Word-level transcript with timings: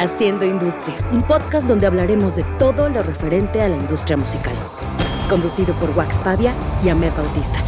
Haciendo 0.00 0.44
Industria, 0.44 0.96
un 1.10 1.22
podcast 1.22 1.66
donde 1.66 1.84
hablaremos 1.84 2.36
de 2.36 2.44
todo 2.56 2.88
lo 2.88 3.02
referente 3.02 3.60
a 3.60 3.68
la 3.68 3.76
industria 3.76 4.16
musical. 4.16 4.54
Conducido 5.28 5.74
por 5.74 5.90
Wax 5.90 6.20
Pavia 6.20 6.54
y 6.84 6.88
Ahmed 6.88 7.10
Bautista. 7.16 7.64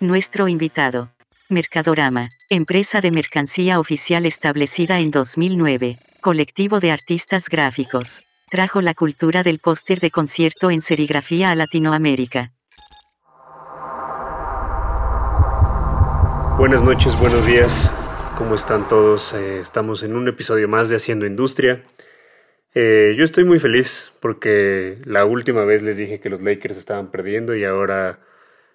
Nuestro 0.00 0.48
invitado. 0.48 1.12
Mercadorama, 1.48 2.30
empresa 2.50 3.00
de 3.00 3.12
mercancía 3.12 3.78
oficial 3.78 4.26
establecida 4.26 4.98
en 4.98 5.12
2009, 5.12 5.98
colectivo 6.20 6.80
de 6.80 6.90
artistas 6.90 7.48
gráficos. 7.48 8.22
Trajo 8.50 8.80
la 8.80 8.94
cultura 8.94 9.44
del 9.44 9.60
póster 9.60 10.00
de 10.00 10.10
concierto 10.10 10.72
en 10.72 10.82
serigrafía 10.82 11.52
a 11.52 11.54
Latinoamérica. 11.54 12.55
Buenas 16.58 16.82
noches, 16.82 17.18
buenos 17.20 17.44
días. 17.44 17.92
¿Cómo 18.38 18.54
están 18.54 18.88
todos? 18.88 19.34
Eh, 19.34 19.58
estamos 19.58 20.02
en 20.02 20.16
un 20.16 20.26
episodio 20.26 20.68
más 20.68 20.88
de 20.88 20.96
Haciendo 20.96 21.26
Industria. 21.26 21.84
Eh, 22.74 23.14
yo 23.18 23.24
estoy 23.24 23.44
muy 23.44 23.58
feliz 23.58 24.10
porque 24.20 24.96
la 25.04 25.26
última 25.26 25.66
vez 25.66 25.82
les 25.82 25.98
dije 25.98 26.18
que 26.18 26.30
los 26.30 26.40
Lakers 26.40 26.78
estaban 26.78 27.10
perdiendo 27.10 27.54
y 27.54 27.64
ahora 27.64 28.20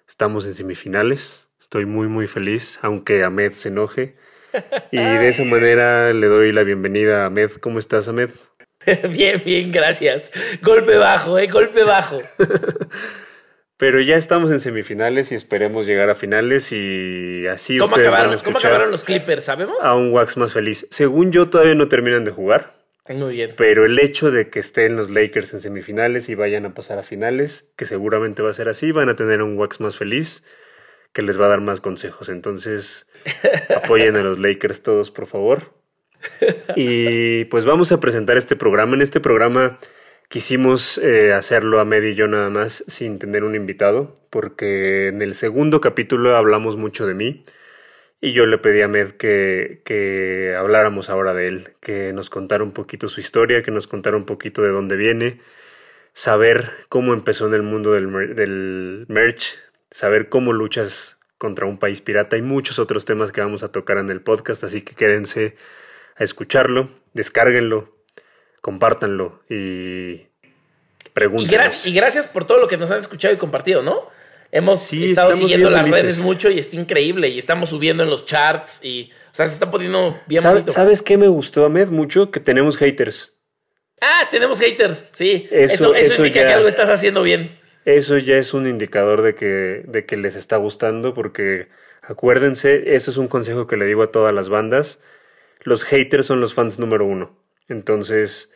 estamos 0.06 0.46
en 0.46 0.54
semifinales. 0.54 1.48
Estoy 1.58 1.84
muy 1.84 2.06
muy 2.06 2.28
feliz, 2.28 2.78
aunque 2.82 3.24
Ahmed 3.24 3.50
se 3.50 3.70
enoje. 3.70 4.14
Y 4.92 4.98
de 4.98 5.28
esa 5.28 5.42
manera 5.42 6.12
le 6.12 6.28
doy 6.28 6.52
la 6.52 6.62
bienvenida 6.62 7.24
a 7.24 7.26
Ahmed. 7.26 7.50
¿Cómo 7.60 7.80
estás, 7.80 8.06
Ahmed? 8.06 8.30
Bien, 9.10 9.42
bien, 9.44 9.70
gracias. 9.72 10.32
Golpe 10.60 10.96
bajo, 10.96 11.36
eh, 11.38 11.48
golpe 11.48 11.82
bajo. 11.82 12.20
Pero 13.82 14.00
ya 14.00 14.14
estamos 14.14 14.52
en 14.52 14.60
semifinales 14.60 15.32
y 15.32 15.34
esperemos 15.34 15.86
llegar 15.86 16.08
a 16.08 16.14
finales 16.14 16.70
y 16.70 17.48
así 17.48 17.78
¿Cómo 17.78 17.90
ustedes 17.90 18.06
acabaron, 18.06 18.30
van 18.30 18.38
a 18.38 18.42
¿Cómo 18.44 18.50
escuchar 18.50 18.70
acabaron 18.70 18.92
los 18.92 19.02
Clippers, 19.02 19.44
sabemos? 19.44 19.82
a 19.82 19.96
un 19.96 20.12
Wax 20.12 20.36
más 20.36 20.52
feliz. 20.52 20.86
Según 20.92 21.32
yo, 21.32 21.50
todavía 21.50 21.74
no 21.74 21.88
terminan 21.88 22.22
de 22.22 22.30
jugar. 22.30 22.76
Muy 23.08 23.34
bien. 23.34 23.54
Pero 23.56 23.84
el 23.84 23.98
hecho 23.98 24.30
de 24.30 24.50
que 24.50 24.60
estén 24.60 24.94
los 24.94 25.10
Lakers 25.10 25.52
en 25.54 25.58
semifinales 25.58 26.28
y 26.28 26.36
vayan 26.36 26.64
a 26.64 26.74
pasar 26.74 27.00
a 27.00 27.02
finales, 27.02 27.66
que 27.74 27.84
seguramente 27.84 28.40
va 28.40 28.50
a 28.50 28.52
ser 28.52 28.68
así, 28.68 28.92
van 28.92 29.08
a 29.08 29.16
tener 29.16 29.42
un 29.42 29.58
Wax 29.58 29.80
más 29.80 29.96
feliz 29.96 30.44
que 31.12 31.22
les 31.22 31.40
va 31.40 31.46
a 31.46 31.48
dar 31.48 31.60
más 31.60 31.80
consejos. 31.80 32.28
Entonces, 32.28 33.08
apoyen 33.76 34.14
a 34.14 34.22
los 34.22 34.38
Lakers 34.38 34.84
todos, 34.84 35.10
por 35.10 35.26
favor. 35.26 35.74
Y 36.76 37.46
pues 37.46 37.64
vamos 37.64 37.90
a 37.90 37.98
presentar 37.98 38.36
este 38.36 38.54
programa. 38.54 38.94
En 38.94 39.02
este 39.02 39.18
programa 39.18 39.80
quisimos 40.32 40.96
eh, 40.96 41.34
hacerlo 41.34 41.78
a 41.78 41.84
Med 41.84 42.02
y 42.04 42.14
yo 42.14 42.26
nada 42.26 42.48
más 42.48 42.84
sin 42.88 43.18
tener 43.18 43.44
un 43.44 43.54
invitado, 43.54 44.14
porque 44.30 45.08
en 45.08 45.20
el 45.20 45.34
segundo 45.34 45.82
capítulo 45.82 46.34
hablamos 46.36 46.78
mucho 46.78 47.06
de 47.06 47.12
mí. 47.12 47.44
Y 48.18 48.32
yo 48.32 48.46
le 48.46 48.56
pedí 48.56 48.80
a 48.80 48.88
Med 48.88 49.10
que, 49.10 49.82
que 49.84 50.54
habláramos 50.56 51.10
ahora 51.10 51.34
de 51.34 51.48
él, 51.48 51.68
que 51.80 52.14
nos 52.14 52.30
contara 52.30 52.64
un 52.64 52.72
poquito 52.72 53.10
su 53.10 53.20
historia, 53.20 53.62
que 53.62 53.70
nos 53.70 53.86
contara 53.86 54.16
un 54.16 54.24
poquito 54.24 54.62
de 54.62 54.70
dónde 54.70 54.96
viene, 54.96 55.38
saber 56.14 56.70
cómo 56.88 57.12
empezó 57.12 57.46
en 57.48 57.52
el 57.52 57.62
mundo 57.62 57.92
del, 57.92 58.34
del 58.34 59.04
merch, 59.08 59.58
saber 59.90 60.30
cómo 60.30 60.54
luchas 60.54 61.18
contra 61.36 61.66
un 61.66 61.78
país 61.78 62.00
pirata 62.00 62.38
y 62.38 62.42
muchos 62.42 62.78
otros 62.78 63.04
temas 63.04 63.32
que 63.32 63.42
vamos 63.42 63.62
a 63.64 63.70
tocar 63.70 63.98
en 63.98 64.08
el 64.08 64.22
podcast, 64.22 64.64
así 64.64 64.80
que 64.80 64.94
quédense 64.94 65.56
a 66.16 66.24
escucharlo, 66.24 66.88
descárguenlo, 67.12 68.01
compártanlo 68.62 69.42
y 69.50 69.54
Y, 69.54 70.28
pregúntenos. 71.12 71.52
gracias, 71.52 71.86
y 71.86 71.92
gracias 71.92 72.28
por 72.28 72.46
todo 72.46 72.58
lo 72.58 72.66
que 72.68 72.78
nos 72.78 72.90
han 72.90 73.00
escuchado 73.00 73.34
y 73.34 73.36
compartido, 73.36 73.82
¿no? 73.82 74.08
Hemos 74.50 74.80
Sí, 74.82 75.04
estado 75.06 75.34
siguiendo 75.34 75.68
las 75.70 75.80
felices. 75.82 76.02
redes 76.02 76.18
mucho 76.20 76.50
y 76.50 76.58
está 76.58 76.76
increíble. 76.76 77.28
Y 77.28 77.38
estamos 77.38 77.68
subiendo 77.70 78.02
en 78.02 78.10
los 78.10 78.24
charts 78.26 78.80
y, 78.82 79.10
o 79.30 79.34
sea, 79.34 79.46
se 79.46 79.54
está 79.54 79.70
poniendo 79.70 80.18
bien 80.26 80.42
¿Sabe- 80.42 80.54
bonito. 80.56 80.72
¿Sabes 80.72 81.02
qué 81.02 81.16
me 81.18 81.28
gustó, 81.28 81.64
Ahmed? 81.64 81.88
Mucho 81.88 82.30
que 82.30 82.38
tenemos 82.40 82.76
haters. 82.76 83.34
Ah, 84.02 84.28
tenemos 84.30 84.58
haters, 84.60 85.06
sí. 85.12 85.48
Eso- 85.50 85.74
Eso, 85.74 85.94
eso, 85.94 86.12
eso 86.14 86.24
indica 86.26 86.40
ya- 86.42 86.48
que 86.48 86.52
algo 86.54 86.68
estás 86.68 86.88
haciendo 86.90 87.22
bien. 87.22 87.58
Eso 87.84 88.18
ya 88.18 88.36
es 88.36 88.52
un 88.54 88.66
indicador 88.66 89.22
de 89.22 89.34
que, 89.34 89.82
de 89.86 90.04
que 90.06 90.16
les 90.16 90.34
está 90.34 90.56
gustando, 90.58 91.14
porque 91.14 91.68
acuérdense, 92.02 92.94
eso 92.94 93.10
es 93.10 93.16
un 93.16 93.28
consejo 93.28 93.66
que 93.66 93.76
le 93.76 93.86
digo 93.86 94.02
a 94.02 94.12
todas 94.12 94.34
las 94.34 94.48
bandas. 94.48 95.00
Los 95.62 95.84
haters 95.84 96.26
son 96.26 96.40
los 96.40 96.52
fans 96.54 96.78
número 96.78 97.04
uno. 97.06 97.34
Entonces, 97.68 98.50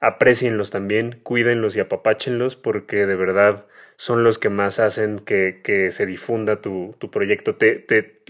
aprecienlos 0.00 0.70
también, 0.70 1.20
cuídenlos 1.22 1.76
y 1.76 1.80
apapáchenlos, 1.80 2.56
porque 2.56 3.06
de 3.06 3.16
verdad 3.16 3.66
son 3.96 4.24
los 4.24 4.38
que 4.38 4.48
más 4.50 4.80
hacen 4.80 5.20
que, 5.20 5.60
que 5.64 5.92
se 5.92 6.06
difunda 6.06 6.60
tu, 6.62 6.96
tu 6.98 7.10
proyecto. 7.10 7.56
Te, 7.56 7.76
te- 7.76 8.22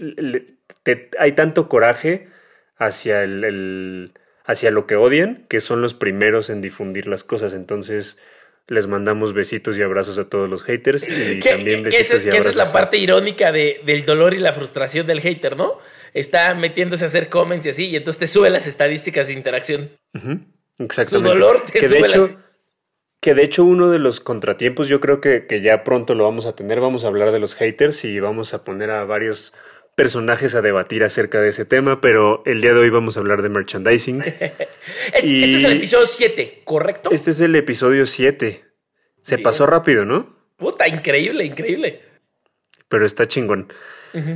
te- 0.83 1.09
hay 1.19 1.33
tanto 1.33 1.69
coraje 1.69 2.27
hacia 2.77 3.23
el- 3.23 4.13
hacia 4.45 4.71
lo 4.71 4.87
que 4.87 4.95
odian, 4.95 5.45
que 5.49 5.61
son 5.61 5.81
los 5.81 5.93
primeros 5.93 6.49
en 6.49 6.61
difundir 6.61 7.07
las 7.07 7.23
cosas. 7.23 7.53
Entonces, 7.53 8.17
les 8.71 8.87
mandamos 8.87 9.33
besitos 9.33 9.77
y 9.77 9.81
abrazos 9.81 10.17
a 10.17 10.29
todos 10.29 10.49
los 10.49 10.63
haters 10.63 11.07
y 11.07 11.39
también 11.41 11.83
que 11.83 11.89
besitos 11.91 12.05
esa, 12.05 12.15
y 12.15 12.29
que 12.31 12.37
esa 12.37 12.37
abrazos. 12.37 12.49
es 12.51 12.55
la 12.55 12.71
parte 12.71 12.97
irónica 12.97 13.51
de- 13.51 13.81
del 13.85 14.05
dolor 14.05 14.33
y 14.33 14.37
la 14.37 14.53
frustración 14.53 15.05
del 15.05 15.19
hater, 15.21 15.57
¿no? 15.57 15.77
Está 16.13 16.53
metiéndose 16.55 17.03
a 17.03 17.07
hacer 17.07 17.29
comments 17.29 17.65
y 17.65 17.69
así, 17.69 17.85
y 17.87 17.95
entonces 17.95 18.19
te 18.19 18.27
sube 18.27 18.49
las 18.49 18.67
estadísticas 18.67 19.27
de 19.27 19.33
interacción. 19.33 19.89
Ujú, 20.13 20.39
Exactamente. 20.79 21.05
Su 21.05 21.21
dolor 21.21 21.61
te 21.65 21.73
que 21.73 21.81
de 21.81 21.87
sube 21.87 22.07
hecho, 22.07 22.27
las- 22.27 22.37
que 23.21 23.33
de 23.35 23.43
hecho 23.43 23.63
uno 23.65 23.89
de 23.91 23.99
los 23.99 24.19
contratiempos, 24.19 24.87
yo 24.87 24.99
creo 24.99 25.21
que, 25.21 25.45
que 25.47 25.61
ya 25.61 25.83
pronto 25.83 26.15
lo 26.15 26.23
vamos 26.23 26.45
a 26.45 26.55
tener, 26.55 26.79
vamos 26.79 27.03
a 27.03 27.07
hablar 27.07 27.31
de 27.31 27.39
los 27.39 27.55
haters 27.55 28.03
y 28.05 28.19
vamos 28.19 28.53
a 28.53 28.63
poner 28.63 28.89
a 28.89 29.05
varios 29.05 29.53
personajes 29.95 30.55
a 30.55 30.61
debatir 30.61 31.03
acerca 31.03 31.41
de 31.41 31.49
ese 31.49 31.65
tema, 31.65 32.01
pero 32.01 32.41
el 32.45 32.61
día 32.61 32.73
de 32.73 32.79
hoy 32.79 32.89
vamos 32.89 33.17
a 33.17 33.19
hablar 33.19 33.41
de 33.41 33.49
merchandising. 33.49 34.23
Este, 35.13 35.27
Y- 35.27 35.43
este 35.43 35.55
es 35.57 35.63
el 35.65 35.77
episodio 35.77 36.05
7, 36.07 36.61
¿correcto? 36.63 37.09
Este 37.11 37.31
es 37.31 37.41
el 37.41 37.55
episodio 37.55 38.05
7. 38.05 38.63
Se 39.21 39.35
Bien. 39.35 39.43
pasó 39.43 39.65
rápido, 39.65 40.05
¿no? 40.05 40.35
Puta, 40.57 40.87
increíble, 40.87 41.43
increíble. 41.45 42.01
Pero 42.87 43.05
está 43.05 43.27
chingón. 43.27 43.71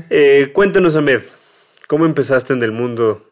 Eh, 0.09 0.51
cuéntanos, 0.53 0.95
Ahmed, 0.95 1.21
¿cómo 1.87 2.05
empezaste 2.05 2.53
en 2.53 2.63
el 2.63 2.71
mundo 2.71 3.29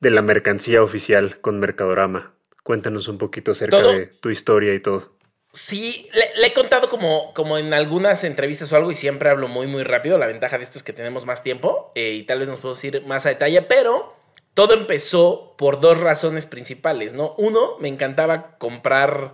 de 0.00 0.10
la 0.10 0.22
mercancía 0.22 0.82
oficial 0.82 1.40
con 1.40 1.58
Mercadorama? 1.58 2.34
Cuéntanos 2.62 3.08
un 3.08 3.18
poquito 3.18 3.52
acerca 3.52 3.80
¿Todo? 3.80 3.92
de 3.92 4.06
tu 4.06 4.30
historia 4.30 4.74
y 4.74 4.80
todo. 4.80 5.15
Sí, 5.56 6.06
le, 6.12 6.46
he 6.46 6.52
contado 6.52 6.90
como, 6.90 7.32
como 7.32 7.56
en 7.56 7.72
algunas 7.72 8.24
entrevistas 8.24 8.70
o 8.70 8.76
algo 8.76 8.90
y 8.90 8.94
siempre 8.94 9.30
hablo 9.30 9.48
muy, 9.48 9.66
muy 9.66 9.84
rápido. 9.84 10.18
La 10.18 10.26
ventaja 10.26 10.58
de 10.58 10.64
esto 10.64 10.76
es 10.76 10.84
que 10.84 10.92
tenemos 10.92 11.24
más 11.24 11.42
tiempo 11.42 11.92
eh, 11.94 12.12
y 12.12 12.24
tal 12.24 12.40
vez 12.40 12.50
nos 12.50 12.60
podemos 12.60 12.84
ir 12.84 13.06
más 13.06 13.24
a 13.24 13.30
detalle, 13.30 13.62
pero 13.62 14.14
todo 14.52 14.74
empezó 14.74 15.54
por 15.56 15.80
dos 15.80 15.98
razones 15.98 16.44
principales, 16.44 17.14
¿no? 17.14 17.34
Uno, 17.38 17.78
me 17.78 17.88
encantaba 17.88 18.58
comprar 18.58 19.32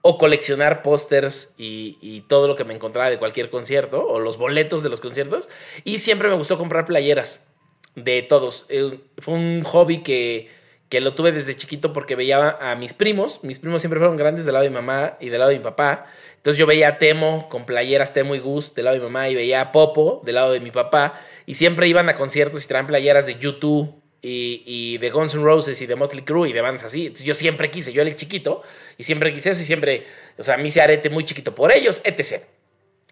o 0.00 0.16
coleccionar 0.16 0.80
pósters 0.80 1.54
y, 1.58 1.98
y 2.00 2.22
todo 2.22 2.48
lo 2.48 2.56
que 2.56 2.64
me 2.64 2.72
encontraba 2.72 3.10
de 3.10 3.18
cualquier 3.18 3.50
concierto 3.50 4.06
o 4.06 4.20
los 4.20 4.38
boletos 4.38 4.82
de 4.82 4.88
los 4.88 5.02
conciertos 5.02 5.50
y 5.84 5.98
siempre 5.98 6.30
me 6.30 6.36
gustó 6.36 6.56
comprar 6.56 6.86
playeras 6.86 7.46
de 7.94 8.22
todos. 8.22 8.64
Eh, 8.70 9.00
fue 9.18 9.34
un 9.34 9.62
hobby 9.64 10.02
que, 10.02 10.50
que 10.88 11.00
lo 11.00 11.14
tuve 11.14 11.32
desde 11.32 11.54
chiquito 11.54 11.92
porque 11.92 12.16
veía 12.16 12.56
a 12.60 12.74
mis 12.74 12.94
primos. 12.94 13.40
Mis 13.42 13.58
primos 13.58 13.82
siempre 13.82 13.98
fueron 13.98 14.16
grandes 14.16 14.44
del 14.44 14.54
lado 14.54 14.64
de 14.64 14.70
mi 14.70 14.76
mamá 14.76 15.16
y 15.20 15.28
del 15.28 15.40
lado 15.40 15.50
de 15.50 15.58
mi 15.58 15.64
papá. 15.64 16.06
Entonces 16.36 16.58
yo 16.58 16.66
veía 16.66 16.88
a 16.88 16.98
Temo 16.98 17.48
con 17.48 17.66
playeras 17.66 18.12
Temo 18.14 18.34
y 18.34 18.38
Gus 18.38 18.74
del 18.74 18.86
lado 18.86 18.94
de 18.94 19.00
mi 19.00 19.06
mamá 19.06 19.28
y 19.28 19.34
veía 19.34 19.60
a 19.60 19.72
Popo 19.72 20.22
del 20.24 20.36
lado 20.36 20.52
de 20.52 20.60
mi 20.60 20.70
papá. 20.70 21.20
Y 21.44 21.54
siempre 21.54 21.88
iban 21.88 22.08
a 22.08 22.14
conciertos 22.14 22.64
y 22.64 22.68
traían 22.68 22.86
playeras 22.86 23.26
de 23.26 23.38
YouTube 23.38 23.94
y, 24.22 24.62
y 24.64 24.98
de 24.98 25.10
Guns 25.10 25.34
N' 25.34 25.42
Roses 25.42 25.80
y 25.82 25.86
de 25.86 25.94
Motley 25.94 26.24
Crue 26.24 26.48
y 26.48 26.52
de 26.52 26.62
bandas 26.62 26.84
así. 26.84 27.06
Entonces 27.06 27.26
yo 27.26 27.34
siempre 27.34 27.70
quise, 27.70 27.92
yo 27.92 28.00
era 28.00 28.10
el 28.10 28.16
chiquito 28.16 28.62
y 28.96 29.02
siempre 29.02 29.32
quise 29.34 29.50
eso 29.50 29.60
y 29.60 29.64
siempre, 29.64 30.06
o 30.38 30.42
sea, 30.42 30.56
me 30.56 30.68
hice 30.68 30.80
arete 30.80 31.10
muy 31.10 31.24
chiquito 31.24 31.54
por 31.54 31.70
ellos, 31.70 32.00
etc. 32.04 32.44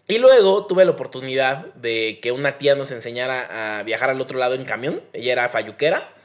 Y 0.08 0.18
luego 0.18 0.66
tuve 0.66 0.84
la 0.84 0.92
oportunidad 0.92 1.74
de 1.74 2.20
que 2.22 2.32
una 2.32 2.58
tía 2.58 2.74
nos 2.74 2.92
enseñara 2.92 3.78
a 3.78 3.82
viajar 3.82 4.08
al 4.08 4.20
otro 4.20 4.38
lado 4.38 4.54
en 4.54 4.64
camión. 4.64 5.02
Ella 5.12 5.32
era 5.32 5.48
fayuquera. 5.48 6.15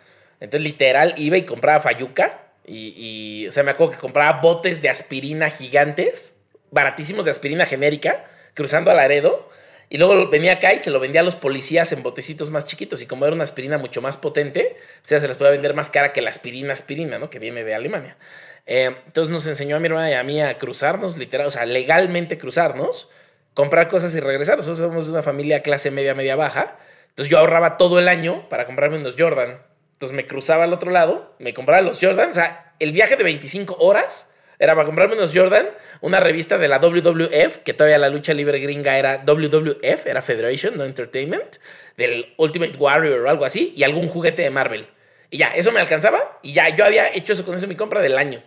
Entonces, 0.42 0.64
literal, 0.64 1.14
iba 1.16 1.38
y 1.38 1.44
compraba 1.44 1.80
fayuca. 1.80 2.40
Y, 2.66 3.48
o 3.48 3.52
sea, 3.52 3.64
me 3.64 3.72
acuerdo 3.72 3.94
que 3.94 4.00
compraba 4.00 4.42
botes 4.42 4.82
de 4.82 4.90
aspirina 4.90 5.50
gigantes, 5.50 6.36
baratísimos 6.70 7.26
de 7.26 7.32
aspirina 7.32 7.66
genérica, 7.66 8.26
cruzando 8.54 8.92
a 8.92 8.94
Laredo. 8.94 9.50
Y 9.90 9.98
luego 9.98 10.30
venía 10.30 10.54
acá 10.54 10.74
y 10.74 10.80
se 10.80 10.90
lo 10.90 11.00
vendía 11.00 11.22
a 11.22 11.24
los 11.24 11.36
policías 11.36 11.92
en 11.92 12.04
botecitos 12.04 12.50
más 12.50 12.66
chiquitos. 12.66 13.02
Y 13.02 13.06
como 13.06 13.26
era 13.26 13.34
una 13.34 13.44
aspirina 13.44 13.78
mucho 13.78 14.02
más 14.02 14.18
potente, 14.18 14.76
o 14.98 15.06
sea, 15.06 15.20
se 15.20 15.28
les 15.28 15.38
puede 15.38 15.52
vender 15.52 15.74
más 15.74 15.90
cara 15.90 16.14
que 16.14 16.22
la 16.22 16.30
aspirina 16.30 16.74
aspirina, 16.74 17.20
¿no? 17.20 17.30
Que 17.30 17.40
viene 17.40 17.64
de 17.64 17.74
Alemania. 17.74 18.18
Eh, 18.66 18.96
entonces 19.06 19.32
nos 19.32 19.48
enseñó 19.48 19.76
a 19.76 19.80
mi 19.80 19.88
hermana 19.88 20.12
y 20.12 20.14
a 20.14 20.24
mí 20.24 20.42
a 20.42 20.58
cruzarnos, 20.58 21.18
literal, 21.18 21.48
o 21.48 21.52
sea, 21.52 21.66
legalmente 21.66 22.38
cruzarnos 22.38 23.10
comprar 23.54 23.88
cosas 23.88 24.16
y 24.16 24.20
regresar. 24.20 24.58
Nosotros 24.58 24.80
somos 24.80 25.06
de 25.06 25.12
una 25.12 25.24
familia 25.24 25.62
clase 25.62 25.92
media, 25.92 26.14
media 26.14 26.36
baja. 26.36 26.78
Entonces 27.10 27.30
yo 27.30 27.40
ahorraba 27.40 27.78
todo 27.78 28.00
el 28.00 28.08
año 28.08 28.48
para 28.50 28.66
comprarme 28.66 28.98
unos 28.98 29.16
Jordan. 29.18 29.62
Entonces 30.02 30.16
me 30.16 30.26
cruzaba 30.26 30.64
al 30.64 30.74
otro 30.74 30.90
lado, 30.90 31.36
me 31.38 31.54
compraba 31.54 31.80
los 31.84 32.00
Jordan. 32.02 32.32
O 32.32 32.34
sea, 32.34 32.74
el 32.80 32.92
viaje 32.92 33.16
de 33.18 33.24
25 33.24 33.76
horas 33.82 34.32
Era 34.58 34.74
para 34.74 34.86
comprarme 34.86 35.16
unos 35.16 35.32
Jordan, 35.32 35.68
una 36.02 36.20
revista 36.20 36.58
de 36.60 36.68
la 36.68 36.80
WWF, 36.80 37.58
que 37.58 37.74
todavía 37.74 37.98
la 37.98 38.10
lucha 38.10 38.34
libre 38.34 38.60
gringa 38.60 38.98
era 38.98 39.24
WWF, 39.26 40.06
era 40.06 40.22
Federation, 40.22 40.78
no 40.78 40.86
Entertainment, 40.86 41.58
del 41.98 42.34
Ultimate 42.38 42.78
Warrior 42.78 43.22
o 43.22 43.30
algo 43.30 43.46
así, 43.46 43.74
y 43.76 43.84
algún 43.84 44.08
juguete 44.08 44.44
de 44.44 44.52
Marvel. 44.52 44.88
Y 45.32 45.38
ya, 45.38 45.48
eso 45.48 45.72
me 45.72 45.80
alcanzaba, 45.80 46.40
y 46.44 46.54
ya, 46.54 46.70
yo 46.76 46.86
había 46.86 47.12
hecho 47.12 47.34
eso 47.34 47.44
con 47.44 47.56
eso 47.56 47.68
mi 47.68 47.76
compra 47.76 48.02
del 48.02 48.18
año. 48.20 48.44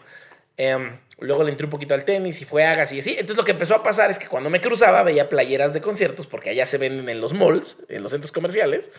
Em, 0.57 0.99
luego 1.19 1.43
le 1.43 1.51
entré 1.51 1.65
un 1.65 1.71
poquito 1.71 1.95
al 1.95 2.05
tenis 2.05 2.41
y 2.41 2.45
fue 2.45 2.65
hagas 2.65 2.93
y 2.93 3.01
así. 3.01 3.11
Entonces 3.11 3.37
lo 3.37 3.45
que 3.45 3.53
empezó 3.53 3.75
a 3.75 3.83
pasar 3.83 4.11
es 4.11 4.19
que 4.19 4.29
cuando 4.29 4.51
me 4.51 4.61
cruzaba 4.61 5.03
veía 5.03 5.29
playeras 5.29 5.73
de 5.73 5.81
conciertos, 5.81 6.27
porque 6.27 6.51
allá 6.51 6.67
se 6.67 6.79
venden 6.79 7.09
en 7.09 7.21
los 7.21 7.33
malls, 7.33 7.79
en 7.89 8.03
los 8.03 8.13
centros 8.13 8.33
comerciales, 8.33 8.93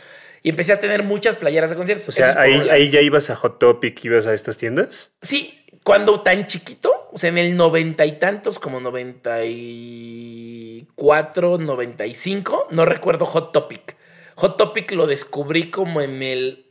y 0.43 0.49
empecé 0.49 0.73
a 0.73 0.79
tener 0.79 1.03
muchas 1.03 1.37
playeras 1.37 1.69
de 1.69 1.75
conciertos. 1.75 2.09
O 2.09 2.11
sea, 2.11 2.39
ahí, 2.39 2.67
ahí 2.69 2.89
ya 2.89 3.01
ibas 3.01 3.29
a 3.29 3.35
Hot 3.35 3.59
Topic, 3.59 4.03
ibas 4.03 4.27
a 4.27 4.33
estas 4.33 4.57
tiendas. 4.57 5.13
Sí, 5.21 5.65
cuando 5.83 6.21
tan 6.21 6.47
chiquito, 6.47 7.09
o 7.11 7.17
sea, 7.17 7.29
en 7.29 7.37
el 7.37 7.55
noventa 7.55 8.05
y 8.05 8.13
tantos, 8.13 8.59
como 8.59 8.79
noventa 8.79 9.45
y 9.45 10.87
cuatro, 10.95 11.57
noventa 11.57 12.05
y 12.05 12.15
cinco, 12.15 12.67
no 12.71 12.85
recuerdo 12.85 13.25
Hot 13.25 13.51
Topic. 13.51 13.95
Hot 14.35 14.57
Topic 14.57 14.91
lo 14.91 15.07
descubrí 15.07 15.69
como 15.69 16.01
en 16.01 16.21
el 16.21 16.65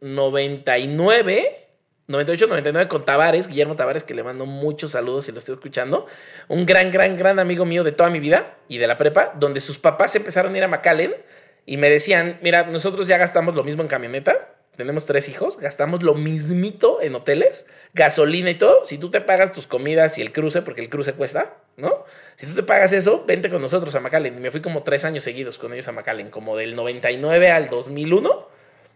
99, 0.00 1.63
98, 2.06 2.46
99 2.46 2.88
con 2.88 3.04
Tavares, 3.04 3.48
Guillermo 3.48 3.76
Tavares, 3.76 4.04
que 4.04 4.14
le 4.14 4.22
mando 4.22 4.46
muchos 4.46 4.90
saludos 4.90 5.24
si 5.24 5.32
lo 5.32 5.38
estoy 5.38 5.54
escuchando. 5.54 6.06
Un 6.48 6.66
gran, 6.66 6.90
gran, 6.90 7.16
gran 7.16 7.38
amigo 7.38 7.64
mío 7.64 7.84
de 7.84 7.92
toda 7.92 8.10
mi 8.10 8.20
vida 8.20 8.56
y 8.68 8.78
de 8.78 8.86
la 8.86 8.96
prepa, 8.96 9.32
donde 9.36 9.60
sus 9.60 9.78
papás 9.78 10.14
empezaron 10.14 10.54
a 10.54 10.58
ir 10.58 10.64
a 10.64 10.68
McAllen 10.68 11.14
y 11.66 11.76
me 11.76 11.88
decían, 11.88 12.38
mira, 12.42 12.64
nosotros 12.64 13.06
ya 13.06 13.16
gastamos 13.16 13.54
lo 13.54 13.64
mismo 13.64 13.82
en 13.82 13.88
camioneta 13.88 14.54
tenemos 14.76 15.06
tres 15.06 15.28
hijos, 15.28 15.58
gastamos 15.58 16.02
lo 16.02 16.14
mismito 16.14 17.00
en 17.00 17.14
hoteles, 17.14 17.66
gasolina 17.92 18.50
y 18.50 18.56
todo. 18.56 18.84
Si 18.84 18.98
tú 18.98 19.08
te 19.08 19.20
pagas 19.20 19.52
tus 19.52 19.68
comidas 19.68 20.18
y 20.18 20.22
el 20.22 20.32
cruce, 20.32 20.62
porque 20.62 20.80
el 20.80 20.88
cruce 20.88 21.12
cuesta, 21.12 21.54
¿no? 21.76 22.04
Si 22.36 22.46
tú 22.46 22.54
te 22.54 22.62
pagas 22.64 22.92
eso, 22.92 23.24
vente 23.24 23.48
con 23.50 23.62
nosotros 23.62 23.94
a 23.94 24.00
McAllen. 24.00 24.40
Me 24.40 24.50
fui 24.50 24.60
como 24.60 24.82
tres 24.82 25.04
años 25.04 25.22
seguidos 25.22 25.58
con 25.58 25.72
ellos 25.72 25.86
a 25.86 25.92
McAllen, 25.92 26.30
como 26.30 26.56
del 26.56 26.74
99 26.74 27.52
al 27.52 27.68
2001. 27.68 28.48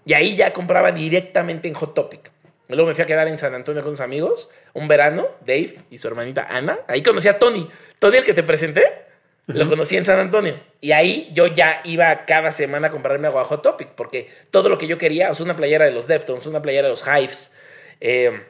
Y 0.04 0.14
ahí 0.14 0.34
ya 0.34 0.52
compraba 0.52 0.90
directamente 0.90 1.68
en 1.68 1.74
Hot 1.74 1.94
Topic. 1.94 2.32
Luego 2.68 2.86
me 2.86 2.94
fui 2.94 3.02
a 3.02 3.06
quedar 3.06 3.28
en 3.28 3.38
San 3.38 3.54
Antonio 3.54 3.82
con 3.82 3.90
unos 3.90 4.00
amigos, 4.00 4.50
un 4.74 4.88
verano, 4.88 5.28
Dave 5.40 5.76
y 5.90 5.98
su 5.98 6.06
hermanita 6.06 6.46
Ana. 6.48 6.80
Ahí 6.86 7.02
conocí 7.02 7.28
a 7.28 7.38
Tony. 7.38 7.68
Tony, 7.98 8.18
el 8.18 8.24
que 8.24 8.34
te 8.34 8.42
presenté, 8.42 8.84
lo 9.46 9.66
conocí 9.68 9.96
en 9.96 10.04
San 10.04 10.18
Antonio. 10.18 10.60
Y 10.80 10.92
ahí 10.92 11.30
yo 11.32 11.46
ya 11.46 11.80
iba 11.84 12.26
cada 12.26 12.50
semana 12.50 12.88
a 12.88 12.90
comprarme 12.90 13.26
agua 13.26 13.44
Hot 13.44 13.62
Topic, 13.62 13.88
porque 13.96 14.28
todo 14.50 14.68
lo 14.68 14.76
que 14.76 14.86
yo 14.86 14.98
quería, 14.98 15.30
o 15.30 15.34
sea, 15.34 15.44
una 15.44 15.56
playera 15.56 15.86
de 15.86 15.92
los 15.92 16.06
Deftones, 16.06 16.46
una 16.46 16.60
playera 16.60 16.88
de 16.88 16.90
los 16.90 17.04
Hives, 17.06 17.52
eh, 18.00 18.42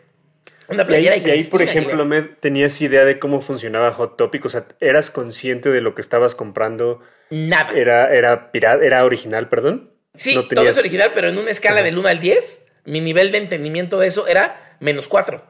una 0.69 0.85
playera 0.85 1.17
y, 1.17 1.23
y 1.25 1.31
ahí, 1.31 1.45
por 1.45 1.63
ejemplo, 1.63 2.05
me 2.05 2.23
tenías 2.23 2.79
idea 2.83 3.05
de 3.05 3.19
cómo 3.19 3.41
funcionaba 3.41 3.93
Hot 3.93 4.17
Topic, 4.17 4.45
o 4.45 4.49
sea, 4.49 4.67
¿eras 4.81 5.11
consciente 5.11 5.71
de 5.71 5.81
lo 5.81 5.95
que 5.95 6.03
estabas 6.03 6.35
comprando? 6.35 7.01
Nada. 7.31 7.73
¿Era, 7.75 8.13
era, 8.13 8.53
pirata, 8.53 8.85
era 8.85 9.05
original, 9.05 9.49
perdón? 9.49 9.93
Sí, 10.15 10.35
todo 10.53 10.69
es 10.69 10.77
original, 10.77 11.13
pero 11.15 11.29
en 11.29 11.39
una 11.39 11.51
escala 11.51 11.83
del 11.83 11.97
1 11.97 12.09
al 12.09 12.19
10, 12.19 12.67
mi 12.89 13.01
nivel 13.01 13.33
de 13.33 13.39
entendimiento 13.39 13.99
de 13.99 14.09
eso 14.09 14.27
era 14.27 14.77
menos 14.81 15.09
4. 15.09 15.43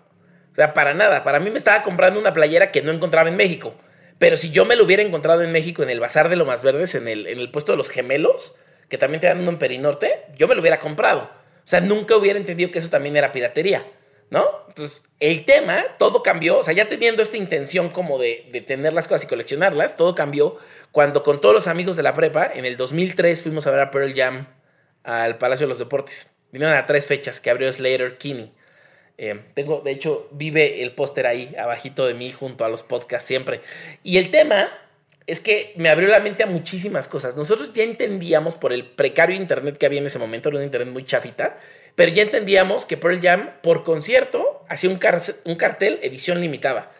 O 0.52 0.54
sea, 0.54 0.74
para 0.74 0.94
nada. 0.94 1.22
Para 1.22 1.40
mí 1.40 1.50
me 1.50 1.58
estaba 1.58 1.82
comprando 1.82 2.18
una 2.18 2.32
playera 2.32 2.72
que 2.72 2.82
no 2.82 2.90
encontraba 2.90 3.28
en 3.28 3.36
México. 3.36 3.74
Pero 4.18 4.36
si 4.36 4.50
yo 4.50 4.64
me 4.64 4.74
lo 4.74 4.84
hubiera 4.84 5.02
encontrado 5.02 5.42
en 5.42 5.52
México, 5.52 5.82
en 5.82 5.90
el 5.90 6.00
Bazar 6.00 6.28
de 6.28 6.36
Lomas 6.36 6.62
Verdes, 6.62 6.94
en 6.96 7.06
el, 7.06 7.26
en 7.28 7.38
el 7.38 7.50
puesto 7.50 7.72
de 7.72 7.78
los 7.78 7.90
gemelos, 7.90 8.56
que 8.88 8.98
también 8.98 9.20
te 9.20 9.28
dan 9.28 9.40
uno 9.40 9.50
en 9.50 9.58
Perinorte, 9.58 10.24
yo 10.36 10.48
me 10.48 10.54
lo 10.54 10.60
hubiera 10.60 10.80
comprado. 10.80 11.20
O 11.22 11.70
sea, 11.70 11.80
nunca 11.80 12.16
hubiera 12.16 12.38
entendido 12.38 12.70
que 12.72 12.80
eso 12.80 12.90
también 12.90 13.16
era 13.16 13.30
piratería, 13.30 13.86
¿no? 14.30 14.44
Entonces, 14.66 15.04
el 15.20 15.44
tema, 15.44 15.84
todo 15.98 16.24
cambió. 16.24 16.58
O 16.58 16.64
sea, 16.64 16.74
ya 16.74 16.88
teniendo 16.88 17.22
esta 17.22 17.36
intención 17.36 17.90
como 17.90 18.18
de, 18.18 18.48
de 18.50 18.60
tener 18.60 18.92
las 18.94 19.06
cosas 19.06 19.24
y 19.24 19.26
coleccionarlas, 19.28 19.96
todo 19.96 20.16
cambió 20.16 20.56
cuando 20.90 21.22
con 21.22 21.40
todos 21.40 21.54
los 21.54 21.68
amigos 21.68 21.94
de 21.94 22.02
la 22.02 22.14
prepa, 22.14 22.50
en 22.52 22.64
el 22.64 22.76
2003 22.76 23.44
fuimos 23.44 23.66
a 23.68 23.70
ver 23.70 23.80
a 23.80 23.90
Pearl 23.92 24.12
Jam 24.14 24.48
al 25.04 25.38
Palacio 25.38 25.66
de 25.66 25.68
los 25.68 25.78
Deportes. 25.78 26.32
Vinieron 26.52 26.76
a 26.76 26.86
tres 26.86 27.06
fechas 27.06 27.40
que 27.40 27.50
abrió 27.50 27.70
Slater 27.70 28.18
Kinney. 28.18 28.52
Eh, 29.18 29.40
tengo, 29.54 29.80
de 29.80 29.90
hecho, 29.90 30.28
vive 30.30 30.82
el 30.82 30.92
póster 30.92 31.26
ahí, 31.26 31.54
abajito 31.58 32.06
de 32.06 32.14
mí, 32.14 32.32
junto 32.32 32.64
a 32.64 32.68
los 32.68 32.82
podcasts 32.82 33.26
siempre. 33.26 33.60
Y 34.02 34.18
el 34.18 34.30
tema 34.30 34.70
es 35.26 35.40
que 35.40 35.74
me 35.76 35.90
abrió 35.90 36.08
la 36.08 36.20
mente 36.20 36.44
a 36.44 36.46
muchísimas 36.46 37.06
cosas. 37.06 37.36
Nosotros 37.36 37.72
ya 37.74 37.82
entendíamos 37.82 38.54
por 38.54 38.72
el 38.72 38.86
precario 38.86 39.36
internet 39.36 39.76
que 39.76 39.86
había 39.86 39.98
en 39.98 40.06
ese 40.06 40.18
momento, 40.18 40.48
era 40.48 40.58
un 40.58 40.64
internet 40.64 40.92
muy 40.92 41.04
chafita, 41.04 41.58
pero 41.96 42.10
ya 42.12 42.22
entendíamos 42.22 42.86
que 42.86 42.96
Pearl 42.96 43.20
Jam, 43.20 43.50
por 43.62 43.84
concierto, 43.84 44.64
hacía 44.68 44.88
un, 44.88 44.98
un 45.44 45.56
cartel 45.56 45.98
edición 46.00 46.40
limitada. 46.40 46.90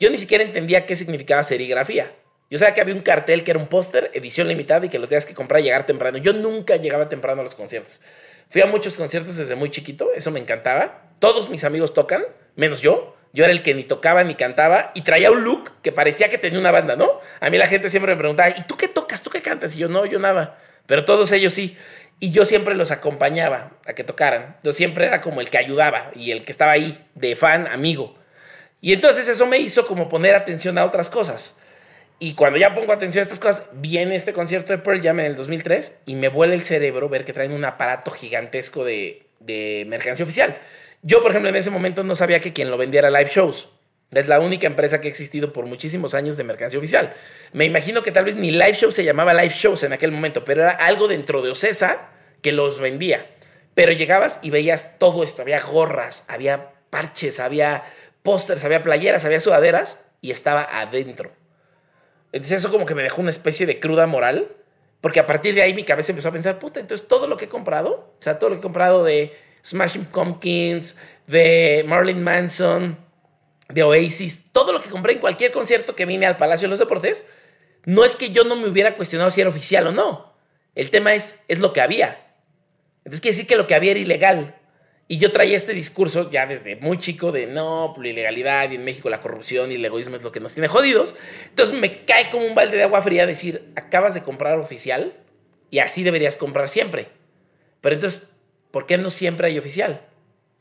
Yo 0.00 0.10
ni 0.10 0.16
siquiera 0.16 0.42
entendía 0.42 0.86
qué 0.86 0.96
significaba 0.96 1.42
serigrafía. 1.42 2.12
Yo 2.50 2.58
sabía 2.58 2.74
que 2.74 2.80
había 2.80 2.94
un 2.94 3.02
cartel 3.02 3.44
que 3.44 3.50
era 3.50 3.60
un 3.60 3.68
póster, 3.68 4.10
edición 4.14 4.48
limitada 4.48 4.86
y 4.86 4.88
que 4.88 4.98
lo 4.98 5.06
tenías 5.06 5.26
que 5.26 5.34
comprar 5.34 5.60
y 5.60 5.64
llegar 5.64 5.86
temprano. 5.86 6.18
Yo 6.18 6.32
nunca 6.32 6.76
llegaba 6.76 7.08
temprano 7.08 7.42
a 7.42 7.44
los 7.44 7.54
conciertos. 7.54 8.00
Fui 8.48 8.62
a 8.62 8.66
muchos 8.66 8.94
conciertos 8.94 9.36
desde 9.36 9.54
muy 9.54 9.70
chiquito, 9.70 10.10
eso 10.14 10.30
me 10.30 10.40
encantaba. 10.40 11.02
Todos 11.18 11.50
mis 11.50 11.64
amigos 11.64 11.92
tocan, 11.92 12.24
menos 12.56 12.80
yo. 12.80 13.14
Yo 13.34 13.44
era 13.44 13.52
el 13.52 13.62
que 13.62 13.74
ni 13.74 13.84
tocaba 13.84 14.24
ni 14.24 14.34
cantaba 14.36 14.90
y 14.94 15.02
traía 15.02 15.30
un 15.30 15.44
look 15.44 15.72
que 15.82 15.92
parecía 15.92 16.30
que 16.30 16.38
tenía 16.38 16.58
una 16.58 16.70
banda, 16.70 16.96
¿no? 16.96 17.20
A 17.40 17.50
mí 17.50 17.58
la 17.58 17.66
gente 17.66 17.90
siempre 17.90 18.14
me 18.14 18.18
preguntaba, 18.18 18.48
¿y 18.56 18.62
tú 18.62 18.76
qué 18.76 18.88
tocas? 18.88 19.22
¿Tú 19.22 19.28
qué 19.28 19.42
cantas? 19.42 19.76
Y 19.76 19.80
yo, 19.80 19.88
no, 19.88 20.06
yo 20.06 20.18
nada. 20.18 20.58
Pero 20.86 21.04
todos 21.04 21.30
ellos 21.32 21.52
sí. 21.52 21.76
Y 22.20 22.30
yo 22.30 22.46
siempre 22.46 22.74
los 22.74 22.90
acompañaba 22.90 23.72
a 23.86 23.92
que 23.92 24.02
tocaran. 24.02 24.56
Yo 24.62 24.72
siempre 24.72 25.06
era 25.06 25.20
como 25.20 25.42
el 25.42 25.50
que 25.50 25.58
ayudaba 25.58 26.10
y 26.14 26.30
el 26.30 26.44
que 26.44 26.52
estaba 26.52 26.72
ahí, 26.72 26.98
de 27.14 27.36
fan, 27.36 27.66
amigo. 27.66 28.18
Y 28.80 28.94
entonces 28.94 29.28
eso 29.28 29.46
me 29.46 29.58
hizo 29.58 29.86
como 29.86 30.08
poner 30.08 30.34
atención 30.34 30.78
a 30.78 30.86
otras 30.86 31.10
cosas. 31.10 31.60
Y 32.20 32.34
cuando 32.34 32.58
ya 32.58 32.74
pongo 32.74 32.92
atención 32.92 33.20
a 33.20 33.22
estas 33.22 33.38
cosas, 33.38 33.64
viene 33.72 34.16
este 34.16 34.32
concierto 34.32 34.72
de 34.72 34.78
Pearl 34.78 35.00
Jam 35.02 35.20
en 35.20 35.26
el 35.26 35.36
2003 35.36 35.98
y 36.06 36.16
me 36.16 36.28
vuela 36.28 36.54
el 36.54 36.62
cerebro 36.62 37.08
ver 37.08 37.24
que 37.24 37.32
traen 37.32 37.52
un 37.52 37.64
aparato 37.64 38.10
gigantesco 38.10 38.84
de, 38.84 39.28
de 39.38 39.84
mercancía 39.86 40.24
oficial. 40.24 40.58
Yo, 41.02 41.22
por 41.22 41.30
ejemplo, 41.30 41.48
en 41.48 41.56
ese 41.56 41.70
momento 41.70 42.02
no 42.02 42.16
sabía 42.16 42.40
que 42.40 42.52
quien 42.52 42.70
lo 42.70 42.76
vendiera 42.76 43.10
live 43.10 43.30
shows. 43.30 43.68
Es 44.10 44.26
la 44.26 44.40
única 44.40 44.66
empresa 44.66 45.00
que 45.00 45.08
ha 45.08 45.10
existido 45.10 45.52
por 45.52 45.66
muchísimos 45.66 46.14
años 46.14 46.36
de 46.36 46.44
mercancía 46.44 46.78
oficial. 46.78 47.12
Me 47.52 47.66
imagino 47.66 48.02
que 48.02 48.10
tal 48.10 48.24
vez 48.24 48.36
ni 48.36 48.50
live 48.50 48.72
show 48.72 48.90
se 48.90 49.04
llamaba 49.04 49.34
live 49.34 49.54
shows 49.54 49.82
en 49.84 49.92
aquel 49.92 50.12
momento, 50.12 50.44
pero 50.44 50.62
era 50.62 50.70
algo 50.72 51.08
dentro 51.08 51.42
de 51.42 51.50
Ocesa 51.50 52.08
que 52.42 52.52
los 52.52 52.80
vendía. 52.80 53.26
Pero 53.74 53.92
llegabas 53.92 54.40
y 54.42 54.50
veías 54.50 54.98
todo 54.98 55.22
esto. 55.22 55.42
Había 55.42 55.60
gorras, 55.60 56.24
había 56.28 56.72
parches, 56.90 57.38
había 57.38 57.84
pósters, 58.22 58.64
había 58.64 58.82
playeras, 58.82 59.24
había 59.24 59.40
sudaderas 59.40 60.06
y 60.20 60.30
estaba 60.30 60.66
adentro. 60.80 61.30
Eso 62.38 62.70
como 62.70 62.86
que 62.86 62.94
me 62.94 63.02
dejó 63.02 63.20
una 63.20 63.30
especie 63.30 63.66
de 63.66 63.80
cruda 63.80 64.06
moral, 64.06 64.48
porque 65.00 65.20
a 65.20 65.26
partir 65.26 65.54
de 65.54 65.62
ahí 65.62 65.74
mi 65.74 65.84
cabeza 65.84 66.12
empezó 66.12 66.28
a 66.28 66.32
pensar, 66.32 66.58
puta, 66.58 66.80
entonces 66.80 67.06
todo 67.06 67.26
lo 67.26 67.36
que 67.36 67.46
he 67.46 67.48
comprado, 67.48 68.14
o 68.18 68.22
sea, 68.22 68.38
todo 68.38 68.50
lo 68.50 68.56
que 68.56 68.60
he 68.60 68.62
comprado 68.62 69.04
de 69.04 69.36
Smashing 69.64 70.06
Pumpkins, 70.06 70.96
de 71.26 71.84
Marilyn 71.86 72.22
Manson, 72.22 72.98
de 73.68 73.82
Oasis, 73.82 74.44
todo 74.52 74.72
lo 74.72 74.80
que 74.80 74.88
compré 74.88 75.14
en 75.14 75.18
cualquier 75.18 75.52
concierto 75.52 75.94
que 75.94 76.06
vine 76.06 76.26
al 76.26 76.36
Palacio 76.36 76.66
de 76.66 76.70
los 76.70 76.78
Deportes, 76.78 77.26
no 77.84 78.04
es 78.04 78.16
que 78.16 78.30
yo 78.30 78.44
no 78.44 78.56
me 78.56 78.68
hubiera 78.68 78.96
cuestionado 78.96 79.30
si 79.30 79.40
era 79.40 79.50
oficial 79.50 79.86
o 79.86 79.92
no. 79.92 80.34
El 80.74 80.90
tema 80.90 81.14
es, 81.14 81.40
es 81.48 81.58
lo 81.60 81.72
que 81.72 81.80
había. 81.80 82.24
Entonces 82.98 83.20
quiere 83.20 83.36
decir 83.36 83.46
que 83.46 83.56
lo 83.56 83.66
que 83.66 83.74
había 83.74 83.92
era 83.92 84.00
ilegal. 84.00 84.57
Y 85.10 85.16
yo 85.16 85.32
traía 85.32 85.56
este 85.56 85.72
discurso 85.72 86.30
ya 86.30 86.46
desde 86.46 86.76
muy 86.76 86.98
chico 86.98 87.32
de 87.32 87.46
no, 87.46 87.94
la 87.98 88.08
ilegalidad 88.08 88.70
y 88.70 88.74
en 88.74 88.84
México 88.84 89.08
la 89.08 89.20
corrupción 89.20 89.72
y 89.72 89.76
el 89.76 89.84
egoísmo 89.84 90.16
es 90.16 90.22
lo 90.22 90.32
que 90.32 90.40
nos 90.40 90.52
tiene 90.52 90.68
jodidos. 90.68 91.16
Entonces 91.48 91.78
me 91.78 92.04
cae 92.04 92.28
como 92.28 92.44
un 92.44 92.54
balde 92.54 92.76
de 92.76 92.82
agua 92.82 93.00
fría 93.00 93.24
decir, 93.24 93.72
acabas 93.74 94.12
de 94.12 94.22
comprar 94.22 94.58
oficial 94.58 95.14
y 95.70 95.78
así 95.78 96.02
deberías 96.02 96.36
comprar 96.36 96.68
siempre. 96.68 97.08
Pero 97.80 97.94
entonces, 97.94 98.24
¿por 98.70 98.84
qué 98.84 98.98
no 98.98 99.08
siempre 99.08 99.46
hay 99.46 99.58
oficial? 99.58 100.02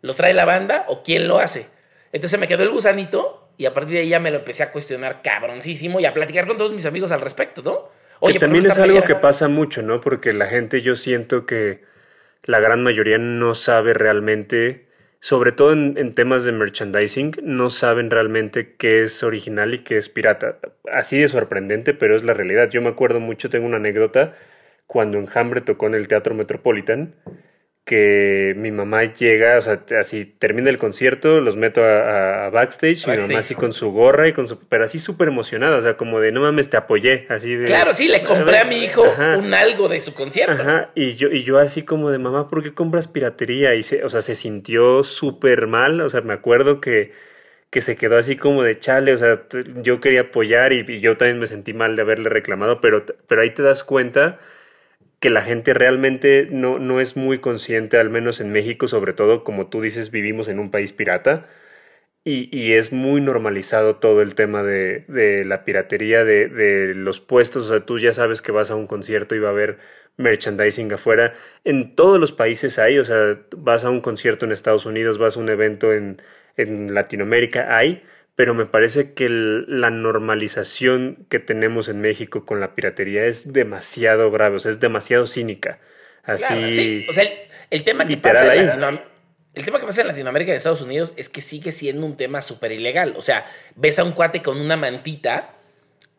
¿Lo 0.02 0.14
trae 0.14 0.34
la 0.34 0.46
banda 0.46 0.86
o 0.88 1.04
quién 1.04 1.28
lo 1.28 1.40
hace? 1.40 1.68
Entonces 2.14 2.40
me 2.40 2.48
quedó 2.48 2.64
el 2.64 2.70
gusanito 2.70 3.50
y 3.58 3.66
a 3.66 3.74
partir 3.74 3.96
de 3.96 4.00
ahí 4.00 4.10
ya 4.10 4.22
me 4.22 4.32
lo 4.32 4.38
empecé 4.38 4.64
a 4.64 4.72
cuestionar 4.72 5.22
cabroncísimo 5.22 6.00
y 6.00 6.06
a 6.06 6.14
platicar 6.14 6.48
con 6.48 6.56
todos 6.56 6.72
mis 6.72 6.86
amigos 6.86 7.12
al 7.12 7.20
respecto, 7.20 7.62
¿no? 7.64 7.90
Oye, 8.22 8.36
que 8.36 8.40
también 8.40 8.66
es 8.66 8.78
algo 8.78 9.04
que 9.04 9.16
pasa 9.16 9.50
mucho, 9.50 9.82
¿no? 9.82 10.00
Porque 10.00 10.32
la 10.32 10.48
gente 10.48 10.82
yo 10.82 10.96
siento 10.96 11.46
que 11.46 11.84
la 12.44 12.60
gran 12.60 12.84
mayoría 12.84 13.18
no 13.18 13.54
sabe 13.56 13.94
realmente, 13.94 14.86
sobre 15.20 15.52
todo 15.52 15.74
en, 15.74 16.12
temas 16.14 16.44
de 16.44 16.52
merchandising, 16.52 17.36
no 17.44 17.70
saben 17.70 18.10
realmente 18.10 18.76
qué 18.78 19.04
es 19.04 19.24
original 19.24 19.74
y 19.74 19.80
qué 19.80 19.98
es 19.98 20.10
pirata. 20.10 20.60
Así 20.92 21.20
de 21.20 21.28
sorprendente, 21.28 21.94
pero 21.94 22.16
es 22.16 22.24
la 22.24 22.34
realidad. 22.34 22.70
Yo 22.70 22.82
me 22.82 22.90
acuerdo 22.90 23.20
mucho, 23.20 23.50
tengo 23.50 23.66
una 23.66 23.78
anécdota, 23.78 24.36
cuando 24.86 25.18
Enjambre 25.18 25.62
tocó 25.62 25.88
en 25.88 25.96
el 25.96 26.08
Teatro 26.08 26.34
Metropolitan 26.36 27.16
que 27.88 28.54
mi 28.58 28.70
mamá 28.70 29.06
llega, 29.06 29.58
o 29.58 29.62
sea, 29.62 29.82
así 29.98 30.26
termina 30.26 30.70
el 30.70 30.78
concierto, 30.78 31.40
los 31.40 31.56
meto 31.56 31.82
a, 31.84 32.50
backstage, 32.50 33.08
mi 33.08 33.18
mamá 33.18 33.40
así 33.40 33.56
con 33.56 33.72
su 33.72 33.92
gorra 33.92 34.28
y 34.28 34.34
con 34.34 34.46
su, 34.46 34.60
pero 34.60 34.84
así 34.84 35.00
súper 35.00 35.30
emocionada, 35.30 35.78
o 35.78 35.82
sea, 35.82 35.96
como 35.96 36.20
de 36.20 36.34
no 36.34 36.42
mames, 36.42 36.70
te 36.70 36.76
apoyé, 36.76 37.26
así 37.30 37.56
de. 37.56 37.64
Claro, 37.64 37.94
sí, 37.94 38.10
le 38.10 38.24
compré 38.24 38.58
a 38.58 38.66
mi 38.66 38.84
hijo 38.84 39.06
un 39.40 39.54
algo 39.54 39.88
de 39.88 40.02
su 40.02 40.14
concierto. 40.14 40.62
Ajá, 40.62 40.92
y 40.96 41.16
yo, 41.16 41.30
y 41.30 41.44
yo 41.44 41.60
así 41.60 41.84
como 41.84 42.12
de 42.12 42.20
mamá, 42.20 42.50
¿por 42.50 42.62
qué 42.62 42.74
compras 42.74 43.08
piratería? 43.08 43.74
Y 43.74 43.84
se, 43.84 44.04
o 44.04 44.10
sea, 44.10 44.22
se 44.22 44.36
sintió 44.36 45.04
súper 45.04 45.68
mal, 45.68 46.02
o 46.02 46.10
sea, 46.10 46.20
me 46.20 46.34
acuerdo 46.34 46.82
que 46.82 47.14
que 47.70 47.82
se 47.82 47.98
quedó 47.98 48.18
así 48.18 48.38
como 48.38 48.64
de 48.64 48.80
chale, 48.80 49.14
o 49.14 49.18
sea, 49.18 49.44
yo 49.82 50.00
quería 50.00 50.22
apoyar 50.22 50.72
y, 50.72 51.02
yo 51.02 51.18
también 51.18 51.40
me 51.40 51.48
sentí 51.48 51.74
mal 51.74 51.96
de 51.96 52.02
haberle 52.02 52.30
reclamado, 52.30 52.80
pero, 52.80 53.06
pero 53.28 53.42
ahí 53.42 53.50
te 53.50 53.62
das 53.62 53.84
cuenta 53.84 54.40
que 55.20 55.30
la 55.30 55.42
gente 55.42 55.74
realmente 55.74 56.48
no, 56.52 56.80
no 56.80 57.02
es 57.02 57.18
muy 57.18 57.40
consciente, 57.40 57.98
al 57.98 58.10
menos 58.10 58.40
en 58.40 58.52
México, 58.52 58.88
sobre 58.88 59.14
todo, 59.14 59.44
como 59.44 59.68
tú 59.68 59.82
dices, 59.82 60.12
vivimos 60.12 60.48
en 60.48 60.60
un 60.60 60.72
país 60.72 60.94
pirata. 60.94 61.48
Y, 62.24 62.74
es 62.74 62.92
muy 62.92 63.22
normalizado 63.22 63.96
todo 63.98 64.22
el 64.22 64.36
tema 64.36 64.62
de, 64.62 65.06
de 65.08 65.46
la 65.46 65.64
piratería, 65.64 66.26
de, 66.26 66.50
de, 66.50 66.94
los 66.94 67.22
puestos. 67.22 67.68
O 67.68 67.70
sea, 67.70 67.86
tú 67.86 68.00
ya 68.00 68.12
sabes 68.12 68.42
que 68.42 68.52
vas 68.52 68.70
a 68.70 68.76
un 68.76 68.86
concierto 68.86 69.34
y 69.34 69.40
va 69.40 69.48
a 69.48 69.52
haber 69.52 69.80
merchandising 70.18 70.92
afuera. 70.92 71.34
En 71.64 71.96
todos 71.96 72.20
los 72.20 72.34
países 72.34 72.80
hay, 72.80 73.00
o 73.00 73.06
sea, 73.06 73.40
vas 73.56 73.86
a 73.86 73.90
un 73.92 74.02
concierto 74.02 74.46
en 74.46 74.52
Estados 74.52 74.86
Unidos, 74.86 75.18
vas 75.20 75.38
a 75.38 75.40
un 75.40 75.48
evento 75.50 75.94
en, 75.94 76.22
en 76.58 76.94
Latinoamérica, 76.94 77.78
hay, 77.78 78.04
pero 78.38 78.54
me 78.54 78.68
parece 78.68 79.14
que 79.14 79.30
la 79.30 79.90
normalización 79.90 81.26
que 81.28 81.40
tenemos 81.40 81.90
en 81.90 82.00
México 82.02 82.46
con 82.46 82.60
la 82.60 82.76
piratería 82.76 83.26
es 83.26 83.52
demasiado 83.52 84.30
grave, 84.30 84.58
o 84.58 84.60
sea, 84.60 84.70
es 84.70 84.80
demasiado 84.80 85.26
cínica. 85.26 85.80
Así. 86.24 86.72
sí. 86.72 87.06
O 87.10 87.14
sea, 87.14 87.24
el, 87.72 87.84
tema 87.84 88.06
que 88.06 88.16
pasa 88.18 88.54
en 88.54 88.70
el 89.56 89.66
tema 89.66 89.80
que 89.80 89.88
pasa 89.88 90.02
en 90.02 90.08
Latinoamérica 90.08 90.50
y 90.50 90.52
en 90.52 90.58
Estados 90.58 90.84
Unidos 90.84 91.16
es 91.18 91.30
que 91.30 91.42
sigue 91.42 91.72
siendo 91.72 92.06
un 92.06 92.16
tema 92.16 92.44
súper 92.44 92.72
ilegal. 92.72 93.16
O 93.18 93.24
sea, 93.24 93.48
ves 93.76 93.98
a 93.98 94.04
un 94.04 94.12
cuate 94.12 94.44
con 94.44 94.62
una 94.62 94.78
mantita 94.78 95.56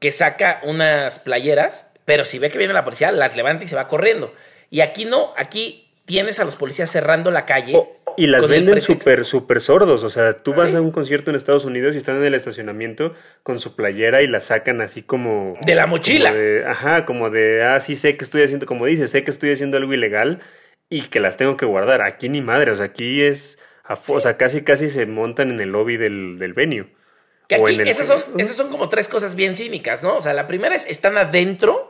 que 0.01 0.11
saca 0.11 0.61
unas 0.65 1.21
playeras, 1.21 1.93
pero 2.05 2.25
si 2.25 2.41
ve 2.41 2.51
que 2.51 2.59
viene 2.59 2.75
la 2.75 2.83
policía, 2.83 3.13
las 3.13 3.37
levanta 3.37 3.63
y 3.63 3.69
se 3.69 3.77
va 3.77 3.87
corriendo. 3.87 4.35
Y 4.71 4.81
aquí 4.81 5.05
no, 5.05 5.33
aquí 5.37 5.89
tienes 6.05 6.41
a 6.41 6.45
los 6.45 6.57
policías 6.57 6.91
cerrando 6.91 7.31
la 7.31 7.47
calle. 7.47 7.81
Y 8.19 8.27
las 8.27 8.49
venden 8.49 8.81
súper, 8.81 9.25
súper 9.25 9.61
sordos. 9.61 10.03
O 10.03 10.11
sea, 10.11 10.33
tú 10.33 10.53
vas 10.53 10.75
a 10.75 10.81
un 10.81 10.91
concierto 10.91 11.31
en 11.31 11.37
Estados 11.37 11.65
Unidos 11.65 11.95
y 11.95 11.99
están 11.99 12.17
en 12.17 12.25
el 12.25 12.35
estacionamiento 12.35 13.15
con 13.45 13.61
su 13.61 13.77
playera 13.77 14.23
y 14.23 14.27
la 14.27 14.41
sacan 14.41 14.81
así 14.81 15.03
como. 15.03 15.57
De 15.63 15.77
la 15.77 15.87
mochila. 15.87 16.35
ajá, 16.67 17.05
como 17.05 17.31
de, 17.31 17.63
ah, 17.63 17.79
sí, 17.79 17.95
sé 17.95 18.17
que 18.17 18.25
estoy 18.25 18.43
haciendo, 18.43 18.67
como 18.67 18.87
dices, 18.87 19.13
sé 19.13 19.23
que 19.23 19.31
estoy 19.31 19.53
haciendo 19.53 19.77
algo 19.77 19.95
ilegal 19.95 20.41
y 20.91 21.03
que 21.03 21.21
las 21.21 21.37
tengo 21.37 21.57
que 21.57 21.65
guardar. 21.65 22.03
Aquí 22.03 22.29
ni 22.29 22.41
madre, 22.41 22.73
o 22.73 22.77
sea, 22.77 22.87
aquí 22.87 23.23
es. 23.23 23.59
O 24.09 24.21
sea, 24.21 24.37
casi, 24.37 24.63
casi 24.63 24.91
se 24.91 25.07
montan 25.07 25.51
en 25.51 25.61
el 25.61 25.71
lobby 25.71 25.97
del, 25.97 26.39
del 26.39 26.55
venue. 26.55 26.89
Que 27.47 27.55
aquí, 27.55 27.81
esas, 27.87 28.09
son, 28.09 28.23
esas 28.37 28.57
son 28.57 28.69
como 28.69 28.89
tres 28.89 29.09
cosas 29.09 29.35
bien 29.37 29.55
cínicas, 29.55 30.03
¿no? 30.03 30.17
O 30.17 30.21
sea, 30.21 30.35
la 30.35 30.47
primera 30.47 30.75
es, 30.75 30.85
están 30.87 31.17
adentro 31.17 31.88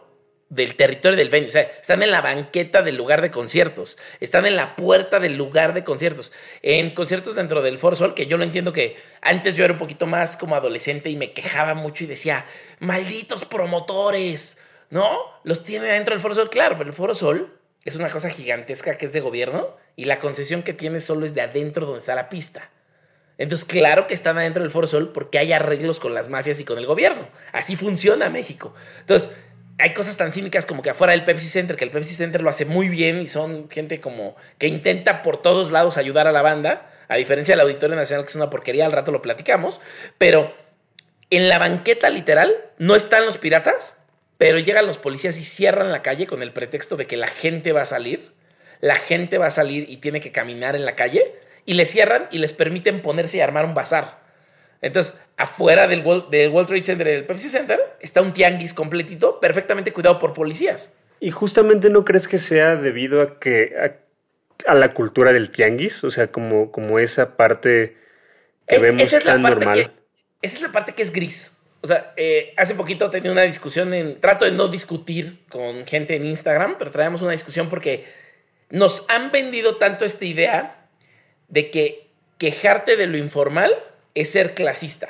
del 0.48 0.76
territorio 0.76 1.16
del 1.16 1.28
venue. 1.28 1.48
O 1.48 1.52
sea, 1.52 1.62
están 1.62 2.02
en 2.02 2.10
la 2.10 2.20
banqueta 2.20 2.82
del 2.82 2.96
lugar 2.96 3.20
de 3.20 3.30
conciertos. 3.30 3.98
Están 4.20 4.46
en 4.46 4.56
la 4.56 4.76
puerta 4.76 5.20
del 5.20 5.36
lugar 5.36 5.74
de 5.74 5.84
conciertos. 5.84 6.32
En 6.62 6.94
conciertos 6.94 7.34
dentro 7.34 7.62
del 7.62 7.78
Foro 7.78 7.96
Sol, 7.96 8.14
que 8.14 8.26
yo 8.26 8.38
lo 8.38 8.44
entiendo 8.44 8.72
que 8.72 8.96
antes 9.20 9.56
yo 9.56 9.64
era 9.64 9.74
un 9.74 9.78
poquito 9.78 10.06
más 10.06 10.36
como 10.36 10.56
adolescente 10.56 11.10
y 11.10 11.16
me 11.16 11.32
quejaba 11.32 11.74
mucho 11.74 12.04
y 12.04 12.06
decía, 12.06 12.46
malditos 12.78 13.44
promotores, 13.44 14.58
¿no? 14.90 15.18
Los 15.44 15.62
tiene 15.62 15.86
dentro 15.86 16.14
del 16.14 16.20
Foro 16.20 16.34
Sol. 16.34 16.50
Claro, 16.50 16.76
pero 16.78 16.88
el 16.88 16.96
Foro 16.96 17.14
Sol 17.14 17.54
es 17.84 17.96
una 17.96 18.08
cosa 18.08 18.30
gigantesca 18.30 18.96
que 18.96 19.06
es 19.06 19.12
de 19.12 19.20
gobierno 19.20 19.76
y 19.96 20.06
la 20.06 20.18
concesión 20.18 20.62
que 20.62 20.72
tiene 20.72 21.00
solo 21.00 21.26
es 21.26 21.34
de 21.34 21.42
adentro 21.42 21.86
donde 21.86 22.00
está 22.00 22.14
la 22.14 22.28
pista. 22.28 22.70
Entonces, 23.38 23.64
claro 23.64 24.08
que 24.08 24.14
están 24.14 24.36
adentro 24.36 24.62
del 24.62 24.70
Foro 24.70 24.88
Sol 24.88 25.12
porque 25.12 25.38
hay 25.38 25.52
arreglos 25.52 26.00
con 26.00 26.12
las 26.12 26.28
mafias 26.28 26.58
y 26.58 26.64
con 26.64 26.76
el 26.76 26.86
gobierno. 26.86 27.28
Así 27.52 27.76
funciona 27.76 28.28
México. 28.28 28.74
Entonces, 29.00 29.30
hay 29.78 29.94
cosas 29.94 30.16
tan 30.16 30.32
cínicas 30.32 30.66
como 30.66 30.82
que 30.82 30.90
afuera 30.90 31.12
del 31.12 31.24
Pepsi 31.24 31.48
Center, 31.48 31.76
que 31.76 31.84
el 31.84 31.90
Pepsi 31.90 32.14
Center 32.14 32.42
lo 32.42 32.50
hace 32.50 32.64
muy 32.64 32.88
bien 32.88 33.20
y 33.20 33.28
son 33.28 33.70
gente 33.70 34.00
como 34.00 34.36
que 34.58 34.66
intenta 34.66 35.22
por 35.22 35.40
todos 35.40 35.70
lados 35.70 35.96
ayudar 35.96 36.26
a 36.26 36.32
la 36.32 36.42
banda, 36.42 36.90
a 37.06 37.16
diferencia 37.16 37.52
del 37.52 37.60
Auditorio 37.60 37.94
Nacional, 37.94 38.24
que 38.24 38.30
es 38.30 38.36
una 38.36 38.50
porquería, 38.50 38.86
al 38.86 38.92
rato 38.92 39.12
lo 39.12 39.22
platicamos, 39.22 39.80
pero 40.18 40.52
en 41.30 41.48
la 41.48 41.58
banqueta 41.58 42.10
literal 42.10 42.54
no 42.78 42.96
están 42.96 43.24
los 43.24 43.38
piratas, 43.38 43.98
pero 44.36 44.58
llegan 44.58 44.86
los 44.86 44.98
policías 44.98 45.38
y 45.38 45.44
cierran 45.44 45.92
la 45.92 46.02
calle 46.02 46.26
con 46.26 46.42
el 46.42 46.52
pretexto 46.52 46.96
de 46.96 47.06
que 47.06 47.16
la 47.16 47.28
gente 47.28 47.72
va 47.72 47.82
a 47.82 47.86
salir, 47.86 48.32
la 48.80 48.96
gente 48.96 49.38
va 49.38 49.46
a 49.46 49.50
salir 49.50 49.86
y 49.88 49.98
tiene 49.98 50.20
que 50.20 50.32
caminar 50.32 50.74
en 50.74 50.84
la 50.84 50.96
calle, 50.96 51.34
y 51.66 51.74
le 51.74 51.86
cierran 51.86 52.28
y 52.30 52.38
les 52.38 52.52
permiten 52.52 53.02
ponerse 53.02 53.36
y 53.36 53.40
armar 53.40 53.64
un 53.64 53.74
bazar. 53.74 54.27
Entonces, 54.80 55.20
afuera 55.36 55.86
del 55.88 56.04
World, 56.04 56.30
del 56.30 56.52
Trade 56.52 56.84
Center, 56.84 57.06
del 57.06 57.24
Pepsi 57.24 57.48
Center, 57.48 57.80
está 58.00 58.22
un 58.22 58.32
tianguis 58.32 58.74
completito, 58.74 59.40
perfectamente 59.40 59.92
cuidado 59.92 60.18
por 60.18 60.34
policías. 60.34 60.94
Y 61.20 61.30
justamente 61.30 61.90
no 61.90 62.04
crees 62.04 62.28
que 62.28 62.38
sea 62.38 62.76
debido 62.76 63.20
a 63.20 63.40
que 63.40 63.74
a, 64.66 64.74
la 64.74 64.92
cultura 64.92 65.32
del 65.32 65.50
tianguis, 65.50 66.04
o 66.04 66.10
sea, 66.10 66.30
como, 66.30 66.70
como 66.70 66.98
esa 66.98 67.36
parte 67.36 67.96
que 68.66 68.78
vemos 68.78 69.10
tan 69.24 69.42
normal. 69.42 69.92
esa 70.42 70.56
es 70.56 70.62
la 70.62 70.70
parte 70.70 70.92
que 70.92 71.02
es 71.02 71.12
gris. 71.12 71.52
O 71.80 71.86
sea, 71.86 72.12
eh, 72.16 72.54
hace 72.56 72.74
poquito 72.74 73.08
tenía 73.10 73.30
una 73.30 73.42
discusión 73.42 73.94
en. 73.94 74.20
Trato 74.20 74.44
de 74.44 74.50
no 74.52 74.68
discutir 74.68 75.44
con 75.48 75.86
gente 75.86 76.16
en 76.16 76.26
Instagram, 76.26 76.76
pero 76.78 76.90
traemos 76.90 77.22
una 77.22 77.32
discusión 77.32 77.68
porque 77.68 78.04
nos 78.70 79.06
han 79.08 79.30
vendido 79.30 79.76
tanto 79.76 80.04
esta 80.04 80.24
idea 80.24 80.88
de 81.48 81.70
que 81.70 82.10
quejarte 82.36 82.96
de 82.96 83.06
lo 83.06 83.16
informal 83.16 83.72
es 84.14 84.30
ser 84.30 84.54
clasista. 84.54 85.08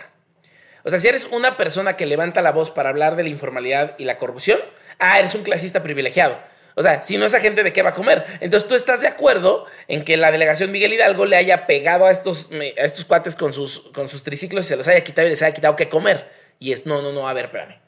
O 0.85 0.91
sea, 0.91 0.99
si 0.99 1.09
eres 1.09 1.25
una 1.25 1.57
persona 1.57 1.97
que 1.97 2.07
levanta 2.07 2.41
la 2.41 2.53
voz 2.53 2.71
para 2.71 2.89
hablar 2.89 3.17
de 3.17 3.23
la 3.23 3.29
informalidad 3.29 3.95
y 3.99 4.05
la 4.05 4.17
corrupción, 4.17 4.59
ah, 4.99 5.19
eres 5.19 5.35
un 5.35 5.43
clasista 5.43 5.83
privilegiado. 5.83 6.39
O 6.75 6.83
sea, 6.83 7.03
si 7.03 7.19
no 7.19 7.27
esa 7.27 7.41
gente 7.41 7.65
de 7.65 7.73
qué 7.73 7.83
va 7.83 7.91
a 7.91 7.95
comer. 7.95 8.25
Entonces 8.41 8.69
tú 8.69 8.77
estás 8.77 9.01
de 9.01 9.09
acuerdo 9.09 9.67
en 9.89 10.05
que 10.05 10.17
la 10.17 10.31
delegación 10.31 10.71
Miguel 10.71 10.93
Hidalgo 10.93 11.27
le 11.27 11.37
haya 11.37 11.67
pegado 11.67 12.07
a 12.07 12.13
estos, 12.13 12.51
a 12.53 12.85
estos 12.85 13.05
cuates 13.05 13.35
con 13.35 13.53
sus, 13.53 13.81
con 13.93 14.09
sus 14.09 14.23
triciclos 14.23 14.65
y 14.67 14.69
se 14.69 14.77
los 14.77 14.87
haya 14.87 15.03
quitado 15.03 15.27
y 15.27 15.31
les 15.31 15.43
haya 15.43 15.53
quitado 15.53 15.75
qué 15.75 15.89
comer. 15.89 16.31
Y 16.61 16.71
es, 16.71 16.87
no, 16.87 17.03
no, 17.03 17.13
no, 17.13 17.29
a 17.29 17.33
ver, 17.33 17.47
espérame. 17.47 17.81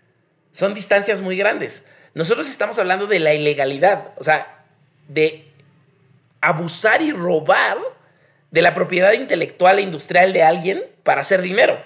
Son 0.50 0.74
distancias 0.74 1.22
muy 1.22 1.36
grandes. 1.36 1.84
Nosotros 2.14 2.50
estamos 2.50 2.78
hablando 2.80 3.06
de 3.06 3.20
la 3.20 3.32
ilegalidad, 3.32 4.08
o 4.18 4.24
sea, 4.24 4.64
de 5.06 5.44
abusar 6.40 7.00
y 7.02 7.12
robar 7.12 7.78
de 8.50 8.62
la 8.62 8.74
propiedad 8.74 9.12
intelectual 9.12 9.78
e 9.78 9.82
industrial 9.82 10.32
de 10.32 10.42
alguien 10.42 10.84
para 11.02 11.20
hacer 11.20 11.42
dinero. 11.42 11.82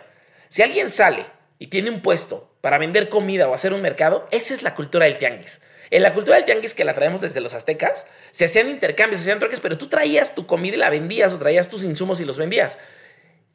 Si 0.49 0.63
alguien 0.63 0.91
sale 0.91 1.25
y 1.59 1.67
tiene 1.67 1.91
un 1.91 2.01
puesto 2.01 2.51
para 2.61 2.79
vender 2.79 3.09
comida 3.09 3.49
o 3.49 3.55
hacer 3.55 3.73
un 3.73 3.83
mercado, 3.83 4.29
esa 4.31 4.55
es 4.55 4.63
la 4.63 4.75
cultura 4.75 5.05
del 5.05 5.19
tianguis. 5.19 5.61
En 5.91 6.03
la 6.03 6.15
cultura 6.15 6.37
del 6.37 6.45
tianguis 6.45 6.75
que 6.75 6.85
la 6.85 6.95
traemos 6.95 7.21
desde 7.21 7.41
los 7.41 7.55
aztecas, 7.55 8.07
se 8.31 8.47
hacían 8.47 8.69
intercambios, 8.69 9.21
se 9.21 9.27
hacían 9.27 9.39
troques, 9.39 9.61
pero 9.61 9.77
tú 9.77 9.89
traías 9.89 10.35
tu 10.35 10.47
comida 10.47 10.75
y 10.75 10.79
la 10.79 10.91
vendías 10.91 11.33
o 11.33 11.39
traías 11.39 11.69
tus 11.69 11.85
insumos 11.85 12.21
y 12.21 12.25
los 12.25 12.39
vendías. 12.39 12.79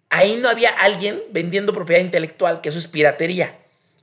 Ahí 0.10 0.38
no 0.38 0.50
había 0.50 0.70
alguien 0.70 1.22
vendiendo 1.32 1.74
propiedad 1.74 2.02
intelectual, 2.02 2.62
que 2.62 2.70
eso 2.70 2.80
es 2.80 2.88
piratería. 2.88 3.56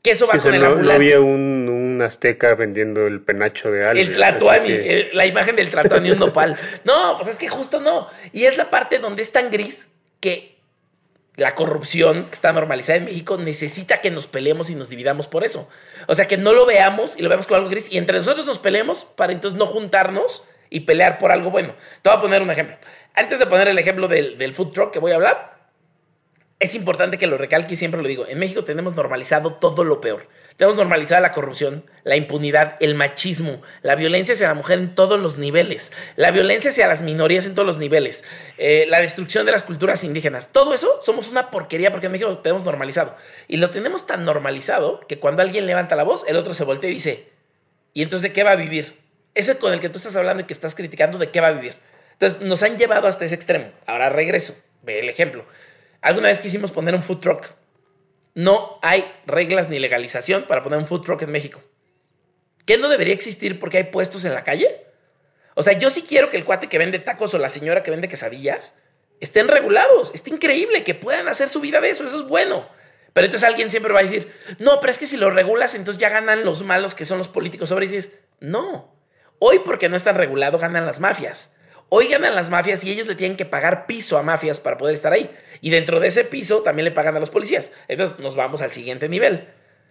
Que 0.02 0.12
eso 0.12 0.26
va 0.26 0.38
con 0.38 0.54
el 0.54 0.60
no, 0.60 0.74
no 0.76 0.92
había 0.92 1.20
un, 1.20 1.68
azteca 2.02 2.54
vendiendo 2.54 3.06
el 3.06 3.20
penacho 3.20 3.70
de 3.70 3.84
alguien. 3.84 4.08
El 4.08 4.14
tlatoani, 4.14 4.78
la 5.12 5.26
imagen 5.26 5.56
del 5.56 5.70
tlatoani 5.70 6.10
un 6.10 6.18
nopal. 6.18 6.56
No, 6.84 7.16
pues 7.16 7.28
es 7.28 7.38
que 7.38 7.48
justo 7.48 7.80
no. 7.80 8.08
Y 8.32 8.44
es 8.44 8.56
la 8.56 8.70
parte 8.70 8.98
donde 8.98 9.22
es 9.22 9.32
tan 9.32 9.50
gris 9.50 9.88
que 10.20 10.56
la 11.36 11.54
corrupción 11.54 12.24
que 12.24 12.32
está 12.32 12.52
normalizada 12.52 12.98
en 12.98 13.04
México 13.04 13.36
necesita 13.36 14.00
que 14.00 14.10
nos 14.10 14.26
peleemos 14.26 14.70
y 14.70 14.74
nos 14.74 14.88
dividamos 14.88 15.26
por 15.26 15.44
eso. 15.44 15.68
O 16.06 16.14
sea, 16.14 16.26
que 16.26 16.36
no 16.36 16.52
lo 16.52 16.66
veamos 16.66 17.16
y 17.16 17.22
lo 17.22 17.28
veamos 17.28 17.46
como 17.46 17.58
algo 17.58 17.70
gris 17.70 17.92
y 17.92 17.98
entre 17.98 18.16
nosotros 18.18 18.46
nos 18.46 18.58
peleemos 18.58 19.04
para 19.04 19.32
entonces 19.32 19.58
no 19.58 19.66
juntarnos 19.66 20.44
y 20.70 20.80
pelear 20.80 21.18
por 21.18 21.30
algo 21.30 21.50
bueno. 21.50 21.74
Te 22.02 22.08
voy 22.08 22.18
a 22.18 22.20
poner 22.20 22.42
un 22.42 22.50
ejemplo. 22.50 22.76
Antes 23.14 23.38
de 23.38 23.46
poner 23.46 23.68
el 23.68 23.78
ejemplo 23.78 24.08
del, 24.08 24.38
del 24.38 24.52
food 24.52 24.72
truck 24.72 24.92
que 24.92 24.98
voy 24.98 25.12
a 25.12 25.16
hablar, 25.16 25.56
es 26.58 26.74
importante 26.74 27.18
que 27.18 27.26
lo 27.26 27.36
recalque 27.36 27.74
y 27.74 27.76
siempre 27.76 28.00
lo 28.00 28.08
digo. 28.08 28.26
En 28.26 28.38
México 28.38 28.64
tenemos 28.64 28.94
normalizado 28.94 29.54
todo 29.54 29.84
lo 29.84 30.00
peor. 30.00 30.26
Tenemos 30.56 30.76
normalizada 30.76 31.20
la 31.20 31.32
corrupción, 31.32 31.84
la 32.02 32.16
impunidad, 32.16 32.76
el 32.80 32.94
machismo, 32.94 33.60
la 33.82 33.94
violencia 33.94 34.32
hacia 34.32 34.48
la 34.48 34.54
mujer 34.54 34.78
en 34.78 34.94
todos 34.94 35.20
los 35.20 35.36
niveles, 35.36 35.92
la 36.16 36.30
violencia 36.30 36.70
hacia 36.70 36.88
las 36.88 37.02
minorías 37.02 37.44
en 37.44 37.54
todos 37.54 37.66
los 37.66 37.76
niveles, 37.76 38.24
eh, 38.56 38.86
la 38.88 39.00
destrucción 39.00 39.44
de 39.44 39.52
las 39.52 39.64
culturas 39.64 40.02
indígenas. 40.02 40.52
Todo 40.52 40.72
eso 40.72 40.98
somos 41.02 41.28
una 41.28 41.50
porquería 41.50 41.92
porque 41.92 42.06
en 42.06 42.12
México 42.12 42.30
lo 42.30 42.38
tenemos 42.38 42.64
normalizado. 42.64 43.16
Y 43.48 43.58
lo 43.58 43.70
tenemos 43.70 44.06
tan 44.06 44.24
normalizado 44.24 45.00
que 45.00 45.18
cuando 45.18 45.42
alguien 45.42 45.66
levanta 45.66 45.94
la 45.94 46.04
voz, 46.04 46.24
el 46.26 46.36
otro 46.36 46.54
se 46.54 46.64
voltea 46.64 46.88
y 46.88 46.94
dice, 46.94 47.28
¿y 47.92 48.02
entonces 48.02 48.22
de 48.22 48.32
qué 48.32 48.42
va 48.42 48.52
a 48.52 48.56
vivir? 48.56 48.98
Ese 49.34 49.58
con 49.58 49.74
el 49.74 49.80
que 49.80 49.90
tú 49.90 49.98
estás 49.98 50.16
hablando 50.16 50.42
y 50.42 50.46
que 50.46 50.54
estás 50.54 50.74
criticando, 50.74 51.18
¿de 51.18 51.30
qué 51.30 51.42
va 51.42 51.48
a 51.48 51.52
vivir? 51.52 51.74
Entonces 52.12 52.40
nos 52.40 52.62
han 52.62 52.78
llevado 52.78 53.08
hasta 53.08 53.26
ese 53.26 53.34
extremo. 53.34 53.70
Ahora 53.84 54.08
regreso. 54.08 54.56
Ve 54.82 55.00
el 55.00 55.10
ejemplo. 55.10 55.44
Alguna 56.00 56.28
vez 56.28 56.40
quisimos 56.40 56.70
poner 56.70 56.94
un 56.94 57.02
food 57.02 57.18
truck. 57.18 57.46
No 58.36 58.78
hay 58.82 59.10
reglas 59.24 59.70
ni 59.70 59.78
legalización 59.78 60.42
para 60.42 60.62
poner 60.62 60.78
un 60.78 60.84
food 60.84 61.00
truck 61.00 61.22
en 61.22 61.32
México. 61.32 61.62
¿Qué 62.66 62.76
no 62.76 62.90
debería 62.90 63.14
existir 63.14 63.58
porque 63.58 63.78
hay 63.78 63.84
puestos 63.84 64.26
en 64.26 64.34
la 64.34 64.44
calle? 64.44 64.84
O 65.54 65.62
sea, 65.62 65.72
yo 65.72 65.88
sí 65.88 66.04
quiero 66.06 66.28
que 66.28 66.36
el 66.36 66.44
cuate 66.44 66.68
que 66.68 66.76
vende 66.76 66.98
tacos 66.98 67.32
o 67.32 67.38
la 67.38 67.48
señora 67.48 67.82
que 67.82 67.90
vende 67.90 68.10
quesadillas 68.10 68.76
estén 69.20 69.48
regulados. 69.48 70.12
Está 70.14 70.28
increíble 70.28 70.84
que 70.84 70.94
puedan 70.94 71.28
hacer 71.28 71.48
su 71.48 71.60
vida 71.60 71.80
de 71.80 71.88
eso. 71.88 72.04
Eso 72.04 72.16
es 72.16 72.24
bueno. 72.24 72.68
Pero 73.14 73.24
entonces 73.24 73.48
alguien 73.48 73.70
siempre 73.70 73.94
va 73.94 74.00
a 74.00 74.02
decir, 74.02 74.30
no, 74.58 74.80
pero 74.80 74.90
es 74.90 74.98
que 74.98 75.06
si 75.06 75.16
lo 75.16 75.30
regulas, 75.30 75.74
entonces 75.74 75.98
ya 75.98 76.10
ganan 76.10 76.44
los 76.44 76.62
malos 76.62 76.94
que 76.94 77.06
son 77.06 77.16
los 77.16 77.28
políticos 77.28 77.70
sobre 77.70 77.88
dices, 77.88 78.12
no. 78.38 78.94
Hoy 79.38 79.60
porque 79.60 79.88
no 79.88 79.96
están 79.96 80.16
regulados 80.16 80.60
ganan 80.60 80.84
las 80.84 81.00
mafias. 81.00 81.55
Oigan 81.88 82.24
a 82.24 82.30
las 82.30 82.50
mafias 82.50 82.84
y 82.84 82.90
ellos 82.90 83.06
le 83.06 83.14
tienen 83.14 83.36
que 83.36 83.44
pagar 83.44 83.86
piso 83.86 84.18
a 84.18 84.22
mafias 84.22 84.60
para 84.60 84.76
poder 84.76 84.94
estar 84.94 85.12
ahí. 85.12 85.30
Y 85.60 85.70
dentro 85.70 86.00
de 86.00 86.08
ese 86.08 86.24
piso 86.24 86.62
también 86.62 86.84
le 86.84 86.92
pagan 86.92 87.16
a 87.16 87.20
los 87.20 87.30
policías. 87.30 87.72
Entonces 87.88 88.18
nos 88.18 88.36
vamos 88.36 88.60
al 88.62 88.72
siguiente 88.72 89.08
nivel. 89.08 89.48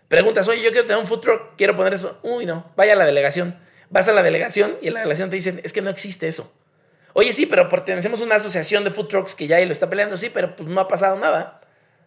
Preguntas, 0.07 0.47
oye, 0.47 0.61
yo 0.61 0.71
quiero 0.71 0.85
tener 0.85 1.01
un 1.01 1.07
food 1.07 1.21
truck, 1.21 1.41
quiero 1.57 1.75
poner 1.75 1.93
eso. 1.93 2.19
Uy, 2.21 2.45
no, 2.45 2.71
vaya 2.75 2.93
a 2.93 2.95
la 2.95 3.05
delegación. 3.05 3.59
Vas 3.89 4.07
a 4.07 4.13
la 4.13 4.23
delegación 4.23 4.77
y 4.81 4.87
en 4.87 4.93
la 4.93 4.99
delegación 4.99 5.29
te 5.29 5.35
dicen, 5.35 5.61
es 5.63 5.73
que 5.73 5.81
no 5.81 5.89
existe 5.89 6.27
eso. 6.27 6.53
Oye, 7.13 7.31
sí, 7.31 7.45
pero 7.45 7.69
pertenecemos 7.69 8.21
a 8.21 8.25
una 8.25 8.35
asociación 8.35 8.83
de 8.83 8.91
food 8.91 9.07
trucks 9.07 9.35
que 9.35 9.47
ya 9.47 9.55
ahí 9.55 9.65
lo 9.65 9.71
está 9.71 9.89
peleando, 9.89 10.17
sí, 10.17 10.29
pero 10.33 10.55
pues 10.55 10.67
no 10.67 10.81
ha 10.81 10.87
pasado 10.87 11.17
nada. 11.17 11.61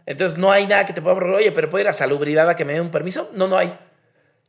Entonces 0.05 0.39
no 0.39 0.53
hay 0.53 0.67
nada 0.67 0.87
que 0.87 0.93
te 0.93 1.03
pueda 1.03 1.17
oye, 1.17 1.51
pero 1.51 1.71
¿puedo 1.71 1.83
ir 1.83 1.89
a 1.89 1.93
salubridad 1.93 2.49
a 2.49 2.57
que 2.57 2.65
me 2.65 2.75
dé 2.75 2.81
un 2.81 2.91
permiso? 2.91 3.31
No, 3.35 3.49
no 3.49 3.57
hay. 3.57 3.77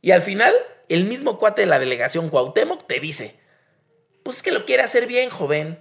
Y 0.02 0.10
al 0.10 0.22
final, 0.22 0.54
el 0.88 1.06
mismo 1.06 1.38
cuate 1.38 1.62
de 1.62 1.66
la 1.66 1.78
delegación 1.78 2.28
Cuauhtémoc 2.28 2.86
te 2.86 3.00
dice, 3.00 3.39
pues 4.30 4.36
es 4.36 4.42
que 4.44 4.52
lo 4.52 4.64
quiere 4.64 4.84
hacer 4.84 5.08
bien, 5.08 5.28
joven. 5.28 5.76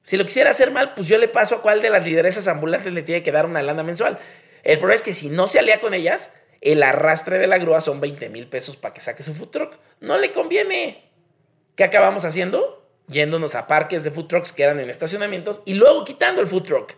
Si 0.00 0.16
lo 0.16 0.24
quisiera 0.24 0.48
hacer 0.48 0.70
mal, 0.70 0.94
pues 0.94 1.06
yo 1.06 1.18
le 1.18 1.28
paso 1.28 1.56
a 1.56 1.60
cuál 1.60 1.82
de 1.82 1.90
las 1.90 2.02
lideresas 2.02 2.48
ambulantes 2.48 2.94
le 2.94 3.02
tiene 3.02 3.22
que 3.22 3.30
dar 3.30 3.44
una 3.44 3.62
lana 3.62 3.82
mensual. 3.82 4.18
El 4.62 4.78
problema 4.78 4.96
es 4.96 5.02
que 5.02 5.12
si 5.12 5.28
no 5.28 5.46
se 5.48 5.58
alía 5.58 5.80
con 5.80 5.92
ellas, 5.92 6.32
el 6.62 6.82
arrastre 6.82 7.38
de 7.38 7.46
la 7.46 7.58
grúa 7.58 7.82
son 7.82 8.00
20 8.00 8.30
mil 8.30 8.46
pesos 8.46 8.78
para 8.78 8.94
que 8.94 9.02
saque 9.02 9.22
su 9.22 9.34
food 9.34 9.48
truck. 9.48 9.78
No 10.00 10.16
le 10.16 10.32
conviene. 10.32 11.10
¿Qué 11.76 11.84
acabamos 11.84 12.24
haciendo? 12.24 12.88
Yéndonos 13.06 13.54
a 13.54 13.66
parques 13.66 14.02
de 14.02 14.10
food 14.10 14.28
trucks 14.28 14.54
que 14.54 14.62
eran 14.62 14.80
en 14.80 14.88
estacionamientos 14.88 15.60
y 15.66 15.74
luego 15.74 16.06
quitando 16.06 16.40
el 16.40 16.46
food 16.46 16.62
truck. 16.62 16.94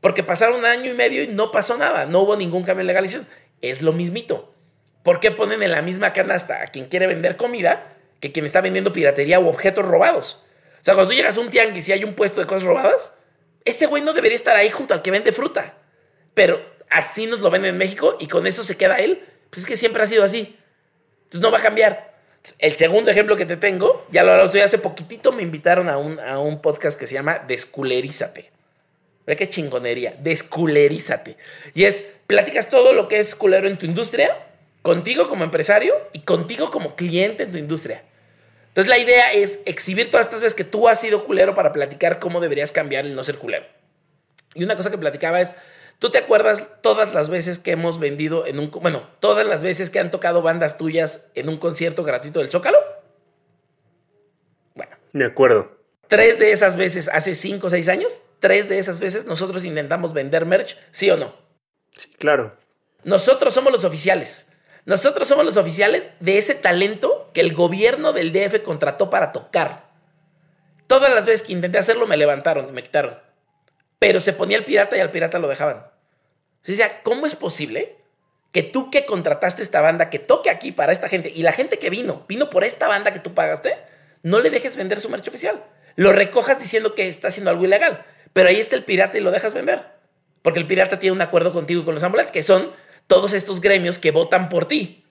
Porque 0.00 0.22
pasaron 0.22 0.60
un 0.60 0.64
año 0.64 0.90
y 0.90 0.94
medio 0.94 1.22
y 1.22 1.28
no 1.28 1.50
pasó 1.50 1.76
nada. 1.76 2.06
No 2.06 2.20
hubo 2.20 2.34
ningún 2.34 2.62
cambio 2.62 2.80
en 2.80 2.86
legalización. 2.86 3.28
Es 3.60 3.82
lo 3.82 3.92
mismito. 3.92 4.54
¿Por 5.02 5.20
qué 5.20 5.32
ponen 5.32 5.62
en 5.62 5.72
la 5.72 5.82
misma 5.82 6.14
canasta 6.14 6.62
a 6.62 6.68
quien 6.68 6.86
quiere 6.86 7.06
vender 7.06 7.36
comida 7.36 7.92
que 8.20 8.32
quien 8.32 8.46
está 8.46 8.62
vendiendo 8.62 8.94
piratería 8.94 9.38
u 9.38 9.48
objetos 9.48 9.84
robados? 9.84 10.45
Sea, 10.86 10.94
cuando 10.94 11.10
tú 11.10 11.16
llegas 11.16 11.36
a 11.36 11.40
un 11.40 11.50
tianguis 11.50 11.88
y 11.88 11.92
hay 11.92 12.04
un 12.04 12.14
puesto 12.14 12.40
de 12.40 12.46
cosas 12.46 12.62
robadas, 12.62 13.12
ese 13.64 13.86
güey 13.86 14.04
no 14.04 14.12
debería 14.12 14.36
estar 14.36 14.54
ahí 14.54 14.70
junto 14.70 14.94
al 14.94 15.02
que 15.02 15.10
vende 15.10 15.32
fruta. 15.32 15.74
Pero 16.32 16.64
así 16.88 17.26
nos 17.26 17.40
lo 17.40 17.50
ven 17.50 17.64
en 17.64 17.76
México 17.76 18.16
y 18.20 18.28
con 18.28 18.46
eso 18.46 18.62
se 18.62 18.76
queda 18.76 19.00
él. 19.00 19.20
Pues 19.50 19.62
es 19.62 19.66
que 19.66 19.76
siempre 19.76 20.04
ha 20.04 20.06
sido 20.06 20.22
así. 20.22 20.56
Entonces 21.24 21.40
no 21.40 21.50
va 21.50 21.58
a 21.58 21.62
cambiar. 21.62 22.14
El 22.60 22.76
segundo 22.76 23.10
ejemplo 23.10 23.34
que 23.34 23.46
te 23.46 23.56
tengo, 23.56 24.06
ya 24.12 24.22
lo 24.22 24.30
hablamos 24.30 24.54
hace 24.54 24.78
poquitito, 24.78 25.32
me 25.32 25.42
invitaron 25.42 25.88
a 25.88 25.98
un, 25.98 26.20
a 26.20 26.38
un 26.38 26.62
podcast 26.62 26.96
que 26.96 27.08
se 27.08 27.14
llama 27.14 27.40
Desculerízate. 27.48 28.52
Ve 29.26 29.34
qué 29.34 29.48
chingonería. 29.48 30.14
Desculerízate. 30.20 31.36
Y 31.74 31.82
es, 31.82 32.04
platicas 32.28 32.70
todo 32.70 32.92
lo 32.92 33.08
que 33.08 33.18
es 33.18 33.34
culero 33.34 33.66
en 33.66 33.76
tu 33.76 33.86
industria, 33.86 34.38
contigo 34.82 35.28
como 35.28 35.42
empresario 35.42 35.96
y 36.12 36.20
contigo 36.20 36.70
como 36.70 36.94
cliente 36.94 37.42
en 37.42 37.50
tu 37.50 37.58
industria. 37.58 38.04
Entonces 38.76 38.90
la 38.90 38.98
idea 38.98 39.32
es 39.32 39.58
exhibir 39.64 40.10
todas 40.10 40.26
estas 40.26 40.42
veces 40.42 40.54
que 40.54 40.64
tú 40.64 40.86
has 40.86 41.00
sido 41.00 41.24
culero 41.24 41.54
para 41.54 41.72
platicar 41.72 42.18
cómo 42.18 42.40
deberías 42.40 42.72
cambiar 42.72 43.06
el 43.06 43.14
no 43.14 43.24
ser 43.24 43.38
culero. 43.38 43.64
Y 44.54 44.64
una 44.64 44.76
cosa 44.76 44.90
que 44.90 44.98
platicaba 44.98 45.40
es, 45.40 45.56
¿Tú 45.98 46.10
te 46.10 46.18
acuerdas 46.18 46.68
todas 46.82 47.14
las 47.14 47.30
veces 47.30 47.58
que 47.58 47.70
hemos 47.70 47.98
vendido 47.98 48.46
en 48.46 48.58
un... 48.58 48.70
Bueno, 48.70 49.08
todas 49.18 49.46
las 49.46 49.62
veces 49.62 49.88
que 49.88 49.98
han 49.98 50.10
tocado 50.10 50.42
bandas 50.42 50.76
tuyas 50.76 51.30
en 51.34 51.48
un 51.48 51.56
concierto 51.56 52.04
gratuito 52.04 52.40
del 52.40 52.50
Zócalo? 52.50 52.76
Bueno. 54.74 54.94
Me 55.12 55.24
acuerdo. 55.24 55.74
Tres 56.06 56.38
de 56.38 56.52
esas 56.52 56.76
veces, 56.76 57.08
hace 57.08 57.34
cinco 57.34 57.68
o 57.68 57.70
seis 57.70 57.88
años, 57.88 58.20
tres 58.40 58.68
de 58.68 58.78
esas 58.78 59.00
veces 59.00 59.24
nosotros 59.24 59.64
intentamos 59.64 60.12
vender 60.12 60.44
merch, 60.44 60.78
¿sí 60.90 61.10
o 61.10 61.16
no? 61.16 61.34
Sí, 61.96 62.10
claro. 62.18 62.54
Nosotros 63.02 63.54
somos 63.54 63.72
los 63.72 63.84
oficiales. 63.84 64.48
Nosotros 64.86 65.28
somos 65.28 65.44
los 65.44 65.58
oficiales 65.58 66.08
de 66.20 66.38
ese 66.38 66.54
talento 66.54 67.30
que 67.34 67.42
el 67.42 67.52
gobierno 67.52 68.14
del 68.14 68.32
DF 68.32 68.62
contrató 68.62 69.10
para 69.10 69.32
tocar. 69.32 69.84
Todas 70.86 71.12
las 71.12 71.26
veces 71.26 71.46
que 71.46 71.52
intenté 71.52 71.76
hacerlo 71.76 72.06
me 72.06 72.16
levantaron 72.16 72.68
y 72.68 72.72
me 72.72 72.82
quitaron 72.82 73.26
pero 73.98 74.20
se 74.20 74.32
ponía 74.32 74.56
el 74.56 74.64
pirata 74.64 74.96
y 74.96 75.00
al 75.00 75.10
pirata 75.10 75.38
lo 75.38 75.48
dejaban. 75.48 75.86
O 76.68 76.72
sea, 76.72 77.02
¿cómo 77.02 77.26
es 77.26 77.34
posible 77.34 77.96
que 78.52 78.62
tú 78.62 78.90
que 78.90 79.04
contrataste 79.04 79.62
esta 79.62 79.80
banda, 79.80 80.10
que 80.10 80.18
toque 80.18 80.50
aquí 80.50 80.72
para 80.72 80.92
esta 80.92 81.08
gente, 81.08 81.32
y 81.34 81.42
la 81.42 81.52
gente 81.52 81.78
que 81.78 81.90
vino, 81.90 82.24
vino 82.28 82.50
por 82.50 82.64
esta 82.64 82.88
banda 82.88 83.12
que 83.12 83.18
tú 83.18 83.34
pagaste, 83.34 83.76
no 84.22 84.40
le 84.40 84.50
dejes 84.50 84.76
vender 84.76 85.00
su 85.00 85.08
merch 85.08 85.28
oficial? 85.28 85.62
Lo 85.94 86.12
recojas 86.12 86.58
diciendo 86.58 86.94
que 86.94 87.08
está 87.08 87.28
haciendo 87.28 87.50
algo 87.50 87.64
ilegal, 87.64 88.04
pero 88.32 88.48
ahí 88.48 88.60
está 88.60 88.76
el 88.76 88.84
pirata 88.84 89.18
y 89.18 89.20
lo 89.20 89.30
dejas 89.30 89.54
vender. 89.54 89.84
Porque 90.42 90.58
el 90.58 90.66
pirata 90.66 90.98
tiene 90.98 91.14
un 91.14 91.22
acuerdo 91.22 91.52
contigo 91.52 91.82
y 91.82 91.84
con 91.84 91.94
los 91.94 92.02
ambulantes, 92.02 92.32
que 92.32 92.42
son 92.42 92.70
todos 93.06 93.32
estos 93.32 93.60
gremios 93.60 93.98
que 93.98 94.10
votan 94.10 94.48
por 94.48 94.66
ti. 94.66 95.02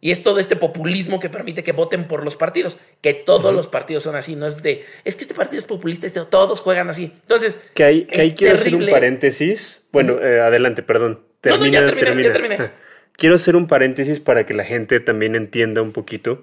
Y 0.00 0.10
es 0.10 0.24
todo 0.24 0.40
este 0.40 0.56
populismo 0.56 1.20
que 1.20 1.28
permite 1.28 1.62
que 1.62 1.70
voten 1.70 2.08
por 2.08 2.24
los 2.24 2.34
partidos, 2.34 2.76
que 3.00 3.14
todos 3.14 3.54
los 3.54 3.68
partidos 3.68 4.02
son 4.02 4.16
así, 4.16 4.34
no 4.34 4.48
es 4.48 4.60
de, 4.60 4.84
es 5.04 5.14
que 5.14 5.22
este 5.22 5.32
partido 5.32 5.60
es 5.60 5.64
populista, 5.64 6.08
este, 6.08 6.20
todos 6.24 6.60
juegan 6.60 6.90
así. 6.90 7.12
Entonces, 7.22 7.62
que 7.72 7.84
ahí, 7.84 8.34
quiero 8.36 8.56
hacer 8.56 8.74
un 8.74 8.86
paréntesis. 8.86 9.84
Bueno, 9.92 10.18
eh, 10.20 10.40
adelante, 10.40 10.82
perdón. 10.82 11.20
Termina, 11.40 11.82
no, 11.82 11.88
ya 11.88 11.96
terminé, 11.96 12.70
Quiero 13.12 13.36
hacer 13.36 13.54
un 13.54 13.68
paréntesis 13.68 14.18
para 14.18 14.44
que 14.44 14.54
la 14.54 14.64
gente 14.64 14.98
también 14.98 15.36
entienda 15.36 15.82
un 15.82 15.92
poquito. 15.92 16.42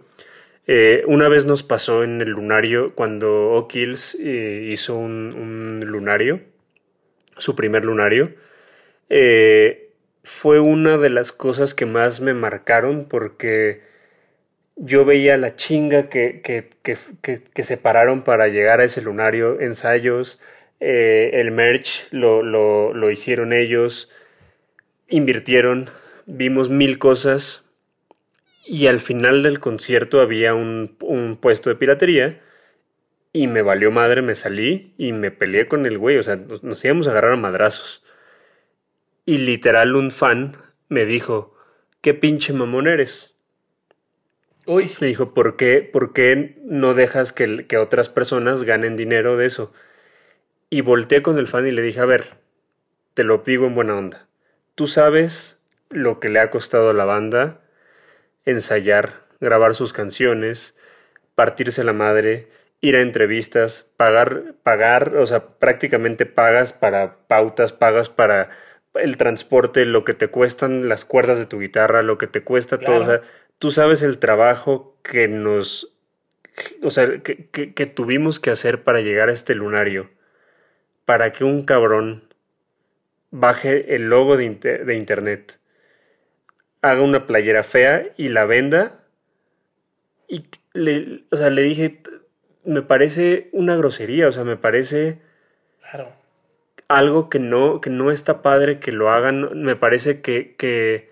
Eh, 0.68 1.04
una 1.08 1.28
vez 1.28 1.46
nos 1.46 1.64
pasó 1.64 2.04
en 2.04 2.22
el 2.22 2.30
lunario 2.30 2.94
cuando 2.94 3.54
O'Kills 3.54 4.16
eh, 4.22 4.70
hizo 4.72 4.96
un, 4.96 5.34
un, 5.34 5.80
lunario, 5.86 6.42
su 7.38 7.56
primer 7.56 7.84
lunario. 7.84 8.34
Eh, 9.10 9.89
fue 10.24 10.60
una 10.60 10.98
de 10.98 11.10
las 11.10 11.32
cosas 11.32 11.74
que 11.74 11.86
más 11.86 12.22
me 12.22 12.34
marcaron 12.34 13.06
porque 13.06 13.82
yo 14.76 15.06
veía 15.06 15.38
la 15.38 15.56
chinga 15.56 16.10
que, 16.10 16.42
que, 16.42 16.70
que, 16.82 16.98
que, 17.54 17.64
separaron 17.64 18.24
para 18.24 18.48
llegar 18.48 18.80
a 18.80 18.86
ese 18.86 19.02
lunario, 19.02 19.60
ensayos, 19.60 20.40
eh, 20.80 21.32
el 21.34 21.52
merch 21.52 22.08
lo, 22.12 22.44
lo, 22.44 22.94
lo 22.94 23.12
hicieron 23.12 23.52
ellos, 23.52 24.10
invirtieron, 25.10 25.90
vimos 26.26 26.70
mil 26.70 26.98
cosas 26.98 27.66
y 28.66 28.88
al 28.88 29.00
final 29.00 29.44
del 29.44 29.60
concierto 29.60 30.22
había 30.22 30.54
un, 30.54 30.96
un, 31.02 31.36
puesto 31.36 31.70
de 31.70 31.76
piratería 31.76 32.40
y 33.34 33.48
me 33.48 33.62
valió 33.62 33.92
madre, 33.92 34.22
me 34.22 34.36
salí 34.36 34.94
y 34.98 35.12
me 35.12 35.32
peleé 35.32 35.68
con 35.68 35.86
el 35.86 35.98
güey, 35.98 36.18
o 36.18 36.24
sea, 36.24 36.40
nos 36.62 36.86
íbamos 36.86 37.08
a 37.08 37.12
agarrar 37.12 37.34
a 37.34 37.38
madrazos. 37.38 38.04
Y 39.30 39.38
literal 39.38 39.96
un 39.96 40.10
fan 40.10 40.58
me 40.88 41.06
dijo, 41.06 41.56
¿qué 42.02 42.16
pinche 42.16 42.52
mamón 42.52 42.88
eres? 42.88 43.36
Uy. 44.66 44.90
Me 45.02 45.06
dijo, 45.06 45.36
¿por 45.36 45.56
qué, 45.56 45.84
por 45.84 46.14
qué 46.14 46.58
no 46.64 46.96
dejas 46.96 47.32
que, 47.32 47.68
que 47.68 47.78
otras 47.78 48.10
personas 48.10 48.64
ganen 48.64 48.96
dinero 48.96 49.38
de 49.38 49.46
eso? 49.46 49.72
Y 50.72 50.82
volteé 50.82 51.22
con 51.22 51.38
el 51.38 51.46
fan 51.46 51.68
y 51.68 51.70
le 51.70 51.84
dije, 51.84 52.00
a 52.00 52.06
ver, 52.06 52.38
te 53.14 53.24
lo 53.24 53.38
digo 53.46 53.68
en 53.68 53.76
buena 53.76 53.98
onda. 53.98 54.26
Tú 54.74 54.88
sabes 54.88 55.62
lo 55.92 56.20
que 56.20 56.30
le 56.30 56.40
ha 56.40 56.50
costado 56.50 56.90
a 56.90 56.96
la 56.96 57.06
banda 57.06 57.62
ensayar, 58.46 59.28
grabar 59.40 59.76
sus 59.76 59.94
canciones, 59.94 60.76
partirse 61.36 61.84
la 61.84 61.94
madre, 61.94 62.48
ir 62.82 62.96
a 62.96 63.02
entrevistas, 63.02 63.92
pagar, 63.96 64.56
pagar, 64.64 65.18
o 65.18 65.28
sea, 65.28 65.50
prácticamente 65.60 66.26
pagas 66.26 66.74
para 66.74 67.18
pautas, 67.28 67.74
pagas 67.74 68.10
para 68.10 68.50
el 68.96 69.18
transporte, 69.18 69.86
lo 69.86 70.04
que 70.04 70.14
te 70.14 70.28
cuestan 70.28 70.90
las 70.90 71.06
cuerdas 71.06 71.38
de 71.38 71.46
tu 71.46 71.60
guitarra, 71.60 72.02
lo 72.02 72.18
que 72.18 72.28
te 72.28 72.44
cuesta 72.44 72.78
todo. 72.78 73.02
O 73.02 73.06
sea, 73.06 73.22
tú 73.58 73.72
sabes 73.72 74.02
el 74.02 74.18
trabajo 74.18 74.98
que 75.04 75.28
nos. 75.28 75.94
O 76.84 76.92
sea, 76.92 77.20
que, 77.20 77.48
que, 77.50 77.86
tuvimos 77.86 78.40
que 78.40 78.52
hacer 78.52 78.84
para 78.84 79.02
llegar 79.02 79.30
a 79.30 79.34
este 79.34 79.56
lunario. 79.56 80.10
Para 81.06 81.32
que 81.32 81.44
un 81.44 81.64
cabrón 81.64 82.34
baje 83.32 83.96
el 83.96 84.10
logo 84.10 84.38
de, 84.38 84.50
de 84.50 84.96
internet, 84.96 85.60
haga 86.82 87.02
una 87.02 87.28
playera 87.28 87.64
fea 87.64 88.10
y 88.18 88.30
la 88.30 88.46
venda. 88.46 89.04
Y 90.28 90.46
le, 90.74 91.24
o 91.32 91.38
sea, 91.38 91.50
le 91.50 91.64
dije, 91.64 92.02
me 92.66 92.82
parece 92.82 93.50
una 93.54 93.76
grosería, 93.76 94.28
o 94.28 94.32
sea, 94.32 94.44
me 94.44 94.58
parece. 94.58 95.20
Claro 95.82 96.19
algo 96.90 97.30
que 97.30 97.40
no, 97.40 97.80
que 97.80 97.90
no 97.90 98.12
está 98.12 98.42
padre 98.42 98.80
que 98.80 98.92
lo 98.92 99.10
hagan. 99.10 99.64
Me 99.64 99.78
parece 99.78 100.20
que, 100.20 100.56
que, 100.58 101.10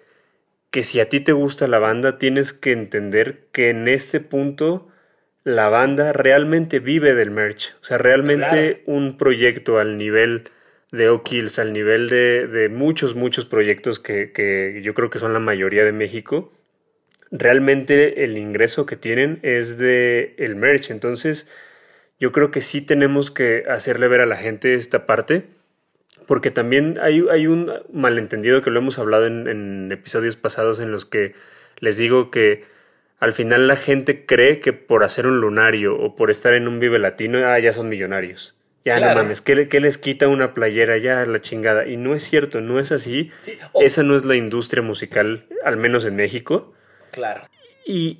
que 0.71 0.83
si 0.83 0.99
a 0.99 1.07
ti 1.07 1.21
te 1.21 1.31
gusta 1.31 1.67
la 1.67 1.79
banda, 1.79 2.17
tienes 2.17 2.51
que 2.51 2.73
entender 2.73 3.45
que 3.53 3.69
en 3.69 3.87
este 3.87 4.19
punto 4.19 4.89
la 5.43 5.69
banda 5.69 6.11
realmente 6.11 6.79
vive 6.79 7.13
del 7.13 7.31
merch. 7.31 7.75
O 7.81 7.85
sea, 7.85 7.97
realmente 7.97 8.81
un 8.85 9.17
proyecto 9.17 9.79
al 9.79 9.97
nivel 9.97 10.49
de 10.91 11.09
O'Kills, 11.09 11.59
al 11.59 11.71
nivel 11.73 12.09
de, 12.09 12.47
de, 12.47 12.69
muchos, 12.69 13.15
muchos 13.15 13.45
proyectos 13.45 13.99
que, 13.99 14.31
que 14.31 14.81
yo 14.83 14.93
creo 14.93 15.09
que 15.09 15.19
son 15.19 15.33
la 15.33 15.39
mayoría 15.39 15.85
de 15.85 15.91
México, 15.91 16.51
realmente 17.29 18.23
el 18.23 18.37
ingreso 18.37 18.85
que 18.85 18.95
tienen 18.95 19.39
es 19.43 19.77
de 19.77 20.33
el 20.37 20.55
merch. 20.55 20.89
Entonces, 20.89 21.47
yo 22.19 22.31
creo 22.31 22.49
que 22.49 22.61
sí 22.61 22.81
tenemos 22.81 23.29
que 23.29 23.65
hacerle 23.69 24.07
ver 24.07 24.21
a 24.21 24.25
la 24.25 24.37
gente 24.37 24.73
esta 24.73 25.05
parte 25.05 25.45
porque 26.27 26.51
también 26.51 26.99
hay, 27.01 27.25
hay, 27.31 27.47
un 27.47 27.71
malentendido 27.91 28.61
que 28.61 28.69
lo 28.69 28.79
hemos 28.79 28.99
hablado 28.99 29.25
en, 29.25 29.91
episodios 29.91 30.35
pasados 30.35 30.79
en 30.79 30.91
los 30.91 31.05
que 31.05 31.33
les 31.79 31.97
digo 31.97 32.29
que 32.29 32.65
al 33.19 33.33
final 33.33 33.67
la 33.67 33.77
gente 33.77 34.25
cree 34.25 34.59
que 34.59 34.73
por 34.73 35.03
hacer 35.03 35.25
un 35.25 35.39
lunario 35.39 35.97
o 35.97 36.15
por 36.15 36.29
estar 36.29 36.53
en 36.53 36.67
un 36.67 36.79
Vive 36.79 36.99
Latino, 36.99 37.47
ah, 37.47 37.57
ya 37.57 37.73
son 37.73 37.89
millonarios. 37.89 38.55
Ya 38.85 38.99
no 38.99 39.13
mames, 39.15 39.41
¿qué, 39.41 39.55
les 39.55 39.97
quita 39.97 40.27
una 40.27 40.53
playera? 40.53 40.97
Ya 40.97 41.25
la 41.25 41.41
chingada. 41.41 41.87
Y 41.87 41.97
no 41.97 42.13
es 42.13 42.23
cierto, 42.23 42.61
no 42.61 42.79
es 42.79 42.93
así. 42.93 43.31
Esa 43.81 44.03
no 44.03 44.15
es 44.15 44.23
la 44.23 44.35
industria 44.35 44.81
musical, 44.81 45.45
al 45.65 45.75
menos 45.75 46.05
en 46.05 46.15
México. 46.15 46.73
Claro. 47.11 47.49
Y 47.85 48.19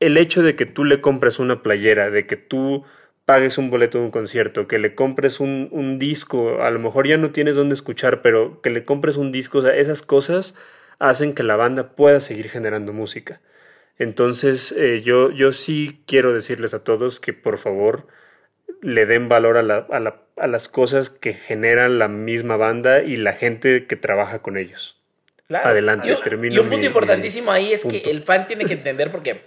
el 0.00 0.16
hecho 0.16 0.42
de 0.42 0.56
que 0.56 0.66
tú 0.66 0.84
le 0.84 1.00
compres 1.00 1.38
una 1.38 1.62
playera, 1.62 2.10
de 2.10 2.26
que 2.26 2.36
tú 2.36 2.84
pagues 3.26 3.58
un 3.58 3.70
boleto 3.70 3.98
de 3.98 4.04
un 4.04 4.10
concierto, 4.12 4.68
que 4.68 4.78
le 4.78 4.94
compres 4.94 5.40
un, 5.40 5.98
disco, 5.98 6.62
a 6.62 6.70
lo 6.70 6.78
mejor 6.78 7.06
ya 7.06 7.18
no 7.18 7.32
tienes 7.32 7.56
dónde 7.56 7.74
escuchar, 7.74 8.22
pero 8.22 8.62
que 8.62 8.70
le 8.70 8.84
compres 8.84 9.16
un 9.16 9.32
disco, 9.32 9.58
o 9.58 9.62
sea, 9.62 9.74
esas 9.74 10.00
cosas 10.00 10.54
hacen 11.00 11.34
que 11.34 11.42
la 11.42 11.56
banda 11.56 11.90
pueda 11.96 12.20
seguir 12.20 12.48
generando 12.48 12.92
música. 12.92 13.40
Entonces, 13.98 14.72
eh, 14.72 15.02
yo, 15.02 15.32
yo 15.32 15.52
sí 15.52 16.02
quiero 16.06 16.32
decirles 16.32 16.72
a 16.72 16.84
todos 16.84 17.18
que 17.18 17.32
por 17.32 17.58
favor 17.58 18.06
le 18.80 19.06
den 19.06 19.28
valor 19.28 19.56
a, 19.56 19.62
la, 19.62 19.86
a, 19.90 19.98
la, 19.98 20.22
a, 20.36 20.46
las 20.46 20.68
cosas 20.68 21.10
que 21.10 21.32
generan 21.32 21.98
la 21.98 22.08
misma 22.08 22.56
banda 22.56 23.02
y 23.02 23.16
la 23.16 23.32
gente 23.32 23.86
que 23.86 23.96
trabaja 23.96 24.40
con 24.40 24.56
ellos. 24.56 25.00
Adelante, 25.48 26.16
termino. 26.22 26.54
Y 26.54 26.58
un 26.58 26.68
punto 26.68 26.86
importantísimo 26.86 27.50
ahí 27.50 27.72
es 27.72 27.84
que 27.84 27.98
el 28.10 28.22
fan 28.22 28.46
tiene 28.46 28.64
que 28.66 28.74
entender 28.74 29.10
porque 29.10 29.42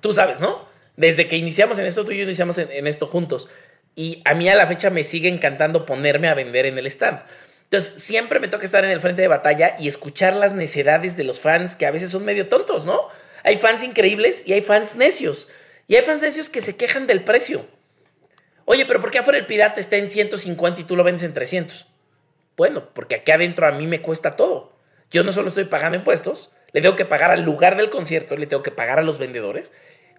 tú 0.00 0.12
sabes, 0.12 0.40
¿no? 0.40 0.75
Desde 0.96 1.28
que 1.28 1.36
iniciamos 1.36 1.78
en 1.78 1.86
esto, 1.86 2.04
tú 2.04 2.12
y 2.12 2.18
yo 2.18 2.24
iniciamos 2.24 2.58
en, 2.58 2.86
esto 2.86 3.06
juntos. 3.06 3.48
Y 3.94 4.22
a 4.24 4.34
mí 4.34 4.48
a 4.48 4.54
la 4.54 4.66
fecha 4.66 4.90
me 4.90 5.04
sigue 5.04 5.28
encantando 5.28 5.86
ponerme 5.86 6.28
a 6.28 6.34
vender 6.34 6.66
en 6.66 6.78
el 6.78 6.86
stand. 6.86 7.20
Entonces, 7.64 8.02
siempre 8.02 8.40
me 8.40 8.48
toca 8.48 8.64
estar 8.64 8.84
en 8.84 8.90
el 8.90 9.00
frente 9.00 9.22
de 9.22 9.28
batalla 9.28 9.76
y 9.78 9.88
escuchar 9.88 10.36
las 10.36 10.54
necedades 10.54 11.16
de 11.16 11.24
los 11.24 11.40
fans 11.40 11.74
que 11.74 11.86
a 11.86 11.90
veces 11.90 12.10
son 12.10 12.24
medio 12.24 12.48
tontos, 12.48 12.84
¿no? 12.84 13.08
Hay 13.42 13.56
fans 13.56 13.82
increíbles 13.82 14.44
y 14.46 14.52
hay 14.52 14.62
fans 14.62 14.96
necios. 14.96 15.48
Y 15.86 15.96
hay 15.96 16.02
fans 16.02 16.22
necios 16.22 16.48
que 16.48 16.62
se 16.62 16.76
quejan 16.76 17.06
del 17.06 17.24
precio. 17.24 17.66
Oye, 18.64 18.86
pero 18.86 19.00
¿por 19.00 19.10
qué 19.10 19.18
afuera 19.18 19.38
el 19.38 19.46
pirata 19.46 19.80
está 19.80 19.96
en 19.96 20.10
150 20.10 20.80
y 20.80 20.84
tú 20.84 20.96
lo 20.96 21.04
vendes 21.04 21.22
en 21.22 21.34
300? 21.34 21.86
Bueno, 22.56 22.88
porque 22.94 23.16
aquí 23.16 23.30
adentro 23.30 23.66
a 23.66 23.72
mí 23.72 23.86
me 23.86 24.00
cuesta 24.00 24.36
todo. 24.36 24.76
Yo 25.10 25.22
no 25.22 25.32
solo 25.32 25.48
estoy 25.48 25.64
pagando 25.64 25.96
impuestos, 25.96 26.52
le 26.72 26.80
tengo 26.80 26.96
que 26.96 27.04
pagar 27.04 27.30
al 27.30 27.42
lugar 27.42 27.76
del 27.76 27.90
concierto, 27.90 28.36
le 28.36 28.46
tengo 28.46 28.62
que 28.62 28.72
pagar 28.72 28.98
a 28.98 29.02
los 29.02 29.18
vendedores 29.18 29.72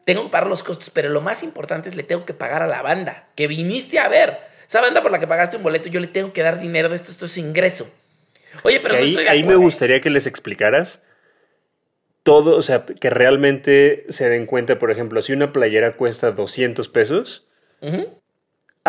tengo 0.07 0.23
que 0.23 0.29
pagar 0.29 0.47
los 0.47 0.63
costos, 0.63 0.89
pero 0.89 1.09
lo 1.09 1.19
más 1.19 1.43
importante 1.43 1.89
es 1.89 1.95
le 1.97 2.03
tengo 2.03 2.25
que 2.25 2.33
pagar 2.33 2.63
a 2.63 2.67
la 2.67 2.81
banda 2.81 3.27
que 3.35 3.45
viniste 3.45 3.99
a 3.99 4.07
ver. 4.07 4.37
Esa 4.65 4.79
banda 4.79 5.01
por 5.01 5.11
la 5.11 5.19
que 5.19 5.27
pagaste 5.27 5.57
un 5.57 5.63
boleto, 5.63 5.89
yo 5.89 5.99
le 5.99 6.07
tengo 6.07 6.31
que 6.31 6.43
dar 6.43 6.61
dinero 6.61 6.87
de 6.87 6.95
esto, 6.95 7.11
esto 7.11 7.25
es 7.25 7.37
ingreso. 7.37 7.91
Oye, 8.63 8.79
pero 8.79 8.95
ahí, 8.95 9.17
ahí 9.27 9.43
me 9.43 9.57
gustaría 9.57 9.99
que 9.99 10.09
les 10.09 10.25
explicaras 10.25 11.03
todo, 12.23 12.55
o 12.55 12.61
sea, 12.61 12.85
que 12.85 13.09
realmente 13.09 14.05
se 14.07 14.29
den 14.29 14.45
cuenta, 14.45 14.79
por 14.79 14.91
ejemplo, 14.91 15.21
si 15.21 15.33
una 15.33 15.51
playera 15.51 15.91
cuesta 15.91 16.31
200 16.31 16.87
pesos, 16.87 17.45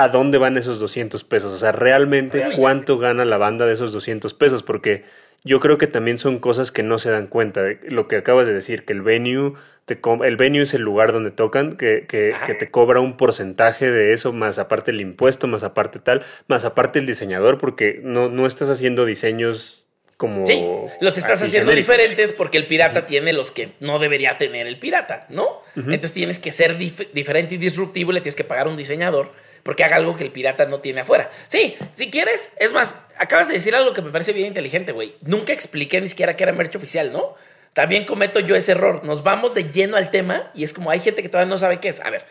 ¿a 0.03 0.09
dónde 0.09 0.39
van 0.39 0.57
esos 0.57 0.81
200 0.81 1.25
pesos? 1.25 1.53
O 1.53 1.59
sea, 1.59 1.73
realmente 1.73 2.45
cuánto 2.57 2.99
gana 2.99 3.25
la 3.25 3.37
banda 3.37 3.67
de 3.67 3.73
esos 3.73 3.93
200 3.93 4.35
pesos, 4.35 4.63
porque 4.63 5.05
yo 5.45 5.61
creo 5.61 5.79
que 5.79 5.87
también 5.87 6.19
son 6.19 6.39
cosas 6.39 6.73
que 6.73 6.83
no 6.83 6.99
se 6.99 7.11
dan 7.11 7.27
cuenta. 7.27 7.63
De 7.63 7.79
lo 7.89 8.09
que 8.09 8.17
acabas 8.17 8.47
de 8.47 8.55
decir, 8.55 8.85
que 8.85 8.93
el 8.93 9.03
venue, 9.03 9.55
te 9.85 9.99
el 10.25 10.37
venue 10.37 10.63
es 10.63 10.75
el 10.75 10.83
lugar 10.83 11.13
donde 11.13 11.31
tocan, 11.31 11.77
que, 11.77 12.07
que, 12.07 12.35
te 12.59 12.71
cobra 12.71 13.01
un 13.01 13.17
porcentaje 13.17 13.91
de 13.91 14.13
eso, 14.13 14.33
más 14.33 14.59
aparte 14.59 14.91
el 14.91 15.01
impuesto, 15.01 15.47
más 15.47 15.63
aparte 15.63 15.99
tal, 15.99 16.23
más 16.49 16.65
aparte 16.65 16.99
el 16.99 17.07
diseñador, 17.07 17.59
porque 17.59 18.01
no, 18.03 18.29
no 18.29 18.47
estás 18.47 18.69
haciendo 18.69 19.05
diseños 19.05 19.89
como... 20.17 20.45
Sí, 20.45 20.67
los 21.01 21.17
estás 21.17 21.41
haciendo 21.43 21.71
diferentes 21.71 22.33
porque 22.33 22.59
el 22.59 22.67
pirata 22.67 23.07
tiene 23.07 23.33
los 23.33 23.53
que 23.53 23.71
no 23.79 24.01
debería 24.01 24.37
tener 24.37 24.67
el 24.67 24.79
pirata, 24.79 25.27
¿no? 25.29 25.63
Entonces 25.77 26.13
tienes 26.13 26.41
que 26.41 26.51
ser 26.51 26.77
diferente 26.77 27.55
y 27.55 27.59
disruptivo, 27.59 28.11
le 28.11 28.21
tienes 28.21 28.35
que 28.35 28.43
pagar 28.43 28.67
a 28.67 28.71
un 28.71 28.77
diseñador 28.77 29.31
porque 29.63 29.85
haga 29.85 29.97
algo 29.97 30.17
que 30.17 30.25
el 30.25 30.31
pirata 30.31 30.67
no 30.67 30.79
tiene 30.79 31.01
afuera. 31.01 31.31
Sí, 31.47 31.77
si 31.95 32.11
quieres, 32.11 32.51
es 32.59 32.73
más, 32.73 32.97
acabas 33.17 33.49
de 33.49 33.55
decir 33.55 33.75
algo 33.75 33.93
que 33.93 34.03
me 34.03 34.11
parece 34.11 34.33
bien 34.33 34.47
inteligente, 34.47 34.93
güey. 34.93 35.15
Nunca 35.23 35.53
expliqué 35.53 36.01
ni 36.01 36.09
siquiera 36.09 36.37
que 36.37 36.45
era 36.45 36.53
merch 36.53 36.77
oficial, 36.77 37.13
¿no? 37.13 37.35
También 37.73 38.05
cometo 38.05 38.41
yo 38.41 38.57
ese 38.57 38.73
error. 38.73 39.05
Nos 39.05 39.23
vamos 39.23 39.55
de 39.55 39.71
lleno 39.71 39.97
al 39.97 40.11
tema 40.11 40.51
y 40.55 40.65
es 40.65 40.73
como 40.73 40.91
hay 40.91 41.01
gente 41.01 41.23
que 41.23 41.29
todavía 41.29 41.51
no 41.51 41.59
sabe 41.59 41.81
qué 41.81 41.89
es. 41.89 42.01
A 42.01 42.11
ver, 42.11 42.25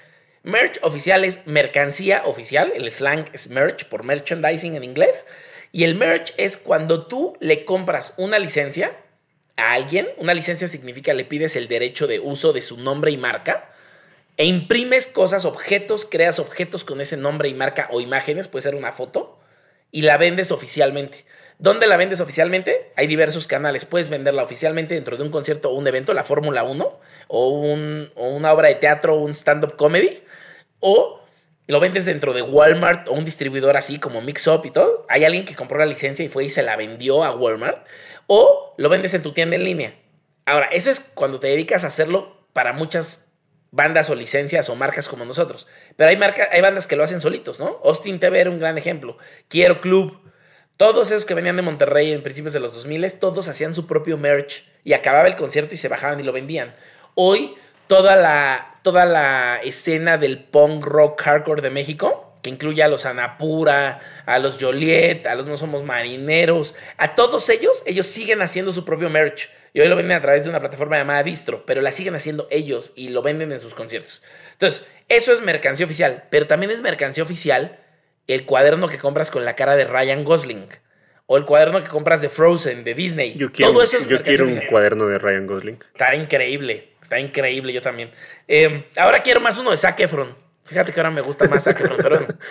merch 0.44 0.80
oficial 0.82 1.24
es 1.24 1.46
mercancía 1.46 2.24
oficial, 2.26 2.74
el 2.76 2.92
slang 2.92 3.26
es 3.34 3.50
merch 3.50 3.86
por 3.86 4.04
merchandising 4.04 4.76
en 4.76 4.84
inglés. 4.84 5.28
Y 5.72 5.84
el 5.84 5.96
merch 5.96 6.34
es 6.38 6.58
cuando 6.58 7.08
tú 7.08 7.38
le 7.40 7.66
compras 7.66 8.14
una 8.18 8.40
licencia 8.40 8.92
a 9.58 9.74
alguien, 9.74 10.08
una 10.18 10.34
licencia 10.34 10.68
significa 10.68 11.14
le 11.14 11.26
pides 11.26 11.56
el 11.56 11.68
derecho 11.68 12.08
de 12.08 12.20
uso 12.20 12.54
de 12.54 12.62
su 12.62 12.78
nombre 12.78 13.12
y 13.12 13.18
marca 13.18 13.70
e 14.38 14.46
imprimes 14.46 15.08
cosas, 15.08 15.46
objetos, 15.46 16.06
creas 16.06 16.40
objetos 16.40 16.84
con 16.84 17.02
ese 17.02 17.18
nombre 17.18 17.50
y 17.50 17.54
marca 17.54 17.90
o 17.92 18.02
imágenes, 18.02 18.48
puede 18.48 18.64
ser 18.64 18.76
una 18.76 18.92
foto, 18.92 19.40
y 19.92 20.04
la 20.04 20.18
vendes 20.18 20.52
oficialmente. 20.52 21.26
¿Dónde 21.60 21.88
la 21.88 21.98
vendes 21.98 22.22
oficialmente? 22.22 22.92
Hay 22.96 23.08
diversos 23.08 23.48
canales. 23.48 23.86
Puedes 23.86 24.10
venderla 24.10 24.44
oficialmente 24.44 24.94
dentro 24.94 25.18
de 25.18 25.24
un 25.24 25.32
concierto 25.32 25.72
o 25.72 25.74
un 25.74 25.88
evento, 25.88 26.14
la 26.14 26.24
Fórmula 26.24 26.64
1, 26.64 27.00
o, 27.30 27.50
una 28.16 28.54
obra 28.54 28.68
de 28.68 28.76
teatro 28.76 29.16
un 29.16 29.34
stand-up 29.34 29.76
comedy, 29.76 30.22
o 30.80 31.24
lo 31.66 31.80
vendes 31.80 32.06
dentro 32.06 32.34
de 32.34 32.44
Walmart 32.44 33.08
o 33.10 33.14
un 33.14 33.26
distribuidor 33.26 33.76
así 33.76 34.00
como 34.00 34.22
Mix 34.22 34.46
Up 34.48 34.62
y 34.66 34.72
todo. 34.72 35.06
Hay 35.10 35.26
alguien 35.26 35.46
que 35.46 35.56
compró 35.56 35.80
la 35.80 35.88
licencia 35.88 36.24
y 36.24 36.30
fue 36.30 36.46
y 36.46 36.50
se 36.50 36.62
la 36.62 36.76
vendió 36.76 37.24
a 37.24 37.34
Walmart, 37.34 37.88
o 38.28 38.76
lo 38.78 38.90
vendes 38.90 39.16
en 39.16 39.24
tu 39.24 39.32
tienda 39.32 39.56
en 39.56 39.64
línea. 39.64 39.96
Ahora, 40.46 40.68
eso 40.68 40.92
es 40.92 41.00
cuando 41.00 41.40
te 41.40 41.48
dedicas 41.48 41.84
a 41.84 41.88
hacerlo 41.88 42.46
para 42.54 42.72
muchas 42.72 43.27
bandas 43.72 44.10
o 44.10 44.16
licencias 44.16 44.70
o 44.70 44.76
marcas 44.76 45.08
como 45.08 45.26
nosotros. 45.26 45.68
Pero 45.96 46.10
hay, 46.10 46.18
marca, 46.18 46.50
hay 46.52 46.62
bandas 46.62 46.88
que 46.88 46.96
lo 46.96 47.04
hacen 47.04 47.22
solitos, 47.22 47.60
¿no? 47.60 47.80
Austin 47.84 48.20
TV 48.20 48.40
era 48.40 48.50
un 48.50 48.60
gran 48.60 48.78
ejemplo. 48.78 49.18
Quiero 49.48 49.82
Club. 49.82 50.20
Todos 50.78 51.10
esos 51.10 51.26
que 51.26 51.34
venían 51.34 51.56
de 51.56 51.64
Monterrey 51.64 52.14
en 52.14 52.22
principios 52.22 52.54
de 52.54 52.60
los 52.60 52.74
2000, 52.74 53.14
todos 53.16 53.48
hacían 53.48 53.74
su 53.74 53.88
propio 53.88 54.18
merch 54.18 54.64
y 54.84 54.94
acababa 54.94 55.28
el 55.28 55.36
concierto 55.36 55.74
y 55.74 55.78
se 55.78 55.88
bajaban 55.88 56.20
y 56.20 56.24
lo 56.24 56.32
vendían. 56.32 56.76
Hoy, 57.16 57.56
toda 57.88 58.16
la, 58.16 58.76
toda 58.84 59.06
la 59.06 59.60
escena 59.64 60.20
del 60.20 60.44
punk 60.44 60.86
rock 60.86 61.22
hardcore 61.24 61.64
de 61.64 61.72
México, 61.72 62.36
que 62.44 62.52
incluye 62.52 62.84
a 62.84 62.88
los 62.88 63.08
Anapura, 63.08 64.00
a 64.28 64.38
los 64.38 64.58
Joliet, 64.60 65.26
a 65.26 65.34
los 65.34 65.48
No 65.48 65.58
Somos 65.58 65.84
Marineros, 65.84 66.76
a 66.98 67.16
todos 67.16 67.50
ellos, 67.50 67.82
ellos 67.88 68.06
siguen 68.06 68.44
haciendo 68.44 68.72
su 68.72 68.86
propio 68.86 69.10
merch. 69.10 69.50
Y 69.74 69.82
hoy 69.82 69.88
lo 69.88 69.96
venden 69.96 70.18
a 70.18 70.22
través 70.22 70.44
de 70.44 70.50
una 70.50 70.60
plataforma 70.60 70.98
llamada 70.98 71.24
Distro, 71.24 71.66
pero 71.66 71.82
la 71.82 71.92
siguen 71.92 72.16
haciendo 72.16 72.48
ellos 72.50 72.94
y 72.96 73.10
lo 73.10 73.22
venden 73.22 73.52
en 73.52 73.60
sus 73.60 73.74
conciertos. 73.74 74.22
Entonces, 74.54 74.86
eso 75.10 75.34
es 75.34 75.42
mercancía 75.42 75.86
oficial, 75.86 76.24
pero 76.30 76.48
también 76.48 76.72
es 76.72 76.82
mercancía 76.82 77.24
oficial 77.24 77.80
el 78.28 78.46
cuaderno 78.46 78.88
que 78.90 78.98
compras 78.98 79.32
con 79.32 79.46
la 79.46 79.56
cara 79.56 79.76
de 79.76 79.86
Ryan 79.86 80.24
Gosling 80.24 80.68
o 81.28 81.38
el 81.38 81.46
cuaderno 81.46 81.84
que 81.84 81.90
compras 81.90 82.22
de 82.22 82.30
Frozen, 82.30 82.84
de 82.84 82.94
Disney. 82.94 83.34
Yo 83.36 83.52
quiero, 83.52 83.74
Todo 83.74 83.84
eso 83.84 83.98
es 83.98 84.08
yo 84.08 84.22
quiero 84.24 84.46
un 84.46 84.62
cuaderno 84.70 85.08
de 85.08 85.20
Ryan 85.20 85.46
Gosling. 85.46 85.80
Está 85.92 86.16
increíble, 86.16 86.94
está 87.02 87.20
increíble, 87.20 87.74
yo 87.74 87.82
también. 87.82 88.12
Em, 88.48 88.84
ahora 88.96 89.20
quiero 89.20 89.42
más 89.42 89.58
uno 89.58 89.72
de 89.72 89.78
Zac 89.78 90.00
Efron. 90.00 90.36
Fíjate 90.64 90.94
que 90.94 91.00
ahora 91.00 91.12
me 91.12 91.22
gusta 91.22 91.46
más 91.46 91.64
Zac 91.64 91.80
Efron, 91.80 91.98
pero 91.98 92.18
bueno. 92.20 92.38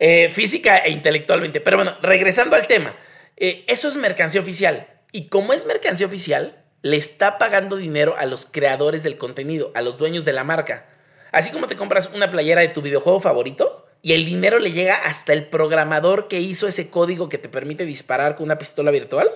Eh, 0.00 0.30
física 0.30 0.78
e 0.78 0.90
intelectualmente. 0.90 1.60
Pero 1.60 1.78
bueno, 1.78 1.92
regresando 2.00 2.54
al 2.54 2.68
tema. 2.68 2.94
Eh, 3.36 3.64
eso 3.66 3.88
es 3.88 3.96
mercancía 3.96 4.40
oficial. 4.40 4.86
Y 5.10 5.28
como 5.28 5.52
es 5.52 5.64
mercancía 5.64 6.06
oficial, 6.06 6.62
le 6.82 6.96
está 6.96 7.38
pagando 7.38 7.76
dinero 7.76 8.14
a 8.18 8.26
los 8.26 8.46
creadores 8.46 9.02
del 9.02 9.16
contenido, 9.16 9.72
a 9.74 9.80
los 9.80 9.96
dueños 9.96 10.24
de 10.24 10.32
la 10.32 10.44
marca. 10.44 10.86
Así 11.32 11.50
como 11.50 11.66
te 11.66 11.76
compras 11.76 12.10
una 12.14 12.30
playera 12.30 12.60
de 12.60 12.68
tu 12.68 12.82
videojuego 12.82 13.18
favorito 13.18 13.86
y 14.02 14.12
el 14.12 14.24
dinero 14.24 14.58
le 14.58 14.72
llega 14.72 14.94
hasta 14.94 15.32
el 15.32 15.46
programador 15.46 16.28
que 16.28 16.40
hizo 16.40 16.68
ese 16.68 16.90
código 16.90 17.28
que 17.28 17.38
te 17.38 17.48
permite 17.48 17.84
disparar 17.84 18.36
con 18.36 18.44
una 18.44 18.58
pistola 18.58 18.90
virtual, 18.90 19.30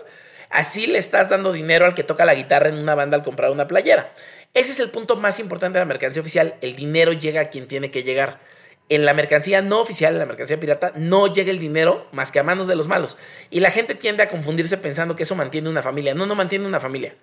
así 0.51 0.87
le 0.87 0.99
estás 0.99 1.31
dando 1.31 1.53
dinero 1.53 1.85
al 1.85 1.95
que 1.95 2.05
toca 2.05 2.25
la 2.25 2.35
guitarra 2.35 2.69
en 2.69 2.79
una 2.79 2.95
banda 2.95 3.17
al 3.17 3.23
comprar 3.23 3.51
una 3.51 3.67
playera. 3.67 4.13
Ese 4.55 4.73
es 4.73 4.81
el 4.81 4.91
punto 4.91 5.17
más 5.17 5.41
importante 5.41 5.79
de 5.79 5.85
la 5.85 5.89
mercancía 5.89 6.21
oficial. 6.21 6.55
El 6.61 6.77
dinero 6.77 7.13
llega 7.13 7.41
a 7.41 7.49
quien 7.49 7.67
tiene 7.67 7.91
que 7.91 8.03
llegar 8.03 8.41
en 8.89 9.05
la 9.05 9.15
mercancía 9.15 9.63
no 9.63 9.81
oficial, 9.81 10.13
en 10.15 10.19
la 10.19 10.27
mercancía 10.27 10.61
pirata, 10.61 10.93
no 10.97 11.33
llega 11.33 11.51
el 11.51 11.59
dinero 11.59 12.07
más 12.13 12.33
que 12.33 12.41
a 12.41 12.43
manos 12.43 12.67
de 12.67 12.77
los 12.77 12.89
malos. 12.89 13.17
Y 13.51 13.61
la 13.61 13.71
gente 13.71 13.95
tiende 13.95 14.23
a 14.23 14.29
confundirse 14.29 14.77
pensando 14.77 15.17
que 15.17 15.23
eso 15.23 15.35
mantiene 15.35 15.69
una 15.69 15.83
familia. 15.83 16.15
No, 16.15 16.27
no 16.27 16.35
mantiene 16.35 16.67
una 16.67 16.81
familia. 16.81 17.15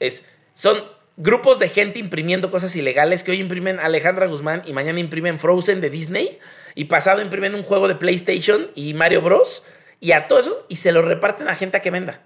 Es, 0.00 0.24
son 0.54 0.82
grupos 1.16 1.58
de 1.58 1.68
gente 1.68 1.98
imprimiendo 1.98 2.50
cosas 2.50 2.74
ilegales 2.74 3.22
que 3.22 3.30
hoy 3.30 3.40
imprimen 3.40 3.78
Alejandra 3.78 4.26
Guzmán 4.26 4.62
y 4.66 4.72
mañana 4.72 4.98
imprimen 4.98 5.38
Frozen 5.38 5.80
de 5.80 5.90
Disney 5.90 6.38
y 6.74 6.86
pasado 6.86 7.20
imprimen 7.20 7.54
un 7.54 7.62
juego 7.62 7.86
de 7.86 7.94
PlayStation 7.94 8.70
y 8.74 8.94
Mario 8.94 9.22
Bros. 9.22 9.64
Y 10.00 10.12
a 10.12 10.26
todo 10.26 10.40
eso 10.40 10.66
y 10.68 10.76
se 10.76 10.90
lo 10.90 11.02
reparten 11.02 11.48
a 11.48 11.54
gente 11.54 11.76
a 11.76 11.80
que 11.80 11.90
venda. 11.90 12.22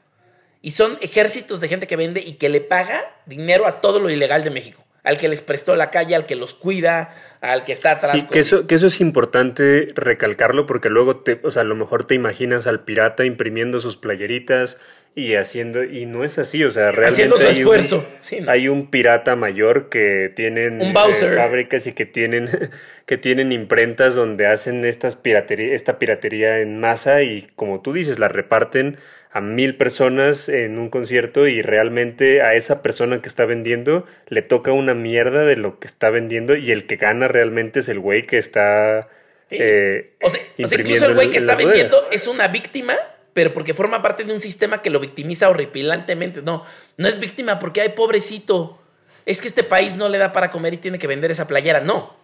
Y 0.63 0.71
son 0.71 0.97
ejércitos 1.03 1.61
de 1.61 1.69
gente 1.69 1.87
que 1.87 1.97
vende 1.97 2.21
y 2.21 2.35
que 2.35 2.49
le 2.49 2.63
paga 2.63 3.15
dinero 3.27 3.67
a 3.67 3.83
todo 3.83 4.01
lo 4.01 4.09
ilegal 4.09 4.43
de 4.43 4.51
México. 4.51 4.86
Al 5.07 5.19
que 5.19 5.29
les 5.29 5.41
prestó 5.41 5.77
la 5.77 5.91
calle, 5.91 6.17
al 6.17 6.27
que 6.27 6.35
los 6.35 6.53
cuida, 6.53 7.15
al 7.41 7.63
que 7.63 7.73
está 7.73 7.93
atrás. 7.93 8.21
Sí, 8.21 8.27
que 8.27 8.41
eso, 8.41 8.67
que 8.67 8.75
eso 8.75 8.89
es 8.89 9.01
importante 9.01 9.89
recalcarlo 9.95 10.67
porque 10.67 10.91
luego 10.91 11.19
te, 11.19 11.39
o 11.45 11.53
sea, 11.53 11.63
a 11.63 11.65
lo 11.65 11.77
mejor 11.77 12.05
te 12.05 12.17
imaginas 12.17 12.67
al 12.67 12.81
pirata 12.81 13.25
imprimiendo 13.25 13.79
sus 13.79 13.97
playeritas 13.97 14.79
y 15.15 15.37
haciendo, 15.37 15.85
y 15.85 16.07
no 16.07 16.25
es 16.25 16.39
así, 16.41 16.65
o 16.65 16.73
sea, 16.73 16.91
realmente 16.91 17.23
Haciendo 17.23 17.39
su 17.39 17.47
hay, 17.47 17.53
esfuerzo. 17.53 17.99
Un, 17.99 18.05
Sí, 18.19 18.41
¿no? 18.41 18.51
hay 18.51 18.67
un 18.67 18.91
pirata 18.91 19.37
mayor 19.37 19.89
que 19.91 20.33
tienen 20.35 20.83
Un 20.83 20.89
eh, 20.89 21.35
fábricas 21.37 21.87
y 21.87 21.93
que 21.93 22.05
tienen, 22.05 22.51
que 23.07 23.17
tienen 23.17 23.53
imprentas 23.53 24.17
donde 24.17 24.49
hacen 24.49 24.85
estas 24.85 25.15
piratería, 25.15 25.73
esta 25.73 26.01
piratería 26.01 26.59
en 26.59 26.81
masa 26.81 27.23
y 27.23 27.47
como 27.55 27.81
tú 27.81 27.93
dices, 27.93 28.19
la 28.19 28.27
reparten 28.27 28.99
a 29.37 29.41
mil 29.43 29.77
personas 29.77 30.49
en 30.49 30.79
un 30.79 30.89
concierto 30.89 31.47
y 31.47 31.61
realmente 31.61 32.41
a 32.41 32.55
esa 32.55 32.81
persona 32.81 33.21
que 33.21 33.29
está 33.29 33.45
vendiendo 33.45 34.07
le 34.29 34.41
toca 34.41 34.73
una 34.73 34.95
mierda 34.95 35.45
de 35.45 35.57
lo 35.57 35.79
que 35.79 35.87
está 35.87 36.09
vendiendo 36.09 36.57
y 36.57 36.73
el 36.73 36.87
que 36.87 36.97
gana 36.97 37.29
realmente 37.29 37.81
es 37.81 37.91
el 37.91 38.01
güey 38.01 38.27
que 38.27 38.39
está 38.39 39.09
Sí. 39.51 39.59
eh, 39.61 40.15
O 40.23 40.31
sea, 40.31 40.41
o 40.65 40.67
sea, 40.67 40.81
incluso 40.81 41.07
el 41.07 41.15
güey 41.15 41.29
que 41.29 41.37
está 41.37 41.55
vendiendo 41.55 42.09
es 42.11 42.27
una 42.27 42.49
víctima, 42.49 42.95
pero 43.35 43.53
porque 43.53 43.75
forma 43.75 44.01
parte 44.01 44.25
de 44.25 44.33
un 44.33 44.41
sistema 44.41 44.81
que 44.81 44.89
lo 44.89 45.01
victimiza 45.01 45.51
horripilantemente. 45.51 46.41
No, 46.41 46.65
no 46.97 47.07
es 47.07 47.21
víctima 47.21 47.59
porque, 47.59 47.83
ay, 47.83 47.91
pobrecito, 47.91 48.81
es 49.27 49.43
que 49.43 49.49
este 49.49 49.63
país 49.63 49.97
no 49.97 50.09
le 50.09 50.17
da 50.17 50.33
para 50.33 50.51
comer 50.51 50.73
y 50.75 50.79
tiene 50.79 50.99
que 50.99 51.07
vender 51.07 51.31
esa 51.31 51.47
playera. 51.47 51.81
No. 51.81 52.17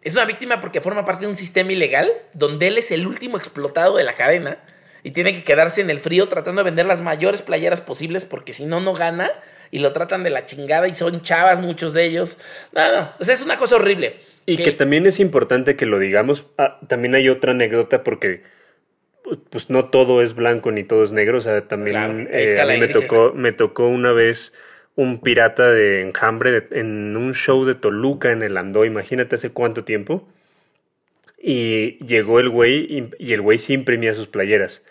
Es 0.00 0.14
una 0.14 0.24
víctima 0.24 0.58
porque 0.58 0.80
forma 0.80 1.04
parte 1.04 1.26
de 1.26 1.30
un 1.30 1.36
sistema 1.36 1.70
ilegal 1.70 2.10
donde 2.32 2.68
él 2.68 2.78
es 2.78 2.90
el 2.90 3.06
último 3.06 3.36
explotado 3.36 3.98
de 3.98 4.04
la 4.04 4.14
cadena 4.14 4.58
y 5.06 5.12
tiene 5.12 5.32
que 5.32 5.44
quedarse 5.44 5.80
en 5.82 5.88
el 5.90 6.00
frío 6.00 6.26
tratando 6.26 6.62
de 6.62 6.64
vender 6.64 6.84
las 6.84 7.00
mayores 7.00 7.40
playeras 7.40 7.80
posibles 7.80 8.24
porque 8.24 8.52
si 8.52 8.66
no, 8.66 8.80
no 8.80 8.92
gana 8.92 9.30
y 9.70 9.78
lo 9.78 9.92
tratan 9.92 10.24
de 10.24 10.30
la 10.30 10.46
chingada 10.46 10.88
y 10.88 10.94
son 10.94 11.22
chavas 11.22 11.60
muchos 11.60 11.92
de 11.92 12.06
ellos. 12.06 12.38
No, 12.72 12.92
no, 12.92 13.12
o 13.20 13.24
sea, 13.24 13.34
es 13.34 13.42
una 13.44 13.56
cosa 13.56 13.76
horrible. 13.76 14.16
Y 14.46 14.56
que 14.56 14.72
también 14.72 15.06
es 15.06 15.20
importante 15.20 15.76
que 15.76 15.86
lo 15.86 16.00
digamos. 16.00 16.46
Ah, 16.58 16.80
también 16.88 17.14
hay 17.14 17.28
otra 17.28 17.52
anécdota 17.52 18.02
porque 18.02 18.42
pues, 19.22 19.38
pues 19.48 19.70
no 19.70 19.84
todo 19.90 20.22
es 20.22 20.34
blanco 20.34 20.72
ni 20.72 20.82
todo 20.82 21.04
es 21.04 21.12
negro. 21.12 21.38
O 21.38 21.40
sea, 21.40 21.68
también 21.68 21.94
Claro, 21.94 22.14
eh, 22.28 22.60
a 22.60 22.66
mí 22.66 22.76
me 22.78 22.88
tocó, 22.88 23.32
me 23.32 23.52
tocó 23.52 23.86
una 23.86 24.10
vez 24.10 24.54
un 24.96 25.20
pirata 25.20 25.70
de 25.70 26.02
enjambre 26.02 26.50
de- 26.50 26.80
en 26.80 27.16
un 27.16 27.32
show 27.32 27.64
de 27.64 27.76
Toluca 27.76 28.32
en 28.32 28.42
el 28.42 28.56
Andó. 28.56 28.84
Imagínate 28.84 29.36
hace 29.36 29.50
cuánto 29.50 29.84
tiempo. 29.84 30.28
Y 31.40 32.04
llegó 32.04 32.40
el 32.40 32.48
güey 32.48 32.86
y, 32.92 33.10
y 33.18 33.32
el 33.34 33.40
güey 33.42 33.58
sí 33.58 33.72
imprimía 33.72 34.14
sus 34.14 34.26
playeras. 34.26 34.82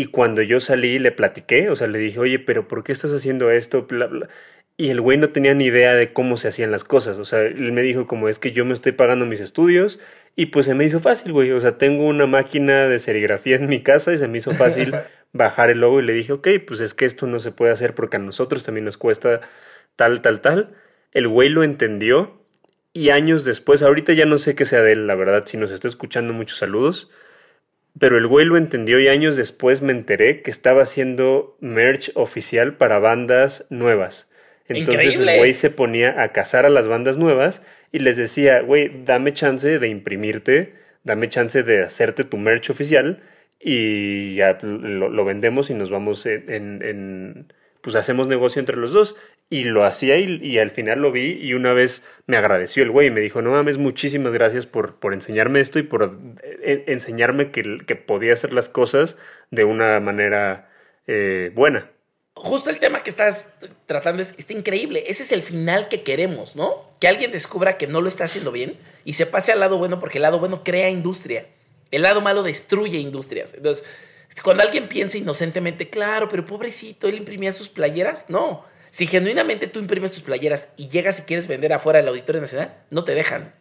Y 0.00 0.06
cuando 0.06 0.40
yo 0.40 0.60
salí 0.60 0.98
le 0.98 1.12
platiqué, 1.12 1.68
o 1.68 1.76
sea, 1.76 1.86
le 1.86 1.98
dije, 1.98 2.18
oye, 2.18 2.38
pero 2.38 2.66
¿por 2.66 2.82
qué 2.82 2.92
estás 2.92 3.12
haciendo 3.12 3.50
esto? 3.50 3.82
Bla, 3.82 4.06
bla. 4.06 4.30
Y 4.78 4.88
el 4.88 4.98
güey 5.02 5.18
no 5.18 5.28
tenía 5.28 5.52
ni 5.52 5.66
idea 5.66 5.94
de 5.94 6.08
cómo 6.08 6.38
se 6.38 6.48
hacían 6.48 6.70
las 6.70 6.84
cosas. 6.84 7.18
O 7.18 7.26
sea, 7.26 7.42
él 7.42 7.70
me 7.72 7.82
dijo 7.82 8.06
como 8.06 8.26
es 8.26 8.38
que 8.38 8.50
yo 8.50 8.64
me 8.64 8.72
estoy 8.72 8.92
pagando 8.92 9.26
mis 9.26 9.40
estudios 9.40 10.00
y 10.36 10.46
pues 10.46 10.64
se 10.64 10.74
me 10.74 10.86
hizo 10.86 11.00
fácil, 11.00 11.32
güey. 11.34 11.52
O 11.52 11.60
sea, 11.60 11.76
tengo 11.76 12.06
una 12.06 12.24
máquina 12.24 12.88
de 12.88 12.98
serigrafía 12.98 13.56
en 13.56 13.68
mi 13.68 13.82
casa 13.82 14.14
y 14.14 14.16
se 14.16 14.26
me 14.26 14.38
hizo 14.38 14.52
fácil 14.52 14.94
bajar 15.34 15.68
el 15.68 15.80
logo 15.80 16.00
y 16.00 16.04
le 16.04 16.14
dije, 16.14 16.32
ok, 16.32 16.48
pues 16.66 16.80
es 16.80 16.94
que 16.94 17.04
esto 17.04 17.26
no 17.26 17.38
se 17.38 17.52
puede 17.52 17.70
hacer 17.70 17.94
porque 17.94 18.16
a 18.16 18.20
nosotros 18.20 18.64
también 18.64 18.86
nos 18.86 18.96
cuesta 18.96 19.42
tal, 19.96 20.22
tal, 20.22 20.40
tal. 20.40 20.70
El 21.12 21.28
güey 21.28 21.50
lo 21.50 21.62
entendió 21.62 22.40
y 22.94 23.10
años 23.10 23.44
después, 23.44 23.82
ahorita 23.82 24.14
ya 24.14 24.24
no 24.24 24.38
sé 24.38 24.54
qué 24.54 24.64
sea 24.64 24.80
de 24.80 24.92
él, 24.92 25.06
la 25.06 25.14
verdad, 25.14 25.44
si 25.44 25.58
nos 25.58 25.70
está 25.70 25.88
escuchando 25.88 26.32
muchos 26.32 26.56
saludos. 26.56 27.10
Pero 27.98 28.16
el 28.18 28.26
güey 28.26 28.46
lo 28.46 28.56
entendió 28.56 29.00
y 29.00 29.08
años 29.08 29.36
después 29.36 29.82
me 29.82 29.92
enteré 29.92 30.42
que 30.42 30.50
estaba 30.50 30.82
haciendo 30.82 31.56
merch 31.60 32.12
oficial 32.14 32.74
para 32.74 32.98
bandas 32.98 33.66
nuevas. 33.70 34.30
Entonces 34.68 35.04
Increíble. 35.06 35.32
el 35.34 35.38
güey 35.38 35.54
se 35.54 35.70
ponía 35.70 36.22
a 36.22 36.28
cazar 36.32 36.64
a 36.64 36.70
las 36.70 36.86
bandas 36.86 37.16
nuevas 37.16 37.62
y 37.92 37.98
les 37.98 38.16
decía, 38.16 38.60
güey, 38.60 39.02
dame 39.04 39.32
chance 39.34 39.78
de 39.80 39.88
imprimirte, 39.88 40.74
dame 41.02 41.28
chance 41.28 41.62
de 41.64 41.82
hacerte 41.82 42.22
tu 42.24 42.36
merch 42.38 42.70
oficial 42.70 43.20
y 43.60 44.36
ya 44.36 44.58
lo, 44.62 45.08
lo 45.08 45.24
vendemos 45.24 45.70
y 45.70 45.74
nos 45.74 45.90
vamos 45.90 46.24
en, 46.26 46.44
en- 46.50 46.82
en- 46.82 47.52
pues 47.82 47.96
hacemos 47.96 48.28
negocio 48.28 48.60
entre 48.60 48.76
los 48.76 48.92
dos. 48.92 49.16
Y 49.52 49.64
lo 49.64 49.84
hacía 49.84 50.16
y, 50.16 50.58
al 50.60 50.70
final 50.70 51.00
lo 51.00 51.10
vi 51.10 51.32
y 51.32 51.54
una 51.54 51.72
vez 51.72 52.04
me 52.26 52.36
agradeció 52.36 52.84
el 52.84 52.90
güey 52.92 53.08
y 53.08 53.10
me 53.10 53.20
dijo, 53.20 53.42
no 53.42 53.50
mames, 53.50 53.78
muchísimas 53.78 54.32
gracias 54.32 54.64
por, 54.64 54.94
por 54.94 55.12
enseñarme 55.12 55.58
esto 55.58 55.80
y 55.80 55.82
por 55.82 56.16
eh, 56.42 56.84
enseñarme 56.86 57.50
que, 57.50 57.78
que 57.84 57.96
podía 57.96 58.32
hacer 58.32 58.52
las 58.52 58.68
cosas 58.68 59.16
de 59.50 59.64
una 59.64 59.98
manera 59.98 60.70
eh, 61.08 61.50
buena. 61.52 61.90
justo 62.34 62.70
el 62.70 62.78
tema 62.78 63.02
que 63.02 63.10
estás 63.10 63.48
tratando 63.86 64.22
es, 64.22 64.34
está 64.38 64.52
increíble. 64.52 65.02
Ese 65.08 65.24
es 65.24 65.32
el 65.32 65.42
final 65.42 65.88
que 65.88 66.04
queremos, 66.04 66.54
¿no? 66.54 66.88
Que 67.00 67.08
alguien 67.08 67.32
descubra 67.32 67.76
que 67.76 67.88
no 67.88 68.00
lo 68.00 68.06
está 68.06 68.24
haciendo 68.24 68.52
bien 68.52 68.78
y 69.04 69.14
se 69.14 69.26
pase 69.26 69.50
al 69.50 69.58
lado 69.58 69.78
bueno 69.78 69.98
porque 69.98 70.18
el 70.18 70.22
lado 70.22 70.38
bueno 70.38 70.62
crea 70.62 70.88
industria. 70.90 71.48
El 71.90 72.02
lado 72.02 72.20
malo 72.20 72.44
destruye 72.44 72.98
industrias. 72.98 73.54
Entonces, 73.54 73.84
cuando 74.44 74.62
alguien 74.62 74.88
piensa 74.88 75.18
inocentemente, 75.18 75.90
claro, 75.90 76.28
pero 76.28 76.44
pobrecito, 76.44 77.08
él 77.08 77.16
imprimía 77.16 77.50
sus 77.50 77.68
playeras, 77.68 78.26
no. 78.28 78.64
Si 78.90 79.06
genuinamente 79.06 79.66
tú 79.68 79.78
imprimes 79.80 80.12
tus 80.12 80.22
playeras 80.22 80.68
y 80.76 80.88
llegas 80.88 81.20
y 81.20 81.22
quieres 81.22 81.46
vender 81.46 81.72
afuera 81.72 81.98
del 82.00 82.08
Auditorio 82.08 82.40
Nacional, 82.40 82.74
no 82.90 83.04
te 83.04 83.14
dejan. 83.14 83.52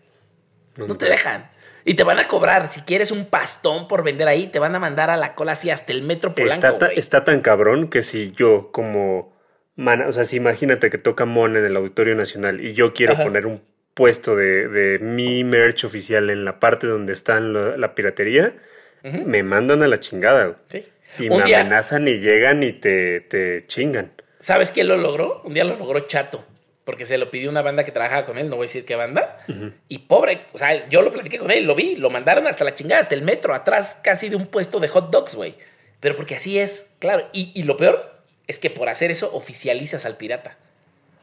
No 0.77 0.97
te 0.97 1.05
dejan. 1.05 1.49
Y 1.85 1.93
te 1.95 2.03
van 2.03 2.19
a 2.19 2.25
cobrar. 2.27 2.71
Si 2.71 2.81
quieres 2.81 3.11
un 3.11 3.25
pastón 3.25 3.87
por 3.87 4.03
vender 4.03 4.27
ahí, 4.27 4.47
te 4.47 4.59
van 4.59 4.75
a 4.75 4.79
mandar 4.79 5.09
a 5.09 5.17
la 5.17 5.35
cola 5.35 5.53
así 5.53 5.69
hasta 5.69 5.91
el 5.93 6.01
metro 6.03 6.33
Polanco. 6.35 6.53
Está, 6.53 6.77
ta- 6.77 6.87
está 6.93 7.23
tan 7.23 7.41
cabrón 7.41 7.89
que 7.89 8.01
si 8.03 8.31
yo 8.31 8.71
como... 8.71 9.33
mana- 9.75 10.07
o 10.07 10.13
sea, 10.13 10.25
si 10.25 10.35
imagínate 10.37 10.89
que 10.89 10.97
toca 10.97 11.25
Mon 11.25 11.55
en 11.57 11.65
el 11.65 11.75
Auditorio 11.75 12.15
Nacional 12.15 12.61
y 12.63 12.73
yo 12.73 12.93
quiero 12.93 13.13
Ajá. 13.13 13.23
poner 13.23 13.45
un 13.45 13.61
puesto 13.93 14.35
de, 14.35 14.67
de 14.67 14.99
mi 14.99 15.43
merch 15.43 15.83
oficial 15.85 16.29
en 16.29 16.45
la 16.45 16.59
parte 16.59 16.87
donde 16.87 17.13
está 17.13 17.39
la, 17.39 17.75
la 17.77 17.95
piratería, 17.95 18.53
me 19.03 19.43
mandan 19.43 19.81
a 19.83 19.87
la 19.87 19.99
chingada. 19.99 20.57
Sí. 20.67 20.85
Y 21.17 21.29
Un 21.29 21.39
me 21.39 21.45
día- 21.45 21.61
amenazan 21.61 22.07
y 22.07 22.17
llegan 22.19 22.61
y 22.63 22.73
te, 22.73 23.21
te 23.21 23.65
chingan. 23.67 24.11
¿Sabes 24.39 24.71
quién 24.71 24.87
lo 24.87 24.97
logró? 24.97 25.41
Un 25.43 25.53
día 25.53 25.63
lo 25.63 25.75
logró 25.75 25.99
Chato, 26.01 26.45
porque 26.85 27.05
se 27.05 27.17
lo 27.17 27.29
pidió 27.29 27.49
una 27.49 27.61
banda 27.61 27.83
que 27.83 27.91
trabajaba 27.91 28.25
con 28.25 28.37
él, 28.37 28.49
no 28.49 28.55
voy 28.55 28.65
a 28.65 28.67
decir 28.67 28.85
qué 28.85 28.95
banda. 28.95 29.37
Y 29.89 29.99
pobre, 29.99 30.45
o 30.53 30.57
sea, 30.57 30.87
yo 30.89 31.01
lo 31.01 31.11
platiqué 31.11 31.37
con 31.37 31.51
él, 31.51 31.65
lo 31.65 31.75
vi, 31.75 31.95
lo 31.95 32.09
mandaron 32.09 32.47
hasta 32.47 32.63
la 32.63 32.73
chingada, 32.73 33.01
hasta 33.01 33.15
el 33.15 33.21
metro, 33.21 33.53
atrás 33.53 33.99
casi 34.01 34.29
de 34.29 34.35
un 34.37 34.47
puesto 34.47 34.79
de 34.79 34.87
hot 34.87 35.09
dogs, 35.11 35.35
güey. 35.35 35.55
Pero 35.99 36.15
porque 36.15 36.35
así 36.35 36.57
es, 36.57 36.87
claro. 36.99 37.27
Y, 37.33 37.51
y 37.53 37.63
lo 37.63 37.75
peor 37.75 38.21
es 38.47 38.57
que 38.59 38.69
por 38.69 38.87
hacer 38.89 39.11
eso 39.11 39.29
oficializas 39.35 40.05
al 40.05 40.15
pirata. 40.15 40.57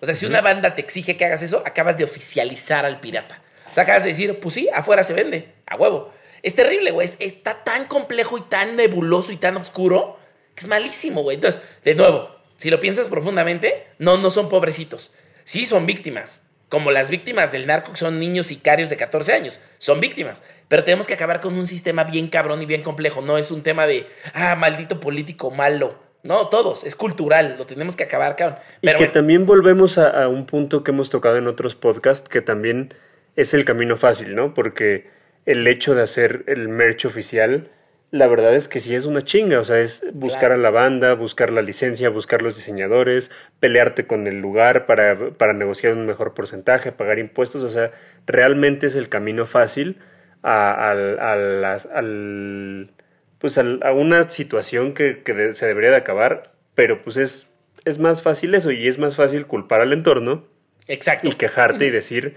O 0.00 0.05
sea, 0.05 0.14
si 0.14 0.26
una 0.26 0.42
banda 0.42 0.74
te 0.74 0.83
exige 0.83 1.16
que 1.16 1.24
hagas 1.24 1.40
eso, 1.42 1.62
acabas 1.64 1.96
de 1.96 2.05
oficializar 2.05 2.85
al 2.85 3.00
pirata. 3.00 3.40
O 3.70 3.72
sea, 3.72 3.85
acabas 3.85 4.02
de 4.02 4.11
decir, 4.11 4.38
pues 4.38 4.55
sí, 4.55 4.68
afuera 4.74 5.02
se 5.02 5.14
vende, 5.14 5.48
a 5.66 5.76
huevo. 5.76 6.12
Es 6.42 6.55
terrible, 6.55 6.90
güey. 6.90 7.07
es- 7.07 7.16
Está 7.18 7.64
tan 7.64 7.87
complejo 7.87 8.37
y 8.37 8.42
tan 8.42 8.76
nebuloso 8.76 9.33
y 9.33 9.38
tan 9.38 9.57
oscuro 9.57 10.18
que 10.55 10.61
es 10.61 10.68
malísimo, 10.68 11.22
güey. 11.22 11.37
Entonces, 11.37 11.62
de 11.83 11.94
nuevo, 11.94 12.36
si 12.57 12.71
lo 12.71 12.81
piensas 12.81 13.09
profundamente, 13.09 13.87
no, 13.99 14.19
no 14.19 14.31
son 14.31 14.49
pobrecitos. 14.49 15.14
Sí 15.45 15.66
son 15.66 15.87
víctimas. 15.87 16.42
Como 16.69 16.90
las 16.90 17.11
víctimas 17.11 17.53
del 17.53 17.66
narco, 17.66 17.92
que 17.92 17.99
son 17.99 18.19
niños 18.19 18.47
sicarios 18.47 18.90
de 18.90 18.97
14 18.97 19.33
años. 19.33 19.61
Son 19.79 20.01
víctimas. 20.01 20.42
Pero 20.66 20.83
tenemos 20.83 21.07
que 21.07 21.14
acabar 21.14 21.40
con 21.40 21.55
un 21.55 21.66
sistema 21.66 22.03
bien 22.05 22.29
cabrón 22.29 22.61
y 22.62 22.66
bien 22.66 22.83
complejo. 22.83 23.23
No 23.23 23.38
es 23.38 23.51
un 23.53 23.62
tema 23.62 23.87
de, 23.87 24.07
ah, 24.35 24.57
maldito 24.57 24.99
político 24.99 25.51
malo. 25.51 25.97
No, 26.25 26.49
todos. 26.49 26.83
Es 26.85 26.97
cultural. 26.97 27.55
Lo 27.57 27.66
tenemos 27.66 27.95
que 27.95 28.03
acabar, 28.03 28.35
cabrón. 28.35 28.59
Y 28.81 28.88
que 28.88 28.95
bueno, 28.95 29.12
también 29.12 29.47
volvemos 29.47 29.97
a, 29.99 30.25
a 30.25 30.29
un 30.29 30.45
punto 30.45 30.83
que 30.83 30.90
hemos 30.90 31.09
tocado 31.09 31.37
en 31.37 31.47
otros 31.47 31.77
podcasts, 31.77 32.29
que 32.29 32.40
también 32.40 32.95
es 33.37 33.55
el 33.55 33.64
camino 33.64 33.97
fácil, 33.97 34.35
¿no? 34.35 34.53
Porque 34.53 35.09
el 35.45 35.66
hecho 35.69 35.95
de 35.95 36.03
hacer 36.03 36.42
el 36.49 36.69
merch 36.69 37.05
oficial, 37.05 37.71
la 38.12 38.27
verdad 38.29 38.55
es 38.55 38.69
que 38.69 38.81
sí 38.81 38.95
es 38.95 39.05
una 39.05 39.21
chinga, 39.23 39.59
o 39.61 39.64
sea, 39.64 39.79
es 39.81 40.05
buscar 40.12 40.40
Claro. 40.51 40.55
a 40.55 40.59
la 40.59 40.71
banda, 40.71 41.14
buscar 41.14 41.51
la 41.51 41.61
licencia, 41.62 42.09
buscar 42.09 42.40
los 42.42 42.57
diseñadores, 42.57 43.31
pelearte 43.61 44.07
con 44.07 44.27
el 44.27 44.40
lugar 44.40 44.87
para, 44.87 45.16
para 45.33 45.53
negociar 45.53 45.92
un 45.95 46.07
mejor 46.07 46.33
porcentaje, 46.33 46.92
pagar 46.92 47.19
impuestos, 47.19 47.62
o 47.62 47.69
sea, 47.69 47.90
realmente 48.27 48.87
es 48.87 48.95
el 48.97 49.09
camino 49.09 49.45
fácil 49.47 49.99
a, 50.42 50.90
al- 50.90 51.19
a 51.19 51.37
las- 51.37 51.87
al- 51.87 52.90
pues 53.38 53.59
a 53.59 53.92
una 53.92 54.31
situación 54.31 54.95
que, 54.95 55.23
que 55.23 55.53
se 55.53 55.66
debería 55.66 55.90
de 55.90 55.97
acabar, 55.97 56.53
pero 56.75 57.03
pues 57.03 57.16
es, 57.16 57.49
es 57.85 57.99
más 57.99 58.23
fácil 58.23 58.55
eso 58.55 58.71
y 58.71 58.87
es 58.88 58.99
más 58.99 59.16
fácil 59.16 59.47
culpar 59.47 59.81
al 59.83 59.92
entorno 59.92 60.45
exacto. 60.88 61.29
y 61.29 61.33
quejarte 61.33 61.87
y 61.87 61.90
decir 61.90 62.37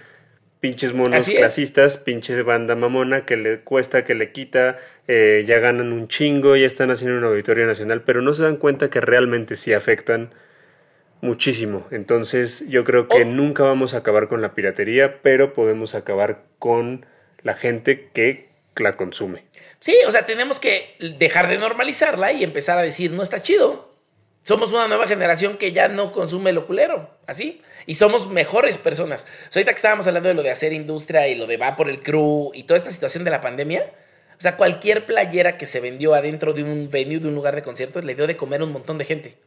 pinches 0.59 0.93
monos 0.93 1.25
clasistas, 1.27 1.97
pinches 1.97 2.43
banda 2.43 2.75
mamona 2.75 3.25
que 3.25 3.37
le 3.37 3.59
cuesta, 3.61 4.03
que 4.03 4.13
le 4.15 4.31
quita, 4.31 4.77
eh, 5.07 5.43
ya 5.47 5.59
ganan 5.59 5.93
un 5.93 6.07
chingo, 6.07 6.55
ya 6.55 6.67
están 6.67 6.91
haciendo 6.91 7.17
una 7.17 7.27
auditoría 7.27 7.65
nacional, 7.65 8.01
pero 8.01 8.21
no 8.21 8.33
se 8.33 8.43
dan 8.43 8.57
cuenta 8.57 8.89
que 8.89 8.99
realmente 9.01 9.55
sí 9.55 9.73
afectan 9.73 10.33
muchísimo. 11.21 11.87
Entonces 11.91 12.65
yo 12.67 12.83
creo 12.83 13.07
que 13.07 13.23
Oh. 13.23 13.25
nunca 13.25 13.63
vamos 13.63 13.93
a 13.93 13.97
acabar 13.99 14.27
con 14.27 14.41
la 14.41 14.53
piratería, 14.53 15.21
pero 15.21 15.53
podemos 15.53 15.95
acabar 15.95 16.43
con 16.59 17.05
la 17.41 17.53
gente 17.53 18.09
que 18.13 18.49
la 18.75 18.93
consume. 18.93 19.43
Sí, 19.79 19.95
o 20.07 20.11
sea, 20.11 20.25
tenemos 20.25 20.59
que 20.59 20.95
dejar 21.19 21.47
de 21.47 21.57
normalizarla 21.57 22.31
y 22.33 22.43
empezar 22.43 22.77
a 22.77 22.81
decir, 22.81 23.11
no 23.11 23.23
está 23.23 23.41
chido. 23.41 23.93
Somos 24.43 24.71
una 24.71 24.87
nueva 24.87 25.05
generación 25.07 25.57
que 25.57 25.71
ya 25.71 25.87
no 25.89 26.11
consume 26.11 26.51
lo 26.51 26.65
culero, 26.65 27.09
así. 27.27 27.61
Y 27.85 27.95
somos 27.95 28.29
mejores 28.29 28.77
personas. 28.77 29.27
ahorita 29.53 29.71
que 29.71 29.75
estábamos 29.75 30.07
hablando 30.07 30.29
de 30.29 30.35
lo 30.35 30.43
de 30.43 30.51
hacer 30.51 30.73
industria 30.73 31.27
y 31.27 31.35
lo 31.35 31.45
de 31.45 31.57
va 31.57 31.75
por 31.75 31.89
el 31.89 31.99
crew 31.99 32.51
y 32.53 32.63
toda 32.63 32.77
esta 32.77 32.91
situación 32.91 33.23
de 33.23 33.31
la 33.31 33.41
pandemia, 33.41 33.91
o 34.37 34.41
sea, 34.41 34.55
cualquier 34.55 35.05
playera 35.05 35.57
que 35.57 35.67
se 35.67 35.81
vendió 35.81 36.13
adentro 36.13 36.53
de 36.53 36.63
un 36.63 36.89
venue, 36.89 37.19
de 37.19 37.27
un 37.27 37.35
lugar 37.35 37.55
de 37.55 37.61
conciertos, 37.61 38.05
le 38.05 38.15
dio 38.15 38.25
de 38.25 38.37
comer 38.37 38.61
a 38.61 38.63
un 38.63 38.71
montón 38.71 38.97
de 38.97 39.05
gente. 39.05 39.37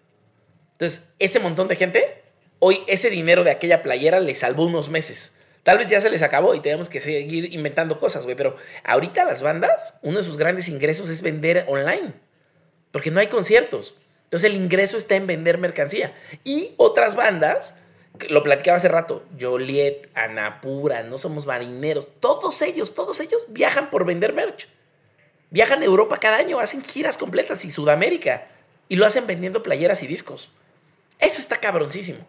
Entonces, 0.72 1.04
ese 1.18 1.40
montón 1.40 1.68
de 1.68 1.76
gente, 1.76 2.22
hoy 2.58 2.80
ese 2.86 3.08
dinero 3.08 3.42
de 3.42 3.50
aquella 3.50 3.80
playera 3.80 4.20
le 4.20 4.34
salvó 4.34 4.66
unos 4.66 4.90
meses. 4.90 5.36
Tal 5.62 5.78
vez 5.78 5.88
ya 5.88 6.00
se 6.00 6.10
les 6.10 6.22
acabó 6.22 6.54
y 6.54 6.60
tenemos 6.60 6.88
que 6.88 7.00
seguir 7.00 7.54
inventando 7.54 7.98
cosas, 7.98 8.24
güey. 8.24 8.36
Pero 8.36 8.56
ahorita 8.84 9.24
las 9.24 9.42
bandas, 9.42 9.98
uno 10.02 10.18
de 10.18 10.24
sus 10.24 10.36
grandes 10.36 10.68
ingresos 10.68 11.08
es 11.08 11.22
vender 11.22 11.64
online. 11.68 12.14
Porque 12.90 13.10
no 13.10 13.20
hay 13.20 13.28
conciertos. 13.28 13.94
Entonces 14.32 14.50
el 14.50 14.56
ingreso 14.56 14.96
está 14.96 15.14
en 15.14 15.26
vender 15.26 15.58
mercancía. 15.58 16.14
Y 16.42 16.72
otras 16.78 17.16
bandas, 17.16 17.76
lo 18.30 18.42
platicaba 18.42 18.78
hace 18.78 18.88
rato, 18.88 19.26
Joliet, 19.38 20.08
Anapura, 20.14 21.02
No 21.02 21.18
Somos 21.18 21.44
Marineros, 21.44 22.08
todos 22.18 22.62
ellos, 22.62 22.94
todos 22.94 23.20
ellos 23.20 23.42
viajan 23.48 23.90
por 23.90 24.06
vender 24.06 24.32
merch. 24.32 24.68
Viajan 25.50 25.82
a 25.82 25.84
Europa 25.84 26.16
cada 26.16 26.38
año, 26.38 26.60
hacen 26.60 26.82
giras 26.82 27.18
completas 27.18 27.66
y 27.66 27.70
Sudamérica. 27.70 28.46
Y 28.88 28.96
lo 28.96 29.04
hacen 29.04 29.26
vendiendo 29.26 29.62
playeras 29.62 30.02
y 30.02 30.06
discos. 30.06 30.50
Eso 31.18 31.38
está 31.38 31.56
cabroncísimo. 31.56 32.26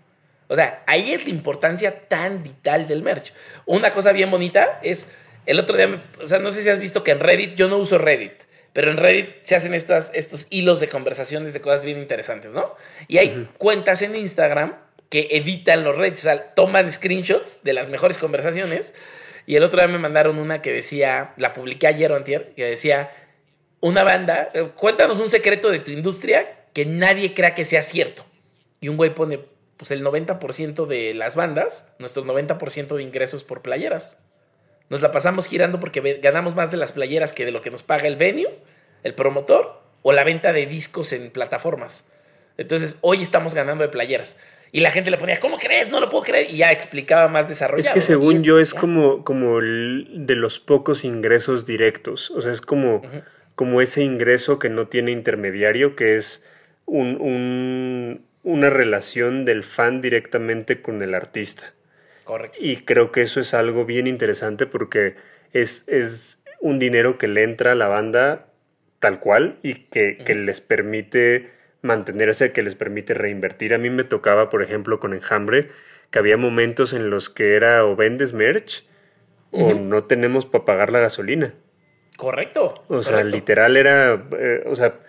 O 0.50 0.56
sea, 0.56 0.84
ahí 0.88 1.14
es 1.14 1.24
la 1.24 1.30
importancia 1.30 2.10
tan 2.10 2.44
vital 2.44 2.86
del 2.86 3.02
merch. 3.02 3.34
Una 3.66 3.92
cosa 3.92 4.12
bien 4.12 4.30
bonita 4.30 4.82
es, 4.84 5.08
el 5.46 5.58
otro 5.58 5.78
día, 5.78 6.04
o 6.22 6.28
sea, 6.28 6.40
no 6.40 6.52
sé 6.52 6.64
si 6.64 6.70
has 6.70 6.80
visto 6.80 7.02
que 7.02 7.12
en 7.12 7.22
Reddit, 7.22 7.56
yo 7.56 7.70
no 7.70 7.78
uso 7.78 7.98
Reddit, 7.98 8.34
pero 8.74 8.90
en 8.90 8.98
Reddit 8.98 9.44
se 9.44 9.56
hacen 9.56 9.74
estas, 9.74 10.12
estos 10.14 10.48
hilos 10.50 10.80
de 10.80 10.90
conversaciones 10.90 11.54
de 11.54 11.62
cosas 11.62 11.84
bien 11.84 12.00
interesantes, 12.00 12.54
¿no? 12.54 12.76
Y 13.08 13.20
hay 13.20 13.48
cuentas 13.60 14.02
en 14.02 14.16
Instagram 14.16 14.76
que 15.10 15.28
editan 15.32 15.84
los 15.84 15.96
Reddits, 15.96 16.22
o 16.22 16.24
sea, 16.24 16.56
toman 16.56 16.92
screenshots 16.92 17.60
de 17.64 17.74
las 17.74 17.90
mejores 17.90 18.18
conversaciones. 18.18 18.96
Y 19.46 19.56
el 19.56 19.64
otro 19.64 19.80
día 19.80 19.88
me 19.88 20.00
mandaron 20.00 20.40
una 20.40 20.64
que 20.64 20.74
decía, 20.74 21.34
la 21.38 21.54
publiqué 21.54 21.86
ayer 21.86 22.12
o 22.12 22.16
antier, 22.16 22.54
que 22.56 22.66
decía, 22.66 23.12
una 23.80 24.04
banda, 24.04 24.50
eh, 24.56 24.72
cuéntanos 24.76 25.20
un 25.20 25.30
secreto 25.30 25.70
de 25.70 25.80
tu 25.80 25.92
industria 25.92 26.66
que 26.74 26.86
nadie 26.86 27.36
crea 27.36 27.54
que 27.54 27.66
sea 27.66 27.84
cierto. 27.84 28.26
Y 28.80 28.90
un 28.90 28.98
güey 28.98 29.14
pone, 29.14 29.40
pues 29.78 29.92
el 29.92 30.04
90% 30.04 30.88
de 30.88 31.14
las 31.14 31.36
bandas, 31.36 31.94
nuestro 32.00 32.26
90% 32.26 32.96
de 32.96 33.04
ingresos 33.04 33.44
por 33.44 33.62
playeras. 33.62 34.18
Nos 34.90 35.02
la 35.02 35.12
pasamos 35.12 35.48
girando 35.48 35.80
porque 35.80 36.20
ganamos 36.22 36.56
más 36.56 36.72
de 36.72 36.78
las 36.78 36.92
playeras 36.92 37.34
que 37.34 37.46
de 37.46 37.52
lo 37.52 37.62
que 37.62 37.72
nos 37.72 37.84
paga 37.84 38.08
el 38.08 38.16
venue, 38.16 38.50
el 39.04 39.14
promotor 39.14 39.82
o 40.02 40.14
la 40.14 40.24
venta 40.24 40.54
de 40.54 40.66
discos 40.66 41.14
en 41.14 41.32
plataformas. 41.32 42.12
Entonces, 42.58 42.98
hoy 43.02 43.22
estamos 43.22 43.54
ganando 43.56 43.84
de 43.84 43.90
playeras. 43.90 44.38
Y 44.72 44.82
la 44.82 44.92
gente 44.92 45.12
le 45.12 45.18
ponía, 45.18 45.40
¿cómo 45.40 45.58
crees? 45.58 45.90
No 45.90 46.00
lo 46.00 46.10
puedo 46.10 46.24
creer. 46.24 46.50
Y 46.50 46.58
ya 46.58 46.72
explicaba 46.72 47.28
más 47.28 47.48
desarrollado. 47.48 47.90
Es 47.90 47.94
que 47.94 48.02
según 48.02 48.44
yo 48.44 48.60
es 48.60 48.74
como, 48.74 49.24
como 49.24 49.60
de 49.62 50.36
los 50.36 50.60
pocos 50.60 51.04
ingresos 51.04 51.66
directos. 51.66 52.32
O 52.32 52.42
sea, 52.42 52.52
es 52.52 52.62
como, 52.62 53.02
como 53.56 53.82
ese 53.82 54.04
ingreso 54.04 54.60
que 54.60 54.70
no 54.70 54.88
tiene 54.88 55.12
intermediario, 55.12 55.96
que 55.96 56.16
es 56.16 56.44
un 56.86 58.24
una 58.44 58.70
relación 58.70 59.46
del 59.46 59.64
fan 59.64 60.02
directamente 60.02 60.82
con 60.82 61.02
el 61.02 61.16
artista. 61.16 61.74
Correcto. 62.24 62.58
Y 62.60 62.78
creo 62.78 63.12
que 63.12 63.22
eso 63.22 63.40
es 63.40 63.54
algo 63.54 63.86
bien 63.86 64.08
interesante 64.08 64.66
porque 64.66 65.16
es, 65.52 65.84
es 65.88 66.42
un 66.62 66.80
dinero 66.80 67.18
que 67.18 67.28
le 67.28 67.44
entra 67.44 67.74
a 67.74 67.76
la 67.76 67.88
banda 67.88 68.48
tal 69.00 69.20
cual 69.20 69.60
y 69.64 69.74
que, 69.74 70.24
les 70.34 70.62
permite 70.62 71.50
mantenerse, 71.82 72.54
que 72.54 72.64
les 72.64 72.76
permite 72.76 73.14
reinvertir. 73.14 73.74
A 73.74 73.78
mí 73.78 73.90
me 73.90 74.06
tocaba, 74.06 74.50
por 74.50 74.64
ejemplo, 74.64 75.02
con 75.02 75.14
Enjambre, 75.14 75.72
que 76.10 76.20
había 76.20 76.38
momentos 76.38 76.94
en 76.94 77.10
los 77.10 77.30
que 77.30 77.56
era 77.56 77.86
o 77.86 77.98
vendes 77.98 78.32
merch 78.32 78.86
o 79.52 79.74
no 79.74 80.06
tenemos 80.06 80.46
para 80.46 80.64
pagar 80.64 80.92
la 80.94 81.02
gasolina. 81.02 81.54
Correcto. 82.16 82.86
O 82.88 83.04
sea, 83.04 83.26
literal 83.26 83.76
era, 83.76 84.26
eh, 84.40 84.64
o 84.66 84.76
sea, 84.78 85.00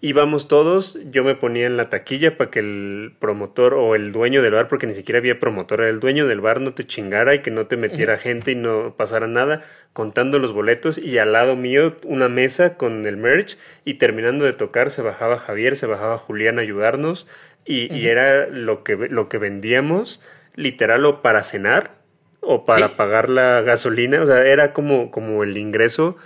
íbamos 0.00 0.46
todos, 0.46 0.98
yo 1.10 1.24
me 1.24 1.34
ponía 1.34 1.66
en 1.66 1.76
la 1.76 1.90
taquilla 1.90 2.36
para 2.36 2.50
que 2.50 2.60
el 2.60 3.12
promotor 3.18 3.74
o 3.74 3.96
el 3.96 4.12
dueño 4.12 4.42
del 4.42 4.52
bar, 4.52 4.68
porque 4.68 4.86
ni 4.86 4.94
siquiera 4.94 5.18
había 5.18 5.40
promotor, 5.40 5.80
el 5.80 5.98
dueño 5.98 6.26
del 6.26 6.40
bar 6.40 6.60
no 6.60 6.72
te 6.72 6.84
chingara 6.84 7.34
y 7.34 7.40
que 7.40 7.50
no 7.50 7.66
te 7.66 7.76
metiera 7.76 8.16
gente 8.16 8.52
y 8.52 8.54
no 8.54 8.94
pasara 8.96 9.26
nada, 9.26 9.62
contando 9.92 10.38
los 10.38 10.52
boletos 10.52 10.98
y 10.98 11.18
al 11.18 11.32
lado 11.32 11.56
mío 11.56 11.96
una 12.04 12.28
mesa 12.28 12.76
con 12.76 13.06
el 13.06 13.16
merch 13.16 13.58
y 13.84 13.94
terminando 13.94 14.44
de 14.44 14.52
tocar 14.52 14.90
se 14.90 15.02
bajaba 15.02 15.38
Javier, 15.38 15.74
se 15.74 15.86
bajaba 15.86 16.18
Julián 16.18 16.58
a 16.58 16.62
ayudarnos 16.62 17.26
y, 17.64 18.06
era 18.06 18.46
lo 18.46 18.82
que, 18.82 18.96
lo 18.96 19.28
que 19.28 19.38
vendíamos 19.38 20.22
literal 20.54 21.04
o 21.04 21.22
para 21.22 21.42
cenar 21.42 21.98
o 22.40 22.64
para 22.64 22.90
pagar 22.90 23.28
la 23.28 23.60
gasolina, 23.62 24.22
o 24.22 24.26
sea, 24.26 24.46
era 24.46 24.72
como, 24.72 25.10
como 25.10 25.42
el 25.42 25.56
ingreso 25.56 26.16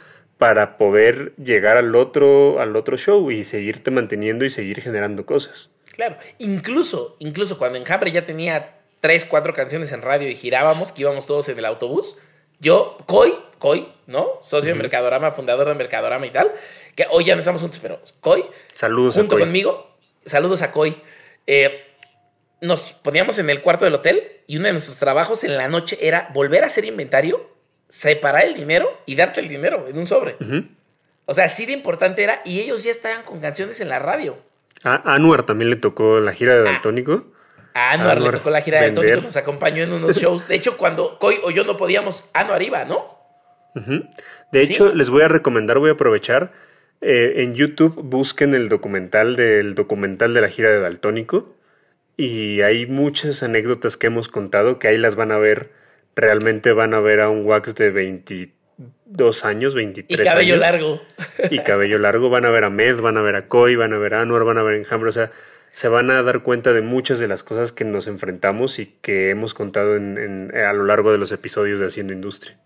para 0.43 0.77
poder 0.77 1.37
llegar 1.37 1.77
al 1.77 1.95
otro, 1.95 2.61
al 2.61 2.75
otro 2.75 2.97
show 2.97 3.31
y 3.31 3.45
seguirte 3.45 3.93
manteniendo 3.93 4.45
y 4.45 4.51
seguir 4.51 4.81
generando 4.81 5.25
cosas. 5.25 5.71
Claro, 5.95 6.17
incluso, 6.39 7.15
incluso 7.21 7.59
cuando 7.59 7.79
Enjambre 7.79 8.11
ya 8.11 8.25
tenía 8.25 8.81
tres, 8.99 9.25
cuatro 9.25 9.53
canciones 9.53 9.93
en 9.93 10.03
radio 10.03 10.29
y 10.29 10.35
girábamos, 10.35 10.91
que 10.91 11.03
íbamos 11.03 11.29
todos 11.29 11.49
en 11.49 11.61
el 11.61 11.65
autobús, 11.65 12.19
yo, 12.59 12.99
Coy, 13.07 13.33
Coy, 13.61 13.87
¿no? 14.09 14.39
Socio 14.41 14.71
de 14.71 14.75
Mercadorama, 14.75 15.31
fundador 15.31 15.69
de 15.69 15.77
Mercadorama 15.77 16.27
y 16.27 16.31
tal, 16.31 16.51
que 16.97 17.07
hoy 17.11 17.23
ya 17.23 17.37
no 17.37 17.39
estamos 17.39 17.61
juntos, 17.61 17.79
pero 17.81 18.01
Coy, 18.19 18.45
saludos 18.75 19.15
junto 19.15 19.39
conmigo, 19.39 19.97
saludos 20.27 20.63
a 20.63 20.73
Coy, 20.73 20.97
eh, 21.47 21.85
nos 22.61 22.95
poníamos 22.95 23.39
en 23.39 23.49
el 23.49 23.63
cuarto 23.63 23.85
del 23.85 23.95
hotel 23.95 24.41
y 24.49 24.57
uno 24.57 24.67
de 24.67 24.73
nuestros 24.73 24.97
trabajos 24.97 25.45
en 25.45 25.57
la 25.57 25.69
noche 25.69 25.99
era 26.01 26.31
volver 26.35 26.65
a 26.65 26.67
hacer 26.67 26.85
inventario 26.85 27.49
separar 27.93 28.47
el 28.47 28.55
dinero 28.55 28.89
y 29.05 29.17
darte 29.17 29.41
el 29.41 29.49
dinero 29.49 29.87
en 29.87 29.99
un 29.99 30.07
sobre. 30.07 30.37
O 31.27 31.35
sea, 31.35 31.45
así 31.45 31.67
de 31.67 31.73
importante 31.73 32.23
era. 32.23 32.41
Y 32.43 32.61
ellos 32.61 32.83
ya 32.83 32.91
estaban 32.91 33.23
con 33.23 33.39
canciones 33.41 33.83
en 33.83 33.91
la 33.91 33.99
radio. 33.99 34.39
A 34.83 35.15
Anuar 35.15 35.45
también 35.45 35.69
le 35.69 35.77
tocó 35.77 36.19
la 36.19 36.33
gira 36.33 36.55
de 36.55 36.67
ah. 36.67 36.73
Daltónico. 36.73 37.27
A 37.75 37.93
Anuar, 37.93 38.21
le 38.21 38.31
tocó 38.33 38.49
la 38.49 38.63
gira 38.63 38.81
de 38.81 38.87
Daltónico, 38.87 39.21
nos 39.21 39.37
acompañó 39.37 39.83
en 39.83 39.93
unos 39.93 40.17
shows. 40.17 40.49
De 40.49 40.55
hecho, 40.55 40.79
cuando 40.79 41.19
Coy 41.19 41.39
o 41.45 41.51
yo 41.51 41.65
no 41.65 41.77
podíamos, 41.77 42.25
Anuar 42.33 42.63
iba, 42.63 42.87
¿no? 42.87 43.19
De 43.75 44.63
hecho, 44.63 44.95
les 44.95 45.11
voy 45.11 45.23
a 45.23 45.29
recomendar, 45.29 45.79
voy 45.79 45.91
a 45.91 45.93
aprovechar. 45.93 46.53
Eh, 47.03 47.43
en 47.43 47.55
YouTube 47.55 47.95
busquen 48.03 48.55
el 48.55 48.71
documental 48.71 49.37
del 49.37 49.75
documental 49.75 50.33
de 50.33 50.41
la 50.41 50.49
gira 50.49 50.71
de 50.71 50.81
Daltónico. 50.81 51.55
Y 52.17 52.63
hay 52.63 52.87
muchas 52.87 53.43
anécdotas 53.43 53.99
que 53.99 54.07
hemos 54.07 54.29
contado 54.29 54.79
que 54.79 54.89
ahí 54.89 54.97
las 54.97 55.15
van 55.15 55.31
a 55.31 55.37
ver 55.37 55.82
realmente 56.15 56.73
van 56.73 56.95
a 56.95 57.01
ver 57.01 57.21
a 57.21 57.31
un 57.31 57.47
Wax 57.47 57.75
de 57.75 57.91
22 57.91 59.45
años, 59.45 59.75
23 59.75 60.19
años. 60.19 60.27
Y 60.27 60.31
cabello 60.31 60.57
largo. 60.57 61.03
Y 61.51 61.59
cabello 61.61 61.99
largo. 61.99 62.31
Van 62.31 62.45
a 62.45 62.51
ver 62.51 62.65
a 62.65 62.71
Med, 62.71 63.01
van 63.01 63.17
a 63.17 63.23
ver 63.23 63.37
a 63.37 63.49
Koi, 63.49 63.77
van 63.77 63.93
a 63.93 63.99
ver 63.99 64.15
a 64.15 64.21
Anwar, 64.21 64.45
van 64.45 64.59
a 64.59 64.63
ver 64.63 64.75
a 64.75 64.79
Enjambre. 64.79 65.09
O 65.09 65.13
sea, 65.13 65.31
se 65.73 65.89
van 65.89 66.11
a 66.11 66.23
dar 66.23 66.43
cuenta 66.43 66.73
de 66.73 66.83
muchas 66.83 67.19
de 67.19 67.29
las 67.29 67.43
cosas 67.43 67.73
que 67.73 67.85
nos 67.85 68.07
enfrentamos 68.07 68.79
y 68.79 68.87
que 69.01 69.31
hemos 69.31 69.55
contado 69.55 69.97
en, 69.97 70.55
a 70.55 70.73
lo 70.73 70.85
largo 70.85 71.13
de 71.13 71.19
los 71.19 71.33
episodios 71.33 71.81
de 71.81 71.87
Haciendo 71.87 72.13
Industria. 72.13 72.59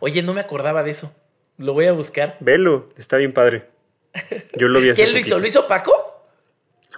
Oye, 0.00 0.22
no 0.22 0.34
me 0.34 0.40
acordaba 0.40 0.82
de 0.82 0.90
eso. 0.90 1.14
Lo 1.58 1.74
voy 1.74 1.86
a 1.86 1.92
buscar. 1.92 2.36
Velo, 2.40 2.88
está 2.96 3.18
bien 3.18 3.32
padre. 3.32 3.66
Yo 4.56 4.66
lo 4.68 4.80
vi 4.80 4.90
hace 4.90 5.02
¿Quién 5.02 5.12
lo 5.12 5.20
hizo? 5.20 5.38
¿Lo 5.38 5.46
hizo 5.46 5.68
Paco? 5.68 6.26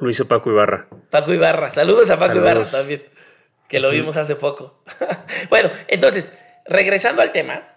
Lo 0.01 0.09
hizo 0.09 0.27
Paco 0.27 0.51
Ibarra. 0.51 0.87
Paco 1.11 1.35
Ibarra. 1.35 1.71
Saludos 1.71 2.09
a 2.11 2.19
Paco 2.19 2.39
Ibarra 2.39 2.65
también 2.65 3.03
que 3.69 3.81
lo 3.81 3.91
vimos 3.91 4.17
hace 4.17 4.37
poco. 4.37 4.83
bueno, 5.51 5.71
entonces, 5.89 6.33
regresando 6.67 7.23
al 7.23 7.33
tema, 7.33 7.69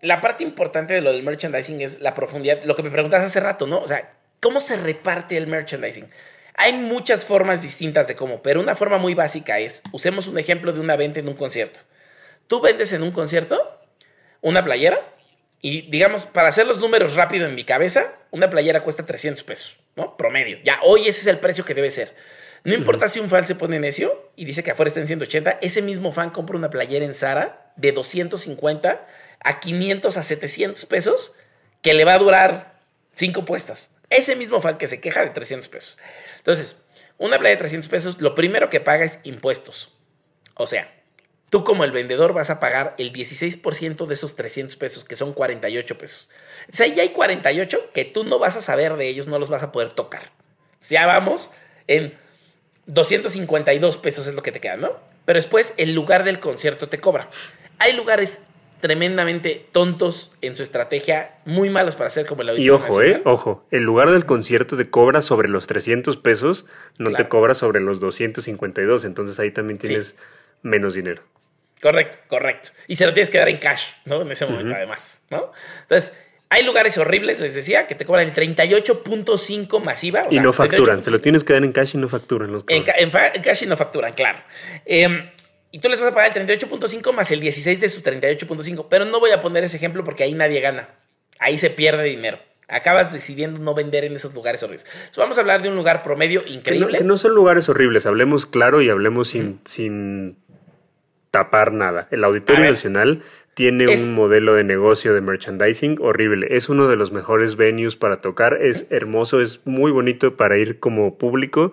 la 0.00 0.20
parte 0.20 0.44
importante 0.44 0.94
de 0.94 1.00
lo 1.00 1.12
del 1.12 1.22
merchandising 1.22 1.80
es 1.80 2.00
la 2.00 2.14
profundidad, 2.14 2.62
lo 2.64 2.76
que 2.76 2.82
me 2.82 2.90
preguntas 2.90 3.22
hace 3.22 3.40
rato, 3.40 3.66
¿no? 3.66 3.80
O 3.80 3.88
sea, 3.88 4.14
¿cómo 4.40 4.60
se 4.60 4.76
reparte 4.76 5.36
el 5.36 5.46
merchandising? 5.46 6.08
Hay 6.54 6.72
muchas 6.72 7.24
formas 7.24 7.62
distintas 7.62 8.08
de 8.08 8.16
cómo, 8.16 8.42
pero 8.42 8.60
una 8.60 8.74
forma 8.74 8.98
muy 8.98 9.14
básica 9.14 9.58
es, 9.58 9.82
usemos 9.92 10.26
un 10.26 10.38
ejemplo 10.38 10.72
de 10.72 10.80
una 10.80 10.96
venta 10.96 11.20
en 11.20 11.28
un 11.28 11.34
concierto. 11.34 11.80
Tú 12.46 12.60
vendes 12.60 12.92
en 12.92 13.02
un 13.02 13.10
concierto 13.10 13.80
una 14.40 14.62
playera 14.62 15.00
y 15.60 15.82
digamos, 15.90 16.26
para 16.26 16.48
hacer 16.48 16.66
los 16.66 16.78
números 16.78 17.14
rápido 17.14 17.46
en 17.46 17.54
mi 17.54 17.64
cabeza, 17.64 18.14
una 18.30 18.50
playera 18.50 18.82
cuesta 18.82 19.04
300 19.04 19.42
pesos, 19.42 19.76
¿no? 19.96 20.16
Promedio. 20.16 20.58
Ya 20.62 20.78
hoy 20.82 21.08
ese 21.08 21.22
es 21.22 21.26
el 21.26 21.38
precio 21.38 21.64
que 21.64 21.74
debe 21.74 21.90
ser. 21.90 22.14
No 22.66 22.74
importa 22.74 23.06
si 23.06 23.20
un 23.20 23.28
fan 23.28 23.46
se 23.46 23.54
pone 23.54 23.78
necio 23.78 24.28
y 24.34 24.44
dice 24.44 24.64
que 24.64 24.72
afuera 24.72 24.88
está 24.88 24.98
en 24.98 25.06
180, 25.06 25.60
ese 25.62 25.82
mismo 25.82 26.10
fan 26.10 26.30
compra 26.30 26.56
una 26.56 26.68
playera 26.68 27.04
en 27.04 27.14
Zara 27.14 27.72
de 27.76 27.92
250 27.92 29.06
a 29.38 29.60
500 29.60 30.16
a 30.16 30.22
700 30.24 30.84
pesos 30.86 31.32
que 31.80 31.94
le 31.94 32.04
va 32.04 32.14
a 32.14 32.18
durar 32.18 32.80
cinco 33.14 33.44
puestas. 33.44 33.94
Ese 34.10 34.34
mismo 34.34 34.60
fan 34.60 34.78
que 34.78 34.88
se 34.88 35.00
queja 35.00 35.20
de 35.22 35.30
300 35.30 35.68
pesos. 35.68 35.96
Entonces, 36.38 36.74
una 37.18 37.38
playera 37.38 37.54
de 37.54 37.68
300 37.68 37.88
pesos, 37.88 38.20
lo 38.20 38.34
primero 38.34 38.68
que 38.68 38.80
paga 38.80 39.04
es 39.04 39.20
impuestos. 39.22 39.92
O 40.54 40.66
sea, 40.66 40.92
tú 41.50 41.62
como 41.62 41.84
el 41.84 41.92
vendedor 41.92 42.32
vas 42.32 42.50
a 42.50 42.58
pagar 42.58 42.96
el 42.98 43.12
16% 43.12 44.06
de 44.06 44.14
esos 44.14 44.34
300 44.34 44.74
pesos, 44.74 45.04
que 45.04 45.14
son 45.14 45.34
48 45.34 45.98
pesos. 45.98 46.30
O 46.72 46.74
sea, 46.76 46.88
ya 46.88 47.02
hay 47.02 47.10
48 47.10 47.92
que 47.94 48.04
tú 48.04 48.24
no 48.24 48.40
vas 48.40 48.56
a 48.56 48.60
saber 48.60 48.96
de 48.96 49.06
ellos, 49.06 49.28
no 49.28 49.38
los 49.38 49.50
vas 49.50 49.62
a 49.62 49.70
poder 49.70 49.92
tocar. 49.92 50.32
Ya 50.88 51.06
vamos 51.06 51.52
en 51.86 52.25
252 52.86 53.98
pesos 53.98 54.26
es 54.26 54.34
lo 54.34 54.42
que 54.42 54.52
te 54.52 54.60
queda, 54.60 54.76
¿no? 54.76 54.92
Pero 55.24 55.38
después 55.38 55.74
el 55.76 55.92
lugar 55.92 56.24
del 56.24 56.40
concierto 56.40 56.88
te 56.88 57.00
cobra. 57.00 57.28
Hay 57.78 57.94
lugares 57.94 58.40
tremendamente 58.80 59.66
tontos 59.72 60.30
en 60.42 60.54
su 60.54 60.62
estrategia, 60.62 61.36
muy 61.44 61.70
malos 61.70 61.96
para 61.96 62.08
hacer 62.08 62.26
como 62.26 62.42
el 62.42 62.50
auditorio 62.50 62.74
Y 62.74 62.90
ojo, 62.90 63.02
eh, 63.02 63.22
ojo, 63.24 63.66
el 63.70 63.82
lugar 63.82 64.10
del 64.10 64.26
concierto 64.26 64.76
te 64.76 64.90
cobra 64.90 65.22
sobre 65.22 65.48
los 65.48 65.66
300 65.66 66.16
pesos, 66.18 66.66
no 66.98 67.10
te 67.12 67.26
cobra 67.28 67.54
sobre 67.54 67.80
los 67.80 68.00
252, 68.00 69.04
entonces 69.04 69.40
ahí 69.40 69.50
también 69.50 69.78
tienes 69.78 70.14
menos 70.62 70.94
dinero. 70.94 71.22
Correcto, 71.80 72.18
correcto. 72.28 72.70
Y 72.86 72.96
se 72.96 73.06
lo 73.06 73.12
tienes 73.12 73.30
que 73.30 73.38
dar 73.38 73.48
en 73.48 73.58
cash, 73.58 73.90
¿no? 74.04 74.22
En 74.22 74.30
ese 74.30 74.46
momento, 74.46 74.74
además, 74.74 75.22
¿no? 75.30 75.52
Entonces, 75.82 76.16
hay 76.48 76.64
lugares 76.64 76.96
horribles, 76.98 77.40
les 77.40 77.54
decía, 77.54 77.86
que 77.86 77.94
te 77.94 78.04
cobran 78.04 78.28
el 78.28 78.34
38.5 78.34 79.82
masiva. 79.82 80.26
y 80.30 80.38
no 80.38 80.52
facturan, 80.52 81.02
se 81.02 81.10
lo 81.10 81.20
tienes 81.20 81.44
que 81.44 81.52
dar 81.52 81.64
en 81.64 81.72
cash 81.72 81.92
y 81.94 81.98
no 81.98 82.08
facturan 82.08 82.52
los 82.52 82.64
en, 82.68 82.84
en, 82.86 83.10
cash 83.42 83.64
y 83.64 83.66
no 83.66 83.76
facturan, 83.76 84.12
claro. 84.12 84.38
Em, 84.84 85.28
y 85.76 85.78
tú 85.78 85.88
les 85.88 86.00
vas 86.00 86.10
a 86.10 86.14
pagar 86.14 86.36
el 86.36 86.46
38.5 86.46 87.12
más 87.12 87.30
el 87.30 87.40
16 87.40 87.80
de 87.80 87.88
su 87.88 88.00
38.5. 88.00 88.86
Pero 88.88 89.04
no 89.04 89.20
voy 89.20 89.32
a 89.32 89.42
poner 89.42 89.64
ese 89.64 89.76
ejemplo 89.76 90.04
porque 90.04 90.22
ahí 90.22 90.32
nadie 90.32 90.60
gana. 90.60 90.88
Ahí 91.38 91.58
se 91.58 91.68
pierde 91.68 92.04
dinero. 92.04 92.38
Acabas 92.68 93.12
decidiendo 93.12 93.60
no 93.60 93.74
vender 93.74 94.04
en 94.04 94.14
esos 94.14 94.34
lugares 94.34 94.62
horribles. 94.62 94.86
vamos 95.16 95.36
a 95.38 95.42
hablar 95.42 95.62
de 95.62 95.68
un 95.68 95.76
lugar 95.76 96.02
promedio 96.02 96.42
increíble. 96.46 96.98
Que 96.98 97.04
no, 97.04 97.16
son 97.16 97.34
lugares 97.34 97.68
horribles, 97.68 98.06
hablemos 98.06 98.46
claro 98.46 98.80
y 98.80 98.88
hablemos 98.88 99.28
sin, 99.28 99.60
sin 99.64 100.38
tapar 101.30 101.72
nada. 101.72 102.08
El 102.10 102.24
Auditorio 102.24 102.64
Nacional 102.64 103.22
tiene 103.56 103.88
un 103.88 104.14
modelo 104.14 104.52
de 104.52 104.64
negocio 104.64 105.14
de 105.14 105.22
merchandising 105.22 105.96
horrible. 106.02 106.46
Es 106.50 106.68
uno 106.68 106.88
de 106.88 106.96
los 106.96 107.10
mejores 107.10 107.56
venues 107.56 107.96
para 107.96 108.20
tocar. 108.20 108.58
Es 108.60 108.86
hermoso, 108.90 109.40
es 109.40 109.62
muy 109.64 109.90
bonito 109.90 110.36
para 110.36 110.58
ir 110.58 110.78
como 110.78 111.16
público, 111.16 111.72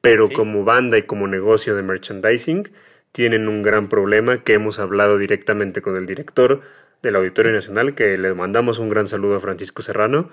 pero 0.00 0.28
como 0.28 0.62
banda 0.62 0.98
y 0.98 1.02
como 1.02 1.26
negocio 1.26 1.74
de 1.74 1.82
merchandising 1.82 2.70
tienen 3.10 3.48
un 3.48 3.62
gran 3.62 3.88
problema 3.88 4.44
que 4.44 4.54
hemos 4.54 4.78
hablado 4.78 5.18
directamente 5.18 5.82
con 5.82 5.96
el 5.96 6.06
director 6.06 6.62
del 7.02 7.16
Auditorio 7.16 7.50
Nacional, 7.50 7.96
que 7.96 8.16
le 8.16 8.32
mandamos 8.32 8.78
un 8.78 8.88
gran 8.88 9.08
saludo 9.08 9.34
a 9.34 9.40
Francisco 9.40 9.82
Serrano. 9.82 10.30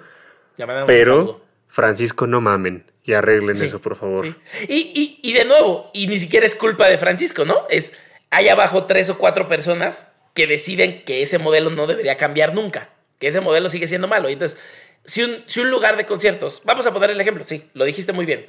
pero 0.85 1.41
Francisco, 1.69 2.27
no 2.27 2.39
mamen 2.39 2.83
y 3.03 3.13
arreglen 3.13 3.59
eso, 3.63 3.81
por 3.81 3.95
favor. 3.95 4.27
Y, 4.69 5.19
y 5.23 5.33
de 5.33 5.43
nuevo, 5.43 5.89
y 5.95 6.05
ni 6.05 6.19
siquiera 6.19 6.45
es 6.45 6.53
culpa 6.53 6.87
de 6.87 6.99
Francisco, 6.99 7.45
¿no? 7.45 7.63
Es 7.67 7.93
hay 8.29 8.49
abajo 8.49 8.85
tres 8.85 9.09
o 9.09 9.17
cuatro 9.17 9.47
personas 9.47 10.13
que 10.37 10.45
deciden 10.45 11.01
que 11.03 11.23
ese 11.23 11.39
modelo 11.39 11.71
no 11.71 11.87
debería 11.87 12.15
cambiar 12.15 12.53
nunca, 12.53 12.91
que 13.17 13.25
ese 13.25 13.41
modelo 13.41 13.69
sigue 13.69 13.87
siendo 13.87 14.07
malo. 14.07 14.29
Y 14.29 14.33
entonces, 14.33 14.59
si 15.03 15.23
un, 15.23 15.37
si 15.47 15.61
un 15.61 15.71
lugar 15.71 15.97
de 15.97 16.05
conciertos, 16.05 16.61
vamos 16.63 16.85
a 16.85 16.93
poner 16.93 17.09
el 17.09 17.19
ejemplo, 17.19 17.43
sí, 17.47 17.63
lo 17.73 17.85
dijiste 17.85 18.13
muy 18.13 18.27
bien. 18.27 18.45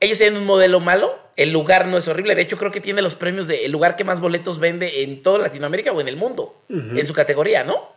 Ellos 0.00 0.18
tienen 0.18 0.40
un 0.40 0.44
modelo 0.44 0.80
malo, 0.80 1.16
el 1.36 1.52
lugar 1.52 1.86
no 1.86 1.98
es 1.98 2.08
horrible, 2.08 2.34
de 2.34 2.42
hecho 2.42 2.58
creo 2.58 2.72
que 2.72 2.80
tiene 2.80 3.00
los 3.00 3.14
premios 3.14 3.46
de 3.46 3.64
el 3.64 3.70
lugar 3.70 3.94
que 3.94 4.02
más 4.02 4.18
boletos 4.20 4.58
vende 4.58 5.04
en 5.04 5.22
toda 5.22 5.38
Latinoamérica 5.38 5.92
o 5.92 6.00
en 6.00 6.08
el 6.08 6.16
mundo, 6.16 6.64
en 6.68 7.06
su 7.06 7.14
categoría, 7.14 7.62
¿no? 7.62 7.94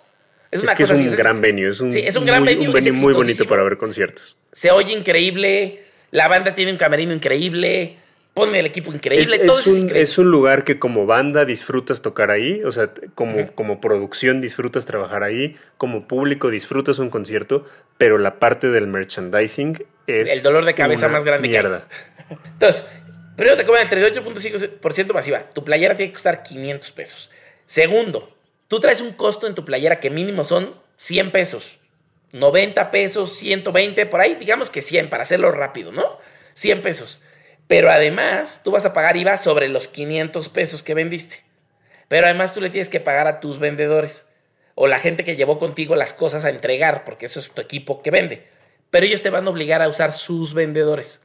Es, 0.52 0.62
una 0.62 0.76
que 0.76 0.84
es 0.84 0.92
un 0.92 1.08
gran 1.08 1.42
venue, 1.42 1.70
es 1.70 1.80
un, 1.80 1.92
es 1.92 2.16
un 2.16 2.28
gran 2.28 2.46
venue, 2.46 2.68
un 2.68 2.74
venue 2.74 2.92
muy 2.92 3.14
bonito 3.14 3.48
para 3.48 3.64
ver 3.64 3.78
conciertos. 3.78 4.38
Se 4.52 4.70
oye 4.70 4.94
increíble, 4.94 5.86
la 6.12 6.28
banda 6.28 6.54
tiene 6.54 6.72
un 6.72 6.78
camerino 6.78 7.12
increíble, 7.14 7.98
pone 8.34 8.60
el 8.60 8.66
equipo 8.66 8.92
increíble. 8.92 9.36
Es, 9.36 9.46
todo 9.46 9.60
es, 9.60 9.68
un, 9.68 9.96
es, 9.96 10.18
un, 10.18 10.32
lugar 10.32 10.64
que 10.64 10.80
como 10.80 11.06
banda 11.06 11.46
disfrutas 11.46 12.02
tocar 12.02 12.32
ahí, 12.32 12.64
o 12.64 12.72
sea, 12.72 12.92
como, 13.16 13.52
como 13.54 13.80
producción 13.80 14.42
disfrutas 14.42 14.86
trabajar 14.86 15.24
ahí, 15.24 15.56
como 15.78 16.08
público 16.08 16.50
disfrutas 16.50 17.00
un 17.00 17.10
concierto, 17.10 17.66
pero 17.98 18.18
la 18.18 18.40
parte 18.40 18.70
del 18.70 18.88
merchandising 18.88 19.86
es... 20.08 20.32
El 20.32 20.42
dolor 20.42 20.66
de 20.66 20.74
cabeza 20.74 21.08
más 21.08 21.24
grande 21.24 21.48
mierda. 21.48 21.88
que 21.88 22.34
hay. 22.34 22.38
Entonces, 22.54 22.86
primero 23.36 23.58
te 23.58 23.66
cobran 23.66 23.88
el 23.90 24.14
38.5% 24.14 25.14
masiva. 25.14 25.50
Tu 25.50 25.64
playera 25.64 25.96
tiene 25.96 26.12
que 26.12 26.14
costar 26.14 26.44
500 26.44 26.92
pesos. 26.92 27.32
Segundo, 27.66 28.36
tú 28.68 28.80
traes 28.80 29.02
un 29.02 29.14
costo 29.14 29.48
en 29.48 29.56
tu 29.56 29.64
playera 29.64 30.00
que 30.00 30.10
mínimo 30.10 30.44
son 30.44 30.74
100 30.98 31.32
pesos. 31.32 31.80
90 32.32 32.90
pesos, 32.90 33.38
120, 33.38 34.08
por 34.08 34.20
ahí, 34.20 34.36
digamos 34.36 34.72
que 34.72 34.82
100 34.82 35.10
para 35.10 35.22
hacerlo 35.22 35.52
rápido, 35.52 35.92
¿no? 35.92 36.18
100 36.56 36.82
pesos. 36.82 37.22
Pero 37.68 37.90
además, 37.90 38.62
tú 38.64 38.72
vas 38.72 38.86
a 38.86 38.94
pagar 38.94 39.18
IVA 39.18 39.38
sobre 39.38 39.70
los 39.70 39.88
500 39.88 40.50
pesos 40.50 40.84
que 40.84 40.94
vendiste. 40.94 41.44
Pero 42.08 42.28
además 42.28 42.54
tú 42.54 42.62
le 42.62 42.70
tienes 42.70 42.90
que 42.90 43.00
pagar 43.00 43.28
a 43.28 43.40
tus 43.40 43.60
vendedores 43.60 44.28
o 44.76 44.88
la 44.88 45.00
gente 45.00 45.24
que 45.24 45.36
llevó 45.36 45.60
contigo 45.60 45.96
las 45.96 46.14
cosas 46.14 46.46
a 46.46 46.50
entregar, 46.50 47.04
porque 47.06 47.26
eso 47.26 47.40
es 47.40 47.50
tu 47.52 47.62
equipo 47.62 48.02
que 48.02 48.12
vende. 48.12 48.48
Pero 48.90 49.06
ellos 49.06 49.22
te 49.22 49.30
van 49.30 49.48
a 49.48 49.50
obligar 49.50 49.82
a 49.82 49.88
usar 49.88 50.12
sus 50.12 50.54
vendedores. 50.54 51.22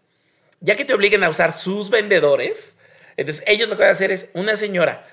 Ya 0.60 0.76
que 0.76 0.84
te 0.84 0.94
obliguen 0.94 1.24
a 1.24 1.28
usar 1.28 1.52
sus 1.52 1.90
vendedores, 1.90 2.76
entonces 3.16 3.44
ellos 3.46 3.68
lo 3.68 3.76
que 3.76 3.82
van 3.82 3.90
a 3.90 3.92
hacer 3.92 4.10
es 4.10 4.30
una 4.34 4.56
señora, 4.56 5.06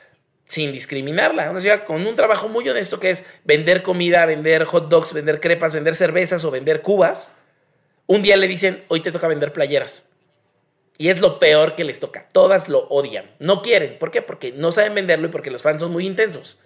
sin 0.46 0.72
discriminarla, 0.72 1.50
una 1.50 1.60
señora 1.60 1.86
con 1.86 2.06
un 2.06 2.16
trabajo 2.16 2.48
muy 2.50 2.68
honesto 2.68 3.00
que 3.00 3.12
es 3.12 3.26
vender 3.44 3.84
comida, 3.84 4.26
vender 4.26 4.64
hot 4.66 4.90
dogs, 4.90 5.14
vender 5.14 5.40
crepas, 5.40 5.74
vender 5.74 5.96
cervezas 5.96 6.44
o 6.46 6.52
vender 6.52 6.82
cubas. 6.82 7.32
Un 8.08 8.22
día 8.22 8.38
le 8.38 8.48
dicen, 8.48 8.84
hoy 8.88 9.02
te 9.02 9.12
toca 9.12 9.28
vender 9.28 9.54
playeras. 9.54 10.06
Y 10.98 11.10
es 11.10 11.20
lo 11.20 11.40
peor 11.40 11.76
que 11.76 11.84
les 11.84 12.00
toca. 12.00 12.28
Todas 12.32 12.70
lo 12.70 12.88
odian. 12.88 13.30
No 13.40 13.62
quieren. 13.62 13.98
¿Por 14.00 14.12
qué? 14.12 14.22
Porque 14.22 14.54
no 14.54 14.72
saben 14.72 14.96
venderlo 14.96 15.28
y 15.28 15.32
porque 15.32 15.52
los 15.52 15.62
fans 15.62 15.82
son 15.82 15.92
muy 15.92 16.06
intensos. 16.06 16.60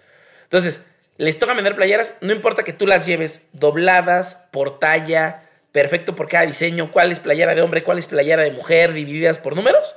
Entonces, 0.44 0.84
les 1.16 1.38
toca 1.38 1.54
vender 1.54 1.74
playeras. 1.74 2.14
No 2.20 2.32
importa 2.32 2.62
que 2.62 2.72
tú 2.72 2.86
las 2.86 3.06
lleves 3.06 3.46
dobladas, 3.52 4.46
por 4.52 4.78
talla, 4.78 5.42
perfecto 5.72 6.14
por 6.14 6.28
cada 6.28 6.46
diseño, 6.46 6.90
cuál 6.90 7.12
es 7.12 7.20
playera 7.20 7.54
de 7.54 7.62
hombre, 7.62 7.82
cuál 7.82 7.98
es 7.98 8.06
playera 8.06 8.42
de 8.42 8.52
mujer, 8.52 8.92
divididas 8.92 9.38
por 9.38 9.56
números. 9.56 9.94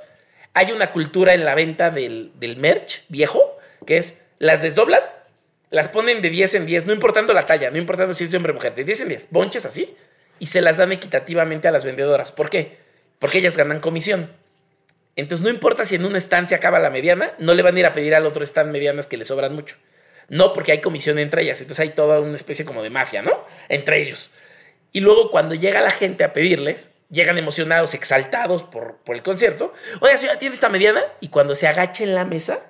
Hay 0.52 0.72
una 0.72 0.92
cultura 0.92 1.34
en 1.34 1.44
la 1.44 1.54
venta 1.54 1.90
del, 1.90 2.32
del 2.36 2.56
merch 2.56 3.04
viejo, 3.08 3.58
que 3.86 3.96
es 3.96 4.20
las 4.38 4.62
desdoblan, 4.62 5.02
las 5.70 5.88
ponen 5.88 6.22
de 6.22 6.30
10 6.30 6.54
en 6.54 6.66
10, 6.66 6.86
no 6.86 6.92
importando 6.92 7.34
la 7.34 7.46
talla, 7.46 7.70
no 7.70 7.78
importando 7.78 8.14
si 8.14 8.24
es 8.24 8.30
de 8.30 8.36
hombre 8.36 8.52
o 8.52 8.54
mujer, 8.54 8.74
de 8.74 8.84
10 8.84 9.00
en 9.00 9.08
10, 9.08 9.28
bonches 9.30 9.64
así, 9.64 9.96
y 10.38 10.46
se 10.46 10.60
las 10.60 10.76
dan 10.76 10.92
equitativamente 10.92 11.66
a 11.66 11.72
las 11.72 11.84
vendedoras. 11.84 12.30
¿Por 12.30 12.50
qué? 12.50 12.83
Porque 13.24 13.38
ellas 13.38 13.56
ganan 13.56 13.80
comisión. 13.80 14.30
Entonces 15.16 15.42
no 15.42 15.48
importa 15.48 15.86
si 15.86 15.94
en 15.94 16.04
una 16.04 16.18
estancia 16.18 16.58
acaba 16.58 16.78
la 16.78 16.90
mediana, 16.90 17.32
no 17.38 17.54
le 17.54 17.62
van 17.62 17.74
a 17.74 17.78
ir 17.78 17.86
a 17.86 17.94
pedir 17.94 18.14
al 18.14 18.26
otro 18.26 18.44
stand 18.44 18.70
medianas 18.70 19.06
que 19.06 19.16
le 19.16 19.24
sobran 19.24 19.54
mucho. 19.54 19.76
No, 20.28 20.52
porque 20.52 20.72
hay 20.72 20.82
comisión 20.82 21.18
entre 21.18 21.40
ellas. 21.40 21.58
Entonces 21.62 21.80
hay 21.80 21.88
toda 21.94 22.20
una 22.20 22.36
especie 22.36 22.66
como 22.66 22.82
de 22.82 22.90
mafia, 22.90 23.22
¿no? 23.22 23.42
Entre 23.70 24.02
ellos. 24.02 24.30
Y 24.92 25.00
luego 25.00 25.30
cuando 25.30 25.54
llega 25.54 25.80
la 25.80 25.90
gente 25.90 26.22
a 26.22 26.34
pedirles, 26.34 26.90
llegan 27.08 27.38
emocionados, 27.38 27.94
exaltados 27.94 28.62
por, 28.62 29.00
el 29.06 29.22
concierto. 29.22 29.72
Oiga, 30.02 30.18
señora, 30.18 30.38
¿tiene 30.38 30.54
esta 30.54 30.68
mediana? 30.68 31.00
Y 31.20 31.28
cuando 31.28 31.54
se 31.54 31.66
agacha 31.66 32.04
en 32.04 32.14
la 32.14 32.26
mesa, 32.26 32.60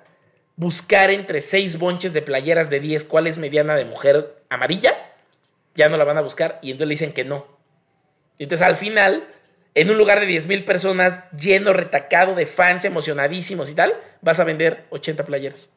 buscar 0.55 1.11
entre 1.11 1.41
seis 1.41 1.77
bonches 1.77 2.13
de 2.13 2.21
playeras 2.21 2.69
de 2.69 2.79
10 2.79 3.03
cuál 3.03 3.27
es 3.27 3.37
mediana 3.37 3.75
de 3.75 3.83
mujer 3.83 4.41
amarilla, 4.47 4.95
ya 5.75 5.89
no 5.89 5.97
la 5.97 6.05
van 6.05 6.17
a 6.17 6.21
buscar 6.21 6.59
y 6.61 6.71
entonces 6.71 6.87
le 6.87 6.93
dicen 6.93 7.11
que 7.11 7.25
no. 7.25 7.45
Entonces 8.39 8.65
al 8.65 8.77
final 8.77 9.27
en 9.75 9.89
un 9.89 9.97
lugar 9.97 10.21
de 10.21 10.25
10 10.25 10.47
mil 10.47 10.63
personas, 10.63 11.19
lleno, 11.37 11.73
retacado 11.73 12.33
de 12.33 12.45
fans 12.45 12.85
emocionadísimos 12.85 13.69
y 13.69 13.75
tal, 13.75 13.93
vas 14.21 14.39
a 14.39 14.45
vender 14.45 14.85
80 14.89 15.25
playeras. 15.25 15.69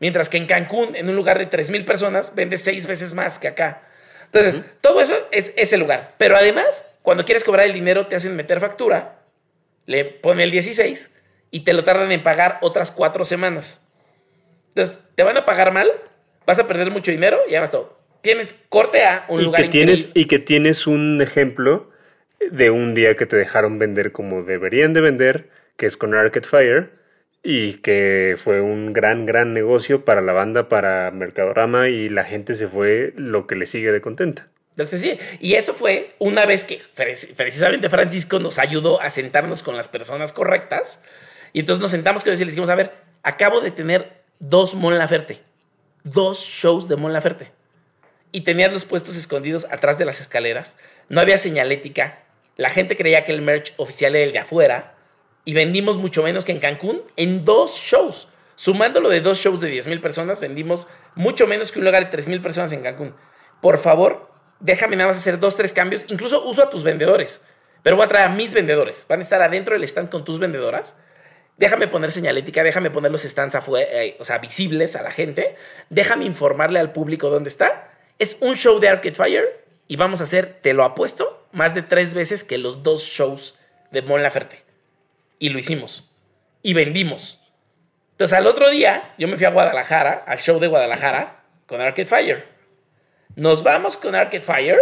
Mientras 0.00 0.28
que 0.28 0.36
en 0.36 0.46
Cancún, 0.46 0.94
en 0.94 1.08
un 1.08 1.16
lugar 1.16 1.38
de 1.38 1.46
3 1.46 1.70
mil 1.70 1.86
personas, 1.86 2.34
vendes 2.34 2.60
6 2.60 2.86
veces 2.86 3.14
más 3.14 3.38
que 3.38 3.48
acá. 3.48 3.82
Entonces, 4.26 4.62
todo 4.82 5.00
eso 5.00 5.14
es 5.30 5.54
ese 5.56 5.78
lugar. 5.78 6.14
Pero 6.18 6.36
además, 6.36 6.86
cuando 7.00 7.24
quieres 7.24 7.42
cobrar 7.42 7.64
el 7.64 7.72
dinero, 7.72 8.06
te 8.06 8.16
hacen 8.16 8.36
meter 8.36 8.60
factura, 8.60 9.20
le 9.86 10.04
pone 10.04 10.42
el 10.42 10.50
16 10.50 11.10
y 11.50 11.60
te 11.60 11.72
lo 11.72 11.84
tardan 11.84 12.12
en 12.12 12.22
pagar 12.22 12.58
otras 12.60 12.90
4 12.90 13.24
semanas. 13.24 13.80
Entonces, 14.68 14.98
te 15.14 15.22
van 15.22 15.38
a 15.38 15.46
pagar 15.46 15.72
mal, 15.72 15.90
vas 16.44 16.58
a 16.58 16.66
perder 16.66 16.90
mucho 16.90 17.10
dinero 17.10 17.38
y 17.48 17.52
además 17.52 17.70
todo. 17.70 17.98
Tienes 18.20 18.54
corte 18.68 19.04
a 19.04 19.24
un 19.28 19.42
lugar 19.42 19.62
que 19.62 19.68
tienes 19.68 20.08
Y 20.12 20.26
que 20.26 20.38
tienes 20.38 20.86
un 20.86 21.22
ejemplo 21.22 21.93
de 22.50 22.70
un 22.70 22.94
día 22.94 23.16
que 23.16 23.26
te 23.26 23.36
dejaron 23.36 23.78
vender 23.78 24.12
como 24.12 24.42
deberían 24.42 24.92
de 24.92 25.00
vender, 25.00 25.48
que 25.76 25.86
es 25.86 25.96
con 25.96 26.14
Arcade 26.14 26.46
Fire, 26.46 26.90
y 27.42 27.74
que 27.74 28.36
fue 28.38 28.60
un 28.60 28.92
gran, 28.92 29.26
gran 29.26 29.52
negocio 29.52 30.04
para 30.04 30.22
la 30.22 30.32
banda, 30.32 30.68
para 30.68 31.10
Mercadorama, 31.10 31.88
y 31.88 32.08
la 32.08 32.24
gente 32.24 32.54
se 32.54 32.68
fue 32.68 33.12
lo 33.16 33.46
que 33.46 33.54
le 33.54 33.66
sigue 33.66 33.92
de 33.92 34.00
contenta. 34.00 34.48
Sí. 34.86 35.18
Y 35.40 35.54
eso 35.54 35.72
fue 35.72 36.14
una 36.18 36.46
vez 36.46 36.64
que 36.64 36.80
precisamente 37.36 37.88
Francisco 37.88 38.40
nos 38.40 38.58
ayudó 38.58 39.00
a 39.00 39.08
sentarnos 39.08 39.62
con 39.62 39.76
las 39.76 39.86
personas 39.86 40.32
correctas. 40.32 41.00
Y 41.52 41.60
entonces 41.60 41.80
nos 41.80 41.92
sentamos 41.92 42.24
con 42.24 42.30
ellos 42.30 42.40
y 42.40 42.44
les 42.44 42.54
dijimos, 42.54 42.70
a 42.70 42.74
ver, 42.74 42.92
acabo 43.22 43.60
de 43.60 43.70
tener 43.70 44.24
dos 44.40 44.74
Mon 44.74 44.98
Laferte, 44.98 45.40
dos 46.02 46.40
shows 46.40 46.88
de 46.88 46.96
Mon 46.96 47.12
Laferte. 47.12 47.52
Y 48.32 48.40
tenías 48.40 48.72
los 48.72 48.84
puestos 48.84 49.16
escondidos 49.16 49.64
atrás 49.70 49.96
de 49.96 50.06
las 50.06 50.20
escaleras. 50.20 50.76
No 51.08 51.20
había 51.20 51.38
señalética, 51.38 52.23
la 52.56 52.70
gente 52.70 52.96
creía 52.96 53.24
que 53.24 53.32
el 53.32 53.42
merch 53.42 53.74
oficial 53.76 54.14
era 54.14 54.24
el 54.24 54.32
de 54.32 54.38
afuera 54.38 54.94
y 55.44 55.54
vendimos 55.54 55.98
mucho 55.98 56.22
menos 56.22 56.44
que 56.44 56.52
en 56.52 56.60
Cancún 56.60 57.02
en 57.16 57.44
dos 57.44 57.78
shows. 57.78 58.28
Sumándolo 58.56 59.08
de 59.08 59.20
dos 59.20 59.38
shows 59.38 59.60
de 59.60 59.68
10 59.68 59.88
mil 59.88 60.00
personas, 60.00 60.38
vendimos 60.38 60.86
mucho 61.16 61.46
menos 61.46 61.72
que 61.72 61.80
un 61.80 61.84
lugar 61.84 62.04
de 62.04 62.10
3 62.10 62.28
mil 62.28 62.40
personas 62.40 62.72
en 62.72 62.82
Cancún. 62.82 63.14
Por 63.60 63.78
favor, 63.78 64.30
déjame 64.60 64.94
nada 64.94 65.08
más 65.08 65.16
hacer 65.16 65.40
dos, 65.40 65.56
tres 65.56 65.72
cambios. 65.72 66.04
Incluso 66.08 66.44
uso 66.44 66.62
a 66.62 66.70
tus 66.70 66.84
vendedores. 66.84 67.42
pero 67.82 67.96
voy 67.96 68.06
a 68.06 68.08
traer 68.08 68.26
a 68.26 68.28
mis 68.32 68.54
vendedores. 68.54 69.04
Van 69.08 69.18
a 69.18 69.22
estar 69.22 69.42
adentro 69.42 69.74
del 69.74 69.84
stand 69.84 70.08
con 70.08 70.24
tus 70.24 70.38
vendedoras. 70.38 70.94
Déjame 71.56 71.86
poner 71.86 72.10
señalética, 72.10 72.64
déjame 72.64 72.90
poner 72.90 73.12
los 73.12 73.22
stands 73.22 73.54
afuera, 73.54 73.86
eh, 73.90 74.16
o 74.18 74.24
sea, 74.24 74.38
visibles 74.38 74.96
a 74.96 75.02
la 75.02 75.10
gente. 75.10 75.56
Déjame 75.90 76.24
informarle 76.24 76.78
al 76.78 76.92
público 76.92 77.28
dónde 77.28 77.48
está. 77.48 77.92
Es 78.18 78.38
un 78.40 78.56
show 78.56 78.80
de 78.80 78.88
Arcade 78.88 79.14
Fire 79.14 79.63
y 79.86 79.96
vamos 79.96 80.20
a 80.20 80.24
hacer, 80.24 80.58
te 80.60 80.74
lo 80.74 80.84
apuesto, 80.84 81.46
más 81.52 81.74
de 81.74 81.82
tres 81.82 82.14
veces 82.14 82.44
que 82.44 82.58
los 82.58 82.82
dos 82.82 83.04
shows 83.04 83.56
de 83.90 84.02
Mon 84.02 84.22
Laferte. 84.22 84.62
Y 85.38 85.50
lo 85.50 85.58
hicimos. 85.58 86.10
Y 86.62 86.74
vendimos. 86.74 87.40
Entonces 88.12 88.36
al 88.38 88.46
otro 88.46 88.70
día 88.70 89.14
yo 89.18 89.28
me 89.28 89.36
fui 89.36 89.46
a 89.46 89.50
Guadalajara, 89.50 90.24
al 90.26 90.38
show 90.38 90.58
de 90.58 90.68
Guadalajara, 90.68 91.44
con 91.66 91.80
Arcade 91.80 92.06
Fire. 92.06 92.44
Nos 93.36 93.62
vamos 93.62 93.96
con 93.96 94.14
Arcade 94.14 94.42
Fire 94.42 94.80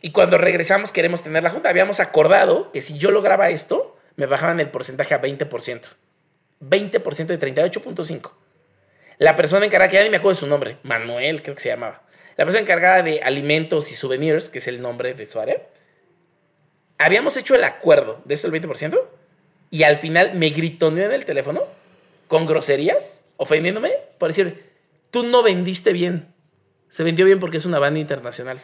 y 0.00 0.10
cuando 0.10 0.38
regresamos 0.38 0.92
queremos 0.92 1.22
tener 1.22 1.42
la 1.42 1.50
junta. 1.50 1.68
Habíamos 1.70 2.00
acordado 2.00 2.70
que 2.72 2.82
si 2.82 2.98
yo 2.98 3.10
lograba 3.10 3.48
esto, 3.50 3.96
me 4.16 4.26
bajaban 4.26 4.60
el 4.60 4.68
porcentaje 4.68 5.14
a 5.14 5.22
20%. 5.22 5.88
20% 6.60 7.26
de 7.26 7.38
38.5. 7.38 8.30
La 9.18 9.36
persona 9.36 9.64
encargada, 9.64 9.90
que 9.90 9.96
ya 9.96 10.04
ni 10.04 10.10
me 10.10 10.16
acuerdo 10.16 10.36
de 10.36 10.40
su 10.40 10.46
nombre, 10.46 10.78
Manuel 10.82 11.42
creo 11.42 11.54
que 11.54 11.62
se 11.62 11.68
llamaba. 11.68 12.02
La 12.36 12.44
persona 12.44 12.62
encargada 12.62 13.02
de 13.02 13.22
alimentos 13.22 13.90
y 13.90 13.94
souvenirs, 13.94 14.48
que 14.48 14.58
es 14.58 14.68
el 14.68 14.80
nombre 14.80 15.14
de 15.14 15.26
su 15.26 15.38
área, 15.38 15.62
habíamos 16.98 17.36
hecho 17.36 17.54
el 17.54 17.64
acuerdo 17.64 18.22
de 18.24 18.34
esto 18.34 18.50
del 18.50 18.62
20% 18.62 19.00
y 19.70 19.82
al 19.82 19.96
final 19.96 20.34
me 20.34 20.50
gritoneó 20.50 21.06
en 21.06 21.12
el 21.12 21.24
teléfono 21.24 21.62
con 22.28 22.46
groserías, 22.46 23.24
ofendiéndome 23.36 23.92
por 24.18 24.28
decir, 24.28 24.70
tú 25.10 25.24
no 25.24 25.42
vendiste 25.42 25.92
bien. 25.92 26.32
Se 26.88 27.04
vendió 27.04 27.24
bien 27.24 27.40
porque 27.40 27.56
es 27.56 27.66
una 27.66 27.78
banda 27.78 28.00
internacional. 28.00 28.60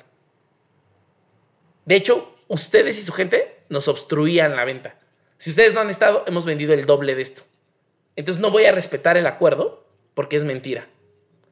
De 1.84 1.96
hecho, 1.96 2.34
ustedes 2.48 2.98
y 2.98 3.02
su 3.02 3.12
gente 3.12 3.56
nos 3.68 3.88
obstruían 3.88 4.54
la 4.54 4.64
venta. 4.64 4.98
Si 5.36 5.50
ustedes 5.50 5.74
no 5.74 5.80
han 5.80 5.90
estado, 5.90 6.24
hemos 6.26 6.44
vendido 6.44 6.74
el 6.74 6.84
doble 6.84 7.14
de 7.14 7.22
esto. 7.22 7.42
Entonces 8.16 8.40
no 8.40 8.50
voy 8.50 8.66
a 8.66 8.72
respetar 8.72 9.16
el 9.16 9.26
acuerdo 9.26 9.86
porque 10.14 10.36
es 10.36 10.44
mentira. 10.44 10.86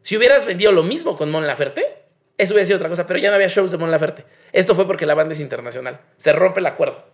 Si 0.03 0.17
hubieras 0.17 0.47
vendido 0.47 0.73
lo 0.73 0.83
mismo 0.83 1.17
con 1.17 1.31
Mon 1.31 1.47
Laferte, 1.47 1.96
eso 2.39 2.53
hubiera 2.53 2.66
sido 2.66 2.76
otra 2.76 2.89
cosa, 2.89 3.07
pero 3.07 3.18
ya 3.18 3.30
no 3.30 3.37
había 3.37 3.49
shows 3.49 3.70
de 3.70 3.78
Mon 3.78 3.91
Laferte. 3.91 4.24
Esto 4.53 4.74
fue 4.74 4.87
porque 4.87 5.07
la 5.07 5.14
banda 5.14 5.32
es 5.32 5.41
internacional. 5.41 6.01
Se 6.16 6.32
rompe 6.32 6.61
el 6.61 6.66
acuerdo. 6.66 7.05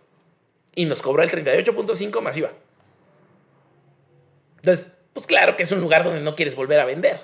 Y 0.75 0.85
nos 0.85 1.01
cobró 1.01 1.23
el 1.23 1.29
38.5 1.29 2.21
masiva. 2.21 2.49
Entonces, 4.57 4.93
pues 5.13 5.27
claro 5.27 5.55
que 5.55 5.63
es 5.63 5.71
un 5.71 5.79
lugar 5.79 6.03
donde 6.03 6.19
no 6.19 6.35
quieres 6.35 6.55
volver 6.55 6.79
a 6.79 6.85
vender. 6.85 7.21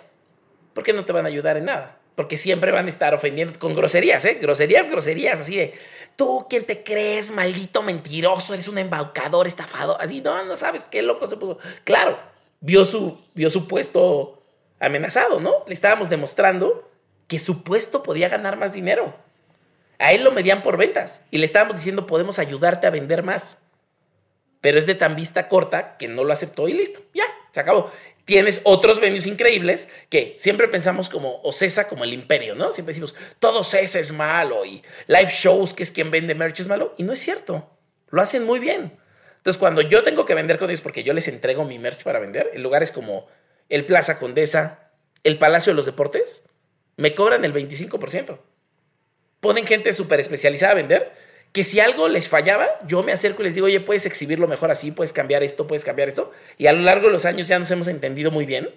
Porque 0.73 0.93
no 0.93 1.03
te 1.03 1.11
van 1.11 1.25
a 1.25 1.29
ayudar 1.29 1.57
en 1.57 1.65
nada. 1.65 1.97
Porque 2.15 2.37
siempre 2.37 2.71
van 2.71 2.85
a 2.85 2.89
estar 2.89 3.13
ofendiendo 3.13 3.57
con 3.59 3.75
groserías, 3.75 4.23
¿eh? 4.25 4.37
Groserías, 4.41 4.89
groserías, 4.89 5.39
así 5.39 5.55
de, 5.55 5.73
tú, 6.15 6.45
¿quién 6.49 6.65
te 6.65 6.83
crees? 6.83 7.31
Maldito 7.31 7.81
mentiroso, 7.81 8.53
eres 8.53 8.67
un 8.67 8.77
embaucador, 8.77 9.47
estafador. 9.47 9.97
Así, 9.99 10.21
no, 10.21 10.43
no 10.45 10.57
sabes 10.57 10.85
qué 10.89 11.01
loco 11.01 11.27
se 11.27 11.37
puso. 11.37 11.57
Claro, 11.85 12.19
vio 12.59 12.85
su, 12.85 13.19
vio 13.35 13.49
su 13.49 13.67
puesto 13.67 14.43
amenazado, 14.79 15.39
¿no? 15.39 15.63
Le 15.67 15.73
estábamos 15.73 16.09
demostrando 16.09 16.88
que 17.30 17.39
su 17.39 17.63
puesto 17.63 18.03
podía 18.03 18.27
ganar 18.27 18.57
más 18.57 18.73
dinero. 18.73 19.15
A 19.99 20.11
él 20.11 20.25
lo 20.25 20.34
medían 20.34 20.61
por 20.61 20.75
ventas 20.75 21.23
y 21.32 21.38
le 21.38 21.45
estábamos 21.45 21.77
diciendo, 21.77 22.05
podemos 22.05 22.39
ayudarte 22.39 22.88
a 22.88 22.89
vender 22.89 23.23
más 23.23 23.59
pero 24.61 24.77
es 24.77 24.86
de 24.86 24.95
tan 24.95 25.15
vista 25.15 25.47
corta 25.47 25.97
que 25.97 26.07
no 26.07 26.23
lo 26.23 26.34
aceptó 26.34 26.67
y 26.67 26.73
listo, 26.73 27.01
ya, 27.13 27.25
se 27.51 27.59
acabó. 27.59 27.91
Tienes 28.25 28.61
otros 28.63 28.99
venues 28.99 29.25
increíbles 29.25 29.89
que 30.09 30.36
siempre 30.38 30.67
pensamos 30.67 31.09
como 31.09 31.41
Ocesa 31.41 31.88
como 31.88 32.03
el 32.03 32.13
imperio, 32.13 32.53
¿no? 32.53 32.71
Siempre 32.71 32.91
decimos, 32.91 33.15
todo 33.39 33.61
Ocesa 33.61 33.99
es 33.99 34.11
malo 34.11 34.65
y 34.65 34.84
live 35.07 35.32
shows, 35.32 35.73
que 35.73 35.82
es 35.82 35.91
quien 35.91 36.11
vende 36.11 36.36
merch, 36.36 36.59
es 36.59 36.67
malo. 36.67 36.93
Y 36.97 37.03
no 37.03 37.13
es 37.13 37.19
cierto, 37.19 37.67
lo 38.09 38.21
hacen 38.21 38.43
muy 38.43 38.59
bien. 38.59 38.97
Entonces, 39.38 39.57
cuando 39.57 39.82
yo 39.82 40.03
tengo 40.03 40.25
que 40.25 40.36
vender 40.36 40.59
con 40.59 40.69
ellos, 40.69 40.82
porque 40.82 41.03
yo 41.03 41.13
les 41.13 41.27
entrego 41.27 41.63
mi 41.63 41.80
merch 41.80 42.03
para 42.03 42.19
vender, 42.19 42.51
en 42.53 42.61
lugares 42.61 42.91
como 42.91 43.25
el 43.67 43.86
Plaza 43.86 44.19
Condesa, 44.19 44.91
el 45.23 45.39
Palacio 45.39 45.71
de 45.71 45.77
los 45.77 45.86
Deportes, 45.88 46.43
me 46.99 47.15
cobran 47.15 47.45
el 47.45 47.53
25%. 47.53 48.37
Ponen 49.39 49.65
gente 49.65 49.93
súper 49.93 50.19
especializada 50.19 50.73
a 50.73 50.75
vender 50.75 51.13
que 51.53 51.63
si 51.63 51.79
algo 51.79 52.09
les 52.09 52.27
fallaba, 52.27 52.67
yo 52.85 53.03
me 53.03 53.13
acerco 53.13 53.41
y 53.41 53.45
les 53.45 53.55
digo, 53.55 53.67
oye, 53.67 53.79
puedes 53.79 54.05
exhibirlo 54.05 54.49
mejor 54.49 54.69
así, 54.69 54.91
puedes 54.91 55.13
cambiar 55.13 55.41
esto, 55.41 55.65
puedes 55.65 55.85
cambiar 55.85 56.09
esto. 56.09 56.33
Y 56.57 56.67
a 56.67 56.73
lo 56.73 56.81
largo 56.81 57.07
de 57.07 57.13
los 57.13 57.23
años 57.23 57.47
ya 57.47 57.57
nos 57.57 57.71
hemos 57.71 57.87
entendido 57.87 58.31
muy 58.31 58.45
bien. 58.45 58.69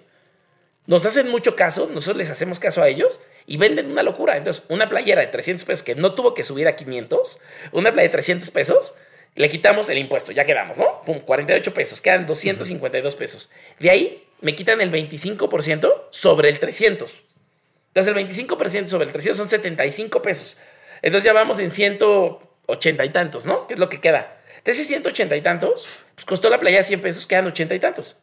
Nos 0.85 1.05
hacen 1.05 1.29
mucho 1.29 1.57
caso, 1.57 1.89
nosotros 1.93 2.15
les 2.15 2.29
hacemos 2.29 2.61
caso 2.61 2.81
a 2.81 2.87
ellos 2.87 3.19
y 3.45 3.57
venden 3.57 3.91
una 3.91 4.03
locura. 4.03 4.37
Entonces, 4.37 4.63
una 4.69 4.87
playera 4.87 5.19
de 5.19 5.27
300 5.27 5.65
pesos 5.65 5.83
que 5.83 5.95
no 5.95 6.15
tuvo 6.15 6.33
que 6.33 6.45
subir 6.45 6.69
a 6.69 6.77
500, 6.77 7.41
una 7.73 7.91
playera 7.91 8.09
de 8.09 8.13
300 8.13 8.51
pesos, 8.51 8.95
le 9.35 9.49
quitamos 9.49 9.89
el 9.89 9.97
impuesto, 9.97 10.31
ya 10.31 10.45
quedamos, 10.45 10.77
¿no? 10.77 11.01
Pum, 11.01 11.19
48 11.19 11.73
pesos, 11.73 11.99
quedan 11.99 12.25
252 12.25 13.15
pesos. 13.15 13.51
De 13.79 13.89
ahí 13.89 14.23
me 14.39 14.55
quitan 14.55 14.79
el 14.79 14.93
25% 14.93 16.03
sobre 16.09 16.47
el 16.47 16.59
300. 16.59 17.32
Entonces, 17.93 18.15
el 18.15 18.47
25% 18.47 18.87
sobre 18.87 19.05
el 19.05 19.11
300 19.11 19.37
son 19.37 19.49
75 19.49 20.21
pesos. 20.21 20.57
Entonces, 21.01 21.25
ya 21.25 21.33
vamos 21.33 21.59
en 21.59 21.69
100 21.69 21.99
ochenta 22.65 23.05
y 23.05 23.09
tantos, 23.09 23.45
¿no? 23.45 23.67
¿Qué 23.67 23.75
es 23.75 23.79
lo 23.79 23.89
que 23.89 23.99
queda? 23.99 24.37
De 24.63 24.71
esos 24.71 24.87
ciento 24.87 25.09
ochenta 25.09 25.35
y 25.35 25.41
tantos, 25.41 25.87
pues 26.15 26.25
costó 26.25 26.49
la 26.49 26.59
playa 26.59 26.81
100 26.81 27.01
pesos, 27.01 27.27
quedan 27.27 27.45
ochenta 27.47 27.75
y 27.75 27.79
tantos. 27.79 28.17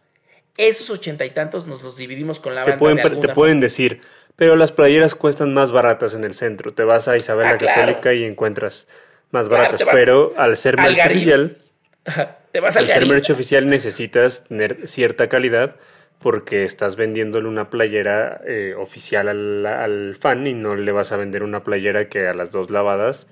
Esos 0.57 0.91
ochenta 0.91 1.25
y 1.25 1.31
tantos 1.31 1.67
nos 1.67 1.83
los 1.83 1.97
dividimos 1.97 2.41
con 2.41 2.55
la 2.55 2.65
te 2.65 2.73
banda. 2.73 3.21
Te 3.21 3.29
pueden 3.29 3.61
decir, 3.61 4.01
pero 4.37 4.57
las 4.57 4.73
playeras 4.73 5.15
cuestan 5.15 5.55
más 5.55 5.71
baratas 5.71 6.15
en 6.15 6.25
el 6.25 6.35
centro. 6.35 6.73
Te 6.73 6.83
vas 6.83 7.09
a 7.09 7.17
Isabel 7.17 7.47
la 7.47 7.53
ah, 7.53 7.59
Católica 7.59 8.15
y 8.15 8.25
encuentras 8.25 8.89
más 9.31 9.49
baratas. 9.49 9.83
pero 9.93 10.35
al 10.37 10.57
ser 10.57 10.77
merch 10.77 11.07
oficial, 11.07 11.59
te 12.53 12.61
vas 12.61 12.77
al, 12.77 12.87
ser 12.87 13.07
merch 13.07 13.31
oficial 13.31 13.67
necesitas 13.67 14.45
tener 14.45 14.89
cierta 14.89 15.29
calidad 15.29 15.77
porque 16.21 16.65
estás 16.65 16.97
vendiéndole 16.97 17.49
una 17.49 17.71
playera 17.71 18.41
eh, 18.47 18.75
oficial 18.77 19.29
al, 19.29 19.67
al, 19.67 20.17
fan 20.17 20.47
y 20.47 20.55
no 20.55 20.77
le 20.77 20.93
vas 20.93 21.13
a 21.13 21.17
vender 21.17 21.43
una 21.43 21.65
playera 21.65 22.09
que 22.09 22.29
a 22.29 22.35
las 22.35 22.53
dos 22.53 22.71
lavadas 22.71 23.27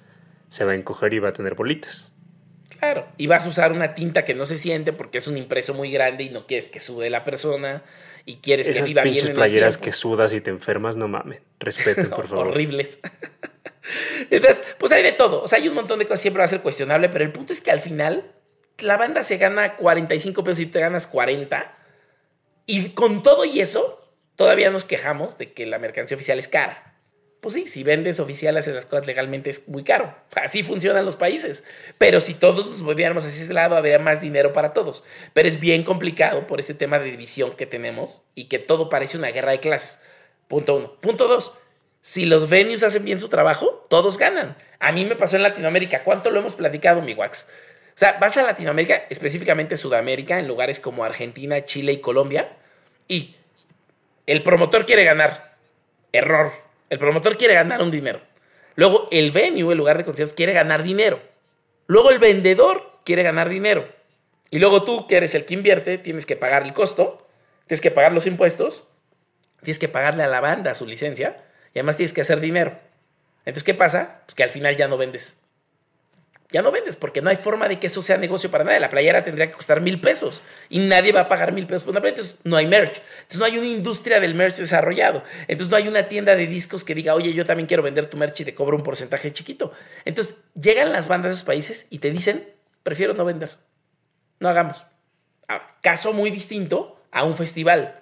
se 0.48 0.64
va 0.64 0.72
a 0.72 0.74
encoger 0.74 1.12
y 1.12 1.18
va 1.18 1.28
a 1.28 1.32
tener 1.32 1.54
bolitas. 1.54 2.14
Claro, 2.78 3.08
y 3.16 3.26
vas 3.26 3.44
a 3.44 3.48
usar 3.48 3.72
una 3.72 3.94
tinta 3.94 4.24
que 4.24 4.34
no 4.34 4.46
se 4.46 4.56
siente 4.56 4.92
porque 4.92 5.18
es 5.18 5.26
un 5.26 5.36
impreso 5.36 5.74
muy 5.74 5.90
grande 5.90 6.24
y 6.24 6.30
no 6.30 6.46
quieres 6.46 6.68
que 6.68 6.80
sude 6.80 7.10
la 7.10 7.24
persona 7.24 7.82
y 8.24 8.36
quieres 8.36 8.70
que 8.70 8.82
viva 8.82 9.02
bien. 9.02 9.16
Esas 9.16 9.30
playeras 9.30 9.78
que 9.78 9.92
sudas 9.92 10.32
y 10.32 10.40
te 10.40 10.50
enfermas, 10.50 10.96
no 10.96 11.08
mames. 11.08 11.40
Respeten, 11.58 12.08
por 12.10 12.28
favor. 12.28 12.48
Horribles. 12.48 13.00
Entonces, 14.30 14.64
pues 14.78 14.92
hay 14.92 15.02
de 15.02 15.12
todo. 15.12 15.42
O 15.42 15.48
sea, 15.48 15.58
hay 15.58 15.68
un 15.68 15.74
montón 15.74 15.98
de 15.98 16.04
cosas, 16.04 16.20
siempre 16.20 16.38
va 16.38 16.44
a 16.44 16.48
ser 16.48 16.60
cuestionable, 16.60 17.08
pero 17.08 17.24
el 17.24 17.32
punto 17.32 17.52
es 17.52 17.60
que 17.60 17.70
al 17.70 17.80
final 17.80 18.30
la 18.78 18.96
banda 18.96 19.22
se 19.24 19.38
gana 19.38 19.74
45 19.76 20.44
pesos 20.44 20.60
y 20.60 20.66
te 20.66 20.80
ganas 20.80 21.06
40. 21.06 21.77
Y 22.68 22.90
con 22.90 23.24
todo 23.24 23.44
y 23.44 23.58
eso, 23.58 24.08
todavía 24.36 24.70
nos 24.70 24.84
quejamos 24.84 25.38
de 25.38 25.52
que 25.52 25.66
la 25.66 25.80
mercancía 25.80 26.14
oficial 26.14 26.38
es 26.38 26.46
cara 26.46 26.88
pues 27.40 27.54
sí, 27.54 27.66
si 27.66 27.84
vendes 27.84 28.18
oficial, 28.18 28.56
haces 28.56 28.74
las 28.74 28.86
cosas 28.86 29.06
legalmente, 29.06 29.50
es 29.50 29.68
muy 29.68 29.84
caro. 29.84 30.12
Así 30.34 30.64
funcionan 30.64 31.04
los 31.04 31.14
países. 31.14 31.62
Pero 31.96 32.20
si 32.20 32.34
todos 32.34 32.68
nos 32.68 32.82
moviéramos 32.82 33.24
hacia 33.24 33.44
ese 33.44 33.54
lado, 33.54 33.76
habría 33.76 34.00
más 34.00 34.20
dinero 34.20 34.52
para 34.52 34.72
todos. 34.72 35.04
Pero 35.34 35.48
es 35.48 35.60
bien 35.60 35.84
complicado 35.84 36.46
por 36.48 36.58
este 36.58 36.74
tema 36.74 36.98
de 36.98 37.10
división 37.10 37.52
que 37.52 37.66
tenemos 37.66 38.22
y 38.34 38.44
que 38.44 38.58
todo 38.58 38.88
parece 38.88 39.18
una 39.18 39.28
guerra 39.28 39.52
de 39.52 39.60
clases. 39.60 40.00
Punto 40.48 40.76
uno. 40.76 40.94
Punto 41.00 41.28
dos. 41.28 41.52
Si 42.00 42.26
los 42.26 42.48
venues 42.48 42.82
hacen 42.82 43.04
bien 43.04 43.20
su 43.20 43.28
trabajo, 43.28 43.84
todos 43.88 44.18
ganan. 44.18 44.56
A 44.80 44.90
mí 44.90 45.04
me 45.04 45.14
pasó 45.14 45.36
en 45.36 45.42
Latinoamérica. 45.42 46.02
¿Cuánto 46.02 46.30
lo 46.30 46.40
hemos 46.40 46.56
platicado, 46.56 47.02
mi 47.02 47.14
Wax? 47.14 47.48
O 47.98 48.00
sea, 48.00 48.12
vas 48.12 48.36
a 48.36 48.44
Latinoamérica, 48.44 49.06
específicamente 49.10 49.76
Sudamérica, 49.76 50.38
en 50.38 50.46
lugares 50.46 50.78
como 50.78 51.02
Argentina, 51.02 51.64
Chile 51.64 51.94
y 51.94 52.00
Colombia, 52.00 52.56
y 53.08 53.34
el 54.24 54.44
promotor 54.44 54.86
quiere 54.86 55.02
ganar. 55.02 55.56
Error 56.12 56.52
el 56.90 56.98
promotor 57.00 57.36
quiere 57.36 57.54
ganar 57.54 57.82
un 57.82 57.90
dinero. 57.90 58.20
Luego 58.76 59.08
el 59.10 59.32
venue, 59.32 59.72
el 59.72 59.78
lugar 59.78 59.98
de 59.98 60.04
conciertos, 60.04 60.32
quiere 60.32 60.52
ganar 60.52 60.84
dinero. 60.84 61.20
Luego 61.88 62.10
el 62.10 62.20
vendedor 62.20 63.00
quiere 63.04 63.24
ganar 63.24 63.48
dinero. 63.48 63.88
Y 64.48 64.60
luego 64.60 64.84
tú, 64.84 65.08
que 65.08 65.16
eres 65.16 65.34
el 65.34 65.44
que 65.44 65.54
invierte, 65.54 65.98
tienes 65.98 66.24
que 66.24 66.36
pagar 66.36 66.62
el 66.62 66.74
costo, 66.74 67.26
tienes 67.66 67.80
que 67.80 67.90
pagar 67.90 68.12
los 68.12 68.28
impuestos, 68.28 68.86
tienes 69.64 69.80
que 69.80 69.88
pagarle 69.88 70.22
a 70.22 70.28
la 70.28 70.40
banda 70.40 70.76
su 70.76 70.86
licencia 70.86 71.44
y 71.74 71.80
además 71.80 71.96
tienes 71.96 72.12
que 72.12 72.20
hacer 72.20 72.38
dinero. 72.38 72.78
Entonces, 73.40 73.64
¿qué 73.64 73.74
pasa? 73.74 74.22
Pues 74.24 74.36
que 74.36 74.44
al 74.44 74.50
final 74.50 74.76
ya 74.76 74.86
no 74.86 74.96
vendes 74.98 75.40
ya 76.50 76.62
no 76.62 76.70
vendes 76.70 76.96
porque 76.96 77.20
no 77.20 77.28
hay 77.28 77.36
forma 77.36 77.68
de 77.68 77.78
que 77.78 77.88
eso 77.88 78.00
sea 78.00 78.16
negocio 78.16 78.50
para 78.50 78.64
nadie. 78.64 78.80
La 78.80 78.88
playera 78.88 79.22
tendría 79.22 79.48
que 79.48 79.52
costar 79.52 79.82
mil 79.82 80.00
pesos 80.00 80.42
y 80.70 80.78
nadie 80.78 81.12
va 81.12 81.22
a 81.22 81.28
pagar 81.28 81.52
mil 81.52 81.66
pesos 81.66 81.84
por 81.84 81.90
una 81.90 82.00
playera. 82.00 82.22
Entonces 82.22 82.40
no 82.44 82.56
hay 82.56 82.66
merch. 82.66 83.02
Entonces 83.18 83.38
no 83.38 83.44
hay 83.44 83.58
una 83.58 83.66
industria 83.66 84.18
del 84.18 84.34
merch 84.34 84.56
desarrollado. 84.56 85.22
Entonces 85.46 85.70
no 85.70 85.76
hay 85.76 85.88
una 85.88 86.08
tienda 86.08 86.36
de 86.36 86.46
discos 86.46 86.84
que 86.84 86.94
diga, 86.94 87.14
oye, 87.14 87.34
yo 87.34 87.44
también 87.44 87.66
quiero 87.66 87.82
vender 87.82 88.06
tu 88.06 88.16
merch 88.16 88.40
y 88.40 88.44
te 88.46 88.54
cobro 88.54 88.76
un 88.78 88.82
porcentaje 88.82 89.30
chiquito. 89.30 89.72
Entonces 90.06 90.36
llegan 90.54 90.90
las 90.90 91.06
bandas 91.06 91.30
de 91.30 91.34
esos 91.34 91.44
países 91.44 91.86
y 91.90 91.98
te 91.98 92.10
dicen, 92.10 92.48
prefiero 92.82 93.12
no 93.12 93.26
vender. 93.26 93.50
No 94.40 94.48
hagamos. 94.48 94.84
caso 95.82 96.14
muy 96.14 96.30
distinto 96.30 96.98
a 97.10 97.24
un 97.24 97.36
festival. 97.36 98.00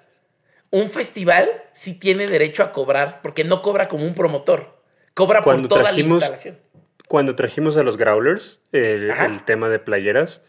Un 0.70 0.88
festival 0.88 1.64
sí 1.72 1.94
tiene 1.94 2.28
derecho 2.28 2.62
a 2.62 2.70
cobrar 2.70 3.22
porque 3.22 3.42
no 3.42 3.60
cobra 3.60 3.88
como 3.88 4.04
un 4.04 4.14
promotor. 4.14 4.76
Cobra 5.14 5.42
por 5.42 5.66
toda 5.66 5.90
la 5.90 5.98
instalación 5.98 6.65
cuando 7.08 7.36
trajimos 7.36 7.76
a 7.76 7.82
los 7.82 7.96
Growlers, 7.96 8.60
el, 8.72 9.12
tema 9.44 9.68
de 9.68 9.78
playeras, 9.78 10.42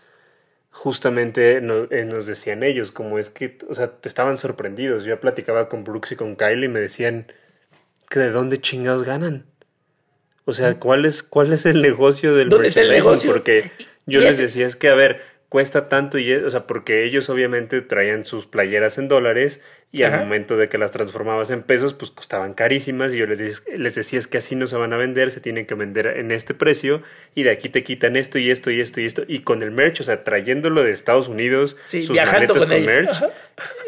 justamente 0.72 1.62
no- 1.62 1.88
eh, 1.92 2.06
nos 2.06 2.26
decían 2.26 2.64
ellos, 2.64 2.92
como 2.92 3.20
es 3.20 3.30
que, 3.30 3.58
o 3.70 3.74
sea, 3.74 3.88
te 4.00 4.10
estaban 4.10 4.38
sorprendidos. 4.38 5.04
Yo 5.04 5.20
platicaba 5.20 5.70
con 5.70 5.84
Brooks 5.84 6.14
y 6.14 6.16
con 6.16 6.36
Kyle 6.36 6.64
y 6.64 6.68
me 6.68 6.80
decían 6.80 7.32
que 8.10 8.20
de 8.20 8.32
dónde 8.32 8.60
chingados 8.60 9.04
ganan. 9.04 9.46
O 10.46 10.54
sea, 10.54 10.80
¿cuál 10.80 11.06
es, 11.06 11.24
cuál 11.24 11.52
es 11.52 11.66
el 11.66 11.82
negocio 11.82 12.34
del 12.34 12.50
¿Dónde 12.50 12.70
está 12.70 12.82
el 12.82 12.92
negocio? 12.92 13.30
Porque 13.32 13.72
yo 14.06 14.22
les 14.22 14.38
decía, 14.38 14.66
es 14.66 14.78
que, 14.78 14.88
a 14.88 14.96
ver, 14.96 15.22
cuesta 15.50 15.88
tanto, 15.90 16.18
y 16.20 16.34
o 16.34 16.50
sea, 16.50 16.68
porque 16.68 17.04
ellos 17.06 17.30
obviamente 17.30 17.82
traían 17.82 18.26
sus 18.26 18.46
playeras 18.46 18.98
en 18.98 19.08
dólares 19.08 19.62
y 19.94 20.04
Ajá. 20.04 20.16
al 20.18 20.24
momento 20.26 20.58
de 20.58 20.68
que 20.68 20.78
las 20.78 20.92
transformabas 20.92 21.50
en 21.50 21.64
pesos, 21.64 21.94
pues 21.94 22.12
costaban 22.12 22.54
carísimas 22.54 23.14
y 23.14 23.18
yo 23.20 23.26
les, 23.26 23.40
dec- 23.40 23.78
les 23.78 23.96
decía, 23.96 24.20
es 24.20 24.28
que 24.28 24.38
así 24.40 24.56
no 24.58 24.68
se 24.68 24.76
van 24.76 24.92
a 24.92 24.98
vender, 24.98 25.32
se 25.32 25.40
tienen 25.40 25.66
que 25.66 25.76
vender 25.76 26.08
en 26.08 26.32
este 26.32 26.54
precio 26.54 27.02
y 27.36 27.44
de 27.44 27.52
aquí 27.52 27.70
te 27.70 27.84
quitan 27.84 28.18
esto 28.18 28.38
y 28.40 28.52
esto 28.52 28.70
y 28.72 28.82
esto 28.82 29.00
y 29.00 29.06
esto. 29.06 29.24
Y 29.26 29.40
con 29.40 29.64
el 29.64 29.72
merch, 29.72 30.02
o 30.02 30.04
sea, 30.04 30.26
trayéndolo 30.26 30.84
de 30.84 30.92
Estados 30.92 31.30
Unidos, 31.30 31.78
Sí, 31.86 32.02
sus 32.04 32.12
viajando 32.14 32.54
maletas 32.54 32.66
con 32.68 32.86
merch, 32.86 33.24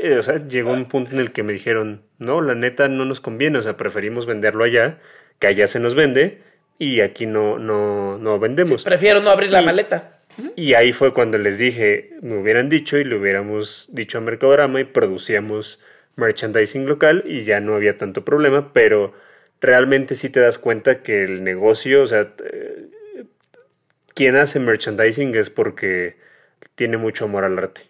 eh, 0.01 0.17
o 0.17 0.23
sea, 0.23 0.47
llegó 0.47 0.71
un 0.71 0.85
punto 0.87 1.11
en 1.11 1.19
el 1.19 1.31
que 1.33 1.43
me 1.43 1.51
dijeron, 1.51 2.01
no, 2.17 2.39
la 2.41 2.55
neta 2.55 2.87
no 2.87 3.03
nos 3.03 3.19
conviene, 3.19 3.57
o 3.59 3.61
sea, 3.61 3.75
preferimos 3.75 4.25
venderlo 4.25 4.63
allá, 4.63 4.99
que 5.39 5.47
allá 5.47 5.67
se 5.67 5.81
nos 5.81 5.95
vende 5.95 6.39
y 6.77 7.01
aquí 7.01 7.25
no, 7.25 7.59
no, 7.59 8.17
no 8.17 8.39
vendemos. 8.39 8.85
Prefiero 8.85 9.19
no 9.21 9.29
abrir 9.29 9.51
la 9.51 9.61
Y- 9.61 9.65
maleta. 9.65 10.15
Y 10.55 10.73
ahí 10.73 10.93
fue 10.93 11.13
cuando 11.13 11.37
les 11.37 11.57
dije, 11.57 12.11
me 12.21 12.37
hubieran 12.37 12.69
dicho 12.69 12.97
y 12.97 13.03
le 13.03 13.15
hubiéramos 13.15 13.89
dicho 13.91 14.17
a 14.17 14.21
Mercadorama 14.21 14.81
y 14.81 14.83
producíamos 14.85 15.79
merchandising 16.15 16.85
local 16.85 17.23
y 17.25 17.43
ya 17.43 17.59
no 17.59 17.75
había 17.75 17.97
tanto 17.97 18.25
problema, 18.25 18.73
pero 18.73 19.13
realmente 19.61 20.15
sí 20.15 20.29
te 20.29 20.39
das 20.39 20.59
cuenta 20.59 21.01
que 21.01 21.23
el 21.23 21.43
negocio, 21.43 22.03
o 22.03 22.07
sea, 22.07 22.33
eh, 22.43 22.87
quien 24.13 24.35
hace 24.35 24.59
merchandising 24.59 25.35
es 25.35 25.49
porque 25.49 26.17
tiene 26.75 26.97
mucho 26.97 27.25
amor 27.25 27.45
al 27.45 27.57
arte. 27.57 27.81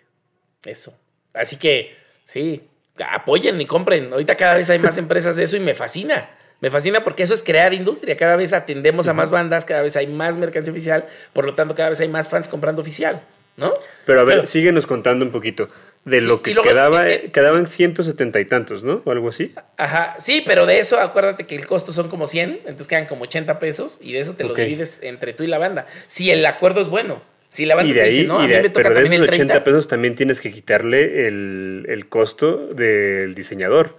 Eso. 0.66 0.98
Así 1.34 1.58
que, 1.58 1.96
sí, 2.24 2.68
apoyen 3.06 3.60
y 3.62 3.66
compren. 3.66 4.12
Ahorita 4.12 4.36
cada 4.36 4.58
vez 4.58 4.70
hay 4.70 4.80
más 4.80 4.98
empresas 5.00 5.36
de 5.36 5.44
eso 5.44 5.58
y 5.58 5.60
me 5.60 5.76
fascina. 5.76 6.30
Me 6.62 6.70
fascina 6.70 7.04
porque 7.04 7.24
eso 7.24 7.34
es 7.34 7.42
crear 7.44 7.74
industria. 7.74 8.18
Cada 8.18 8.36
vez 8.36 8.52
atendemos 8.54 9.08
a 9.08 9.14
más 9.14 9.32
bandas, 9.32 9.64
cada 9.66 9.82
vez 9.82 9.96
hay 9.96 10.08
más 10.08 10.38
mercancía 10.38 10.72
oficial, 10.74 11.06
por 11.34 11.46
lo 11.46 11.54
tanto, 11.54 11.74
cada 11.76 11.90
vez 11.90 12.00
hay 12.02 12.10
más 12.10 12.28
fans 12.30 12.50
comprando 12.50 12.82
oficial, 12.82 13.22
¿no? 13.56 13.74
Pero 14.06 14.22
a 14.22 14.24
ver, 14.26 14.48
síguenos 14.48 14.86
contando 14.86 15.24
un 15.24 15.32
poquito 15.32 15.70
de 16.06 16.22
Sí, 16.22 16.28
lo 16.28 16.42
que 16.42 16.54
luego, 16.54 16.68
quedaba, 16.70 17.08
eh, 17.10 17.14
eh, 17.14 17.22
eh, 17.26 17.32
quedaban 17.32 17.66
ciento 17.68 18.04
setenta 18.04 18.40
y 18.42 18.46
tantos, 18.46 18.84
¿no? 18.84 19.02
O 19.06 19.12
algo 19.12 19.30
así. 19.30 19.54
Ajá, 19.78 20.16
sí, 20.20 20.44
pero 20.46 20.66
de 20.66 20.80
eso 20.80 21.00
acuérdate 21.00 21.46
que 21.46 21.56
el 21.56 21.66
costo 21.66 21.94
son 21.94 22.10
como 22.10 22.28
100, 22.28 22.60
entonces 22.66 22.88
quedan 22.88 23.06
como 23.06 23.24
80 23.24 23.58
pesos 23.60 23.98
y 24.02 24.14
de 24.14 24.20
eso 24.20 24.34
te 24.34 24.44
lo 24.44 24.54
divides 24.54 25.00
entre 25.04 25.34
tú 25.34 25.44
y 25.44 25.48
la 25.48 25.60
banda. 25.60 25.86
Si 26.08 26.30
el 26.32 26.46
acuerdo 26.46 26.82
es 26.82 26.88
bueno, 26.90 27.22
si 27.48 27.66
la 27.66 27.76
banda 27.76 27.90
Y 27.90 27.94
de 27.94 28.00
te 28.02 28.06
ahí, 28.06 28.16
dice, 28.18 28.28
no, 28.28 28.40
a 28.40 28.48
mí 28.48 28.54
de- 28.54 28.62
me 28.64 28.70
toca 28.70 28.90
pero 28.90 28.96
de 28.96 29.02
esos 29.06 29.14
el 29.16 29.26
30. 29.28 29.54
80 29.54 29.64
pesos 29.64 29.88
también 29.88 30.16
tienes 30.16 30.40
que 30.42 30.52
quitarle 30.52 31.28
el, 31.28 31.86
el 31.88 32.08
costo 32.10 32.68
del 32.74 33.34
diseñador. 33.36 33.98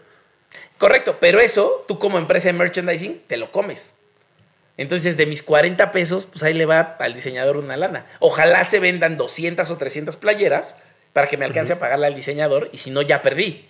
Correcto, 0.80 1.18
pero 1.20 1.40
eso 1.40 1.84
tú 1.86 1.98
como 1.98 2.16
empresa 2.16 2.48
de 2.48 2.54
merchandising 2.54 3.24
te 3.26 3.36
lo 3.36 3.52
comes. 3.52 3.96
Entonces, 4.78 5.18
de 5.18 5.26
mis 5.26 5.42
40 5.42 5.92
pesos, 5.92 6.24
pues 6.24 6.42
ahí 6.42 6.54
le 6.54 6.64
va 6.64 6.96
al 6.98 7.12
diseñador 7.12 7.58
una 7.58 7.76
lana. 7.76 8.06
Ojalá 8.18 8.64
se 8.64 8.80
vendan 8.80 9.18
200 9.18 9.70
o 9.70 9.76
300 9.76 10.16
playeras 10.16 10.76
para 11.12 11.26
que 11.26 11.36
me 11.36 11.44
alcance 11.44 11.74
a 11.74 11.78
pagarle 11.78 12.06
al 12.06 12.14
diseñador 12.14 12.70
y 12.72 12.78
si 12.78 12.90
no, 12.90 13.02
ya 13.02 13.20
perdí. 13.20 13.68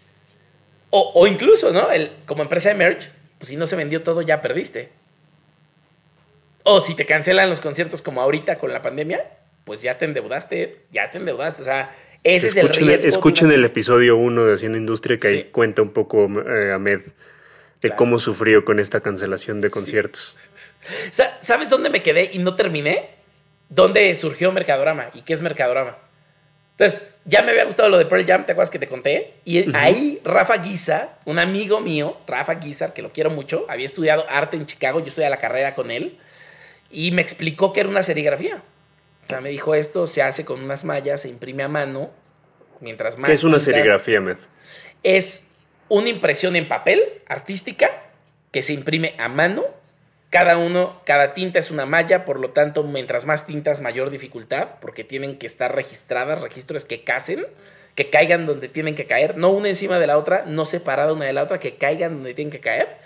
O, 0.91 1.11
o 1.17 1.27
incluso, 1.27 1.73
¿no? 1.73 1.91
El, 1.91 2.13
como 2.27 2.45
empresa 2.45 2.69
de 2.69 2.77
merch, 2.77 3.11
pues 3.39 3.49
si 3.49 3.57
no 3.57 3.67
se 3.67 3.75
vendió 3.75 4.05
todo, 4.05 4.23
ya 4.23 4.41
perdiste. 4.41 4.91
O 6.63 6.81
si 6.81 6.95
te 6.95 7.07
cancelan 7.07 7.51
los 7.51 7.61
conciertos 7.61 8.03
como 8.03 8.21
ahorita 8.21 8.57
con 8.59 8.73
la 8.73 8.83
pandemia, 8.83 9.29
pues 9.65 9.83
ya 9.83 9.99
te 9.99 10.05
endeudaste, 10.05 10.83
ya 10.93 11.11
te 11.11 11.19
endeudaste. 11.19 11.63
O 11.63 11.65
sea, 11.65 11.91
ese 12.25 12.49
es 12.49 12.57
el 12.57 12.67
escuchen 12.67 12.87
riesgo. 12.87 13.09
escuchen 13.09 13.53
el 13.53 13.65
episodio 13.65 14.17
1 14.17 14.45
de 14.45 14.55
Haciendo 14.55 14.79
Industria 14.79 15.19
que 15.19 15.29
ahí 15.29 15.45
cuenta 15.51 15.83
un 15.83 15.91
poco 15.91 16.27
eh, 16.49 16.73
Ahmed 16.73 17.01
de 17.01 17.89
Claro. 17.89 17.97
cómo 17.97 18.19
sufrió 18.19 18.65
con 18.65 18.79
esta 18.79 19.01
cancelación 19.01 19.61
de 19.63 19.71
conciertos. 19.71 20.37
Sa- 21.13 21.39
¿Sabes 21.41 21.71
dónde 21.71 21.89
me 21.91 22.03
quedé 22.03 22.29
y 22.33 22.39
no 22.39 22.55
terminé? 22.55 23.09
¿Dónde 23.71 24.15
surgió 24.17 24.53
Mercadorama? 24.53 25.11
¿Y 25.15 25.23
qué 25.23 25.33
es 25.33 25.41
Mercadorama? 25.41 25.97
Entonces, 26.73 27.03
ya 27.27 27.43
me 27.43 27.51
había 27.53 27.65
gustado 27.65 27.89
lo 27.91 27.99
de 27.99 28.07
Pearl 28.07 28.27
Jam, 28.27 28.45
¿te 28.47 28.53
acuerdas 28.53 28.71
que 28.71 28.79
te 28.79 28.87
conté? 28.89 29.35
Y 29.45 29.75
ahí 29.77 30.19
Rafa 30.25 30.57
Guizar, 30.59 31.19
un 31.27 31.39
amigo 31.39 31.81
mío, 31.81 32.17
Rafa 32.27 32.55
Guizar, 32.55 32.93
que 32.95 33.03
lo 33.03 33.13
quiero 33.13 33.29
mucho, 33.31 33.67
había 33.69 33.85
estudiado 33.87 34.25
arte 34.31 34.57
en 34.57 34.65
Chicago, 34.67 35.01
yo 35.01 35.07
estudié 35.07 35.29
la 35.29 35.37
carrera 35.37 35.75
con 35.75 35.91
él, 35.91 36.17
y 36.91 37.13
me 37.13 37.21
explicó 37.23 37.73
que 37.75 37.81
era 37.81 37.89
una 37.89 38.03
serigrafía. 38.03 38.63
Sea, 39.31 39.41
me 39.41 39.51
dijo, 39.51 39.75
esto 39.75 40.07
se 40.07 40.23
hace 40.23 40.45
con 40.45 40.63
unas 40.63 40.85
mallas, 40.85 41.23
se 41.23 41.29
imprime 41.29 41.63
a 41.63 41.69
mano, 41.69 42.11
mientras 42.81 43.19
más... 43.19 43.27
¿Qué 43.27 43.33
es 43.33 43.45
una 43.45 43.59
serigrafía, 43.59 44.19
Ahmed? 44.19 44.37
es 45.03 45.47
una 45.89 46.09
impresión 46.09 46.57
en 46.57 46.69
papel 46.69 47.01
artística 47.27 47.91
que 48.51 48.63
se 48.63 48.73
imprime 48.73 49.15
a 49.19 49.29
mano. 49.29 49.65
Cada 50.31 50.57
uno, 50.59 51.01
cada 51.05 51.35
tinta 51.35 51.59
es 51.59 51.71
una 51.71 51.87
malla, 51.87 52.25
por 52.25 52.39
lo 52.39 52.51
tanto, 52.51 52.85
mientras 52.85 53.27
más 53.27 53.47
tintas, 53.47 53.81
mayor 53.81 54.11
dificultad, 54.11 54.69
porque 54.81 55.03
tienen 55.03 55.39
que 55.39 55.47
estar 55.47 55.75
registradas, 55.75 56.41
registros 56.41 56.85
que 56.85 57.03
casen, 57.03 57.47
que 57.97 58.11
caigan 58.11 58.47
donde 58.47 58.69
tienen 58.69 58.95
que 58.95 59.07
caer, 59.07 59.37
no 59.37 59.51
una 59.51 59.69
encima 59.69 59.99
de 59.99 60.07
la 60.07 60.19
otra, 60.19 60.45
no 60.47 60.65
separada 60.67 61.13
una 61.13 61.25
de 61.25 61.33
la 61.33 61.43
otra, 61.43 61.59
que 61.59 61.75
caigan 61.75 62.15
donde 62.15 62.35
tienen 62.35 62.53
que 62.53 62.61
caer. 62.61 62.97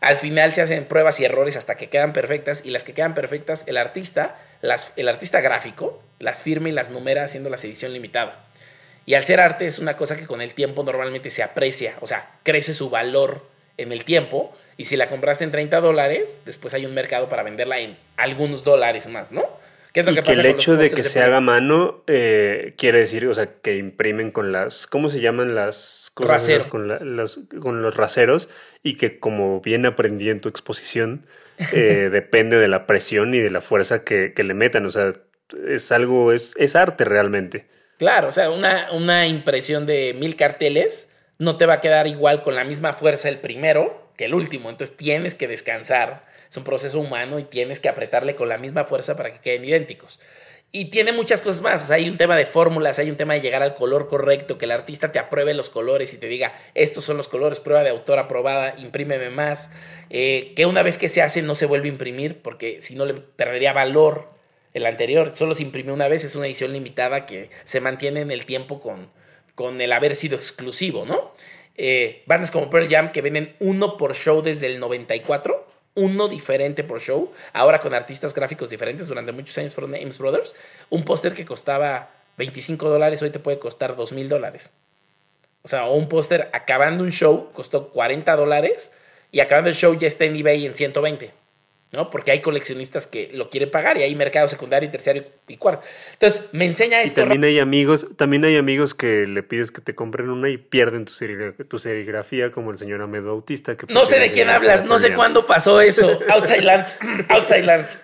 Al 0.00 0.16
final 0.16 0.54
se 0.54 0.62
hacen 0.62 0.86
pruebas 0.86 1.20
y 1.20 1.26
errores 1.26 1.56
hasta 1.56 1.74
que 1.74 1.90
quedan 1.90 2.14
perfectas 2.14 2.62
y 2.64 2.70
las 2.70 2.84
que 2.84 2.94
quedan 2.94 3.12
perfectas, 3.12 3.64
el 3.66 3.76
artista, 3.76 4.38
las, 4.62 4.92
el 4.96 5.08
artista 5.08 5.40
gráfico, 5.40 6.02
las 6.18 6.42
firma 6.42 6.68
y 6.68 6.72
las 6.72 6.90
numera 6.90 7.24
haciendo 7.24 7.50
la 7.50 7.56
edición 7.56 7.92
limitada. 7.92 8.44
Y 9.06 9.14
al 9.14 9.24
ser 9.24 9.40
arte 9.40 9.66
es 9.66 9.78
una 9.78 9.96
cosa 9.96 10.16
que 10.16 10.26
con 10.26 10.40
el 10.40 10.54
tiempo 10.54 10.82
normalmente 10.82 11.30
se 11.30 11.42
aprecia, 11.42 11.96
o 12.00 12.06
sea, 12.06 12.30
crece 12.42 12.74
su 12.74 12.90
valor 12.90 13.46
en 13.76 13.92
el 13.92 14.04
tiempo. 14.04 14.54
Y 14.76 14.84
si 14.84 14.96
la 14.96 15.08
compraste 15.08 15.44
en 15.44 15.50
30 15.50 15.80
dólares, 15.80 16.42
después 16.44 16.74
hay 16.74 16.86
un 16.86 16.94
mercado 16.94 17.28
para 17.28 17.42
venderla 17.42 17.80
en 17.80 17.98
algunos 18.16 18.64
dólares 18.64 19.08
más, 19.08 19.32
¿no? 19.32 19.48
¿Qué 19.92 20.00
es 20.00 20.06
lo 20.06 20.12
Y 20.12 20.14
que 20.14 20.32
el 20.32 20.38
con 20.38 20.46
hecho 20.46 20.76
de 20.76 20.92
que 20.94 21.04
se 21.04 21.20
haga 21.20 21.40
mano 21.40 22.02
eh, 22.06 22.74
quiere 22.78 23.00
decir, 23.00 23.26
o 23.26 23.34
sea, 23.34 23.60
que 23.60 23.76
imprimen 23.76 24.30
con 24.30 24.52
las, 24.52 24.86
¿cómo 24.86 25.10
se 25.10 25.20
llaman 25.20 25.54
las 25.54 26.10
cosas? 26.14 26.66
Con, 26.66 26.88
la- 26.88 27.00
las- 27.00 27.40
con 27.60 27.82
los 27.82 27.96
raseros 27.96 28.48
y 28.82 28.96
que 28.96 29.18
como 29.18 29.60
bien 29.60 29.86
aprendí 29.86 30.30
en 30.30 30.40
tu 30.40 30.48
exposición, 30.48 31.26
eh, 31.70 32.08
depende 32.12 32.56
de 32.58 32.68
la 32.68 32.86
presión 32.86 33.34
y 33.34 33.40
de 33.40 33.50
la 33.50 33.60
fuerza 33.60 34.04
que, 34.04 34.32
que 34.34 34.44
le 34.44 34.54
metan, 34.54 34.86
o 34.86 34.90
sea, 34.90 35.12
es 35.68 35.92
algo, 35.92 36.32
es, 36.32 36.54
es 36.56 36.76
arte 36.76 37.04
realmente. 37.04 37.66
Claro, 37.98 38.28
o 38.28 38.32
sea, 38.32 38.50
una, 38.50 38.90
una 38.92 39.26
impresión 39.26 39.84
de 39.86 40.14
mil 40.14 40.36
carteles 40.36 41.10
no 41.38 41.56
te 41.56 41.66
va 41.66 41.74
a 41.74 41.80
quedar 41.80 42.06
igual 42.06 42.42
con 42.42 42.54
la 42.54 42.64
misma 42.64 42.92
fuerza 42.94 43.28
el 43.28 43.38
primero 43.40 44.10
que 44.16 44.24
el 44.24 44.34
último. 44.34 44.70
Entonces 44.70 44.96
tienes 44.96 45.34
que 45.34 45.48
descansar. 45.48 46.24
Es 46.50 46.56
un 46.56 46.64
proceso 46.64 46.98
humano 46.98 47.38
y 47.38 47.44
tienes 47.44 47.78
que 47.78 47.88
apretarle 47.88 48.34
con 48.34 48.48
la 48.48 48.58
misma 48.58 48.84
fuerza 48.84 49.16
para 49.16 49.32
que 49.32 49.40
queden 49.40 49.64
idénticos. 49.64 50.18
Y 50.72 50.86
tiene 50.86 51.12
muchas 51.12 51.42
cosas 51.42 51.62
más. 51.62 51.84
O 51.84 51.86
sea, 51.86 51.96
hay 51.96 52.08
un 52.08 52.16
tema 52.16 52.36
de 52.36 52.46
fórmulas, 52.46 52.98
hay 52.98 53.10
un 53.10 53.16
tema 53.16 53.34
de 53.34 53.40
llegar 53.40 53.62
al 53.62 53.74
color 53.74 54.08
correcto, 54.08 54.58
que 54.58 54.66
el 54.66 54.72
artista 54.72 55.12
te 55.12 55.18
apruebe 55.18 55.54
los 55.54 55.70
colores 55.70 56.12
y 56.14 56.18
te 56.18 56.28
diga, 56.28 56.54
estos 56.74 57.04
son 57.04 57.16
los 57.16 57.28
colores, 57.28 57.60
prueba 57.60 57.82
de 57.82 57.90
autor 57.90 58.18
aprobada, 58.18 58.74
imprímeme 58.78 59.30
más. 59.30 59.70
Eh, 60.10 60.52
que 60.54 60.66
una 60.66 60.82
vez 60.82 60.98
que 60.98 61.08
se 61.08 61.22
hace 61.22 61.42
no 61.42 61.54
se 61.54 61.66
vuelve 61.66 61.88
a 61.88 61.92
imprimir 61.92 62.42
porque 62.42 62.80
si 62.80 62.94
no 62.94 63.04
le 63.04 63.14
perdería 63.14 63.72
valor 63.72 64.28
el 64.74 64.86
anterior. 64.86 65.32
Solo 65.34 65.54
se 65.54 65.62
imprimió 65.62 65.94
una 65.94 66.08
vez, 66.08 66.24
es 66.24 66.36
una 66.36 66.46
edición 66.46 66.72
limitada 66.72 67.26
que 67.26 67.50
se 67.64 67.80
mantiene 67.80 68.20
en 68.20 68.30
el 68.30 68.44
tiempo 68.46 68.80
con, 68.80 69.08
con 69.54 69.80
el 69.80 69.92
haber 69.92 70.14
sido 70.14 70.36
exclusivo, 70.36 71.04
¿no? 71.04 71.32
Eh, 71.76 72.24
como 72.52 72.68
Pearl 72.68 72.88
Jam 72.88 73.10
que 73.10 73.22
venden 73.22 73.56
uno 73.58 73.96
por 73.96 74.14
show 74.14 74.42
desde 74.42 74.66
el 74.66 74.78
94, 74.80 75.66
uno 75.94 76.28
diferente 76.28 76.84
por 76.84 77.00
show, 77.00 77.32
ahora 77.52 77.80
con 77.80 77.94
artistas 77.94 78.34
gráficos 78.34 78.70
diferentes, 78.70 79.06
durante 79.06 79.32
muchos 79.32 79.56
años 79.58 79.74
fueron 79.74 79.94
Ames 79.94 80.18
Brothers, 80.18 80.54
un 80.88 81.04
póster 81.04 81.34
que 81.34 81.44
costaba 81.44 82.10
25 82.38 82.88
dólares 82.88 83.22
hoy 83.22 83.30
te 83.30 83.38
puede 83.38 83.58
costar 83.58 83.96
2 83.96 84.12
mil 84.12 84.28
dólares. 84.28 84.72
O 85.62 85.68
sea, 85.68 85.86
un 85.86 86.08
póster 86.08 86.48
acabando 86.52 87.04
un 87.04 87.12
show 87.12 87.50
costó 87.52 87.90
40 87.90 88.34
dólares 88.36 88.92
y 89.30 89.40
acabando 89.40 89.68
el 89.68 89.76
show 89.76 89.94
ya 89.94 90.08
está 90.08 90.24
en 90.24 90.36
eBay 90.36 90.64
en 90.66 90.74
120. 90.74 91.39
¿No? 91.92 92.08
Porque 92.10 92.30
hay 92.30 92.40
coleccionistas 92.40 93.06
que 93.06 93.30
lo 93.32 93.50
quieren 93.50 93.70
pagar 93.70 93.98
y 93.98 94.02
hay 94.02 94.14
mercado 94.14 94.46
secundario, 94.48 94.88
terciario 94.90 95.24
y 95.48 95.56
cuarto. 95.56 95.84
Entonces, 96.12 96.48
me 96.52 96.64
enseña 96.64 97.00
Y 97.02 97.06
esto. 97.06 97.20
también 97.22 97.42
hay 97.44 97.58
amigos, 97.58 98.06
también 98.16 98.44
hay 98.44 98.56
amigos 98.56 98.94
que 98.94 99.26
le 99.26 99.42
pides 99.42 99.70
que 99.72 99.80
te 99.80 99.94
compren 99.94 100.30
una 100.30 100.48
y 100.48 100.56
pierden 100.56 101.04
tu, 101.04 101.12
serigra- 101.14 101.54
tu 101.68 101.78
serigrafía, 101.78 102.52
como 102.52 102.70
el 102.70 102.78
señor 102.78 103.02
Ahmed 103.02 103.22
Bautista. 103.24 103.76
Que 103.76 103.92
No 103.92 104.04
sé 104.06 104.18
de 104.20 104.30
quién 104.30 104.46
la 104.46 104.54
hablas, 104.56 104.84
no 104.84 104.98
sé 104.98 105.14
cuándo 105.14 105.46
pasó 105.46 105.80
eso. 105.80 106.20
Outside 106.30 106.62
Lands, 106.62 106.96
Outside 107.28 107.62
Lands. 107.64 107.98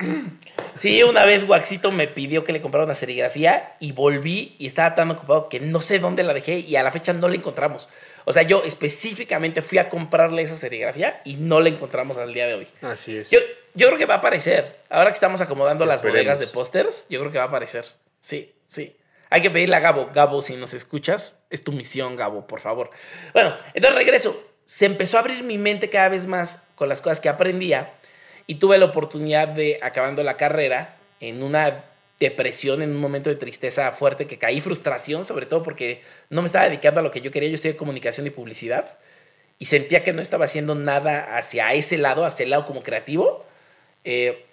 Sí, 0.75 1.03
una 1.03 1.25
vez 1.25 1.45
Waxito 1.45 1.93
me 1.93 2.09
pidió 2.09 2.45
que 2.45 2.53
le 2.53 2.61
comprara 2.61 2.85
una 2.85 2.95
serigrafía 2.95 3.75
y 3.81 3.93
volví 3.93 4.57
y 4.59 4.67
estaba 4.67 4.95
tan 4.95 5.11
ocupado 5.11 5.49
que 5.49 5.61
no 5.61 5.81
sé 5.81 5.99
dónde 5.99 6.23
la 6.23 6.35
dejé 6.35 6.59
y 6.59 6.77
a 6.77 6.83
la 6.83 6.91
fecha 6.93 7.13
no 7.13 7.29
la 7.29 7.37
encontramos. 7.37 7.89
O 8.29 8.33
sea, 8.33 8.43
yo 8.43 8.65
específicamente 8.65 9.63
fui 9.63 9.79
a 9.79 9.89
comprarle 9.89 10.43
esa 10.43 10.57
serigrafía 10.57 11.21
y 11.25 11.37
no 11.37 11.61
la 11.61 11.69
encontramos 11.69 12.19
al 12.19 12.35
día 12.35 12.49
de 12.49 12.55
hoy. 12.55 12.67
Así 12.83 13.17
es. 13.17 13.31
Yo, 13.31 13.39
yo 13.75 13.87
creo 13.87 13.99
que 13.99 14.05
va 14.05 14.15
a 14.15 14.19
aparecer. 14.19 14.81
Ahora 14.91 15.11
que 15.11 15.15
estamos 15.15 15.41
acomodando 15.41 15.87
las 15.87 16.03
bodegas 16.03 16.41
de 16.41 16.49
pósters, 16.49 17.07
yo 17.09 17.21
creo 17.21 17.31
que 17.31 17.39
va 17.39 17.45
a 17.45 17.47
aparecer. 17.49 17.85
Sí, 18.19 18.53
sí. 18.67 18.97
Hay 19.31 19.43
que 19.43 19.51
pedirle 19.51 19.77
a 19.77 19.81
Gabo. 19.81 20.11
Gabo, 20.13 20.43
si 20.43 20.57
nos 20.57 20.75
escuchas, 20.75 21.45
es 21.51 21.63
tu 21.63 21.71
misión, 21.71 22.17
Gabo, 22.17 22.49
por 22.49 22.59
favor. 22.59 22.91
Bueno, 23.33 23.57
entonces 23.75 23.95
regreso. 23.95 24.45
Se 24.65 24.87
empezó 24.87 25.19
a 25.19 25.21
abrir 25.21 25.45
mi 25.45 25.57
mente 25.57 25.89
cada 25.89 26.09
vez 26.09 26.27
más 26.27 26.67
con 26.75 26.89
las 26.89 27.01
cosas 27.01 27.21
que 27.21 27.29
aprendía 27.29 27.93
y 28.49 28.57
tuve 28.57 28.77
la 28.77 28.87
oportunidad 28.87 29.47
de, 29.47 29.79
acabando 29.83 30.25
la 30.25 30.37
carrera, 30.37 30.97
en 31.21 31.45
una 31.45 31.85
depresión, 32.19 32.83
en 32.83 32.91
un 32.91 32.97
momento 32.97 33.29
de 33.29 33.37
tristeza 33.37 33.93
fuerte 33.93 34.27
que 34.27 34.39
caí, 34.39 34.61
frustración, 34.61 35.25
sobre 35.25 35.47
todo 35.47 35.63
porque 35.63 36.03
no 36.31 36.43
me 36.43 36.47
estaba 36.47 36.65
dedicando 36.67 37.01
a 37.01 37.03
lo 37.03 37.11
que 37.11 37.21
yo 37.21 37.31
quería. 37.31 37.51
Yo 37.51 37.69
en 37.69 37.77
comunicación 37.77 38.27
y 38.27 38.31
publicidad 38.31 38.97
y 39.59 39.67
sentía 39.67 40.03
que 40.03 40.13
no 40.13 40.23
estaba 40.23 40.45
haciendo 40.45 40.75
nada 40.75 41.37
hacia 41.37 41.73
ese 41.75 41.99
lado, 41.99 42.25
hacia 42.25 42.45
el 42.45 42.51
lado 42.51 42.65
como 42.65 42.83
creativo. 42.83 43.45
Eh, 44.05 44.45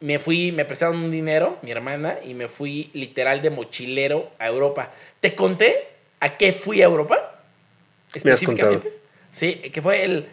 me 0.00 0.18
fui, 0.18 0.52
me 0.52 0.64
prestaron 0.64 0.96
un 0.96 1.10
dinero, 1.10 1.58
mi 1.62 1.70
hermana, 1.70 2.18
y 2.24 2.34
me 2.34 2.48
fui 2.48 2.90
literal 2.92 3.40
de 3.40 3.50
mochilero 3.50 4.30
a 4.38 4.48
Europa. 4.48 4.90
¿Te 5.20 5.34
conté 5.34 5.88
a 6.20 6.36
qué 6.36 6.52
fui 6.52 6.82
a 6.82 6.86
Europa? 6.86 7.42
Específicamente. 8.12 8.98
Sí, 9.30 9.54
que 9.54 9.80
fue 9.80 10.04
el. 10.04 10.26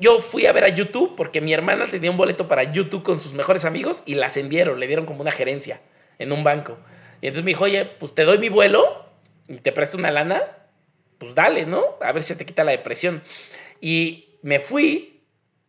Yo 0.00 0.20
fui 0.20 0.46
a 0.46 0.52
ver 0.52 0.64
a 0.64 0.68
YouTube 0.68 1.14
porque 1.16 1.40
mi 1.40 1.52
hermana 1.52 1.86
tenía 1.86 2.10
un 2.10 2.16
boleto 2.16 2.48
para 2.48 2.62
YouTube 2.62 3.02
con 3.02 3.20
sus 3.20 3.32
mejores 3.32 3.64
amigos 3.64 4.02
y 4.06 4.14
la 4.14 4.26
ascendieron, 4.26 4.80
le 4.80 4.86
dieron 4.86 5.04
como 5.04 5.20
una 5.20 5.32
gerencia 5.32 5.80
en 6.20 6.32
un 6.32 6.44
banco. 6.44 6.78
Y 7.20 7.26
entonces 7.26 7.44
me 7.44 7.50
dijo, 7.50 7.64
oye, 7.64 7.84
pues 7.84 8.14
te 8.14 8.24
doy 8.24 8.38
mi 8.38 8.48
vuelo 8.48 9.04
y 9.48 9.56
te 9.56 9.72
presto 9.72 9.96
una 9.96 10.10
lana, 10.10 10.42
pues 11.18 11.34
dale, 11.34 11.66
¿no? 11.66 11.98
A 12.00 12.12
ver 12.12 12.22
si 12.22 12.34
te 12.36 12.46
quita 12.46 12.62
la 12.62 12.70
depresión. 12.70 13.22
Y 13.80 14.36
me 14.42 14.60
fui, 14.60 15.22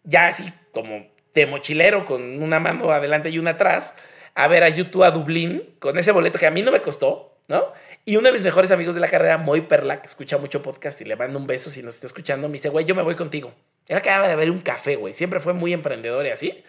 ya 0.04 0.28
así 0.28 0.54
como 0.72 1.08
de 1.34 1.46
mochilero 1.46 2.06
con 2.06 2.44
una 2.44 2.60
mano 2.60 2.92
adelante 2.92 3.30
y 3.30 3.40
una 3.40 3.52
atrás 3.52 3.96
a 4.36 4.48
ver 4.48 4.64
a 4.64 4.70
YouTube 4.70 5.04
a 5.04 5.12
Dublín 5.12 5.76
con 5.80 5.98
ese 5.98 6.12
boleto 6.12 6.40
que 6.40 6.48
a 6.48 6.52
mí 6.52 6.62
no 6.62 6.72
me 6.72 6.82
costó, 6.82 7.38
¿no? 7.48 7.74
Y 8.06 8.16
uno 8.16 8.28
de 8.28 8.34
mis 8.34 8.44
mejores 8.44 8.72
amigos 8.72 8.96
de 8.96 9.02
la 9.02 9.08
carrera, 9.08 9.38
Moy 9.38 9.62
Perla, 9.62 10.02
que 10.02 10.08
escucha 10.08 10.38
mucho 10.38 10.62
podcast 10.62 11.00
y 11.02 11.06
le 11.06 11.16
mando 11.16 11.38
un 11.38 11.48
beso 11.48 11.70
si 11.70 11.84
nos 11.84 11.96
está 11.96 12.08
escuchando, 12.08 12.48
me 12.48 12.54
dice, 12.54 12.70
güey, 12.70 12.86
yo 12.86 12.96
me 12.96 13.04
voy 13.04 13.16
contigo. 13.16 13.54
Él 13.88 13.98
acaba 13.98 14.28
de 14.28 14.36
ver 14.36 14.50
un 14.50 14.60
café, 14.60 14.96
güey. 14.96 15.14
Siempre 15.14 15.40
fue 15.40 15.54
muy 15.54 15.74
emprendedor 15.74 16.26
y 16.26 16.30
así. 16.30 16.64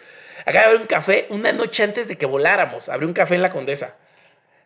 De 0.47 0.53
ver 0.53 0.77
un 0.77 0.87
café 0.87 1.27
una 1.31 1.53
noche 1.53 1.83
antes 1.83 2.09
de 2.09 2.17
que 2.17 2.27
voláramos. 2.27 2.89
Abrió 2.89 3.09
un 3.09 3.15
café 3.15 3.35
en 3.35 3.43
la 3.43 3.51
Condesa. 3.51 3.99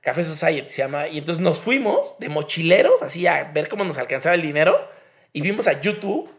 Café 0.00 0.22
Society 0.22 0.68
se 0.70 0.82
llama. 0.82 1.08
Y 1.08 1.18
entonces 1.18 1.42
nos 1.42 1.60
fuimos 1.60 2.16
de 2.18 2.28
mochileros, 2.28 3.02
así 3.02 3.26
a 3.26 3.50
ver 3.52 3.68
cómo 3.68 3.84
nos 3.84 3.98
alcanzaba 3.98 4.34
el 4.34 4.42
dinero. 4.42 4.88
Y 5.32 5.40
vimos 5.40 5.66
a 5.66 5.80
YouTube 5.80 6.30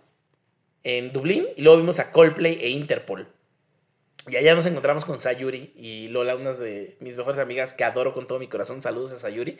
en 0.83 1.11
Dublín 1.11 1.47
y 1.55 1.61
luego 1.61 1.77
vimos 1.77 1.99
a 1.99 2.11
Coldplay 2.11 2.59
e 2.61 2.69
Interpol. 2.69 3.27
Y 4.27 4.35
allá 4.35 4.55
nos 4.55 4.65
encontramos 4.65 5.05
con 5.05 5.19
Sayuri 5.19 5.73
y 5.75 6.07
Lola, 6.09 6.35
unas 6.35 6.59
de 6.59 6.97
mis 6.99 7.15
mejores 7.15 7.39
amigas 7.39 7.73
que 7.73 7.83
adoro 7.83 8.13
con 8.13 8.27
todo 8.27 8.39
mi 8.39 8.47
corazón. 8.47 8.81
Saludos 8.81 9.11
a 9.13 9.19
Sayuri. 9.19 9.57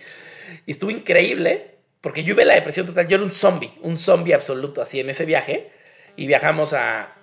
Y 0.66 0.72
estuvo 0.72 0.92
increíble 0.92 1.76
porque 2.02 2.24
yo 2.24 2.34
iba 2.34 2.46
la 2.46 2.56
depresión 2.56 2.86
total. 2.86 3.08
Yo 3.08 3.16
era 3.16 3.26
un 3.26 3.32
zombie, 3.32 3.72
un 3.82 3.98
zombie 3.98 4.34
absoluto 4.34 4.82
así 4.82 5.00
en 5.00 5.10
ese 5.10 5.26
viaje. 5.26 5.72
Y 6.16 6.28
viajamos 6.28 6.74
a. 6.74 7.14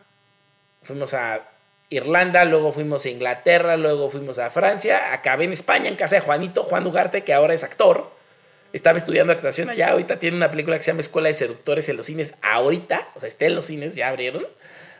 Fuimos 0.82 1.14
a 1.14 1.50
Irlanda, 1.90 2.44
luego 2.44 2.72
fuimos 2.72 3.04
a 3.04 3.10
Inglaterra, 3.10 3.76
luego 3.76 4.10
fuimos 4.10 4.38
a 4.38 4.50
Francia. 4.50 5.12
Acabé 5.12 5.44
en 5.44 5.52
España 5.52 5.88
en 5.88 5.96
casa 5.96 6.16
de 6.16 6.20
Juanito, 6.20 6.64
Juan 6.64 6.86
Ugarte, 6.86 7.24
que 7.24 7.34
ahora 7.34 7.54
es 7.54 7.62
actor. 7.62 8.10
Estaba 8.72 8.98
estudiando 8.98 9.32
actuación 9.32 9.70
allá. 9.70 9.90
Ahorita 9.90 10.18
tiene 10.18 10.36
una 10.36 10.50
película 10.50 10.76
que 10.76 10.82
se 10.82 10.90
llama 10.90 11.00
Escuela 11.00 11.28
de 11.28 11.34
Seductores 11.34 11.88
en 11.88 11.96
los 11.96 12.06
cines. 12.06 12.34
Ahorita, 12.42 13.08
o 13.14 13.20
sea, 13.20 13.28
está 13.28 13.46
en 13.46 13.54
los 13.54 13.66
cines, 13.66 13.94
ya 13.94 14.08
abrieron. 14.08 14.44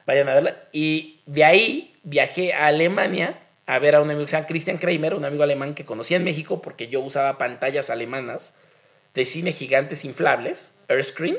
Vayan 0.07 0.28
a 0.28 0.35
verla. 0.35 0.57
Y 0.70 1.20
de 1.26 1.45
ahí 1.45 1.97
viajé 2.05 2.53
a 2.53 2.66
Alemania 2.66 3.41
a 3.66 3.78
ver 3.78 3.95
a 3.95 4.03
un 4.03 4.11
amigo 4.11 4.24
que 4.24 4.28
se 4.28 4.37
llama 4.37 4.47
Christian 4.47 4.78
Kramer, 4.78 5.14
un 5.14 5.24
amigo 5.24 5.43
alemán 5.43 5.74
que 5.74 5.85
conocí 5.85 6.14
en 6.14 6.22
México 6.22 6.61
porque 6.61 6.89
yo 6.89 7.01
usaba 7.01 7.39
pantallas 7.39 7.91
alemanas 7.91 8.55
de 9.14 9.24
cine 9.24 9.53
gigantes 9.53 10.05
inflables, 10.05 10.74
Airscreen. 10.89 11.39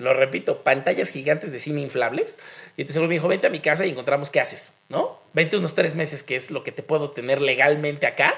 Lo 0.00 0.14
repito, 0.14 0.64
pantallas 0.64 1.10
gigantes 1.10 1.52
de 1.52 1.58
cine 1.58 1.80
inflables. 1.80 2.38
Y 2.76 2.82
entonces 2.82 3.02
me 3.02 3.08
dijo, 3.08 3.28
vente 3.28 3.46
a 3.46 3.50
mi 3.50 3.60
casa 3.60 3.86
y 3.86 3.90
encontramos 3.90 4.30
qué 4.30 4.40
haces, 4.40 4.74
¿no? 4.88 5.20
Vente 5.32 5.56
unos 5.56 5.74
tres 5.74 5.94
meses, 5.94 6.22
que 6.22 6.36
es 6.36 6.50
lo 6.50 6.64
que 6.64 6.72
te 6.72 6.82
puedo 6.82 7.10
tener 7.10 7.40
legalmente 7.40 8.06
acá. 8.06 8.34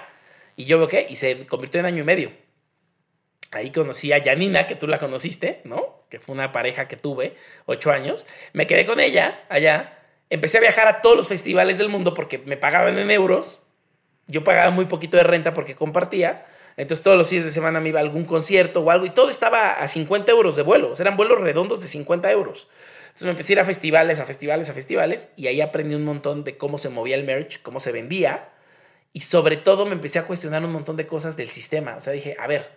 Y 0.56 0.64
yo 0.64 0.84
veo 0.84 1.06
y 1.08 1.16
se 1.16 1.46
convirtió 1.46 1.80
en 1.80 1.86
año 1.86 2.02
y 2.02 2.04
medio. 2.04 2.32
Ahí 3.52 3.70
conocí 3.70 4.12
a 4.12 4.22
Janina, 4.22 4.66
que 4.66 4.74
tú 4.74 4.86
la 4.86 4.98
conociste, 4.98 5.60
¿no? 5.64 6.02
Que 6.08 6.18
fue 6.18 6.34
una 6.34 6.52
pareja 6.52 6.88
que 6.88 6.96
tuve, 6.96 7.36
ocho 7.66 7.90
años. 7.90 8.26
Me 8.52 8.66
quedé 8.66 8.84
con 8.84 9.00
ella 9.00 9.44
allá 9.48 9.98
empecé 10.32 10.56
a 10.56 10.60
viajar 10.62 10.88
a 10.88 10.96
todos 10.96 11.14
los 11.14 11.28
festivales 11.28 11.76
del 11.76 11.90
mundo 11.90 12.14
porque 12.14 12.38
me 12.38 12.56
pagaban 12.56 12.96
en 12.96 13.10
euros. 13.10 13.60
Yo 14.26 14.42
pagaba 14.44 14.70
muy 14.70 14.86
poquito 14.86 15.18
de 15.18 15.24
renta 15.24 15.52
porque 15.52 15.74
compartía. 15.74 16.46
Entonces 16.76 17.02
todos 17.02 17.16
los 17.16 17.28
días 17.30 17.44
de 17.44 17.50
semana 17.50 17.80
me 17.80 17.90
iba 17.90 18.00
a 18.00 18.02
algún 18.02 18.24
concierto 18.24 18.80
o 18.80 18.90
algo 18.90 19.06
y 19.06 19.10
todo 19.10 19.30
estaba 19.30 19.72
a 19.72 19.88
50 19.88 20.30
euros 20.32 20.56
de 20.56 20.62
vuelo. 20.62 20.92
eran 20.98 21.16
vuelos 21.16 21.40
redondos 21.40 21.80
de 21.80 21.88
50 21.88 22.30
euros. 22.30 22.68
Entonces 23.04 23.24
me 23.24 23.30
empecé 23.30 23.52
a 23.52 23.54
ir 23.54 23.60
a 23.60 23.64
festivales, 23.64 24.20
a 24.20 24.26
festivales, 24.26 24.70
a 24.70 24.74
festivales 24.74 25.28
y 25.36 25.46
ahí 25.48 25.60
aprendí 25.60 25.94
un 25.94 26.04
montón 26.04 26.44
de 26.44 26.56
cómo 26.56 26.78
se 26.78 26.88
movía 26.88 27.16
el 27.16 27.24
merch, 27.24 27.60
cómo 27.62 27.80
se 27.80 27.92
vendía 27.92 28.48
y 29.12 29.20
sobre 29.20 29.56
todo 29.56 29.84
me 29.84 29.92
empecé 29.92 30.18
a 30.18 30.26
cuestionar 30.26 30.64
un 30.64 30.72
montón 30.72 30.96
de 30.96 31.06
cosas 31.06 31.36
del 31.36 31.48
sistema. 31.48 31.96
O 31.96 32.00
sea, 32.00 32.12
dije, 32.12 32.36
a 32.38 32.46
ver, 32.46 32.70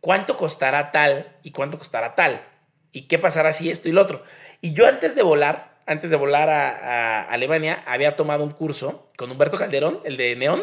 ¿cuánto 0.00 0.36
costará 0.36 0.92
tal 0.92 1.36
y 1.42 1.50
cuánto 1.50 1.78
costará 1.78 2.14
tal? 2.14 2.46
¿Y 2.92 3.02
qué 3.08 3.18
pasará 3.18 3.52
si 3.52 3.70
esto 3.70 3.88
y 3.88 3.92
lo 3.92 4.00
otro? 4.00 4.22
Y 4.60 4.72
yo 4.72 4.86
antes 4.86 5.14
de 5.14 5.22
volar 5.22 5.78
antes 5.88 6.10
de 6.10 6.16
volar 6.16 6.50
a, 6.50 7.22
Alemania, 7.24 7.82
había 7.86 8.14
tomado 8.14 8.44
un 8.44 8.50
curso 8.50 9.08
con 9.16 9.30
Humberto 9.30 9.56
Calderón, 9.56 10.00
el 10.04 10.18
de 10.18 10.36
Neón. 10.36 10.62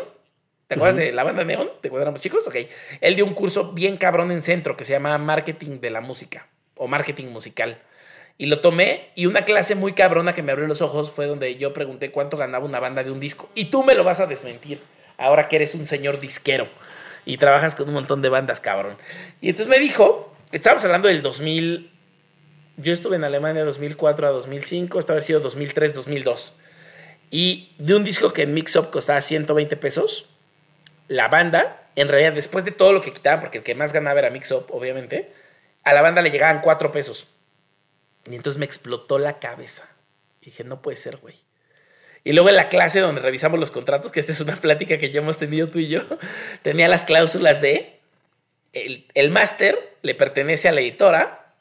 ¿Te 0.67 0.75
acuerdas 0.75 0.95
de 0.95 1.11
la 1.11 1.23
banda 1.23 1.43
Neón? 1.43 1.69
¿Te 1.81 1.89
acuerdas, 1.89 2.19
chicos? 2.21 2.47
Ok. 2.47 2.55
Él 3.01 3.15
dio 3.15 3.25
un 3.25 3.33
curso 3.33 3.73
bien 3.73 3.97
cabrón 3.97 4.31
en 4.31 4.41
centro 4.41 4.75
que 4.75 4.83
se 4.83 4.93
llama 4.93 5.17
Marketing 5.17 5.79
de 5.79 5.91
la 5.91 6.01
Música 6.01 6.47
o 6.75 6.87
Marketing 6.87 7.27
Musical. 7.27 7.77
Y 8.37 8.47
lo 8.47 8.59
tomé 8.59 9.11
y 9.15 9.27
una 9.27 9.45
clase 9.45 9.75
muy 9.75 9.93
cabrona 9.93 10.33
que 10.33 10.43
me 10.43 10.51
abrió 10.51 10.67
los 10.67 10.81
ojos 10.81 11.11
fue 11.11 11.27
donde 11.27 11.55
yo 11.55 11.71
pregunté 11.71 12.11
cuánto 12.11 12.35
ganaba 12.35 12.65
una 12.65 12.79
banda 12.79 13.03
de 13.03 13.11
un 13.11 13.19
disco. 13.19 13.49
Y 13.53 13.65
tú 13.65 13.83
me 13.83 13.93
lo 13.93 14.03
vas 14.03 14.19
a 14.19 14.25
desmentir 14.25 14.81
ahora 15.17 15.47
que 15.47 15.55
eres 15.57 15.75
un 15.75 15.85
señor 15.85 16.19
disquero 16.19 16.67
y 17.25 17.37
trabajas 17.37 17.75
con 17.75 17.87
un 17.87 17.93
montón 17.93 18.21
de 18.21 18.29
bandas, 18.29 18.59
cabrón. 18.59 18.97
Y 19.41 19.49
entonces 19.49 19.69
me 19.69 19.79
dijo, 19.79 20.35
estábamos 20.51 20.83
hablando 20.83 21.07
del 21.07 21.21
2000, 21.21 21.91
yo 22.77 22.91
estuve 22.91 23.15
en 23.15 23.23
Alemania 23.23 23.61
de 23.61 23.67
2004 23.67 24.27
a 24.27 24.31
2005, 24.31 24.99
esto 24.99 25.13
haber 25.13 25.23
sido 25.23 25.39
2003, 25.39 25.93
2002. 25.93 26.55
Y 27.31 27.71
de 27.77 27.95
un 27.95 28.03
disco 28.03 28.33
que 28.33 28.43
en 28.43 28.53
Mixup 28.53 28.91
costaba 28.91 29.21
120 29.21 29.75
pesos, 29.77 30.29
la 31.07 31.27
banda, 31.27 31.89
en 31.95 32.07
realidad 32.07 32.33
después 32.33 32.65
de 32.65 32.71
todo 32.71 32.93
lo 32.93 33.01
que 33.01 33.13
quitaban, 33.13 33.39
porque 33.39 33.59
el 33.59 33.63
que 33.63 33.75
más 33.75 33.93
ganaba 33.93 34.19
era 34.19 34.29
Mixup, 34.29 34.71
obviamente, 34.71 35.31
a 35.83 35.93
la 35.93 36.01
banda 36.01 36.21
le 36.21 36.31
llegaban 36.31 36.61
4 36.61 36.91
pesos. 36.91 37.27
Y 38.29 38.35
entonces 38.35 38.59
me 38.59 38.65
explotó 38.65 39.19
la 39.19 39.39
cabeza. 39.39 39.87
Y 40.41 40.45
dije, 40.45 40.63
no 40.63 40.81
puede 40.81 40.97
ser, 40.97 41.17
güey. 41.17 41.35
Y 42.23 42.33
luego 42.33 42.49
en 42.49 42.55
la 42.55 42.69
clase 42.69 42.99
donde 42.99 43.21
revisamos 43.21 43.59
los 43.59 43.69
contratos, 43.69 44.11
que 44.11 44.19
esta 44.19 44.31
es 44.31 44.41
una 44.41 44.55
plática 44.55 44.97
que 44.97 45.11
ya 45.11 45.21
hemos 45.21 45.37
tenido 45.37 45.69
tú 45.69 45.79
y 45.79 45.87
yo, 45.87 46.01
tenía 46.63 46.87
las 46.87 47.05
cláusulas 47.05 47.61
de 47.61 47.99
el, 48.73 49.05
el 49.13 49.31
máster 49.31 49.95
le 50.01 50.15
pertenece 50.15 50.67
a 50.67 50.71
la 50.71 50.81
editora, 50.81 51.53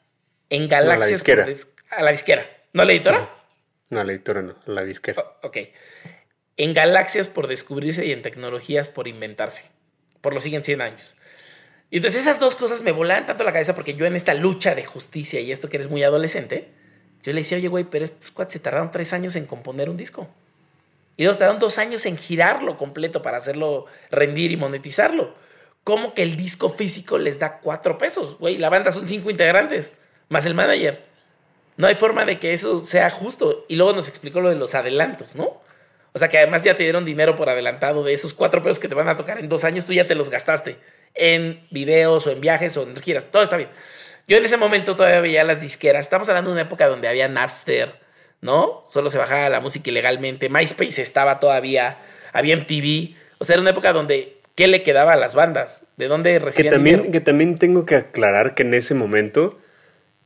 en 0.49 0.67
Galaxias. 0.67 1.23
a, 1.27 1.35
la 1.35 1.43
a 1.91 2.03
la 2.03 2.11
disquera. 2.11 2.49
¿No 2.73 2.81
a 2.81 2.85
la 2.85 2.91
editora? 2.93 3.29
No, 3.89 3.99
a 3.99 4.03
la 4.03 4.11
editora 4.11 4.41
no, 4.41 4.55
a 4.65 4.71
la 4.71 4.83
disquera. 4.83 5.21
Oh, 5.21 5.47
ok. 5.47 5.57
En 6.57 6.73
Galaxias 6.73 7.29
por 7.29 7.47
descubrirse 7.47 8.05
y 8.05 8.11
en 8.11 8.21
tecnologías 8.21 8.89
por 8.89 9.07
inventarse. 9.07 9.69
Por 10.21 10.33
los 10.33 10.43
siguientes 10.43 10.67
100 10.67 10.81
años. 10.81 11.17
Y 11.91 11.97
entonces 11.97 12.21
esas 12.21 12.39
dos 12.39 12.55
cosas 12.55 12.81
me 12.81 12.91
volan 12.91 13.25
tanto 13.25 13.43
la 13.43 13.53
cabeza 13.53 13.75
porque 13.75 13.95
yo 13.95 14.05
en 14.05 14.15
esta 14.15 14.33
lucha 14.33 14.73
de 14.75 14.85
justicia 14.85 15.39
y 15.39 15.51
esto 15.51 15.69
que 15.69 15.77
eres 15.77 15.89
muy 15.89 16.03
adolescente, 16.03 16.69
yo 17.23 17.31
le 17.33 17.41
decía, 17.41 17.57
oye, 17.57 17.67
güey, 17.67 17.83
pero 17.83 18.05
estos 18.05 18.31
cuates 18.31 18.53
se 18.53 18.59
tardaron 18.59 18.91
tres 18.91 19.13
años 19.13 19.35
en 19.35 19.45
componer 19.45 19.89
un 19.89 19.97
disco. 19.97 20.27
Y 21.17 21.23
luego 21.23 21.37
tardaron 21.37 21.59
dos 21.59 21.77
años 21.77 22.05
en 22.05 22.17
girarlo 22.17 22.77
completo 22.77 23.21
para 23.21 23.37
hacerlo 23.37 23.85
rendir 24.11 24.51
y 24.51 24.57
monetizarlo. 24.57 25.35
¿Cómo 25.83 26.13
que 26.13 26.23
el 26.23 26.35
disco 26.35 26.69
físico 26.69 27.17
les 27.17 27.37
da 27.37 27.59
cuatro 27.59 27.97
pesos? 27.97 28.37
Güey, 28.39 28.57
la 28.57 28.69
banda 28.69 28.91
son 28.91 29.07
cinco 29.07 29.29
integrantes 29.29 29.93
más 30.29 30.45
el 30.45 30.53
manager. 30.53 31.03
No 31.77 31.87
hay 31.87 31.95
forma 31.95 32.25
de 32.25 32.39
que 32.39 32.53
eso 32.53 32.79
sea 32.79 33.09
justo. 33.09 33.65
Y 33.67 33.75
luego 33.75 33.93
nos 33.93 34.09
explicó 34.09 34.41
lo 34.41 34.49
de 34.49 34.55
los 34.55 34.75
adelantos, 34.75 35.35
¿no? 35.35 35.61
O 36.15 36.17
sea 36.17 36.29
que 36.29 36.37
además 36.37 36.63
ya 36.63 36.75
te 36.75 36.83
dieron 36.83 37.03
dinero 37.03 37.35
por 37.35 37.49
adelantado 37.49 38.01
de 38.01 38.13
esos 38.13 38.33
cuatro 38.33 38.61
pesos 38.61 38.79
que 38.79 38.87
te 38.87 38.95
van 38.95 39.09
a 39.09 39.17
tocar 39.17 39.37
en 39.37 39.49
dos 39.49 39.65
años, 39.65 39.85
tú 39.85 39.91
ya 39.91 40.07
te 40.07 40.15
los 40.15 40.29
gastaste 40.29 40.77
en 41.13 41.67
videos 41.71 42.25
o 42.25 42.31
en 42.31 42.39
viajes 42.39 42.77
o 42.77 42.83
en 42.83 42.93
quieras. 42.93 43.25
Todo 43.29 43.43
está 43.43 43.57
bien. 43.57 43.67
Yo 44.25 44.37
en 44.37 44.45
ese 44.45 44.55
momento 44.55 44.95
todavía 44.95 45.19
veía 45.19 45.43
las 45.43 45.59
disqueras. 45.59 46.05
Estamos 46.05 46.29
hablando 46.29 46.51
de 46.51 46.53
una 46.53 46.61
época 46.61 46.87
donde 46.87 47.09
había 47.09 47.27
Napster, 47.27 47.99
¿no? 48.39 48.81
Solo 48.85 49.09
se 49.09 49.17
bajaba 49.17 49.49
la 49.49 49.59
música 49.59 49.89
ilegalmente. 49.89 50.47
MySpace 50.47 51.01
estaba 51.01 51.41
todavía. 51.41 51.97
Había 52.31 52.55
MTV. 52.55 53.13
O 53.39 53.43
sea, 53.43 53.55
era 53.55 53.61
una 53.61 53.71
época 53.71 53.91
donde 53.91 54.37
¿qué 54.55 54.69
le 54.69 54.83
quedaba 54.83 55.11
a 55.11 55.17
las 55.17 55.35
bandas? 55.35 55.85
¿De 55.97 56.07
dónde 56.07 56.39
recibían 56.39 56.71
que 56.71 56.75
también, 56.77 57.11
Que 57.11 57.19
también 57.19 57.57
tengo 57.57 57.85
que 57.85 57.95
aclarar 57.95 58.55
que 58.55 58.63
en 58.63 58.73
ese 58.73 58.93
momento 58.93 59.59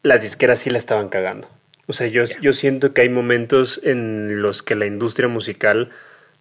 las 0.04 0.22
disqueras 0.22 0.60
sí 0.60 0.70
la 0.70 0.78
estaban 0.78 1.10
cagando. 1.10 1.50
O 1.90 1.94
sea, 1.94 2.06
yo, 2.06 2.24
yo 2.40 2.54
siento 2.54 2.94
que 2.94 3.02
hay 3.02 3.10
momentos 3.10 3.82
en 3.84 4.44
los 4.44 4.62
que 4.62 4.76
la 4.76 4.86
industria 4.86 5.28
musical 5.28 5.90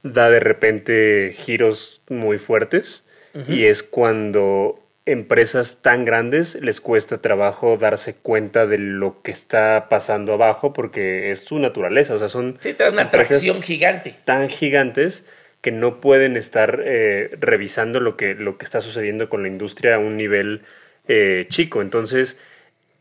da 0.03 0.29
de 0.29 0.41
repente 0.41 1.33
giros 1.33 2.03
muy 2.11 2.37
fuertes 2.37 3.07
y 3.49 3.65
es 3.65 3.83
cuando 3.83 4.79
empresas 5.07 5.81
tan 5.81 6.05
grandes 6.05 6.57
les 6.61 6.83
cuesta 6.83 7.23
trabajo 7.23 7.79
darse 7.79 8.15
cuenta 8.15 8.67
de 8.67 8.77
lo 8.77 9.23
que 9.23 9.31
está 9.31 9.87
pasando 9.89 10.35
abajo 10.35 10.75
porque 10.75 11.31
es 11.31 11.41
su 11.41 11.59
naturaleza, 11.59 12.15
o 12.15 12.19
sea, 12.19 12.29
son 12.29 12.59
sí, 12.61 12.77
una 12.93 13.03
atracción 13.03 13.63
gigante. 13.63 14.17
Tan 14.27 14.51
gigantes 14.51 15.25
que 15.63 15.73
no 15.73 16.03
pueden 16.03 16.37
estar 16.37 16.83
eh, 16.85 17.31
revisando 17.41 18.01
lo 18.01 18.19
que, 18.19 18.35
lo 18.35 18.59
que 18.59 18.67
está 18.67 18.83
sucediendo 18.83 19.31
con 19.31 19.41
la 19.43 19.49
industria 19.49 19.95
a 19.95 19.99
un 19.99 20.19
nivel 20.19 20.61
eh, 21.07 21.47
chico. 21.49 21.81
Entonces, 21.81 22.37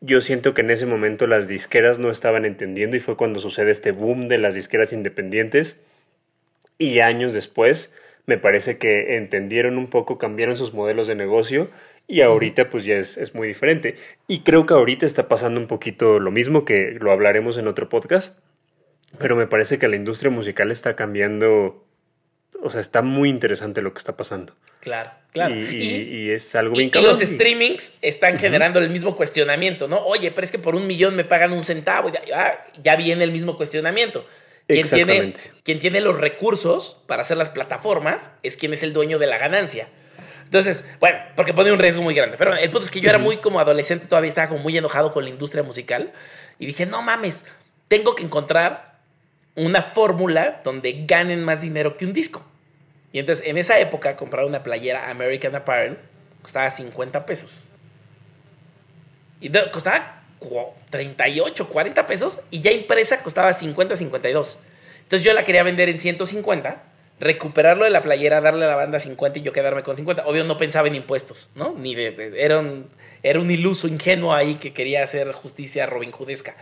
yo 0.01 0.21
siento 0.21 0.53
que 0.53 0.61
en 0.61 0.71
ese 0.71 0.85
momento 0.85 1.27
las 1.27 1.47
disqueras 1.47 1.99
no 1.99 2.09
estaban 2.09 2.45
entendiendo 2.45 2.97
y 2.97 2.99
fue 2.99 3.17
cuando 3.17 3.39
sucede 3.39 3.71
este 3.71 3.91
boom 3.91 4.27
de 4.27 4.37
las 4.37 4.55
disqueras 4.55 4.93
independientes 4.93 5.77
y 6.77 6.99
años 6.99 7.33
después 7.33 7.91
me 8.27 8.37
parece 8.37 8.77
que 8.77 9.15
entendieron 9.15 9.77
un 9.77 9.87
poco, 9.87 10.17
cambiaron 10.17 10.57
sus 10.57 10.73
modelos 10.73 11.07
de 11.07 11.15
negocio 11.15 11.69
y 12.07 12.21
ahorita 12.21 12.69
pues 12.69 12.83
ya 12.83 12.95
es, 12.95 13.33
muy 13.33 13.47
diferente. 13.47 13.95
Y 14.27 14.41
creo 14.41 14.65
que 14.65 14.73
ahorita 14.73 15.05
está 15.05 15.29
pasando 15.29 15.61
un 15.61 15.67
poquito 15.67 16.19
lo 16.19 16.29
mismo, 16.29 16.65
que 16.65 16.97
lo 16.99 17.11
hablaremos 17.11 17.57
en 17.57 17.67
otro 17.67 17.87
podcast, 17.87 18.37
pero 19.17 19.37
me 19.37 19.47
parece 19.47 19.79
que 19.79 19.87
la 19.87 19.95
industria 19.95 20.29
musical 20.29 20.71
está 20.71 20.97
cambiando, 20.97 21.86
o 22.63 22.69
sea, 22.69 22.81
está 22.81 23.01
muy 23.01 23.29
interesante 23.29 23.81
lo 23.81 23.93
que 23.93 23.99
está 23.99 24.17
pasando. 24.17 24.53
Claro, 24.79 25.11
claro. 25.31 25.55
Y, 25.55 26.29
es 26.31 26.55
algo 26.55 26.75
bien 26.75 26.91
Y, 26.93 27.01
los 27.01 27.19
streamings 27.19 27.97
están 28.01 28.39
generando 28.39 28.79
el 28.79 28.89
mismo 28.89 29.15
cuestionamiento, 29.15 29.87
¿no? 29.87 29.99
Oye, 29.99 30.31
pero 30.31 30.45
es 30.45 30.51
que 30.51 30.59
por 30.59 30.75
un 30.75 30.87
millón 30.87 31.15
me 31.15 31.23
pagan 31.23 31.53
un 31.53 31.63
centavo, 31.63 32.11
ya, 32.11 32.65
ya 32.81 32.95
viene 32.95 33.23
el 33.23 33.31
mismo 33.31 33.55
cuestionamiento. 33.57 34.25
Quien 34.67 34.89
tiene, 34.89 35.33
quien 35.63 35.79
tiene 35.79 36.01
los 36.01 36.19
recursos 36.19 37.01
para 37.07 37.21
hacer 37.21 37.37
las 37.37 37.49
plataformas 37.49 38.31
es 38.43 38.57
quien 38.57 38.73
es 38.73 38.83
el 38.83 38.91
dueño 38.91 39.17
de 39.17 39.27
la 39.27 39.37
ganancia. 39.37 39.87
Entonces, 40.43 40.85
bueno, 40.99 41.19
porque 41.35 41.53
pone 41.53 41.71
un 41.71 41.79
riesgo 41.79 42.01
muy 42.01 42.13
grande. 42.13 42.35
Pero 42.37 42.53
el 42.53 42.69
punto 42.69 42.85
es 42.85 42.91
que 42.91 42.99
yo 42.99 43.09
era 43.09 43.17
muy 43.17 43.37
como 43.37 43.59
adolescente, 43.59 44.07
todavía 44.07 44.29
estaba 44.29 44.49
como 44.49 44.61
muy 44.61 44.77
enojado 44.77 45.13
con 45.13 45.23
la 45.23 45.29
industria 45.29 45.63
musical. 45.63 46.11
Y 46.59 46.65
dije, 46.65 46.85
no 46.85 47.01
mames, 47.01 47.45
tengo 47.87 48.15
que 48.15 48.23
encontrar 48.23 48.96
una 49.57 49.81
fórmula 49.81 50.61
donde 50.63 51.05
ganen 51.05 51.43
más 51.43 51.61
dinero 51.61 51.97
que 51.97 52.05
un 52.05 52.13
disco. 52.13 52.45
Y 53.11 53.19
entonces, 53.19 53.45
en 53.47 53.57
esa 53.57 53.79
época, 53.79 54.15
comprar 54.15 54.45
una 54.45 54.61
playera 54.61 55.09
American 55.09 55.55
Apparel 55.55 55.97
costaba 56.43 56.69
50 56.69 57.25
pesos. 57.25 57.71
Y 59.41 59.49
costaba 59.71 60.23
38, 60.91 61.69
40 61.69 62.07
pesos 62.07 62.39
y 62.51 62.61
ya 62.61 62.71
impresa 62.71 63.21
costaba 63.23 63.51
50, 63.51 63.95
52. 63.95 64.59
Entonces 65.03 65.23
yo 65.25 65.33
la 65.33 65.43
quería 65.43 65.63
vender 65.63 65.89
en 65.89 65.99
150, 65.99 66.83
recuperarlo 67.19 67.85
de 67.85 67.89
la 67.89 68.01
playera, 68.01 68.41
darle 68.41 68.65
a 68.65 68.69
la 68.69 68.75
banda 68.75 68.99
50 68.99 69.39
y 69.39 69.41
yo 69.41 69.53
quedarme 69.53 69.81
con 69.81 69.95
50. 69.95 70.25
Obvio 70.25 70.43
no 70.43 70.57
pensaba 70.57 70.87
en 70.87 70.95
impuestos, 70.95 71.49
¿no? 71.55 71.73
Ni 71.73 71.95
de, 71.95 72.33
era, 72.37 72.59
un, 72.59 72.87
era 73.23 73.39
un 73.39 73.49
iluso 73.49 73.87
ingenuo 73.87 74.33
ahí 74.33 74.55
que 74.55 74.73
quería 74.73 75.03
hacer 75.03 75.31
justicia 75.31 75.87
Robin 75.87 76.11
Hoodesca. 76.11 76.55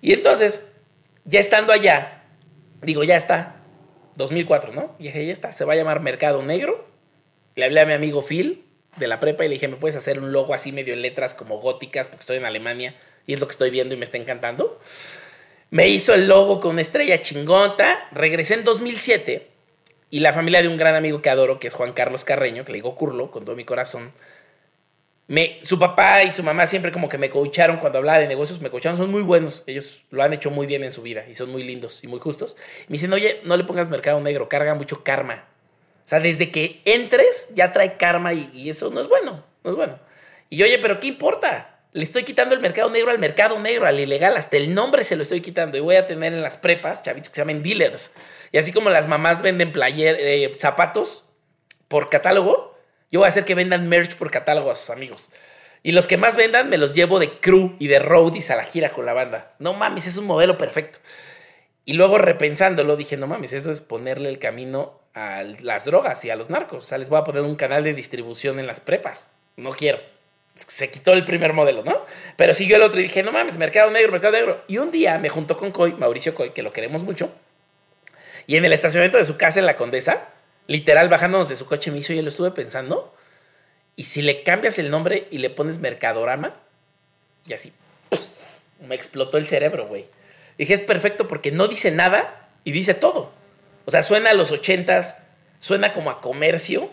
Y 0.00 0.12
entonces, 0.12 0.68
ya 1.24 1.38
estando 1.38 1.72
allá, 1.72 2.21
digo, 2.82 3.04
ya 3.04 3.16
está, 3.16 3.56
2004, 4.16 4.72
¿no? 4.72 4.94
Y 4.98 5.04
dije, 5.04 5.24
ya 5.26 5.32
está, 5.32 5.52
se 5.52 5.64
va 5.64 5.72
a 5.72 5.76
llamar 5.76 6.00
Mercado 6.00 6.42
Negro. 6.42 6.86
Le 7.54 7.64
hablé 7.64 7.80
a 7.80 7.86
mi 7.86 7.92
amigo 7.92 8.22
Phil 8.22 8.64
de 8.96 9.06
la 9.08 9.20
prepa 9.20 9.44
y 9.44 9.48
le 9.48 9.54
dije, 9.54 9.68
¿me 9.68 9.76
puedes 9.76 9.96
hacer 9.96 10.18
un 10.18 10.32
logo 10.32 10.54
así 10.54 10.72
medio 10.72 10.94
en 10.94 11.02
letras 11.02 11.34
como 11.34 11.58
góticas? 11.58 12.08
Porque 12.08 12.20
estoy 12.20 12.36
en 12.36 12.44
Alemania 12.44 12.94
y 13.26 13.34
es 13.34 13.40
lo 13.40 13.46
que 13.46 13.52
estoy 13.52 13.70
viendo 13.70 13.94
y 13.94 13.98
me 13.98 14.04
está 14.04 14.18
encantando. 14.18 14.78
Me 15.70 15.88
hizo 15.88 16.12
el 16.12 16.28
logo 16.28 16.60
con 16.60 16.72
una 16.72 16.82
estrella 16.82 17.20
chingota. 17.22 18.08
Regresé 18.12 18.54
en 18.54 18.64
2007 18.64 19.48
y 20.10 20.20
la 20.20 20.32
familia 20.32 20.60
de 20.60 20.68
un 20.68 20.76
gran 20.76 20.94
amigo 20.94 21.22
que 21.22 21.30
adoro, 21.30 21.58
que 21.58 21.68
es 21.68 21.74
Juan 21.74 21.92
Carlos 21.92 22.24
Carreño, 22.24 22.64
que 22.64 22.72
le 22.72 22.78
digo 22.78 22.94
Curlo 22.96 23.30
con 23.30 23.44
todo 23.44 23.56
mi 23.56 23.64
corazón. 23.64 24.12
Me, 25.28 25.60
su 25.62 25.78
papá 25.78 26.24
y 26.24 26.32
su 26.32 26.42
mamá 26.42 26.66
siempre 26.66 26.92
como 26.92 27.08
que 27.08 27.16
me 27.16 27.30
coacharon 27.30 27.76
cuando 27.78 27.98
hablaba 27.98 28.18
de 28.18 28.26
negocios, 28.26 28.60
me 28.60 28.70
coacharon, 28.70 28.98
son 28.98 29.10
muy 29.10 29.22
buenos, 29.22 29.62
ellos 29.66 30.02
lo 30.10 30.22
han 30.22 30.32
hecho 30.32 30.50
muy 30.50 30.66
bien 30.66 30.82
en 30.82 30.92
su 30.92 31.00
vida 31.00 31.24
y 31.28 31.34
son 31.34 31.50
muy 31.50 31.62
lindos 31.62 32.02
y 32.02 32.08
muy 32.08 32.18
justos. 32.18 32.56
Me 32.88 32.94
dicen, 32.94 33.12
oye, 33.12 33.40
no 33.44 33.56
le 33.56 33.64
pongas 33.64 33.88
mercado 33.88 34.20
negro, 34.20 34.48
carga 34.48 34.74
mucho 34.74 35.04
karma. 35.04 35.44
O 36.04 36.08
sea, 36.08 36.20
desde 36.20 36.50
que 36.50 36.82
entres 36.84 37.50
ya 37.54 37.72
trae 37.72 37.96
karma 37.96 38.32
y, 38.34 38.68
eso 38.68 38.90
no 38.90 39.00
es 39.00 39.08
bueno, 39.08 39.44
no 39.62 39.70
es 39.70 39.76
bueno. 39.76 39.98
Y 40.50 40.62
oye, 40.62 40.78
pero 40.78 40.98
¿qué 40.98 41.06
importa? 41.06 41.78
Le 41.92 42.02
estoy 42.02 42.24
quitando 42.24 42.54
el 42.54 42.60
mercado 42.60 42.90
negro 42.90 43.10
al 43.10 43.18
mercado 43.18 43.58
negro, 43.60 43.86
al 43.86 44.00
ilegal, 44.00 44.36
hasta 44.36 44.56
el 44.56 44.74
nombre 44.74 45.04
se 45.04 45.14
lo 45.14 45.22
estoy 45.22 45.40
quitando. 45.40 45.78
Y 45.78 45.80
voy 45.80 45.96
a 45.96 46.06
tener 46.06 46.32
en 46.32 46.42
las 46.42 46.56
prepas 46.56 47.02
chavitos 47.02 47.30
que 47.30 47.36
se 47.36 47.40
llaman 47.42 47.62
dealers. 47.62 48.12
Y 48.50 48.58
así 48.58 48.72
como 48.72 48.90
las 48.90 49.08
mamás 49.08 49.42
venden 49.42 49.72
player, 49.72 50.16
eh, 50.18 50.52
zapatos 50.58 51.24
por 51.88 52.10
catálogo, 52.10 52.71
yo 53.12 53.20
voy 53.20 53.26
a 53.26 53.28
hacer 53.28 53.44
que 53.44 53.54
vendan 53.54 53.88
merch 53.88 54.16
por 54.16 54.32
catálogo 54.32 54.70
a 54.70 54.74
sus 54.74 54.90
amigos. 54.90 55.30
Y 55.84 55.92
los 55.92 56.08
que 56.08 56.16
más 56.16 56.34
vendan 56.34 56.68
me 56.68 56.78
los 56.78 56.94
llevo 56.94 57.20
de 57.20 57.38
crew 57.38 57.76
y 57.78 57.86
de 57.86 58.00
roadies 58.00 58.50
a 58.50 58.56
la 58.56 58.64
gira 58.64 58.90
con 58.90 59.06
la 59.06 59.12
banda. 59.12 59.54
No 59.60 59.74
mames, 59.74 60.06
es 60.06 60.16
un 60.16 60.26
modelo 60.26 60.58
perfecto. 60.58 60.98
Y 61.84 61.92
luego 61.92 62.18
repensándolo 62.18 62.96
dije, 62.96 63.16
no 63.16 63.28
mames, 63.28 63.52
eso 63.52 63.70
es 63.70 63.80
ponerle 63.80 64.28
el 64.28 64.38
camino 64.40 65.00
a 65.14 65.44
las 65.60 65.84
drogas 65.84 66.24
y 66.24 66.30
a 66.30 66.36
los 66.36 66.50
narcos. 66.50 66.84
O 66.84 66.86
sea, 66.86 66.98
les 66.98 67.10
voy 67.10 67.20
a 67.20 67.24
poner 67.24 67.42
un 67.42 67.54
canal 67.54 67.84
de 67.84 67.94
distribución 67.94 68.58
en 68.58 68.66
las 68.66 68.80
prepas. 68.80 69.30
No 69.56 69.70
quiero 69.70 70.00
se 70.56 70.90
quitó 70.90 71.12
el 71.12 71.24
primer 71.24 71.52
modelo, 71.52 71.82
¿no? 71.82 72.04
Pero 72.36 72.54
siguió 72.54 72.76
el 72.76 72.82
otro 72.82 73.00
y 73.00 73.04
dije, 73.04 73.22
no 73.22 73.32
mames, 73.32 73.56
mercado 73.56 73.90
negro, 73.90 74.12
mercado 74.12 74.34
negro. 74.34 74.62
Y 74.68 74.78
un 74.78 74.90
día 74.90 75.18
me 75.18 75.28
juntó 75.28 75.56
con 75.56 75.70
Coy, 75.70 75.92
Mauricio 75.94 76.34
Coy, 76.34 76.50
que 76.50 76.62
lo 76.62 76.72
queremos 76.72 77.02
mucho, 77.02 77.30
y 78.46 78.56
en 78.56 78.64
el 78.64 78.72
estacionamiento 78.72 79.18
de 79.18 79.24
su 79.24 79.36
casa 79.36 79.60
en 79.60 79.66
la 79.66 79.76
Condesa, 79.76 80.28
literal 80.66 81.08
bajándonos 81.08 81.48
de 81.48 81.56
su 81.56 81.66
coche, 81.66 81.90
me 81.90 81.98
hizo, 81.98 82.12
yo 82.12 82.22
lo 82.22 82.28
estuve 82.28 82.50
pensando, 82.50 83.14
y 83.96 84.04
si 84.04 84.22
le 84.22 84.42
cambias 84.42 84.78
el 84.78 84.90
nombre 84.90 85.28
y 85.30 85.38
le 85.38 85.50
pones 85.50 85.78
Mercadorama, 85.78 86.54
y 87.46 87.52
así, 87.52 87.72
me 88.86 88.94
explotó 88.94 89.38
el 89.38 89.46
cerebro, 89.46 89.86
güey. 89.86 90.06
Dije, 90.58 90.74
es 90.74 90.82
perfecto 90.82 91.28
porque 91.28 91.50
no 91.50 91.68
dice 91.68 91.90
nada 91.90 92.48
y 92.64 92.72
dice 92.72 92.94
todo. 92.94 93.32
O 93.84 93.90
sea, 93.90 94.02
suena 94.02 94.30
a 94.30 94.34
los 94.34 94.50
ochentas, 94.50 95.18
suena 95.58 95.92
como 95.92 96.10
a 96.10 96.20
comercio, 96.20 96.90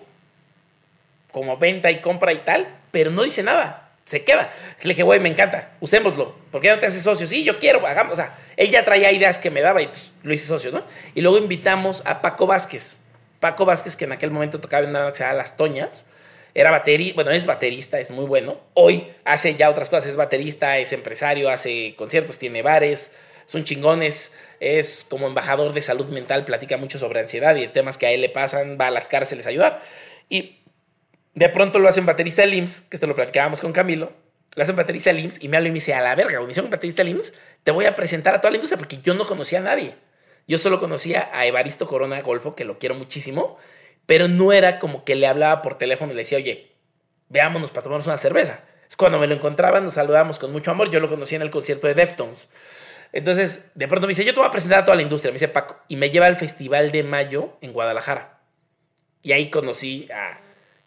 como 1.31 1.57
venta 1.57 1.91
y 1.91 2.01
compra 2.01 2.33
y 2.33 2.39
tal, 2.39 2.67
pero 2.91 3.11
no 3.11 3.23
dice 3.23 3.43
nada. 3.43 3.91
Se 4.05 4.23
queda. 4.23 4.51
Le 4.81 4.89
dije, 4.89 5.03
güey, 5.03 5.19
me 5.19 5.29
encanta, 5.29 5.71
usémoslo. 5.81 6.35
¿Por 6.51 6.61
qué 6.61 6.69
no 6.69 6.79
te 6.79 6.87
haces 6.87 7.03
socio? 7.03 7.27
Sí, 7.27 7.43
yo 7.43 7.59
quiero, 7.59 7.85
hagamos. 7.85 8.13
O 8.13 8.15
sea, 8.15 8.35
él 8.57 8.71
ya 8.71 8.83
traía 8.83 9.11
ideas 9.11 9.37
que 9.37 9.51
me 9.51 9.61
daba 9.61 9.83
y 9.83 9.89
lo 10.23 10.33
hice 10.33 10.47
socio, 10.47 10.71
¿no? 10.71 10.83
Y 11.13 11.21
luego 11.21 11.37
invitamos 11.37 12.01
a 12.07 12.21
Paco 12.21 12.47
Vázquez. 12.47 13.01
Paco 13.39 13.65
Vázquez, 13.65 13.95
que 13.95 14.05
en 14.05 14.11
aquel 14.11 14.31
momento 14.31 14.59
tocaba 14.59 14.83
en 14.83 14.89
una 14.89 15.13
sea 15.13 15.33
Las 15.33 15.57
Toñas. 15.57 16.07
Era 16.53 16.71
baterista, 16.71 17.15
bueno, 17.15 17.31
es 17.31 17.45
baterista, 17.45 17.99
es 17.99 18.11
muy 18.11 18.25
bueno. 18.25 18.59
Hoy 18.73 19.07
hace 19.23 19.55
ya 19.55 19.69
otras 19.69 19.89
cosas, 19.89 20.07
es 20.07 20.15
baterista, 20.15 20.77
es 20.77 20.91
empresario, 20.93 21.49
hace 21.49 21.95
conciertos, 21.95 22.37
tiene 22.37 22.61
bares, 22.63 23.17
son 23.45 23.63
chingones, 23.63 24.33
es 24.59 25.05
como 25.09 25.27
embajador 25.27 25.73
de 25.73 25.81
salud 25.81 26.07
mental, 26.07 26.45
platica 26.45 26.77
mucho 26.77 26.97
sobre 26.99 27.19
ansiedad 27.19 27.55
y 27.55 27.67
temas 27.67 27.97
que 27.97 28.07
a 28.07 28.11
él 28.11 28.21
le 28.21 28.29
pasan, 28.29 28.77
va 28.79 28.87
a 28.87 28.91
las 28.91 29.07
cárceles 29.07 29.45
a 29.45 29.49
ayudar. 29.49 29.81
Y 30.27 30.59
de 31.33 31.49
pronto 31.49 31.79
lo 31.79 31.87
hacen 31.87 32.05
baterista 32.05 32.41
del 32.41 32.55
IMSS, 32.55 32.81
que 32.81 32.97
esto 32.97 33.07
lo 33.07 33.15
platicábamos 33.15 33.61
con 33.61 33.71
Camilo. 33.71 34.11
Lo 34.55 34.63
hacen 34.63 34.75
baterista 34.75 35.11
del 35.11 35.19
IMSS 35.23 35.43
y 35.43 35.47
me 35.49 35.57
habla 35.57 35.69
y 35.69 35.71
me 35.71 35.75
dice, 35.75 35.93
a 35.93 36.01
la 36.01 36.15
verga, 36.15 36.41
me 36.41 36.51
hicieron 36.51 36.71
baterista 36.71 37.03
del 37.03 37.13
IMSS, 37.13 37.33
te 37.63 37.71
voy 37.71 37.85
a 37.85 37.95
presentar 37.95 38.35
a 38.35 38.41
toda 38.41 38.51
la 38.51 38.57
industria 38.57 38.77
porque 38.77 38.99
yo 39.01 39.13
no 39.13 39.25
conocía 39.25 39.59
a 39.59 39.61
nadie. 39.61 39.95
Yo 40.49 40.57
solo 40.57 40.79
conocía 40.79 41.29
a 41.31 41.45
Evaristo 41.45 41.85
Corona 41.85 42.19
Golfo, 42.21 42.55
que 42.55 42.65
lo 42.65 42.79
quiero 42.79 42.95
muchísimo, 42.95 43.57
pero 44.07 44.27
no 44.27 44.51
era 44.51 44.79
como 44.79 45.05
que 45.05 45.15
le 45.15 45.27
hablaba 45.27 45.61
por 45.61 45.77
teléfono 45.77 46.11
y 46.11 46.15
le 46.15 46.23
decía, 46.23 46.39
oye, 46.39 46.71
veámonos 47.29 47.69
para 47.69 47.83
tomarnos 47.83 48.07
una 48.07 48.17
cerveza. 48.17 48.63
Es 48.89 48.95
cuando 48.97 49.19
me 49.19 49.27
lo 49.27 49.35
encontraban, 49.35 49.83
nos 49.83 49.93
saludamos 49.93 50.39
con 50.39 50.51
mucho 50.51 50.71
amor. 50.71 50.89
Yo 50.89 50.99
lo 50.99 51.07
conocí 51.07 51.35
en 51.35 51.43
el 51.43 51.51
concierto 51.51 51.85
de 51.85 51.93
Deftones. 51.93 52.51
Entonces, 53.13 53.69
de 53.75 53.87
pronto 53.87 54.07
me 54.07 54.11
dice, 54.11 54.25
yo 54.25 54.33
te 54.33 54.39
voy 54.39 54.47
a 54.47 54.51
presentar 54.51 54.79
a 54.79 54.83
toda 54.83 54.95
la 54.95 55.03
industria, 55.03 55.31
me 55.31 55.35
dice 55.35 55.49
Paco, 55.49 55.77
y 55.87 55.97
me 55.97 56.09
lleva 56.09 56.25
al 56.25 56.35
Festival 56.35 56.91
de 56.91 57.03
Mayo 57.03 57.57
en 57.61 57.71
Guadalajara. 57.71 58.39
Y 59.21 59.33
ahí 59.33 59.51
conocí 59.51 60.09
a 60.11 60.41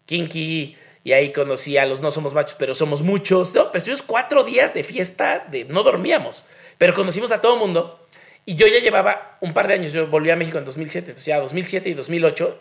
Kinky, 0.07 0.77
y 1.05 1.13
ahí 1.13 1.31
conocí 1.31 1.79
a 1.79 1.87
los 1.87 2.01
No 2.01 2.11
Somos 2.11 2.35
Machos, 2.35 2.57
pero 2.59 2.75
somos 2.75 3.03
muchos. 3.03 3.55
No, 3.55 3.71
pero 3.71 3.79
estuvimos 3.79 4.03
cuatro 4.03 4.43
días 4.43 4.75
de 4.75 4.83
fiesta, 4.83 5.47
de, 5.49 5.65
no 5.67 5.85
dormíamos, 5.85 6.45
pero 6.79 6.95
conocimos 6.95 7.31
a 7.31 7.41
todo 7.41 7.55
el 7.55 7.61
mundo. 7.61 8.02
Y 8.45 8.57
yo 8.57 8.67
ya 8.67 8.81
llevaba 8.81 9.39
un 9.41 9.55
par 9.55 9.69
de 9.69 9.75
años, 9.75 9.93
yo 9.93 10.09
volví 10.09 10.31
a 10.31 10.37
México 10.37 10.59
en 10.59 10.65
2007, 10.65 11.11
entonces 11.11 11.27
ya 11.27 11.39
2007 11.39 11.89
y 11.89 11.95
2008, 11.95 12.61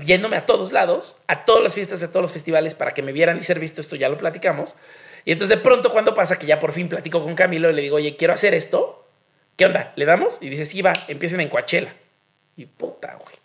yéndome 0.00 0.36
a 0.36 0.46
todos 0.46 0.72
lados, 0.72 1.16
a 1.26 1.44
todas 1.44 1.62
las 1.62 1.74
fiestas, 1.74 2.02
a 2.02 2.08
todos 2.08 2.22
los 2.22 2.32
festivales, 2.32 2.74
para 2.74 2.92
que 2.92 3.02
me 3.02 3.12
vieran 3.12 3.36
y 3.36 3.42
ser 3.42 3.58
visto, 3.58 3.80
esto 3.80 3.96
ya 3.96 4.08
lo 4.08 4.16
platicamos. 4.16 4.76
Y 5.24 5.32
entonces 5.32 5.56
de 5.56 5.62
pronto 5.62 5.92
cuando 5.92 6.14
pasa 6.14 6.38
que 6.38 6.46
ya 6.46 6.58
por 6.58 6.72
fin 6.72 6.88
platico 6.88 7.22
con 7.22 7.34
Camilo 7.34 7.70
y 7.70 7.74
le 7.74 7.82
digo, 7.82 7.96
oye, 7.96 8.16
quiero 8.16 8.32
hacer 8.32 8.54
esto, 8.54 9.06
¿qué 9.56 9.66
onda? 9.66 9.92
¿Le 9.96 10.06
damos? 10.06 10.38
Y 10.40 10.48
dice, 10.48 10.64
sí, 10.64 10.80
va, 10.80 10.94
empiecen 11.08 11.40
en 11.40 11.48
Coachella. 11.48 11.94
Y 12.56 12.66
puta, 12.66 13.14
güey. 13.14 13.36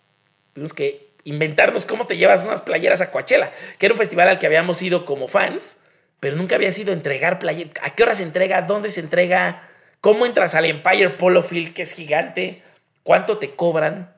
Tuvimos 0.53 0.73
que 0.73 1.07
inventarnos 1.25 1.85
cómo 1.85 2.07
te 2.07 2.15
llevas 2.15 2.45
unas 2.45 2.61
playeras 2.61 3.01
a 3.01 3.11
Coachella, 3.11 3.51
que 3.77 3.85
era 3.85 3.93
un 3.93 3.99
festival 3.99 4.29
al 4.29 4.39
que 4.39 4.45
habíamos 4.45 4.81
ido 4.81 5.05
como 5.05 5.27
fans, 5.27 5.79
pero 6.19 6.35
nunca 6.35 6.55
había 6.55 6.71
sido 6.71 6.93
entregar 6.93 7.37
player. 7.37 7.69
¿A 7.81 7.93
qué 7.93 8.03
hora 8.03 8.15
se 8.15 8.23
entrega? 8.23 8.61
¿Dónde 8.61 8.89
se 8.89 9.01
entrega? 9.01 9.69
¿Cómo 10.01 10.25
entras 10.25 10.55
al 10.55 10.65
Empire 10.65 11.09
Polo 11.11 11.41
Field, 11.41 11.73
que 11.73 11.81
es 11.81 11.93
gigante? 11.93 12.61
¿Cuánto 13.03 13.37
te 13.37 13.51
cobran? 13.51 14.13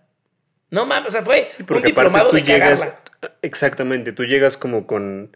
No 0.72 0.86
mames, 0.86 1.10
o 1.10 1.12
sea, 1.12 1.22
fue 1.22 1.48
un 1.70 1.82
diplomado 1.82 2.32
de 2.32 2.44
llegas, 2.44 2.88
Exactamente, 3.42 4.12
tú 4.12 4.26
llegas 4.26 4.56
como 4.56 4.88
con, 4.88 5.36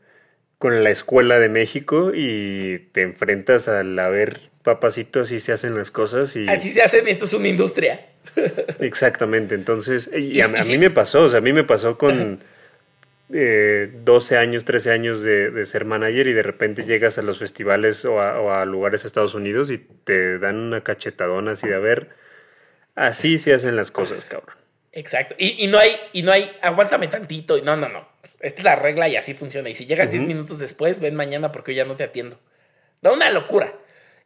con 0.58 0.84
la 0.84 0.90
escuela 0.90 1.40
de 1.40 1.50
México 1.50 2.12
y 2.14 2.90
te 2.92 3.02
enfrentas 3.02 3.68
al 3.68 3.98
a 3.98 4.10
ver, 4.10 4.52
papacito, 4.62 5.22
así 5.22 5.40
se 5.40 5.52
hacen 5.52 5.76
las 5.76 5.92
cosas 5.92 6.36
y... 6.36 6.48
Así 6.48 6.70
se 6.70 6.82
hacen, 6.82 7.08
esto 7.08 7.26
es 7.26 7.34
una 7.34 7.48
industria. 7.48 8.06
Exactamente, 8.80 9.56
entonces, 9.56 10.10
y 10.14 10.40
a, 10.42 10.48
mí 10.48 10.78
me 10.78 10.92
pasó, 10.92 11.24
o 11.24 11.30
sea, 11.30 11.40
a 11.40 11.42
mí 11.42 11.52
me 11.52 11.64
pasó 11.64 11.98
con 11.98 12.40
eh, 13.36 13.90
12 13.92 14.38
años, 14.38 14.64
13 14.64 14.92
años 14.92 15.24
de, 15.24 15.66
ser 15.66 15.86
manager 15.86 16.28
y 16.28 16.34
de 16.34 16.44
repente 16.44 16.84
llegas 16.84 17.18
a 17.18 17.24
los 17.24 17.40
festivales 17.40 18.06
o 18.06 18.22
a, 18.22 18.64
lugares 18.66 19.02
de 19.02 19.08
Estados 19.08 19.34
Unidos 19.34 19.72
y 19.72 19.80
te 19.80 20.38
dan 20.38 20.58
una 20.58 20.82
cachetadona 20.82 21.54
así 21.54 21.68
de 21.68 21.74
a 21.74 21.80
ver, 21.80 22.10
así 22.94 23.40
se 23.40 23.56
hacen 23.56 23.76
las 23.76 23.90
cosas, 23.90 24.26
cabrón. 24.26 24.56
Exacto, 24.92 25.34
y, 25.40 25.66
no 25.66 25.80
hay, 25.80 25.96
y 26.12 26.22
no 26.22 26.32
hay, 26.32 26.52
aguántame 26.62 27.08
tantito, 27.08 27.60
no, 27.64 27.76
no, 27.76 27.90
no, 27.90 28.08
esta 28.40 28.60
es 28.60 28.64
la 28.64 28.76
regla 28.76 29.10
y 29.10 29.16
así 29.16 29.34
funciona, 29.34 29.68
y 29.68 29.74
si 29.74 29.88
llegas 29.88 30.12
10 30.12 30.26
minutos 30.26 30.60
después, 30.60 31.00
ven 31.00 31.16
mañana 31.16 31.52
porque 31.52 31.74
yo 31.74 31.84
ya 31.84 31.90
no 31.90 31.96
te 31.96 32.04
atiendo. 32.04 32.40
Da 33.02 33.12
una 33.12 33.32
locura. 33.32 33.74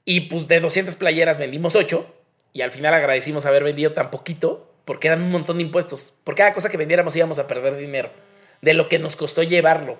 Y 0.03 0.21
pues 0.21 0.47
de 0.47 0.59
200 0.59 0.95
playeras 0.97 1.39
vendimos 1.39 1.75
8 1.75 2.05
y 2.53 2.61
al 2.61 2.71
final 2.71 2.93
agradecimos 2.93 3.45
haber 3.45 3.63
vendido 3.63 3.93
tan 3.93 4.11
poquito 4.11 4.71
porque 4.85 5.07
eran 5.07 5.21
un 5.21 5.31
montón 5.31 5.57
de 5.57 5.63
impuestos. 5.63 6.13
Por 6.23 6.35
cada 6.35 6.53
cosa 6.53 6.69
que 6.69 6.77
vendiéramos 6.77 7.15
íbamos 7.15 7.39
a 7.39 7.47
perder 7.47 7.75
dinero 7.75 8.11
de 8.61 8.73
lo 8.73 8.89
que 8.89 8.99
nos 8.99 9.15
costó 9.15 9.43
llevarlo. 9.43 9.97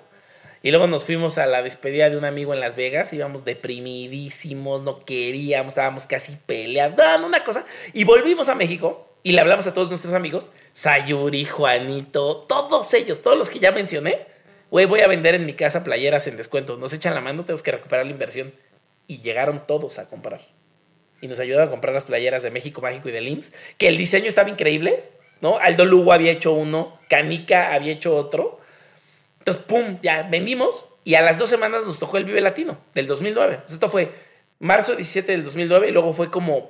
Y 0.62 0.70
luego 0.70 0.86
nos 0.88 1.04
fuimos 1.04 1.38
a 1.38 1.46
la 1.46 1.62
despedida 1.62 2.10
de 2.10 2.16
un 2.16 2.24
amigo 2.24 2.52
en 2.52 2.60
Las 2.60 2.74
Vegas, 2.74 3.12
íbamos 3.12 3.44
deprimidísimos, 3.44 4.82
no 4.82 5.04
queríamos, 5.04 5.72
estábamos 5.72 6.06
casi 6.06 6.36
peleados, 6.46 6.98
una 7.24 7.44
cosa. 7.44 7.64
Y 7.92 8.04
volvimos 8.04 8.48
a 8.48 8.56
México 8.56 9.16
y 9.22 9.32
le 9.32 9.40
hablamos 9.40 9.66
a 9.68 9.74
todos 9.74 9.88
nuestros 9.88 10.14
amigos, 10.14 10.50
Sayuri, 10.72 11.44
Juanito, 11.44 12.44
todos 12.48 12.92
ellos, 12.94 13.22
todos 13.22 13.38
los 13.38 13.50
que 13.50 13.60
ya 13.60 13.70
mencioné. 13.70 14.26
Güey, 14.70 14.86
voy 14.86 15.00
a 15.00 15.06
vender 15.06 15.34
en 15.34 15.46
mi 15.46 15.54
casa 15.54 15.84
playeras 15.84 16.26
en 16.26 16.36
descuento. 16.36 16.76
Nos 16.76 16.92
echan 16.92 17.14
la 17.14 17.20
mano, 17.20 17.44
tenemos 17.44 17.62
que 17.62 17.72
recuperar 17.72 18.04
la 18.04 18.12
inversión. 18.12 18.52
Y 19.06 19.20
llegaron 19.20 19.66
todos 19.66 19.98
a 19.98 20.08
comprar 20.08 20.40
y 21.20 21.28
nos 21.28 21.40
ayudaron 21.40 21.68
a 21.68 21.70
comprar 21.70 21.94
las 21.94 22.04
playeras 22.04 22.42
de 22.42 22.50
México 22.50 22.80
Mágico 22.80 23.08
y 23.08 23.12
de 23.12 23.20
LIMS, 23.20 23.52
que 23.76 23.88
el 23.88 23.96
diseño 23.96 24.28
estaba 24.28 24.48
increíble, 24.48 25.04
¿no? 25.40 25.58
Aldo 25.58 25.84
Lugo 25.84 26.12
había 26.12 26.32
hecho 26.32 26.52
uno, 26.52 26.98
Canica 27.08 27.72
había 27.74 27.92
hecho 27.92 28.16
otro. 28.16 28.60
Entonces, 29.38 29.62
pum, 29.64 29.98
ya 30.02 30.22
vendimos 30.22 30.88
y 31.04 31.14
a 31.14 31.22
las 31.22 31.38
dos 31.38 31.48
semanas 31.48 31.84
nos 31.84 31.98
tocó 31.98 32.18
el 32.18 32.24
Vive 32.24 32.40
Latino 32.40 32.78
del 32.94 33.06
2009. 33.06 33.60
esto 33.66 33.88
fue 33.88 34.12
marzo 34.58 34.94
17 34.94 35.32
del 35.32 35.44
2009 35.44 35.88
y 35.88 35.92
luego 35.92 36.12
fue 36.12 36.30
como 36.30 36.68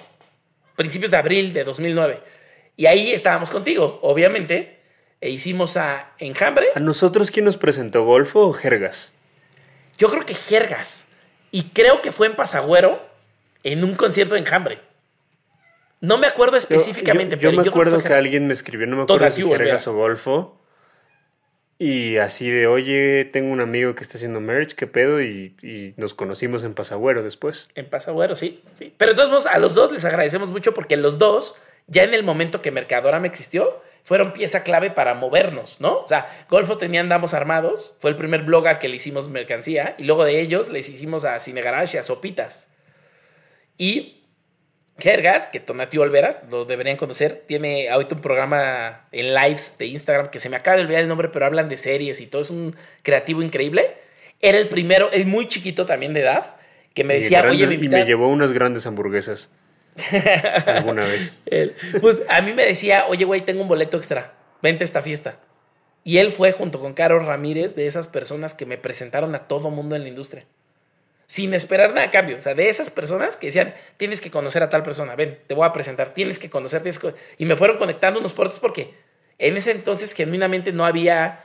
principios 0.76 1.10
de 1.10 1.16
abril 1.16 1.52
de 1.52 1.64
2009. 1.64 2.20
Y 2.76 2.86
ahí 2.86 3.10
estábamos 3.10 3.50
contigo, 3.50 3.98
obviamente, 4.02 4.78
e 5.20 5.30
hicimos 5.30 5.76
a 5.76 6.12
Enjambre. 6.18 6.68
¿A 6.74 6.80
nosotros 6.80 7.30
quién 7.32 7.44
nos 7.44 7.56
presentó, 7.56 8.04
Golfo 8.04 8.46
o 8.46 8.52
Jergas? 8.52 9.12
Yo 9.98 10.08
creo 10.08 10.24
que 10.24 10.34
Jergas. 10.34 11.08
Y 11.50 11.64
creo 11.70 12.02
que 12.02 12.12
fue 12.12 12.28
en 12.28 12.36
Pasagüero 12.36 13.00
en 13.64 13.82
un 13.82 13.96
concierto 13.96 14.34
de 14.34 14.40
enjambre. 14.40 14.78
No 16.00 16.18
me 16.18 16.26
acuerdo 16.26 16.56
específicamente, 16.56 17.36
yo, 17.36 17.50
pero 17.50 17.62
me 17.62 17.68
acuerdo 17.68 18.02
que, 18.02 18.14
alguien 18.14 18.46
me 18.46 18.52
escribió, 18.52 18.86
no 18.86 18.96
me 18.96 19.02
acuerdo 19.02 19.30
si 19.30 19.42
Jergas 19.42 19.86
o 19.88 19.94
Golfo. 19.94 20.58
Y 21.80 22.16
así 22.16 22.50
de, 22.50 22.66
oye, 22.66 23.24
tengo 23.24 23.52
un 23.52 23.60
amigo 23.60 23.94
que 23.94 24.02
está 24.02 24.16
haciendo 24.16 24.40
merch, 24.40 24.74
¿qué 24.74 24.88
pedo? 24.88 25.22
Y, 25.22 25.94
nos 25.96 26.12
conocimos 26.12 26.64
en 26.64 26.74
Pasagüero 26.74 27.22
después. 27.22 27.68
En 27.76 27.88
Pasagüero, 27.88 28.34
sí, 28.34 28.62
sí. 28.74 28.92
Pero 28.96 29.12
de 29.12 29.16
todos 29.16 29.30
modos, 29.30 29.46
a 29.46 29.58
los 29.58 29.74
dos 29.74 29.92
les 29.92 30.04
agradecemos 30.04 30.50
mucho 30.50 30.74
porque 30.74 30.96
los 30.96 31.18
dos, 31.18 31.54
ya 31.86 32.02
en 32.02 32.14
el 32.14 32.24
momento 32.24 32.62
que 32.62 32.72
Mercadora 32.72 33.20
me 33.20 33.28
existió, 33.28 33.80
fueron 34.02 34.32
pieza 34.32 34.64
clave 34.64 34.90
para 34.90 35.14
movernos, 35.14 35.80
¿no? 35.80 36.00
O 36.00 36.06
sea, 36.08 36.26
Golfo 36.50 36.78
tenía 36.78 37.00
Andamos 37.00 37.32
Armados, 37.32 37.96
fue 38.00 38.10
el 38.10 38.16
primer 38.16 38.42
blog 38.42 38.66
al 38.66 38.78
que 38.80 38.88
le 38.88 38.96
hicimos 38.96 39.28
mercancía, 39.28 39.94
y 39.98 40.04
luego 40.04 40.24
de 40.24 40.40
ellos 40.40 40.68
les 40.68 40.88
hicimos 40.88 41.24
a 41.24 41.38
Cine 41.38 41.62
Garage 41.62 41.96
y 41.96 42.00
a 42.00 42.02
Sopitas. 42.02 42.70
Y 43.76 44.17
Gergas, 44.98 45.46
que 45.46 45.60
Tonati 45.60 45.96
Olvera, 45.98 46.42
lo 46.50 46.64
deberían 46.64 46.96
conocer, 46.96 47.44
tiene 47.46 47.88
ahorita 47.88 48.16
un 48.16 48.20
programa 48.20 49.06
en 49.12 49.32
lives 49.32 49.76
de 49.78 49.86
Instagram 49.86 50.28
que 50.28 50.40
se 50.40 50.48
me 50.48 50.56
acaba 50.56 50.76
de 50.76 50.82
olvidar 50.82 51.02
el 51.02 51.08
nombre, 51.08 51.28
pero 51.28 51.46
hablan 51.46 51.68
de 51.68 51.76
series 51.76 52.20
y 52.20 52.26
todo, 52.26 52.42
es 52.42 52.50
un 52.50 52.74
creativo 53.02 53.40
increíble. 53.40 53.94
Era 54.40 54.58
el 54.58 54.68
primero, 54.68 55.10
el 55.12 55.24
muy 55.24 55.46
chiquito 55.46 55.86
también 55.86 56.14
de 56.14 56.20
edad, 56.20 56.56
que 56.94 57.04
me 57.04 57.14
decía, 57.14 57.44
oye, 57.48 57.66
me 57.66 57.74
Y 57.74 57.88
me 57.88 58.04
llevó 58.04 58.28
unas 58.28 58.52
grandes 58.52 58.86
hamburguesas. 58.86 59.50
alguna 60.66 61.04
vez. 61.04 61.40
pues 62.00 62.22
a 62.28 62.40
mí 62.40 62.52
me 62.52 62.64
decía, 62.64 63.06
oye, 63.08 63.24
güey, 63.24 63.40
tengo 63.42 63.62
un 63.62 63.68
boleto 63.68 63.96
extra, 63.96 64.34
vente 64.62 64.82
a 64.82 64.86
esta 64.86 65.02
fiesta. 65.02 65.38
Y 66.02 66.18
él 66.18 66.32
fue 66.32 66.52
junto 66.52 66.80
con 66.80 66.94
Carlos 66.94 67.24
Ramírez 67.24 67.76
de 67.76 67.86
esas 67.86 68.08
personas 68.08 68.54
que 68.54 68.66
me 68.66 68.78
presentaron 68.78 69.34
a 69.34 69.46
todo 69.46 69.70
mundo 69.70 69.94
en 69.94 70.02
la 70.02 70.08
industria 70.08 70.44
sin 71.28 71.52
esperar 71.52 71.90
nada 71.90 72.06
a 72.06 72.10
cambio. 72.10 72.38
O 72.38 72.40
sea, 72.40 72.54
de 72.54 72.68
esas 72.68 72.90
personas 72.90 73.36
que 73.36 73.48
decían, 73.48 73.74
tienes 73.98 74.20
que 74.20 74.30
conocer 74.30 74.62
a 74.62 74.70
tal 74.70 74.82
persona, 74.82 75.14
ven, 75.14 75.38
te 75.46 75.54
voy 75.54 75.66
a 75.66 75.72
presentar, 75.72 76.14
tienes 76.14 76.38
que 76.38 76.50
conocer, 76.50 76.82
tienes 76.82 76.98
que... 76.98 77.14
Y 77.36 77.44
me 77.44 77.54
fueron 77.54 77.76
conectando 77.76 78.18
unos 78.18 78.32
por 78.32 78.46
otros 78.46 78.60
porque 78.60 78.94
en 79.38 79.56
ese 79.56 79.70
entonces 79.70 80.14
genuinamente 80.14 80.72
no 80.72 80.86
había 80.86 81.44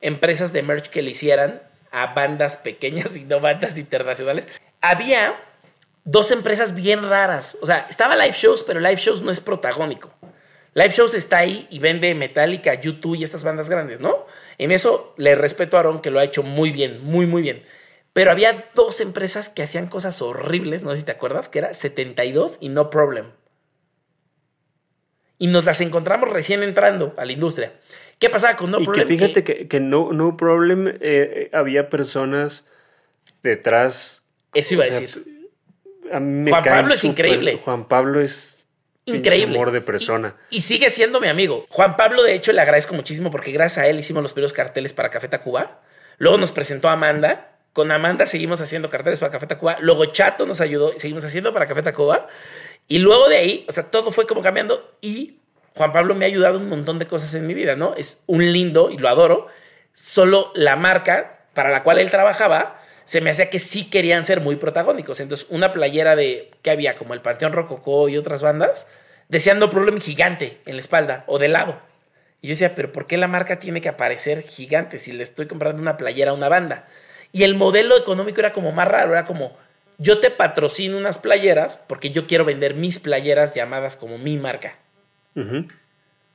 empresas 0.00 0.52
de 0.52 0.62
merch 0.62 0.88
que 0.88 1.00
le 1.02 1.12
hicieran 1.12 1.62
a 1.92 2.12
bandas 2.12 2.56
pequeñas 2.56 3.16
y 3.16 3.24
no 3.24 3.40
bandas 3.40 3.78
internacionales. 3.78 4.48
Había 4.80 5.36
dos 6.04 6.32
empresas 6.32 6.74
bien 6.74 7.08
raras. 7.08 7.56
O 7.62 7.66
sea, 7.66 7.86
estaba 7.88 8.16
Live 8.16 8.34
Shows, 8.36 8.64
pero 8.64 8.80
Live 8.80 8.96
Shows 8.96 9.22
no 9.22 9.30
es 9.30 9.40
protagónico. 9.40 10.12
Live 10.74 10.90
Shows 10.90 11.14
está 11.14 11.38
ahí 11.38 11.68
y 11.70 11.78
vende 11.78 12.12
Metallica, 12.16 12.74
YouTube 12.74 13.16
y 13.16 13.22
estas 13.22 13.44
bandas 13.44 13.68
grandes, 13.68 14.00
¿no? 14.00 14.26
En 14.58 14.72
eso 14.72 15.14
le 15.16 15.36
respeto 15.36 15.76
a 15.76 15.80
Aaron 15.80 16.00
que 16.00 16.10
lo 16.10 16.18
ha 16.18 16.24
hecho 16.24 16.42
muy 16.42 16.72
bien, 16.72 17.04
muy, 17.04 17.26
muy 17.26 17.42
bien. 17.42 17.62
Pero 18.12 18.30
había 18.30 18.66
dos 18.74 19.00
empresas 19.00 19.48
que 19.48 19.62
hacían 19.62 19.86
cosas 19.86 20.20
horribles, 20.20 20.82
no 20.82 20.90
sé 20.90 20.96
si 20.96 21.02
te 21.04 21.12
acuerdas, 21.12 21.48
que 21.48 21.60
era 21.60 21.74
72 21.74 22.58
y 22.60 22.68
No 22.68 22.90
Problem. 22.90 23.26
Y 25.38 25.46
nos 25.46 25.64
las 25.64 25.80
encontramos 25.80 26.28
recién 26.28 26.62
entrando 26.62 27.14
a 27.16 27.24
la 27.24 27.32
industria. 27.32 27.72
¿Qué 28.18 28.28
pasaba 28.28 28.56
con 28.56 28.70
No 28.70 28.78
Problem? 28.82 29.06
Y 29.06 29.16
que 29.16 29.26
fíjate 29.26 29.68
que, 29.68 29.80
no, 29.80 30.12
no 30.12 30.36
Problem 30.36 30.88
eh, 30.88 30.98
eh, 31.00 31.50
había 31.52 31.88
personas 31.88 32.66
detrás. 33.42 34.24
Eso 34.54 34.74
iba 34.74 34.84
a 34.84 34.88
decir. 34.88 35.48
Juan 36.10 36.64
Pablo 36.64 36.94
es 36.94 37.04
increíble. 37.04 37.60
Juan 37.64 37.86
Pablo 37.86 38.20
es 38.20 38.66
increíble. 39.04 39.54
amor 39.54 39.70
de 39.70 39.80
persona. 39.80 40.34
Y, 40.50 40.58
y, 40.58 40.60
sigue 40.62 40.90
siendo 40.90 41.20
mi 41.20 41.28
amigo. 41.28 41.64
Juan 41.70 41.96
Pablo, 41.96 42.24
de 42.24 42.34
hecho, 42.34 42.52
le 42.52 42.60
agradezco 42.60 42.94
muchísimo 42.94 43.30
porque 43.30 43.52
gracias 43.52 43.84
a 43.84 43.88
él 43.88 44.00
hicimos 44.00 44.22
los 44.24 44.32
primeros 44.32 44.52
carteles 44.52 44.92
para 44.92 45.10
Café 45.10 45.28
Tacuba. 45.28 45.80
Luego 46.18 46.36
nos 46.36 46.50
presentó 46.50 46.88
Amanda 46.88 47.50
con 47.72 47.90
Amanda 47.90 48.26
seguimos 48.26 48.60
haciendo 48.60 48.90
carteles 48.90 49.18
para 49.18 49.32
Café 49.32 49.46
Tacuba. 49.46 49.76
Luego 49.80 50.06
Chato 50.06 50.46
nos 50.46 50.60
ayudó 50.60 50.92
y 50.94 51.00
seguimos 51.00 51.24
haciendo 51.24 51.52
para 51.52 51.66
Café 51.66 51.82
Tacuba. 51.82 52.26
Y 52.88 52.98
luego 52.98 53.28
de 53.28 53.36
ahí, 53.36 53.64
o 53.68 53.72
sea, 53.72 53.84
todo 53.84 54.10
fue 54.10 54.26
como 54.26 54.42
cambiando. 54.42 54.96
Y 55.00 55.36
Juan 55.76 55.92
Pablo 55.92 56.14
me 56.14 56.24
ha 56.24 56.28
ayudado 56.28 56.58
un 56.58 56.68
montón 56.68 56.98
de 56.98 57.06
cosas 57.06 57.34
en 57.34 57.46
mi 57.46 57.54
vida, 57.54 57.76
¿no? 57.76 57.94
Es 57.96 58.22
un 58.26 58.52
lindo 58.52 58.90
y 58.90 58.98
lo 58.98 59.08
adoro. 59.08 59.46
Solo 59.92 60.50
la 60.54 60.76
marca 60.76 61.46
para 61.54 61.70
la 61.70 61.82
cual 61.82 61.98
él 61.98 62.10
trabajaba 62.10 62.80
se 63.04 63.20
me 63.20 63.30
hacía 63.30 63.50
que 63.50 63.58
sí 63.58 63.90
querían 63.90 64.24
ser 64.24 64.40
muy 64.40 64.56
protagónicos. 64.56 65.18
Entonces, 65.18 65.46
una 65.50 65.72
playera 65.72 66.14
de 66.14 66.50
que 66.62 66.70
había 66.70 66.94
como 66.94 67.12
el 67.12 67.20
Panteón 67.20 67.52
Rococó 67.52 68.08
y 68.08 68.16
otras 68.16 68.40
bandas, 68.40 68.86
decían 69.28 69.58
no 69.58 69.68
problema 69.68 70.00
gigante 70.00 70.60
en 70.64 70.76
la 70.76 70.80
espalda 70.80 71.24
o 71.26 71.38
de 71.38 71.48
lado. 71.48 71.80
Y 72.40 72.46
yo 72.46 72.52
decía, 72.52 72.74
pero 72.74 72.92
¿por 72.92 73.06
qué 73.06 73.16
la 73.16 73.26
marca 73.26 73.58
tiene 73.58 73.80
que 73.80 73.88
aparecer 73.88 74.42
gigante 74.42 74.98
si 74.98 75.12
le 75.12 75.24
estoy 75.24 75.46
comprando 75.46 75.82
una 75.82 75.96
playera 75.96 76.30
a 76.30 76.34
una 76.34 76.48
banda? 76.48 76.86
Y 77.32 77.44
el 77.44 77.54
modelo 77.54 77.96
económico 77.96 78.40
era 78.40 78.52
como 78.52 78.72
más 78.72 78.88
raro, 78.88 79.12
era 79.12 79.24
como, 79.24 79.56
yo 79.98 80.18
te 80.18 80.30
patrocino 80.30 80.96
unas 80.96 81.18
playeras 81.18 81.76
porque 81.76 82.10
yo 82.10 82.26
quiero 82.26 82.44
vender 82.44 82.74
mis 82.74 82.98
playeras 82.98 83.54
llamadas 83.54 83.96
como 83.96 84.18
mi 84.18 84.36
marca. 84.36 84.76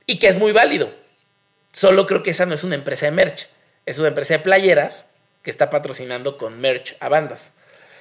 Y 0.06 0.18
que 0.18 0.28
es 0.28 0.38
muy 0.38 0.52
válido. 0.52 0.90
Solo 1.72 2.06
creo 2.06 2.22
que 2.22 2.30
esa 2.30 2.46
no 2.46 2.54
es 2.54 2.64
una 2.64 2.74
empresa 2.74 3.06
de 3.06 3.12
merch, 3.12 3.48
es 3.84 3.98
una 3.98 4.08
empresa 4.08 4.34
de 4.34 4.40
playeras 4.40 5.10
que 5.42 5.50
está 5.50 5.68
patrocinando 5.68 6.38
con 6.38 6.60
merch 6.60 6.96
a 7.00 7.08
bandas. 7.08 7.52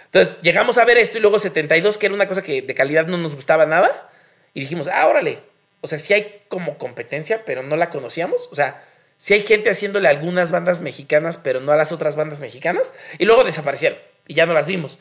Entonces 0.05 0.37
llegamos 0.41 0.77
a 0.77 0.85
ver 0.85 0.97
esto 0.97 1.17
y 1.17 1.21
luego 1.21 1.39
72, 1.39 1.97
que 1.97 2.05
era 2.05 2.15
una 2.15 2.27
cosa 2.27 2.41
que 2.41 2.61
de 2.61 2.73
calidad 2.73 3.07
no 3.07 3.17
nos 3.17 3.35
gustaba 3.35 3.65
nada, 3.65 4.09
y 4.53 4.61
dijimos, 4.61 4.87
ah, 4.87 5.05
órale. 5.07 5.39
O 5.81 5.87
sea, 5.87 5.99
sí 5.99 6.13
hay 6.13 6.41
como 6.47 6.77
competencia, 6.77 7.43
pero 7.45 7.61
no 7.61 7.75
la 7.75 7.89
conocíamos. 7.89 8.47
O 8.51 8.55
sea, 8.55 8.83
si 9.17 9.33
hay 9.33 9.41
gente 9.41 9.69
haciéndole 9.69 10.07
algunas 10.07 10.51
bandas 10.51 10.81
mexicanas, 10.81 11.37
pero 11.37 11.59
no 11.59 11.71
a 11.71 11.75
las 11.75 11.91
otras 11.91 12.15
bandas 12.15 12.39
mexicanas, 12.39 12.95
y 13.17 13.25
luego 13.25 13.43
desaparecieron 13.43 13.97
y 14.27 14.33
ya 14.33 14.45
no 14.45 14.53
las 14.53 14.67
vimos. 14.67 14.99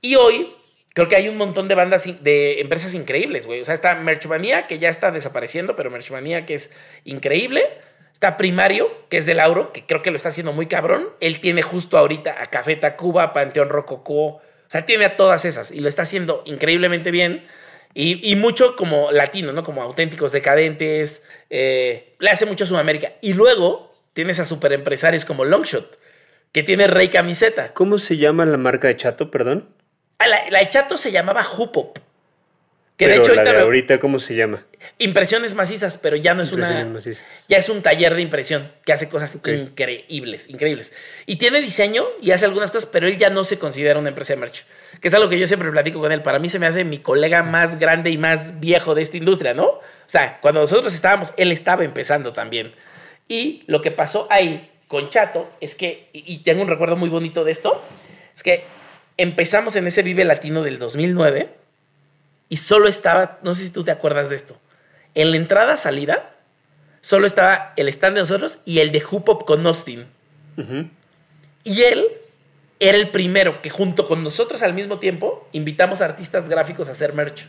Y 0.00 0.16
hoy 0.16 0.54
creo 0.94 1.08
que 1.08 1.16
hay 1.16 1.28
un 1.28 1.36
montón 1.36 1.68
de 1.68 1.74
bandas, 1.74 2.22
de 2.22 2.60
empresas 2.60 2.94
increíbles, 2.94 3.46
güey. 3.46 3.60
O 3.60 3.64
sea, 3.64 3.74
está 3.74 3.94
Merchmania, 3.96 4.66
que 4.66 4.78
ya 4.78 4.88
está 4.88 5.10
desapareciendo, 5.10 5.76
pero 5.76 5.90
Merchmania, 5.90 6.46
que 6.46 6.54
es 6.54 6.70
increíble. 7.04 7.64
Está 8.12 8.38
Primario, 8.38 8.90
que 9.10 9.18
es 9.18 9.26
de 9.26 9.34
Lauro, 9.34 9.72
que 9.74 9.84
creo 9.84 10.00
que 10.00 10.10
lo 10.10 10.16
está 10.16 10.30
haciendo 10.30 10.54
muy 10.54 10.66
cabrón. 10.66 11.10
Él 11.20 11.40
tiene 11.40 11.60
justo 11.60 11.98
ahorita 11.98 12.40
a 12.40 12.46
Café 12.46 12.76
Tacuba, 12.76 13.34
Panteón 13.34 13.68
Rococó. 13.68 14.36
O 14.36 14.42
sea, 14.68 14.86
tiene 14.86 15.04
a 15.04 15.16
todas 15.16 15.44
esas 15.44 15.70
y 15.70 15.80
lo 15.80 15.88
está 15.88 16.02
haciendo 16.02 16.42
increíblemente 16.46 17.10
bien. 17.10 17.46
Y, 17.98 18.30
y 18.30 18.36
mucho 18.36 18.76
como 18.76 19.10
latino, 19.10 19.54
¿no? 19.54 19.62
Como 19.62 19.82
auténticos 19.82 20.30
decadentes. 20.30 21.22
eh, 21.48 22.14
le 22.18 22.30
hace 22.30 22.44
mucho 22.44 22.64
a 22.64 22.66
Sudamérica. 22.66 23.14
Y 23.22 23.32
luego 23.32 23.94
tienes 24.12 24.38
a 24.38 24.44
superempresarios 24.44 25.24
como 25.24 25.46
Longshot, 25.46 25.98
que 26.52 26.62
tiene 26.62 26.88
Rey 26.88 27.08
Camiseta. 27.08 27.72
¿Cómo 27.72 27.98
se 27.98 28.18
llama 28.18 28.44
la 28.44 28.58
marca 28.58 28.88
de 28.88 28.96
Chato, 28.96 29.30
perdón? 29.30 29.70
Ah, 30.18 30.28
la, 30.28 30.50
la 30.50 30.58
de 30.58 30.68
Chato 30.68 30.98
se 30.98 31.10
llamaba 31.10 31.42
Hupop. 31.56 31.98
Que 32.98 33.06
Pero 33.06 33.12
de 33.12 33.16
hecho 33.16 33.34
la 33.34 33.40
ahorita 33.40 33.56
de 33.56 33.62
ahorita, 33.62 33.98
¿cómo 33.98 34.18
se 34.18 34.34
llama? 34.34 34.66
Impresiones 34.98 35.54
macizas, 35.54 35.96
pero 35.96 36.16
ya 36.16 36.34
no 36.34 36.42
es 36.42 36.52
una. 36.52 36.84
Macizas. 36.86 37.24
Ya 37.48 37.56
es 37.58 37.68
un 37.68 37.82
taller 37.82 38.14
de 38.14 38.22
impresión 38.22 38.72
que 38.84 38.92
hace 38.92 39.08
cosas 39.08 39.36
Ok. 39.36 39.48
increíbles, 39.48 40.48
increíbles. 40.48 40.92
Y 41.26 41.36
tiene 41.36 41.60
diseño 41.60 42.04
y 42.20 42.30
hace 42.30 42.44
algunas 42.46 42.70
cosas, 42.70 42.88
pero 42.90 43.06
él 43.06 43.16
ya 43.16 43.30
no 43.30 43.44
se 43.44 43.58
considera 43.58 43.98
una 43.98 44.08
empresa 44.08 44.34
de 44.34 44.40
merch. 44.40 44.64
Que 45.00 45.08
es 45.08 45.14
algo 45.14 45.28
que 45.28 45.38
yo 45.38 45.46
siempre 45.46 45.70
platico 45.70 46.00
con 46.00 46.12
él. 46.12 46.22
Para 46.22 46.38
mí 46.38 46.48
se 46.48 46.58
me 46.58 46.66
hace 46.66 46.84
mi 46.84 46.98
colega 46.98 47.42
más 47.42 47.78
grande 47.78 48.10
y 48.10 48.18
más 48.18 48.60
viejo 48.60 48.94
de 48.94 49.02
esta 49.02 49.16
industria, 49.16 49.54
¿no? 49.54 49.66
O 49.66 49.82
sea, 50.06 50.40
cuando 50.40 50.60
nosotros 50.60 50.94
estábamos, 50.94 51.34
él 51.36 51.52
estaba 51.52 51.84
empezando 51.84 52.32
también. 52.32 52.74
Y 53.28 53.64
lo 53.66 53.82
que 53.82 53.90
pasó 53.90 54.26
ahí 54.30 54.70
con 54.88 55.08
Chato 55.10 55.50
es 55.60 55.74
que, 55.74 56.08
y 56.12 56.38
tengo 56.38 56.62
un 56.62 56.68
recuerdo 56.68 56.96
muy 56.96 57.08
bonito 57.08 57.44
de 57.44 57.50
esto, 57.52 57.82
es 58.34 58.42
que 58.42 58.64
empezamos 59.16 59.76
en 59.76 59.86
ese 59.86 60.02
Vive 60.02 60.24
Latino 60.24 60.62
del 60.62 60.78
2009 60.78 61.48
y 62.48 62.56
solo 62.58 62.86
estaba, 62.86 63.38
no 63.42 63.54
sé 63.54 63.64
si 63.64 63.70
tú 63.70 63.82
te 63.82 63.90
acuerdas 63.90 64.28
de 64.28 64.36
esto, 64.36 64.56
en 65.16 65.30
la 65.32 65.38
entrada-salida 65.38 66.36
solo 67.00 67.26
estaba 67.26 67.72
el 67.76 67.88
stand 67.88 68.14
de 68.14 68.20
nosotros 68.20 68.60
y 68.64 68.78
el 68.78 68.92
de 68.92 69.02
Hupop 69.10 69.44
con 69.44 69.66
Austin. 69.66 70.06
Y 71.64 71.82
él 71.82 72.06
era 72.78 72.98
el 72.98 73.10
primero 73.10 73.62
que 73.62 73.70
junto 73.70 74.06
con 74.06 74.22
nosotros 74.22 74.62
al 74.62 74.74
mismo 74.74 74.98
tiempo 74.98 75.48
invitamos 75.52 76.00
a 76.00 76.04
artistas 76.04 76.48
gráficos 76.48 76.88
a 76.88 76.92
hacer 76.92 77.14
merch. 77.14 77.48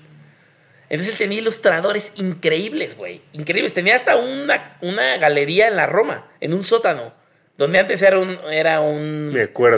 Entonces 0.89 1.13
él 1.13 1.17
tenía 1.17 1.39
ilustradores 1.39 2.13
increíbles, 2.15 2.95
güey. 2.95 3.21
Increíbles. 3.33 3.73
Tenía 3.73 3.95
hasta 3.95 4.15
una, 4.15 4.77
una 4.81 5.17
galería 5.17 5.67
en 5.67 5.75
la 5.75 5.85
Roma, 5.85 6.31
en 6.39 6.53
un 6.53 6.63
sótano, 6.63 7.13
donde 7.57 7.79
antes 7.79 8.01
era 8.01 8.17
un, 8.17 8.39
era 8.49 8.79
un 8.79 9.33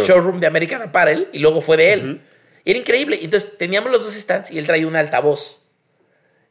showroom 0.05 0.39
de 0.39 0.45
American 0.45 0.83
Apparel 0.83 1.27
y 1.33 1.39
luego 1.39 1.61
fue 1.61 1.77
de 1.77 1.93
él. 1.93 2.21
Era 2.65 2.77
increíble. 2.77 3.17
Entonces 3.19 3.57
teníamos 3.57 3.91
los 3.91 4.03
dos 4.03 4.13
stands 4.13 4.51
y 4.51 4.59
él 4.59 4.67
traía 4.67 4.85
un 4.85 4.95
altavoz. 4.95 5.65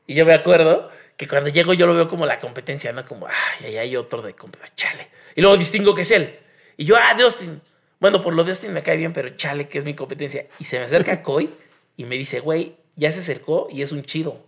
Y 0.08 0.14
yo 0.14 0.26
me 0.26 0.34
acuerdo 0.34 0.90
que 1.18 1.26
cuando 1.26 1.50
llego 1.50 1.74
yo 1.74 1.86
lo 1.86 1.94
veo 1.94 2.06
como 2.06 2.24
la 2.24 2.38
competencia, 2.38 2.92
¿no? 2.92 3.04
Como, 3.04 3.26
ay, 3.26 3.66
ahí 3.66 3.76
hay 3.76 3.96
otro 3.96 4.22
de 4.22 4.34
competencia, 4.34 4.74
chale. 4.76 5.08
Y 5.34 5.42
luego 5.42 5.56
distingo 5.56 5.92
que 5.92 6.02
es 6.02 6.10
él. 6.12 6.38
Y 6.76 6.84
yo, 6.84 6.96
ah, 6.96 7.12
de 7.14 7.24
Austin. 7.24 7.60
Bueno, 7.98 8.20
por 8.20 8.32
lo 8.34 8.44
de 8.44 8.50
Austin 8.50 8.72
me 8.72 8.84
cae 8.84 8.96
bien, 8.96 9.12
pero 9.12 9.30
chale, 9.30 9.68
que 9.68 9.78
es 9.78 9.84
mi 9.84 9.94
competencia. 9.94 10.46
Y 10.60 10.64
se 10.64 10.78
me 10.78 10.84
acerca 10.84 11.20
Coy 11.24 11.50
y 11.96 12.04
me 12.04 12.14
dice, 12.14 12.38
güey, 12.38 12.76
ya 12.94 13.10
se 13.10 13.18
acercó 13.18 13.66
y 13.68 13.82
es 13.82 13.90
un 13.90 14.04
chido. 14.04 14.40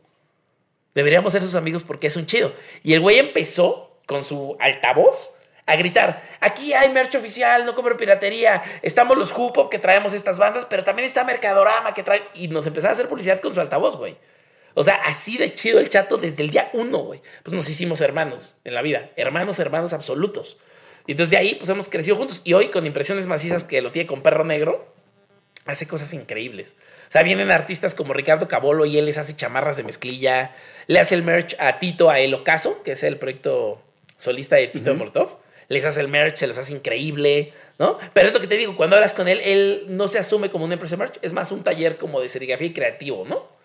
Deberíamos 0.95 1.33
ser 1.33 1.43
sus 1.43 1.57
amigos 1.57 1.83
porque 1.83 2.07
es 2.07 2.15
un 2.15 2.27
chido. 2.27 2.55
Y 2.85 2.95
el 2.95 3.01
güey 3.01 3.19
empezó 3.19 3.99
con 4.07 4.23
su 4.23 4.57
altavoz 4.61 5.35
a 5.67 5.75
gritar, 5.77 6.23
aquí 6.41 6.73
hay 6.73 6.93
merch 6.93 7.15
oficial, 7.15 7.65
no 7.65 7.75
compro 7.75 7.97
piratería, 7.97 8.61
estamos 8.83 9.17
los 9.17 9.31
Hupop 9.31 9.71
que 9.71 9.79
traemos 9.79 10.13
estas 10.13 10.39
bandas, 10.39 10.67
pero 10.67 10.83
también 10.83 11.07
está 11.07 11.23
Mercadorama 11.23 11.95
que 11.95 12.03
trae... 12.03 12.23
Y 12.35 12.49
nos 12.49 12.67
empezaba 12.67 12.91
a 12.91 12.95
hacer 12.95 13.09
publicidad 13.09 13.41
con 13.41 13.55
su 13.55 13.61
altavoz, 13.61 13.97
güey. 13.97 14.17
O 14.75 14.85
sea, 14.85 14.97
así 15.07 15.37
de 15.37 15.55
chido 15.55 15.81
el 15.81 15.89
chato 15.89 16.17
desde 16.17 16.43
el 16.43 16.51
día 16.51 16.71
uno, 16.73 16.99
güey. 16.99 17.21
Pues 17.43 17.55
nos 17.55 17.69
hicimos 17.69 18.01
hermanos 18.01 18.55
en 18.65 18.75
la 18.75 18.83
vida, 18.83 19.11
hermanos, 19.17 19.59
hermanos 19.59 19.93
absolutos. 19.93 20.59
Y 21.07 21.13
entonces 21.13 21.31
de 21.31 21.37
ahí, 21.37 21.55
pues 21.57 21.69
hemos 21.69 21.89
crecido 21.89 22.17
juntos. 22.17 22.41
Y 22.45 22.53
hoy 22.53 22.69
con 22.69 22.87
impresiones 22.87 23.27
macizas 23.27 23.65
que 23.65 23.83
lo 23.83 23.91
tiene 23.91 24.07
con 24.07 24.23
Perro 24.23 24.45
Negro, 24.45 24.93
hace 25.67 25.87
cosas 25.87 26.13
increíbles. 26.15 26.77
O 27.09 27.11
sea, 27.11 27.23
vienen 27.23 27.51
artistas 27.51 27.95
como 27.95 28.13
Ricardo 28.13 28.49
Cabolo 28.49 28.87
y 28.87 28.99
él 28.99 29.07
les 29.07 29.19
hace 29.19 29.35
chamarras 29.35 29.77
de 29.77 29.83
mezclilla. 29.83 30.55
Le 30.87 30.99
hace 31.01 31.15
el 31.15 31.23
merch 31.23 31.57
a 31.59 31.79
Tito, 31.79 32.11
a 32.11 32.21
El 32.21 32.35
Ocaso, 32.35 32.83
que 32.83 32.93
es 32.93 33.03
el 33.03 33.19
proyecto 33.19 33.83
solista 34.17 34.57
de 34.57 34.69
Tito 34.69 34.91
de 34.91 34.97
Molotov. 34.97 35.39
Les 35.69 35.85
hace 35.85 36.01
el 36.01 36.09
merch, 36.09 36.37
se 36.37 36.47
los 36.47 36.59
hace 36.59 36.73
increíble, 36.73 37.53
¿no? 37.79 37.99
Pero 38.13 38.29
es 38.29 38.35
lo 38.35 38.41
que 38.41 38.49
te 38.49 38.57
digo, 38.57 38.75
cuando 38.75 38.97
hablas 38.97 39.15
con 39.15 39.29
él, 39.29 39.41
él 39.45 39.85
no 39.87 40.09
se 40.09 40.19
asume 40.19 40.51
como 40.51 40.65
una 40.65 40.75
empresa 40.75 40.97
de 40.97 40.99
merch, 40.99 41.19
es 41.23 41.33
más 41.33 41.53
un 41.53 41.63
taller 41.63 41.97
como 41.97 42.21
de 42.21 42.29
serigrafía 42.29 42.67
y 42.67 42.73
creativo, 42.73 43.25
¿no? 43.25 43.60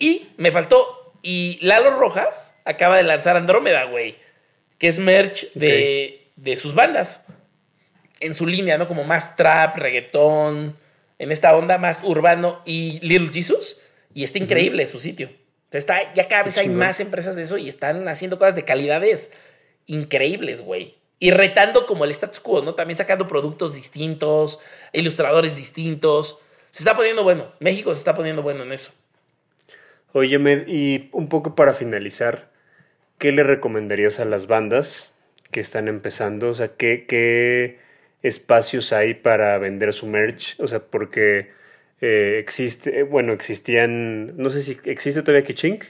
Y 0.00 0.30
me 0.36 0.50
faltó, 0.50 1.14
y 1.22 1.58
Lalo 1.62 1.92
Rojas 1.92 2.56
acaba 2.64 2.96
de 2.96 3.04
lanzar 3.04 3.36
Andrómeda, 3.36 3.84
güey, 3.84 4.16
que 4.78 4.88
es 4.88 4.98
merch 4.98 5.52
de, 5.52 6.32
de 6.34 6.56
sus 6.56 6.74
bandas 6.74 7.24
en 8.20 8.34
su 8.34 8.46
línea, 8.46 8.78
¿no? 8.78 8.86
Como 8.86 9.04
más 9.04 9.36
trap, 9.36 9.76
reggaetón, 9.76 10.76
en 11.18 11.32
esta 11.32 11.54
onda 11.56 11.78
más 11.78 12.02
urbano 12.04 12.62
y 12.64 13.00
Little 13.00 13.30
Jesus. 13.32 13.80
Y 14.14 14.24
está 14.24 14.38
increíble 14.38 14.86
su 14.86 15.00
sitio. 15.00 15.28
Entonces 15.28 15.84
está, 15.84 16.12
ya 16.14 16.28
cada 16.28 16.44
vez 16.44 16.58
hay 16.58 16.68
más 16.68 17.00
empresas 17.00 17.36
de 17.36 17.42
eso 17.42 17.56
y 17.56 17.68
están 17.68 18.08
haciendo 18.08 18.38
cosas 18.38 18.54
de 18.54 18.64
calidades 18.64 19.32
increíbles, 19.86 20.62
güey. 20.62 20.96
Y 21.18 21.30
retando 21.30 21.86
como 21.86 22.04
el 22.04 22.10
status 22.10 22.40
quo, 22.40 22.62
¿no? 22.62 22.74
También 22.74 22.96
sacando 22.96 23.28
productos 23.28 23.74
distintos, 23.74 24.58
ilustradores 24.92 25.56
distintos. 25.56 26.40
Se 26.70 26.82
está 26.82 26.96
poniendo 26.96 27.22
bueno. 27.22 27.52
México 27.60 27.94
se 27.94 27.98
está 27.98 28.14
poniendo 28.14 28.42
bueno 28.42 28.62
en 28.62 28.72
eso. 28.72 28.92
Óyeme, 30.12 30.64
y 30.66 31.08
un 31.12 31.28
poco 31.28 31.54
para 31.54 31.72
finalizar, 31.72 32.50
¿qué 33.18 33.32
le 33.32 33.44
recomendarías 33.44 34.18
a 34.20 34.24
las 34.24 34.46
bandas 34.46 35.12
que 35.50 35.60
están 35.60 35.88
empezando? 35.88 36.50
O 36.50 36.54
sea, 36.54 36.68
¿qué, 36.76 37.04
qué 37.06 37.78
espacios 38.22 38.92
hay 38.92 39.14
para 39.14 39.56
vender 39.58 39.92
su 39.92 40.06
merch? 40.06 40.58
O 40.58 40.66
sea, 40.66 40.80
porque 40.80 41.50
eh, 42.00 42.38
existe, 42.38 43.04
bueno, 43.04 43.32
existían, 43.32 44.36
no 44.36 44.50
sé 44.50 44.62
si 44.62 44.78
existe 44.84 45.22
todavía 45.22 45.46
Kichink. 45.46 45.84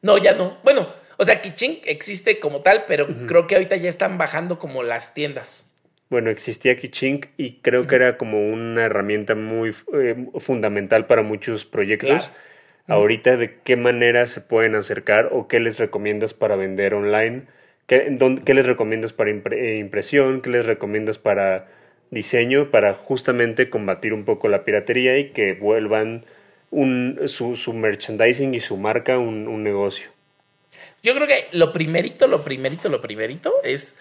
No, 0.00 0.18
ya 0.18 0.34
no. 0.34 0.58
Bueno, 0.64 0.92
o 1.16 1.24
sea, 1.24 1.40
Kiching 1.40 1.82
existe 1.84 2.40
como 2.40 2.60
tal, 2.60 2.84
pero 2.86 3.06
creo 3.28 3.46
que 3.46 3.54
ahorita 3.54 3.76
ya 3.76 3.88
están 3.88 4.18
bajando 4.18 4.58
como 4.58 4.82
las 4.82 5.14
tiendas. 5.14 5.70
Bueno, 6.10 6.30
existía 6.30 6.76
Kichink 6.76 7.26
y 7.36 7.60
creo 7.62 7.86
que 7.86 7.94
era 7.94 8.18
como 8.18 8.48
una 8.48 8.84
herramienta 8.84 9.34
muy 9.34 9.74
eh, 9.94 10.26
fundamental 10.38 11.06
para 11.06 11.22
muchos 11.22 11.64
proyectos. 11.64 12.10
Claro. 12.10 12.51
Ahorita, 12.88 13.36
¿de 13.36 13.58
qué 13.64 13.76
manera 13.76 14.26
se 14.26 14.40
pueden 14.40 14.74
acercar 14.74 15.28
o 15.32 15.48
qué 15.48 15.60
les 15.60 15.78
recomiendas 15.78 16.34
para 16.34 16.56
vender 16.56 16.94
online? 16.94 17.42
¿Qué, 17.86 18.08
dónde- 18.10 18.42
qué 18.44 18.54
les 18.54 18.66
recomiendas 18.66 19.12
para 19.12 19.30
impre- 19.30 19.58
eh, 19.58 19.76
impresión? 19.78 20.40
¿Qué 20.40 20.50
les 20.50 20.66
recomiendas 20.66 21.18
para 21.18 21.68
diseño? 22.10 22.70
Para 22.70 22.94
justamente 22.94 23.70
combatir 23.70 24.12
un 24.14 24.24
poco 24.24 24.48
la 24.48 24.64
piratería 24.64 25.18
y 25.18 25.30
que 25.30 25.54
vuelvan 25.54 26.24
un, 26.70 27.20
su, 27.26 27.54
su 27.56 27.72
merchandising 27.72 28.54
y 28.54 28.60
su 28.60 28.76
marca 28.76 29.18
un, 29.18 29.46
un 29.46 29.62
negocio. 29.62 30.10
Yo 31.02 31.14
creo 31.14 31.26
que 31.26 31.46
lo 31.52 31.72
primerito, 31.72 32.26
lo 32.28 32.44
primerito, 32.44 32.88
lo 32.88 33.00
primerito 33.00 33.52
es 33.64 33.94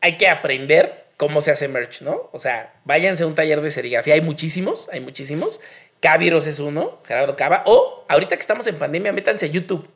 hay 0.00 0.16
que 0.16 0.28
aprender 0.28 1.04
cómo 1.16 1.40
se 1.40 1.50
hace 1.50 1.68
merch, 1.68 2.02
¿no? 2.02 2.30
O 2.32 2.38
sea, 2.40 2.72
váyanse 2.84 3.24
a 3.24 3.26
un 3.26 3.34
taller 3.34 3.60
de 3.60 3.70
serigrafía. 3.70 4.14
Hay 4.14 4.20
muchísimos, 4.20 4.88
hay 4.92 5.00
muchísimos. 5.00 5.60
Caviros 6.00 6.46
es 6.46 6.58
uno, 6.58 7.00
Gerardo 7.04 7.36
Cava. 7.36 7.62
O 7.66 8.04
ahorita 8.08 8.36
que 8.36 8.40
estamos 8.40 8.66
en 8.66 8.76
pandemia, 8.76 9.12
métanse 9.12 9.46
a 9.46 9.48
YouTube. 9.48 9.88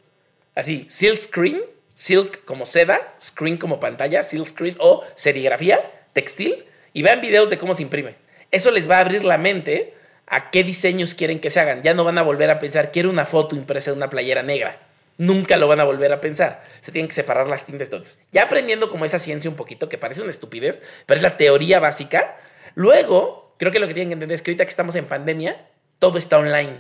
Así, 0.55 0.87
Silk 0.89 1.19
Screen, 1.19 1.63
Silk 1.95 2.45
como 2.45 2.67
seda, 2.67 3.15
Screen 3.21 3.57
como 3.57 3.81
pantalla, 3.81 4.23
Silk 4.23 4.47
Screen 4.47 4.77
o 4.79 5.05
serigrafía, 5.15 5.81
textil, 6.13 6.65
y 6.93 7.03
vean 7.03 7.21
videos 7.21 7.51
de 7.51 7.59
cómo 7.59 7.75
se 7.75 7.83
imprime. 7.83 8.17
Eso 8.51 8.71
les 8.71 8.91
va 8.91 8.99
a 8.99 9.01
abrir 9.01 9.25
la 9.25 9.39
mente 9.39 9.95
a 10.27 10.51
qué 10.51 10.65
diseños 10.65 11.15
quieren 11.15 11.41
que 11.41 11.51
se 11.51 11.61
hagan. 11.61 11.83
Ya 11.83 11.95
no 11.95 12.05
van 12.05 12.19
a 12.19 12.23
volver 12.23 12.51
a 12.51 12.59
pensar, 12.59 12.93
quiero 12.93 13.11
una 13.11 13.25
foto 13.25 13.57
impresa 13.57 13.91
de 13.91 13.97
una 13.97 14.11
playera 14.11 14.43
negra. 14.43 14.79
Nunca 15.19 15.57
lo 15.57 15.69
van 15.69 15.81
a 15.81 15.85
volver 15.85 16.13
a 16.13 16.21
pensar. 16.21 16.65
Se 16.81 16.91
tienen 16.91 17.09
que 17.09 17.15
separar 17.15 17.49
las 17.49 17.65
tintas 17.65 17.89
todas. 17.89 18.21
Ya 18.33 18.45
aprendiendo 18.45 18.91
como 18.91 19.05
esa 19.05 19.19
ciencia 19.19 19.51
un 19.51 19.57
poquito, 19.57 19.89
que 19.89 19.99
parece 19.99 20.23
una 20.23 20.31
estupidez, 20.31 20.83
pero 21.07 21.19
es 21.19 21.23
la 21.23 21.37
teoría 21.37 21.81
básica. 21.81 22.37
Luego, 22.75 23.55
creo 23.59 23.73
que 23.73 23.79
lo 23.79 23.87
que 23.87 23.95
tienen 23.95 24.09
que 24.09 24.15
entender 24.15 24.35
es 24.35 24.43
que 24.43 24.51
ahorita 24.51 24.65
que 24.65 24.71
estamos 24.71 24.97
en 24.97 25.05
pandemia, 25.05 25.57
todo 26.03 26.19
está 26.19 26.37
online. 26.41 26.79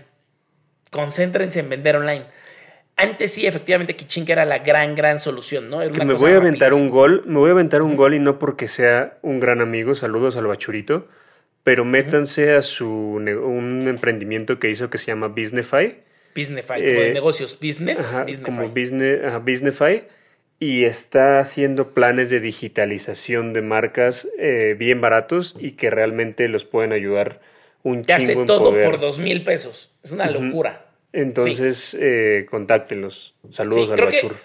Concéntrense 0.90 1.60
en 1.60 1.68
vender 1.68 1.94
online. 1.94 2.24
Antes 2.96 3.32
sí, 3.32 3.46
efectivamente, 3.46 3.94
Kichink 3.94 4.28
era 4.28 4.44
la 4.44 4.58
gran, 4.58 4.96
gran 4.96 5.20
solución, 5.20 5.70
¿no? 5.70 5.80
Era 5.80 5.92
Que 5.92 6.04
me 6.04 6.14
voy 6.14 6.32
a 6.32 6.38
aventar 6.38 6.74
un 6.74 6.90
gol, 6.90 7.22
me 7.24 7.38
voy 7.38 7.50
a 7.50 7.52
aventar 7.52 7.82
un 7.82 7.94
gol 7.94 8.14
y 8.14 8.18
no 8.18 8.40
porque 8.40 8.66
sea 8.66 9.18
un 9.22 9.38
gran 9.38 9.60
amigo, 9.60 9.94
saludos 9.94 10.34
al 10.36 10.48
bachurito, 10.48 11.06
pero 11.62 11.84
métanse 11.84 12.52
a 12.56 12.62
su 12.62 12.88
un 12.90 13.86
emprendimiento 13.86 14.58
que 14.58 14.70
hizo 14.70 14.90
que 14.90 14.98
se 14.98 15.06
llama 15.06 15.28
Businessify, 15.28 16.02
Businessify, 16.34 16.80
como 16.80 17.00
de 17.00 17.10
Eh, 17.10 17.14
negocios, 17.14 17.56
business, 17.62 18.00
ajá, 18.00 18.22
Businessify. 18.24 18.44
como 18.44 18.68
business, 18.70 19.24
ajá, 19.24 19.38
Businessify, 19.38 20.02
y 20.58 20.82
está 20.82 21.38
haciendo 21.38 21.94
planes 21.94 22.28
de 22.28 22.40
digitalización 22.40 23.52
de 23.52 23.62
marcas 23.62 24.26
eh, 24.40 24.74
bien 24.76 25.00
baratos 25.00 25.54
y 25.60 25.72
que 25.72 25.90
realmente 25.90 26.48
los 26.48 26.64
pueden 26.64 26.92
ayudar 26.92 27.40
un 27.84 28.02
Te 28.02 28.12
hace 28.12 28.34
todo 28.46 28.70
poder. 28.70 28.84
por 28.84 29.00
dos 29.00 29.18
mil 29.18 29.42
pesos. 29.44 29.90
Es 30.02 30.12
una 30.12 30.30
locura. 30.30 30.86
Entonces, 31.12 31.96
eh, 32.00 32.46
contáctenlos. 32.50 33.34
Saludos 33.50 33.84
Sí, 33.86 33.90
al 33.90 33.96
creo 33.96 34.08
que, 34.08 34.16
bachur. 34.22 34.36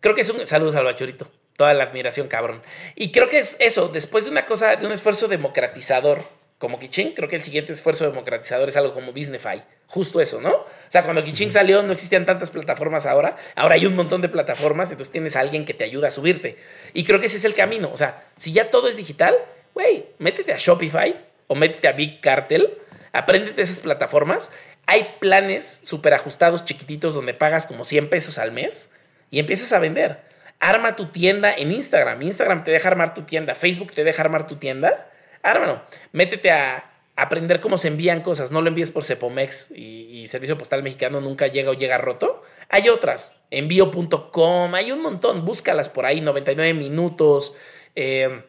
creo 0.00 0.14
que 0.14 0.20
es 0.22 0.30
un. 0.30 0.46
Saludos 0.46 0.74
al 0.74 0.84
bachurito. 0.84 1.30
toda 1.56 1.74
la 1.74 1.84
admiración, 1.84 2.28
cabrón. 2.28 2.62
Y 2.94 3.10
creo 3.10 3.28
que 3.28 3.38
es 3.40 3.56
eso, 3.58 3.88
después 3.88 4.24
de 4.24 4.30
una 4.30 4.46
cosa, 4.46 4.76
de 4.76 4.86
un 4.86 4.92
esfuerzo 4.92 5.26
democratizador 5.28 6.22
como 6.58 6.78
Kiching, 6.78 7.14
creo 7.14 7.28
que 7.28 7.36
el 7.36 7.42
siguiente 7.42 7.72
esfuerzo 7.72 8.04
democratizador 8.08 8.68
es 8.68 8.76
algo 8.76 8.92
como 8.94 9.12
Businessify. 9.12 9.62
Justo 9.86 10.20
eso, 10.20 10.40
¿no? 10.40 10.50
O 10.54 10.66
sea, 10.88 11.02
cuando 11.04 11.22
Kiching 11.24 11.50
salió 11.52 11.82
no 11.82 11.92
existían 11.92 12.26
tantas 12.26 12.50
plataformas 12.52 13.06
ahora. 13.06 13.36
Ahora 13.56 13.74
hay 13.76 13.86
un 13.86 13.94
montón 13.96 14.20
de 14.22 14.28
plataformas, 14.28 14.90
entonces 14.90 15.12
tienes 15.12 15.34
a 15.36 15.40
alguien 15.40 15.64
que 15.64 15.74
te 15.74 15.84
ayuda 15.84 16.08
a 16.08 16.10
subirte. 16.12 16.56
Y 16.94 17.04
creo 17.04 17.20
que 17.20 17.26
ese 17.26 17.36
es 17.38 17.44
el 17.44 17.54
camino. 17.54 17.90
O 17.92 17.96
sea, 17.96 18.24
si 18.36 18.52
ya 18.52 18.70
todo 18.70 18.88
es 18.88 18.96
digital, 18.96 19.36
güey, 19.74 20.06
métete 20.18 20.52
a 20.52 20.56
Shopify 20.58 21.26
o 21.48 21.56
métete 21.56 21.88
a 21.88 21.92
Big 21.92 22.20
Cartel, 22.20 22.78
apréndete 23.12 23.62
esas 23.62 23.80
plataformas. 23.80 24.52
Hay 24.86 25.16
planes 25.20 25.80
súper 25.82 26.14
ajustados, 26.14 26.64
chiquititos, 26.64 27.14
donde 27.14 27.34
pagas 27.34 27.66
como 27.66 27.84
100 27.84 28.08
pesos 28.08 28.38
al 28.38 28.52
mes 28.52 28.92
y 29.30 29.40
empiezas 29.40 29.72
a 29.72 29.80
vender. 29.80 30.20
Arma 30.60 30.94
tu 30.94 31.08
tienda 31.08 31.52
en 31.52 31.72
Instagram. 31.72 32.22
Instagram 32.22 32.62
te 32.62 32.70
deja 32.70 32.88
armar 32.88 33.14
tu 33.14 33.22
tienda. 33.22 33.54
Facebook 33.54 33.92
te 33.92 34.04
deja 34.04 34.22
armar 34.22 34.46
tu 34.46 34.56
tienda 34.56 35.08
ármalo. 35.42 35.82
Métete 36.12 36.50
a 36.50 36.90
aprender 37.16 37.60
cómo 37.60 37.76
se 37.76 37.88
envían 37.88 38.22
cosas. 38.22 38.50
No 38.50 38.60
lo 38.60 38.68
envíes 38.68 38.90
por 38.90 39.04
Cepomex 39.04 39.72
y, 39.72 40.26
Servicio 40.28 40.58
Postal 40.58 40.82
Mexicano 40.82 41.20
nunca 41.20 41.46
llega 41.46 41.70
o 41.70 41.74
llega 41.74 41.98
roto. 41.98 42.42
Hay 42.68 42.88
otras. 42.88 43.36
Envío.com. 43.50 44.74
Hay 44.74 44.92
un 44.92 45.02
montón. 45.02 45.44
Búscalas 45.44 45.88
por 45.88 46.06
ahí. 46.06 46.20
99 46.20 46.74
minutos. 46.74 47.54
Eh, 47.96 48.42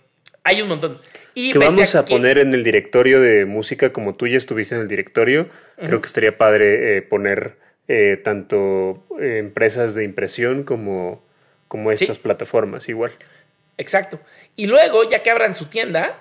hay 0.50 0.62
un 0.62 0.68
montón. 0.68 1.00
Y 1.36 1.54
que 1.54 1.60
vamos 1.60 1.96
a, 1.96 2.06
poner 2.06 2.40
en 2.40 2.54
el 2.54 2.64
directorio 2.64 3.22
de 3.22 3.46
música, 3.46 3.94
como 3.94 4.16
tú 4.16 4.28
ya 4.28 4.38
estuviste 4.38 4.76
en 4.76 4.82
el 4.82 4.88
directorio. 4.88 5.48
Creo 5.78 6.02
que 6.02 6.08
estaría 6.08 6.38
padre 6.38 6.98
eh, 6.98 7.02
poner 7.02 7.56
eh, 7.88 8.20
tanto 8.24 9.06
empresas 9.20 9.94
de 9.96 10.04
impresión 10.04 10.64
como, 10.64 11.24
como 11.68 11.92
estas 11.92 12.18
plataformas, 12.18 12.90
igual. 12.90 13.12
Exacto. 13.78 14.20
Y 14.56 14.66
luego, 14.66 15.08
ya 15.10 15.24
que 15.24 15.30
abran 15.30 15.56
su 15.56 15.66
tienda, 15.66 16.20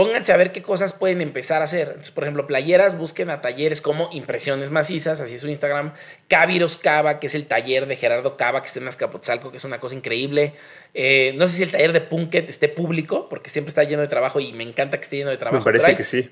Pónganse 0.00 0.32
a 0.32 0.38
ver 0.38 0.50
qué 0.50 0.62
cosas 0.62 0.94
pueden 0.94 1.20
empezar 1.20 1.60
a 1.60 1.64
hacer. 1.64 1.98
por 2.14 2.24
ejemplo, 2.24 2.46
playeras, 2.46 2.96
busquen 2.96 3.28
a 3.28 3.42
talleres 3.42 3.82
como 3.82 4.08
Impresiones 4.12 4.70
Macizas, 4.70 5.20
así 5.20 5.34
es 5.34 5.42
su 5.42 5.48
Instagram. 5.48 5.92
Caviros 6.26 6.78
Cava, 6.78 7.20
que 7.20 7.26
es 7.26 7.34
el 7.34 7.44
taller 7.44 7.84
de 7.84 7.96
Gerardo 7.96 8.38
Cava, 8.38 8.62
que 8.62 8.68
está 8.68 8.80
en 8.80 8.88
Azcapotzalco, 8.88 9.50
que 9.50 9.58
es 9.58 9.64
una 9.64 9.78
cosa 9.78 9.94
increíble. 9.94 10.54
Eh, 10.94 11.34
no 11.36 11.46
sé 11.46 11.58
si 11.58 11.62
el 11.64 11.70
taller 11.70 11.92
de 11.92 12.00
Punket 12.00 12.48
esté 12.48 12.70
público, 12.70 13.28
porque 13.28 13.50
siempre 13.50 13.68
está 13.68 13.84
lleno 13.84 14.00
de 14.00 14.08
trabajo 14.08 14.40
y 14.40 14.54
me 14.54 14.64
encanta 14.64 14.96
que 14.96 15.04
esté 15.04 15.18
lleno 15.18 15.28
de 15.28 15.36
trabajo. 15.36 15.62
Me 15.62 15.70
parece 15.70 15.94
que 15.94 16.04
sí. 16.04 16.30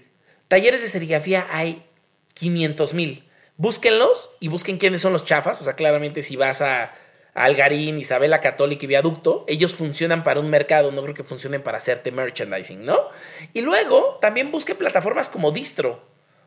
Talleres 0.48 0.80
de 0.80 0.88
serigrafía 0.88 1.46
hay 1.50 1.84
500 2.32 2.94
mil. 2.94 3.28
Búsquenlos 3.58 4.30
y 4.40 4.48
busquen 4.48 4.78
quiénes 4.78 5.02
son 5.02 5.12
los 5.12 5.26
chafas. 5.26 5.60
O 5.60 5.64
sea, 5.64 5.74
claramente 5.74 6.22
si 6.22 6.36
vas 6.36 6.62
a 6.62 6.94
Algarín, 7.44 7.98
Isabela 7.98 8.40
Católica 8.40 8.84
y 8.84 8.88
Viaducto, 8.88 9.44
ellos 9.48 9.74
funcionan 9.74 10.22
para 10.22 10.40
un 10.40 10.50
mercado, 10.50 10.90
no 10.92 11.02
creo 11.02 11.14
que 11.14 11.22
funcionen 11.22 11.62
para 11.62 11.78
hacerte 11.78 12.12
merchandising, 12.12 12.84
¿no? 12.84 13.08
Y 13.52 13.60
luego 13.60 14.18
también 14.20 14.50
busque 14.50 14.74
plataformas 14.74 15.28
como 15.28 15.52
Distro. 15.52 16.02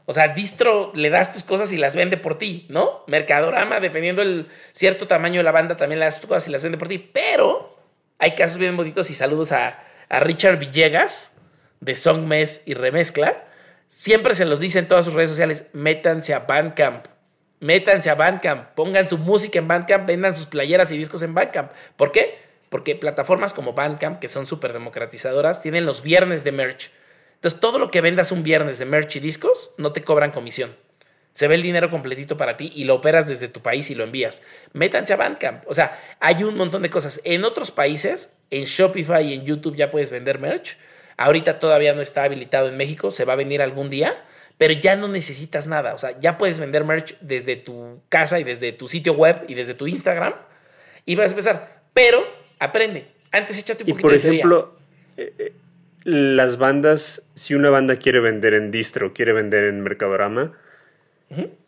O 0.05 0.13
sea, 0.13 0.29
Distro 0.29 0.91
le 0.95 1.09
das 1.09 1.31
tus 1.31 1.43
cosas 1.43 1.71
y 1.73 1.77
las 1.77 1.95
vende 1.95 2.17
por 2.17 2.37
ti, 2.37 2.65
¿no? 2.69 3.03
Mercadorama, 3.07 3.79
dependiendo 3.79 4.21
del 4.21 4.47
cierto 4.71 5.07
tamaño 5.07 5.39
de 5.39 5.43
la 5.43 5.51
banda, 5.51 5.77
también 5.77 5.99
le 5.99 6.05
das 6.05 6.19
tus 6.19 6.27
cosas 6.27 6.47
y 6.47 6.51
las 6.51 6.63
vende 6.63 6.77
por 6.77 6.87
ti. 6.87 6.97
Pero 6.97 7.77
hay 8.17 8.35
casos 8.35 8.57
bien 8.57 8.75
bonitos 8.75 9.09
y 9.09 9.13
saludos 9.13 9.51
a, 9.51 9.79
a 10.09 10.19
Richard 10.19 10.57
Villegas 10.57 11.35
de 11.79 11.95
Songmes 11.95 12.63
y 12.65 12.73
Remezcla. 12.73 13.45
Siempre 13.87 14.35
se 14.35 14.45
los 14.45 14.59
dice 14.59 14.79
en 14.79 14.87
todas 14.87 15.05
sus 15.05 15.13
redes 15.13 15.29
sociales, 15.29 15.65
métanse 15.73 16.33
a 16.33 16.39
Bandcamp 16.39 17.07
métanse 17.61 18.09
a 18.09 18.15
Bandcamp, 18.15 18.71
pongan 18.75 19.07
su 19.07 19.17
música 19.17 19.59
en 19.59 19.67
Bandcamp, 19.67 20.05
vendan 20.05 20.33
sus 20.33 20.47
playeras 20.47 20.91
y 20.91 20.97
discos 20.97 21.21
en 21.21 21.33
Bandcamp. 21.33 21.71
¿Por 21.95 22.11
qué? 22.11 22.39
Porque 22.69 22.95
plataformas 22.95 23.53
como 23.53 23.73
Bandcamp, 23.73 24.19
que 24.19 24.27
son 24.27 24.45
súper 24.45 24.73
democratizadoras, 24.73 25.61
tienen 25.61 25.85
los 25.85 26.01
viernes 26.01 26.43
de 26.43 26.51
merch. 26.51 26.91
Entonces, 27.35 27.59
todo 27.59 27.79
lo 27.79 27.91
que 27.91 28.01
vendas 28.01 28.31
un 28.31 28.43
viernes 28.43 28.79
de 28.79 28.85
merch 28.85 29.15
y 29.15 29.19
discos, 29.19 29.73
no 29.77 29.93
te 29.93 30.03
cobran 30.03 30.31
comisión. 30.31 30.75
Se 31.33 31.47
ve 31.47 31.55
el 31.55 31.61
dinero 31.61 31.89
completito 31.89 32.35
para 32.35 32.57
ti 32.57 32.71
y 32.75 32.83
lo 32.83 32.95
operas 32.95 33.27
desde 33.27 33.47
tu 33.47 33.61
país 33.61 33.89
y 33.89 33.95
lo 33.95 34.03
envías. 34.03 34.41
Métanse 34.73 35.13
a 35.13 35.17
Bandcamp. 35.17 35.63
O 35.67 35.73
sea, 35.73 35.97
hay 36.19 36.43
un 36.43 36.57
montón 36.57 36.81
de 36.81 36.89
cosas. 36.89 37.21
En 37.23 37.45
otros 37.45 37.71
países, 37.71 38.33
en 38.49 38.65
Shopify 38.65 39.25
y 39.25 39.33
en 39.35 39.45
YouTube 39.45 39.75
ya 39.75 39.91
puedes 39.91 40.11
vender 40.11 40.39
merch. 40.39 40.77
Ahorita 41.15 41.59
todavía 41.59 41.93
no 41.93 42.01
está 42.01 42.23
habilitado 42.23 42.67
en 42.69 42.77
México, 42.77 43.11
se 43.11 43.23
va 43.23 43.33
a 43.33 43.37
venir 43.37 43.61
algún 43.61 43.89
día 43.89 44.15
pero 44.61 44.75
ya 44.75 44.95
no 44.95 45.07
necesitas 45.07 45.65
nada. 45.65 45.95
O 45.95 45.97
sea, 45.97 46.19
ya 46.19 46.37
puedes 46.37 46.59
vender 46.59 46.83
merch 46.83 47.17
desde 47.19 47.55
tu 47.55 47.99
casa 48.09 48.39
y 48.39 48.43
desde 48.43 48.71
tu 48.71 48.87
sitio 48.87 49.13
web 49.13 49.43
y 49.47 49.55
desde 49.55 49.73
tu 49.73 49.87
Instagram 49.87 50.35
y 51.03 51.15
vas 51.15 51.31
a 51.31 51.33
empezar. 51.33 51.81
Pero 51.93 52.23
aprende. 52.59 53.07
Antes 53.31 53.57
échate 53.57 53.83
un 53.83 53.89
y 53.89 53.93
por 53.93 54.13
ejemplo, 54.13 54.77
eh, 55.17 55.33
eh, 55.39 55.53
las 56.03 56.59
bandas, 56.59 57.23
si 57.33 57.55
una 57.55 57.71
banda 57.71 57.95
quiere 57.95 58.19
vender 58.19 58.53
en 58.53 58.69
distro, 58.69 59.13
quiere 59.13 59.33
vender 59.33 59.63
en 59.63 59.81
Mercadorama, 59.81 60.55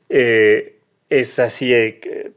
eh, 0.09 0.77
es 1.09 1.39
así 1.39 1.73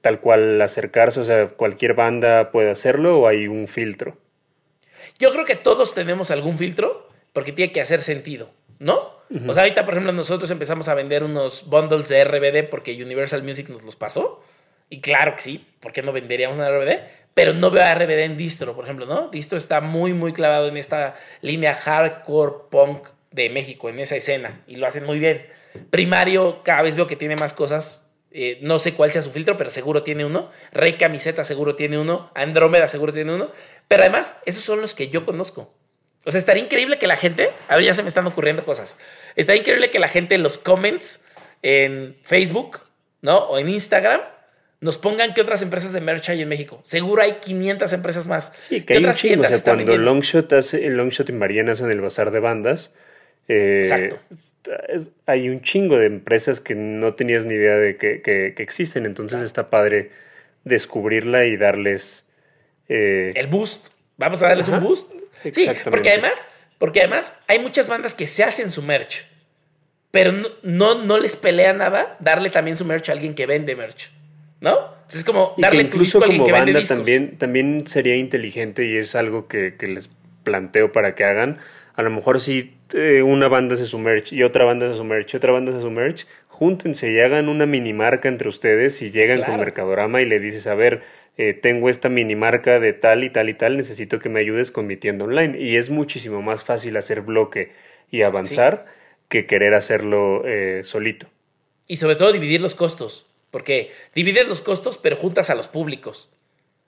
tal 0.00 0.20
cual 0.20 0.62
acercarse, 0.62 1.20
o 1.20 1.24
sea, 1.24 1.48
cualquier 1.48 1.92
banda 1.92 2.50
puede 2.50 2.70
hacerlo 2.70 3.18
o 3.18 3.28
hay 3.28 3.46
un 3.46 3.68
filtro. 3.68 4.16
Yo 5.18 5.32
creo 5.32 5.44
que 5.44 5.56
todos 5.56 5.92
tenemos 5.94 6.30
algún 6.30 6.56
filtro 6.56 7.10
porque 7.34 7.52
tiene 7.52 7.72
que 7.72 7.82
hacer 7.82 8.00
sentido, 8.00 8.50
¿no? 8.78 9.15
O 9.28 9.52
sea, 9.52 9.64
ahorita, 9.64 9.84
por 9.84 9.94
ejemplo, 9.94 10.12
nosotros 10.12 10.50
empezamos 10.50 10.88
a 10.88 10.94
vender 10.94 11.24
unos 11.24 11.66
bundles 11.66 12.08
de 12.08 12.24
RBD 12.24 12.68
porque 12.68 13.02
Universal 13.02 13.42
Music 13.42 13.68
nos 13.68 13.82
los 13.82 13.96
pasó. 13.96 14.42
Y 14.88 15.00
claro 15.00 15.34
que 15.34 15.42
sí, 15.42 15.66
¿por 15.80 15.92
qué 15.92 16.02
no 16.02 16.12
venderíamos 16.12 16.56
una 16.56 16.70
RBD? 16.70 17.00
Pero 17.34 17.52
no 17.52 17.70
veo 17.70 17.82
a 17.82 17.94
RBD 17.94 18.20
en 18.20 18.36
distro, 18.36 18.74
por 18.74 18.84
ejemplo, 18.84 19.04
¿no? 19.04 19.28
Distro 19.28 19.58
está 19.58 19.80
muy, 19.80 20.12
muy 20.12 20.32
clavado 20.32 20.68
en 20.68 20.76
esta 20.76 21.14
línea 21.42 21.74
hardcore 21.74 22.52
punk 22.70 23.08
de 23.32 23.50
México, 23.50 23.88
en 23.88 23.98
esa 23.98 24.16
escena, 24.16 24.62
y 24.66 24.76
lo 24.76 24.86
hacen 24.86 25.04
muy 25.04 25.18
bien. 25.18 25.46
Primario, 25.90 26.62
cada 26.62 26.82
vez 26.82 26.96
veo 26.96 27.06
que 27.06 27.16
tiene 27.16 27.36
más 27.36 27.52
cosas. 27.52 28.14
Eh, 28.30 28.58
no 28.62 28.78
sé 28.78 28.94
cuál 28.94 29.12
sea 29.12 29.22
su 29.22 29.30
filtro, 29.30 29.56
pero 29.56 29.70
seguro 29.70 30.02
tiene 30.02 30.24
uno. 30.24 30.50
Rey 30.72 30.94
Camiseta 30.94 31.44
seguro 31.44 31.74
tiene 31.74 31.98
uno. 31.98 32.30
Andrómeda 32.34 32.86
seguro 32.86 33.12
tiene 33.12 33.34
uno. 33.34 33.50
Pero 33.88 34.02
además, 34.02 34.40
esos 34.46 34.62
son 34.62 34.80
los 34.80 34.94
que 34.94 35.08
yo 35.08 35.26
conozco. 35.26 35.74
O 36.26 36.32
sea, 36.32 36.40
estaría 36.40 36.64
increíble 36.64 36.98
que 36.98 37.06
la 37.06 37.16
gente, 37.16 37.50
a 37.68 37.76
ver, 37.76 37.84
ya 37.84 37.94
se 37.94 38.02
me 38.02 38.08
están 38.08 38.26
ocurriendo 38.26 38.64
cosas. 38.64 38.98
Estaría 39.36 39.60
increíble 39.60 39.92
que 39.92 40.00
la 40.00 40.08
gente 40.08 40.34
en 40.34 40.42
los 40.42 40.58
comments 40.58 41.24
en 41.62 42.16
Facebook, 42.22 42.80
¿no? 43.22 43.38
O 43.38 43.58
en 43.58 43.68
Instagram 43.68 44.20
nos 44.80 44.98
pongan 44.98 45.34
qué 45.34 45.40
otras 45.40 45.62
empresas 45.62 45.92
de 45.92 46.00
merch 46.00 46.28
hay 46.28 46.42
en 46.42 46.48
México. 46.48 46.80
Seguro 46.82 47.22
hay 47.22 47.34
500 47.34 47.92
empresas 47.92 48.26
más. 48.26 48.52
Sí, 48.58 48.80
que 48.80 48.94
hay 48.94 49.04
un 49.04 49.12
chingo. 49.12 49.44
O 49.44 49.46
sea, 49.46 49.62
cuando 49.62 49.96
Longshot 49.96 50.52
hace, 50.52 50.90
Longshot 50.90 51.28
y 51.28 51.32
Mariana 51.32 51.72
hacen 51.72 51.92
el 51.92 52.00
bazar 52.00 52.32
de 52.32 52.40
bandas, 52.40 52.92
eh, 53.46 53.82
Exacto. 53.84 54.18
hay 55.26 55.48
un 55.48 55.62
chingo 55.62 55.96
de 55.96 56.06
empresas 56.06 56.58
que 56.60 56.74
no 56.74 57.14
tenías 57.14 57.44
ni 57.44 57.54
idea 57.54 57.76
de 57.76 57.96
que, 57.96 58.54
existen. 58.58 59.06
Entonces 59.06 59.42
está 59.42 59.70
padre 59.70 60.10
descubrirla 60.64 61.44
y 61.44 61.56
darles... 61.56 62.26
Eh, 62.88 63.30
el 63.36 63.46
boost. 63.46 63.86
Vamos 64.16 64.42
a 64.42 64.48
darles 64.48 64.68
un 64.68 64.80
boost. 64.80 65.12
Sí, 65.52 65.68
porque 65.84 66.10
además, 66.10 66.48
porque 66.78 67.00
además 67.00 67.40
hay 67.48 67.58
muchas 67.58 67.88
bandas 67.88 68.14
que 68.14 68.26
se 68.26 68.44
hacen 68.44 68.70
su 68.70 68.82
merch, 68.82 69.26
pero 70.10 70.32
no, 70.62 71.02
no, 71.02 71.18
les 71.18 71.36
pelea 71.36 71.72
nada 71.72 72.16
darle 72.20 72.50
también 72.50 72.76
su 72.76 72.84
merch 72.84 73.08
a 73.08 73.12
alguien 73.12 73.34
que 73.34 73.46
vende 73.46 73.76
merch, 73.76 74.10
¿no? 74.60 74.94
Es 75.12 75.24
como 75.24 75.54
darle 75.58 75.84
tu 75.84 75.98
disco 75.98 76.20
a 76.20 76.24
alguien 76.24 76.44
que 76.44 76.52
vende. 76.52 76.84
También, 76.84 77.36
también 77.38 77.86
sería 77.86 78.16
inteligente 78.16 78.86
y 78.86 78.96
es 78.96 79.14
algo 79.14 79.46
que, 79.46 79.74
les 79.80 80.10
planteo 80.42 80.92
para 80.92 81.14
que 81.14 81.24
hagan. 81.24 81.58
A 81.94 82.02
lo 82.02 82.10
mejor 82.10 82.40
si 82.40 82.76
eh, 82.92 83.22
una 83.22 83.48
banda 83.48 83.74
hace 83.74 83.86
su 83.86 83.98
merch 83.98 84.32
y 84.32 84.42
otra 84.42 84.64
banda 84.64 84.86
hace 84.86 84.96
su 84.96 85.04
merch 85.04 85.34
y 85.34 85.36
otra 85.36 85.52
banda 85.52 85.72
hace 85.72 85.80
su 85.80 85.90
merch, 85.90 86.26
júntense 86.48 87.12
y 87.12 87.20
hagan 87.20 87.48
una 87.48 87.66
mini 87.66 87.92
marca 87.92 88.28
entre 88.28 88.48
ustedes 88.48 89.02
y 89.02 89.10
llegan 89.10 89.42
con 89.42 89.58
Mercadorama 89.58 90.22
y 90.22 90.24
le 90.24 90.40
dices, 90.40 90.66
a 90.66 90.74
ver, 90.74 91.02
eh, 91.38 91.52
tengo 91.52 91.90
esta 91.90 92.08
mini 92.08 92.34
marca 92.34 92.80
de 92.80 92.92
tal 92.92 93.24
y 93.24 93.30
tal 93.30 93.48
y 93.48 93.54
tal, 93.54 93.76
necesito 93.76 94.18
que 94.18 94.28
me 94.28 94.40
ayudes 94.40 94.70
con 94.70 94.86
mi 94.86 94.96
tienda 94.96 95.24
online. 95.24 95.60
Y 95.60 95.76
es 95.76 95.90
muchísimo 95.90 96.42
más 96.42 96.64
fácil 96.64 96.96
hacer 96.96 97.20
bloque 97.20 97.72
y 98.10 98.22
avanzar 98.22 98.86
que 99.28 99.46
querer 99.46 99.74
hacerlo 99.74 100.42
eh, 100.46 100.82
solito. 100.84 101.26
Y 101.88 101.96
sobre 101.96 102.16
todo 102.16 102.32
dividir 102.32 102.60
los 102.60 102.74
costos, 102.74 103.26
porque 103.50 103.92
divides 104.14 104.48
los 104.48 104.60
costos 104.60 104.98
pero 104.98 105.16
juntas 105.16 105.50
a 105.50 105.54
los 105.54 105.68
públicos. 105.68 106.30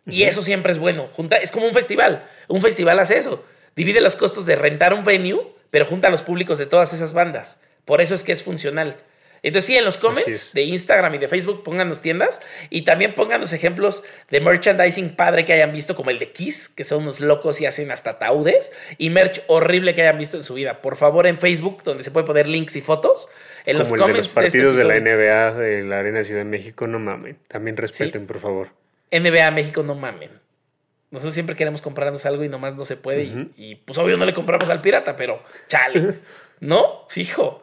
Y 0.07 0.23
eso 0.23 0.43
siempre 0.43 0.73
es 0.73 0.79
bueno. 0.79 1.09
Junta, 1.13 1.37
es 1.37 1.53
como 1.53 1.67
un 1.67 1.75
festival. 1.75 2.27
Un 2.49 2.63
festival 2.63 2.99
hace 2.99 3.19
eso. 3.19 3.45
Divide 3.77 4.01
los 4.01 4.17
costos 4.17 4.47
de 4.47 4.57
rentar 4.57 4.95
un 4.95 5.05
venue, 5.05 5.53
pero 5.71 5.85
junta 5.85 6.09
a 6.09 6.11
los 6.11 6.23
públicos 6.23 6.57
de 6.57 6.65
todas 6.65 6.95
esas 6.95 7.13
bandas. 7.13 7.61
Por 7.85 8.01
eso 8.01 8.15
es 8.15 8.25
que 8.25 8.33
es 8.33 8.43
funcional. 8.43 8.97
Entonces, 9.43 9.67
sí, 9.67 9.77
en 9.77 9.85
los 9.85 9.99
comments 9.99 10.53
de 10.53 10.63
Instagram 10.63 11.15
y 11.15 11.19
de 11.19 11.29
Facebook 11.29 11.63
pónganos 11.63 12.01
tiendas 12.01 12.41
y 12.71 12.83
también 12.83 13.15
pónganos 13.15 13.53
ejemplos 13.53 14.03
de 14.31 14.41
merchandising 14.41 15.11
padre 15.11 15.45
que 15.45 15.53
hayan 15.53 15.73
visto, 15.73 15.95
como 15.95 16.11
el 16.11 16.19
de 16.19 16.33
Kiss, 16.33 16.69
que 16.69 16.85
son 16.85 17.03
unos 17.03 17.21
locos 17.21 17.61
y 17.61 17.67
hacen 17.67 17.91
hasta 17.91 18.19
taudes, 18.19 18.73
y 18.99 19.11
merch 19.11 19.43
horrible 19.47 19.95
que 19.95 20.03
hayan 20.03 20.19
visto 20.19 20.37
en 20.37 20.43
su 20.43 20.55
vida. 20.55 20.81
Por 20.83 20.97
favor, 20.97 21.27
en 21.27 21.37
Facebook, 21.37 21.83
donde 21.85 22.03
se 22.03 22.11
puede 22.11 22.27
poner 22.27 22.49
links 22.49 22.77
y 22.77 22.81
fotos, 22.81 23.29
en 23.65 23.79
los 23.79 23.89
comments. 23.89 24.13
De 24.13 24.19
los 24.19 24.29
partidos 24.29 24.77
de, 24.77 24.85
la 24.85 24.99
NBA 24.99 25.55
de 25.55 25.85
la 25.85 26.01
Arena 26.01 26.25
Ciudad 26.25 26.41
de 26.41 26.45
México, 26.45 26.87
no 26.87 26.99
mamen. 26.99 27.39
También 27.49 27.77
respeten, 27.77 28.27
por 28.27 28.41
favor. 28.41 28.69
NBA 29.13 29.51
México, 29.53 29.83
no 29.83 29.95
mamen. 29.95 30.31
Nosotros 31.11 31.33
siempre 31.33 31.57
queremos 31.57 31.81
comprarnos 31.81 32.27
algo 32.27 32.45
y 32.45 32.49
nomás 32.49 32.75
no 32.75 32.85
se 32.85 32.97
puede. 32.97 33.25
y, 33.25 33.53
y, 33.57 33.75
pues 33.77 33.99
obvio 33.99 34.17
no 34.17 34.27
le 34.27 34.35
compramos 34.35 34.69
al 34.69 34.81
pirata, 34.81 35.17
pero 35.17 35.43
chale. 35.69 36.19
¿No? 36.61 37.07
Fijo. 37.09 37.63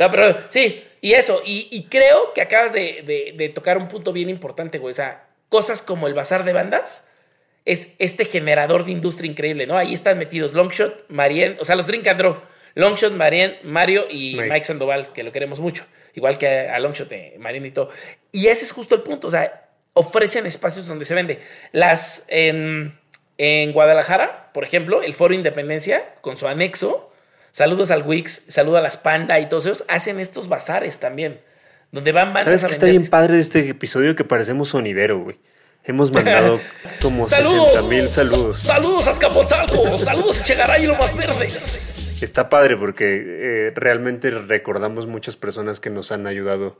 No, 0.00 0.10
pero 0.10 0.34
sí, 0.48 0.82
y 1.02 1.12
eso. 1.12 1.42
Y, 1.44 1.86
creo 1.90 2.32
que 2.32 2.40
acabas 2.40 2.72
de, 2.72 3.34
de, 3.36 3.48
tocar 3.50 3.76
un 3.76 3.86
punto 3.86 4.14
bien 4.14 4.30
importante, 4.30 4.78
güey. 4.78 4.92
O 4.92 4.94
sea, 4.94 5.26
cosas 5.50 5.82
como 5.82 6.06
el 6.06 6.14
bazar 6.14 6.42
de 6.44 6.54
bandas 6.54 7.06
es 7.66 7.88
este 7.98 8.24
generador 8.24 8.86
de 8.86 8.92
industria 8.92 9.30
increíble, 9.30 9.66
¿no? 9.66 9.76
Ahí 9.76 9.92
están 9.92 10.16
metidos 10.16 10.54
Longshot, 10.54 11.04
Marien, 11.10 11.58
o 11.60 11.66
sea, 11.66 11.76
los 11.76 11.86
Drink 11.86 12.06
and 12.06 12.18
Draw. 12.18 12.40
Longshot, 12.76 13.12
Marien, 13.12 13.58
Mario 13.62 14.06
y 14.10 14.36
Mike. 14.40 14.62
Sandoval, 14.62 15.12
que 15.12 15.22
lo 15.22 15.32
queremos 15.32 15.60
mucho. 15.60 15.84
Igual 16.14 16.38
que 16.38 16.48
a 16.48 16.78
Longshot, 16.78 17.12
eh, 17.12 17.36
Marien 17.38 17.66
y 17.66 17.70
todo. 17.70 17.90
Y 18.32 18.46
ese 18.46 18.64
es 18.64 18.72
justo 18.72 18.94
el 18.94 19.02
punto. 19.02 19.28
O 19.28 19.30
sea, 19.30 19.68
ofrecen 19.92 20.46
espacios 20.46 20.86
donde 20.86 21.04
se 21.04 21.14
vende. 21.14 21.40
Las 21.72 22.24
en, 22.28 22.98
en 23.36 23.72
Guadalajara, 23.72 24.50
por 24.54 24.64
ejemplo, 24.64 25.02
el 25.02 25.12
Foro 25.12 25.34
Independencia, 25.34 26.14
con 26.22 26.38
su 26.38 26.48
anexo, 26.48 27.09
saludos 27.50 27.90
al 27.90 28.06
Wix, 28.06 28.44
saludos 28.48 28.78
a 28.78 28.82
las 28.82 28.96
Panda 28.96 29.38
y 29.40 29.48
todos 29.48 29.66
ellos, 29.66 29.84
hacen 29.88 30.20
estos 30.20 30.48
bazares 30.48 30.98
también. 30.98 31.40
Donde 31.92 32.12
van 32.12 32.32
bandas 32.32 32.44
¿Sabes 32.44 32.64
que 32.64 32.72
está 32.72 32.86
bien 32.86 33.06
padre 33.06 33.34
de 33.34 33.40
este 33.40 33.68
episodio 33.68 34.14
que 34.14 34.24
parecemos 34.24 34.68
sonidero, 34.68 35.18
güey? 35.18 35.36
Hemos 35.82 36.12
mandado 36.12 36.60
como 37.02 37.26
60 37.26 37.82
mil 37.88 38.08
saludos. 38.08 38.60
Saludos 38.60 39.06
a 39.08 39.10
Azcapotzalco, 39.10 39.98
saludos 39.98 40.40
a 40.40 40.44
Chegaray 40.44 40.84
y 40.84 40.86
Lomas 40.86 41.16
Verdes. 41.16 42.22
Está 42.22 42.50
padre 42.50 42.76
porque 42.76 43.22
eh, 43.24 43.72
realmente 43.74 44.30
recordamos 44.30 45.06
muchas 45.06 45.36
personas 45.36 45.80
que 45.80 45.88
nos 45.88 46.12
han 46.12 46.26
ayudado 46.26 46.78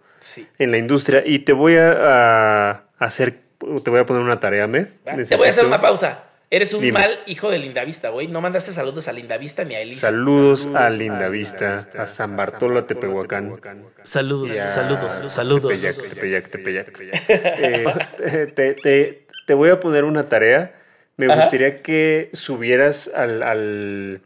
en 0.58 0.70
la 0.70 0.76
industria. 0.76 1.22
Y 1.24 1.40
te 1.40 1.54
voy 1.54 1.76
a, 1.78 2.84
hacer, 2.98 3.40
te 3.82 3.90
voy 3.90 4.00
a 4.00 4.06
poner 4.06 4.22
una 4.22 4.38
tarea, 4.38 4.66
Med. 4.66 4.88
Te 5.28 5.36
voy 5.36 5.46
a 5.46 5.50
hacer 5.50 5.64
una 5.64 5.80
pausa. 5.80 6.29
Eres 6.52 6.74
un 6.74 6.90
mal 6.90 7.20
hijo 7.26 7.48
de 7.48 7.60
Lindavista, 7.60 8.08
güey. 8.08 8.26
No 8.26 8.40
mandaste 8.40 8.72
saludos 8.72 9.06
a 9.06 9.12
Lindavista 9.12 9.62
ni 9.62 9.76
a 9.76 9.80
Elisa. 9.80 10.08
Saludos, 10.08 10.68
a 10.74 10.90
Lindavista, 10.90 11.76
a, 11.96 12.08
San 12.08 12.36
Bartolo, 12.36 12.84
Tepehuacán. 12.86 13.60
Saludos, 14.02 14.50
saludos, 14.66 15.22
saludos. 15.28 15.80
Tepeyac, 16.10 16.50
Tepeyac, 16.50 16.86
Tepeyac. 16.86 18.10
Eh, 18.22 19.24
te, 19.46 19.54
voy 19.54 19.70
a 19.70 19.78
poner 19.78 20.02
una 20.02 20.28
tarea. 20.28 20.74
Me 21.16 21.28
gustaría 21.28 21.82
que 21.82 22.30
subieras 22.32 23.08
al, 23.14 24.20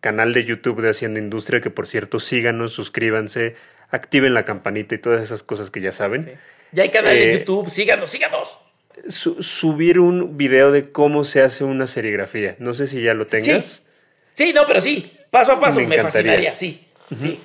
canal 0.00 0.34
de 0.34 0.44
YouTube 0.44 0.82
de 0.82 0.90
Haciendo 0.90 1.18
Industria, 1.18 1.62
que 1.62 1.70
por 1.70 1.86
cierto, 1.86 2.20
síganos, 2.20 2.74
suscríbanse, 2.74 3.56
activen 3.88 4.34
la 4.34 4.44
campanita 4.44 4.94
y 4.94 4.98
todas 4.98 5.22
esas 5.22 5.42
cosas 5.42 5.70
que 5.70 5.80
ya 5.80 5.92
saben. 5.92 6.38
Ya 6.72 6.82
hay 6.82 6.90
canal 6.90 7.14
de 7.14 7.30
eh, 7.30 7.38
YouTube, 7.38 7.70
síganos, 7.70 8.10
síganos 8.10 8.60
subir 9.08 9.98
un 9.98 10.36
video 10.36 10.72
de 10.72 10.90
cómo 10.90 11.24
se 11.24 11.42
hace 11.42 11.64
una 11.64 11.86
serigrafía. 11.86 12.56
No 12.58 12.74
sé 12.74 12.86
si 12.86 13.02
ya 13.02 13.14
lo 13.14 13.26
tengas. 13.26 13.82
Sí, 14.34 14.52
no, 14.52 14.66
pero 14.66 14.80
sí, 14.80 15.12
paso 15.30 15.52
a 15.52 15.60
paso, 15.60 15.80
me, 15.80 16.00
fascinaría, 16.00 16.54
sí, 16.54 16.86
sí. 17.16 17.40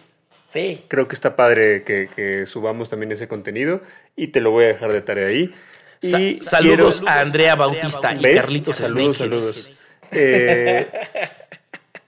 Sí. 0.47 0.85
Creo 0.87 1.07
que 1.07 1.15
está 1.15 1.35
padre 1.35 1.83
que, 1.83 2.45
subamos 2.45 2.89
también 2.89 3.11
ese 3.11 3.27
contenido 3.27 3.81
y 4.15 4.27
te 4.27 4.39
lo 4.39 4.51
voy 4.51 4.65
a 4.65 4.67
dejar 4.67 4.93
de 4.93 5.01
tarea 5.01 5.27
ahí. 5.27 5.53
Y 6.01 6.37
saludos 6.37 7.03
a 7.05 7.21
Andrea 7.21 7.55
Bautista 7.55 8.13
y 8.13 8.21
Carlitos 8.33 8.77
Saludos, 8.77 9.17
saludos. 9.17 9.87
Eh, 10.11 10.87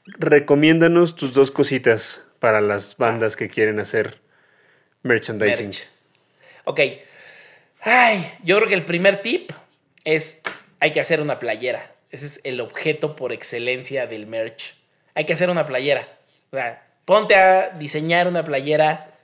recomiéndanos 0.05 1.15
tus 1.15 1.33
dos 1.33 1.51
cositas 1.51 2.23
para 2.39 2.61
las 2.61 2.95
bandas 2.95 3.35
que 3.35 3.49
quieren 3.49 3.79
hacer 3.79 4.19
merchandising. 5.03 5.71
Ok, 6.63 6.79
Ay, 7.89 8.29
yo 8.43 8.57
creo 8.57 8.67
que 8.67 8.75
el 8.75 8.83
primer 8.83 9.21
tip 9.21 9.53
es 10.03 10.41
hay 10.81 10.91
que 10.91 10.99
hacer 10.99 11.21
una 11.21 11.39
playera. 11.39 11.95
Ese 12.09 12.25
es 12.25 12.41
el 12.43 12.59
objeto 12.59 13.15
por 13.15 13.31
excelencia 13.31 14.07
del 14.07 14.27
merch. 14.27 14.75
Hay 15.15 15.23
que 15.23 15.31
hacer 15.31 15.49
una 15.49 15.65
playera. 15.65 16.05
O 16.51 16.57
sea, 16.57 16.85
ponte 17.05 17.35
a 17.35 17.69
diseñar 17.69 18.27
una 18.27 18.43
playera, 18.43 19.17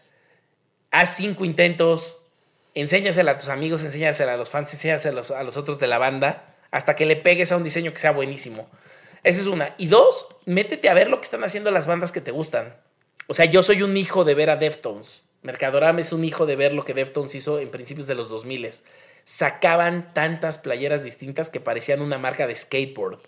haz 0.91 1.18
cinco 1.18 1.44
intentos, 1.44 2.22
enséñasela 2.73 3.31
a 3.31 3.38
tus 3.38 3.49
amigos, 3.49 3.84
enséñasela 3.84 4.35
a 4.35 4.38
los 4.38 4.49
fans, 4.49 4.72
enséñasela 4.72 5.23
a 5.35 5.44
los, 5.44 5.57
otros 5.57 5.77
de 5.77 5.88
la 5.88 5.98
banda, 5.98 6.56
hasta 6.72 6.95
que 6.95 7.06
le 7.06 7.18
pegues 7.18 7.52
a 7.52 7.57
un 7.57 7.65
diseño 7.65 7.91
que 7.91 7.99
sea 7.99 8.11
buenísimo. 8.11 8.69
Esa 9.23 9.41
es 9.41 9.48
una. 9.48 9.76
Y 9.77 9.88
dos, 9.88 10.27
métete 10.45 10.88
a 10.88 10.94
ver 10.94 11.10
lo 11.10 11.19
que 11.19 11.26
están 11.26 11.44
haciendo 11.44 11.69
las 11.69 11.85
bandas 11.85 12.14
que 12.14 12.22
te 12.22 12.31
gustan. 12.31 12.77
O 13.27 13.34
sea, 13.34 13.44
yo 13.44 13.61
soy 13.61 13.81
un 13.81 13.98
hijo 13.98 14.23
de 14.23 14.35
ver 14.35 14.49
a 14.49 14.56
Deftones. 14.56 15.33
Mercadorama 15.44 16.02
es 16.02 16.14
un 16.14 16.24
hijo 16.24 16.45
de 16.45 16.56
ver 16.56 16.74
lo 16.74 16.86
que 16.86 16.94
Deftones 16.94 17.36
hizo 17.36 17.60
en 17.60 17.70
principios 17.70 18.07
de 18.07 18.15
los 18.15 18.30
2000. 18.30 18.70
Sacaban 19.26 20.14
tantas 20.14 20.57
playeras 20.57 21.03
distintas 21.03 21.49
que 21.49 21.60
parecían 21.60 22.02
una 22.02 22.18
marca 22.18 22.48
de 22.48 22.56
skateboard. 22.56 23.20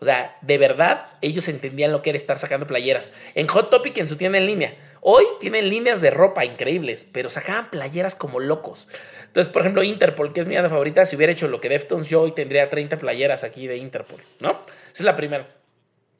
O 0.00 0.04
sea, 0.04 0.38
de 0.42 0.58
verdad, 0.58 1.08
ellos 1.20 1.48
entendían 1.48 1.90
lo 1.90 2.02
que 2.02 2.10
era 2.10 2.16
estar 2.16 2.38
sacando 2.38 2.66
playeras. 2.66 3.12
En 3.34 3.48
Hot 3.48 3.68
Topic, 3.68 3.98
en 3.98 4.08
su 4.08 4.16
tienda 4.16 4.38
en 4.38 4.46
línea. 4.46 4.76
Hoy 5.00 5.24
tienen 5.40 5.68
líneas 5.68 6.00
de 6.00 6.10
ropa 6.10 6.44
increíbles, 6.44 7.04
pero 7.12 7.28
sacaban 7.30 7.70
playeras 7.70 8.14
como 8.14 8.40
locos. 8.40 8.88
Entonces, 9.26 9.52
por 9.52 9.62
ejemplo, 9.62 9.82
Interpol, 9.82 10.32
que 10.32 10.40
es 10.40 10.46
mi 10.46 10.54
banda 10.54 10.70
favorita, 10.70 11.04
si 11.04 11.16
hubiera 11.16 11.32
hecho 11.32 11.48
lo 11.48 11.60
que 11.60 11.68
Deftones, 11.68 12.08
yo 12.08 12.22
hoy 12.22 12.32
tendría 12.32 12.68
30 12.68 12.98
playeras 12.98 13.44
aquí 13.44 13.66
de 13.66 13.76
Interpol, 13.76 14.22
¿no? 14.40 14.62
Esa 14.92 14.92
es 14.92 15.00
la 15.02 15.16
primera. 15.16 15.54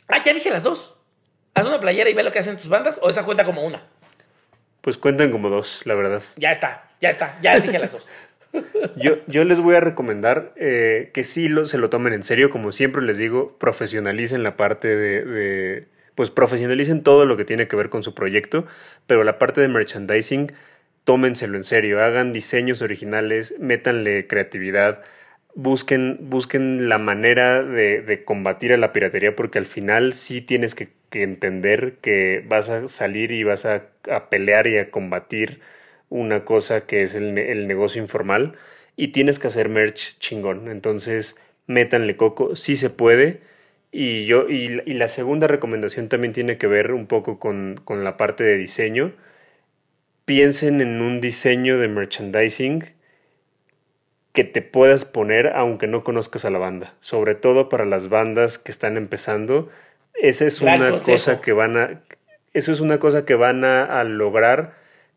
Ah, 0.08 0.22
ya 0.24 0.34
dije 0.34 0.50
las 0.50 0.64
dos. 0.64 0.94
Haz 1.54 1.66
una 1.66 1.80
playera 1.80 2.10
y 2.10 2.14
ve 2.14 2.22
lo 2.22 2.32
que 2.32 2.38
hacen 2.40 2.56
tus 2.56 2.68
bandas, 2.68 2.98
o 3.02 3.08
esa 3.08 3.24
cuenta 3.24 3.44
como 3.44 3.62
una. 3.62 3.86
Pues 4.80 4.98
cuentan 4.98 5.30
como 5.30 5.48
dos, 5.48 5.82
la 5.84 5.94
verdad. 5.94 6.22
Ya 6.36 6.52
está, 6.52 6.90
ya 7.00 7.10
está, 7.10 7.36
ya 7.42 7.58
dije 7.58 7.78
las 7.78 7.92
dos. 7.92 8.08
Yo, 8.96 9.18
yo, 9.26 9.44
les 9.44 9.60
voy 9.60 9.76
a 9.76 9.80
recomendar 9.80 10.52
eh, 10.56 11.10
que 11.12 11.24
sí 11.24 11.48
lo, 11.48 11.66
se 11.66 11.76
lo 11.76 11.90
tomen 11.90 12.14
en 12.14 12.22
serio, 12.22 12.48
como 12.48 12.72
siempre 12.72 13.02
les 13.02 13.18
digo, 13.18 13.56
profesionalicen 13.58 14.42
la 14.42 14.56
parte 14.56 14.96
de, 14.96 15.86
pues 16.14 16.30
profesionalicen 16.30 17.02
todo 17.02 17.26
lo 17.26 17.36
que 17.36 17.44
tiene 17.44 17.68
que 17.68 17.76
ver 17.76 17.90
con 17.90 18.02
su 18.02 18.14
proyecto, 18.14 18.66
pero 19.06 19.22
la 19.22 19.38
parte 19.38 19.60
de 19.60 19.68
merchandising, 19.68 20.52
tómenselo 21.04 21.58
en 21.58 21.64
serio, 21.64 22.02
hagan 22.02 22.32
diseños 22.32 22.80
originales, 22.80 23.54
métanle 23.60 24.26
creatividad, 24.26 25.02
busquen, 25.54 26.16
busquen 26.22 26.88
la 26.88 26.98
manera 26.98 27.62
de, 27.62 28.00
de 28.00 28.24
combatir 28.24 28.72
a 28.72 28.78
la 28.78 28.94
piratería, 28.94 29.36
porque 29.36 29.58
al 29.58 29.66
final 29.66 30.14
sí 30.14 30.40
tienes 30.40 30.74
que 30.74 30.88
que 31.10 31.22
entender 31.22 31.96
que 32.00 32.44
vas 32.46 32.68
a 32.68 32.88
salir 32.88 33.32
y 33.32 33.44
vas 33.44 33.64
a, 33.66 33.88
pelear 34.30 34.66
y 34.66 34.78
a 34.78 34.90
combatir 34.90 35.60
una 36.08 36.44
cosa 36.44 36.86
que 36.86 37.02
es 37.02 37.14
el, 37.14 37.34
negocio 37.66 38.00
informal 38.02 38.54
y 38.96 39.08
tienes 39.08 39.38
que 39.38 39.48
hacer 39.48 39.68
merch 39.68 40.18
chingón. 40.18 40.70
Entonces, 40.70 41.36
métanle 41.66 42.16
coco, 42.16 42.56
sí 42.56 42.76
se 42.76 42.90
puede. 42.90 43.40
Y, 43.92 44.26
yo, 44.26 44.48
y, 44.48 44.68
la 44.94 45.08
segunda 45.08 45.46
recomendación 45.46 46.08
también 46.08 46.32
tiene 46.32 46.58
que 46.58 46.66
ver 46.66 46.92
un 46.92 47.06
poco 47.06 47.38
con, 47.38 47.80
con 47.84 48.04
la 48.04 48.16
parte 48.16 48.44
de 48.44 48.56
diseño. 48.56 49.12
Piensen 50.24 50.80
en 50.80 51.00
un 51.00 51.20
diseño 51.20 51.78
de 51.78 51.88
merchandising 51.88 52.84
que 54.32 54.44
te 54.44 54.62
puedas 54.62 55.04
poner 55.04 55.48
aunque 55.48 55.86
no 55.86 56.04
conozcas 56.04 56.44
a 56.44 56.50
la 56.50 56.58
banda. 56.58 56.94
Sobre 57.00 57.34
todo 57.34 57.68
para 57.68 57.84
las 57.84 58.08
bandas 58.08 58.58
que 58.58 58.70
están 58.70 58.96
empezando 58.96 59.68
esa 60.20 60.44
es 60.46 60.60
una 60.60 61.00
cosa 61.00 61.40
que 61.40 61.52
van 61.52 61.76
a. 61.76 62.02
Eso 62.54 62.72
es 62.72 62.80
una 62.80 62.98
cosa 62.98 63.24
que 63.24 63.34
van 63.34 63.64
a, 63.64 64.02
lograr 64.04 64.74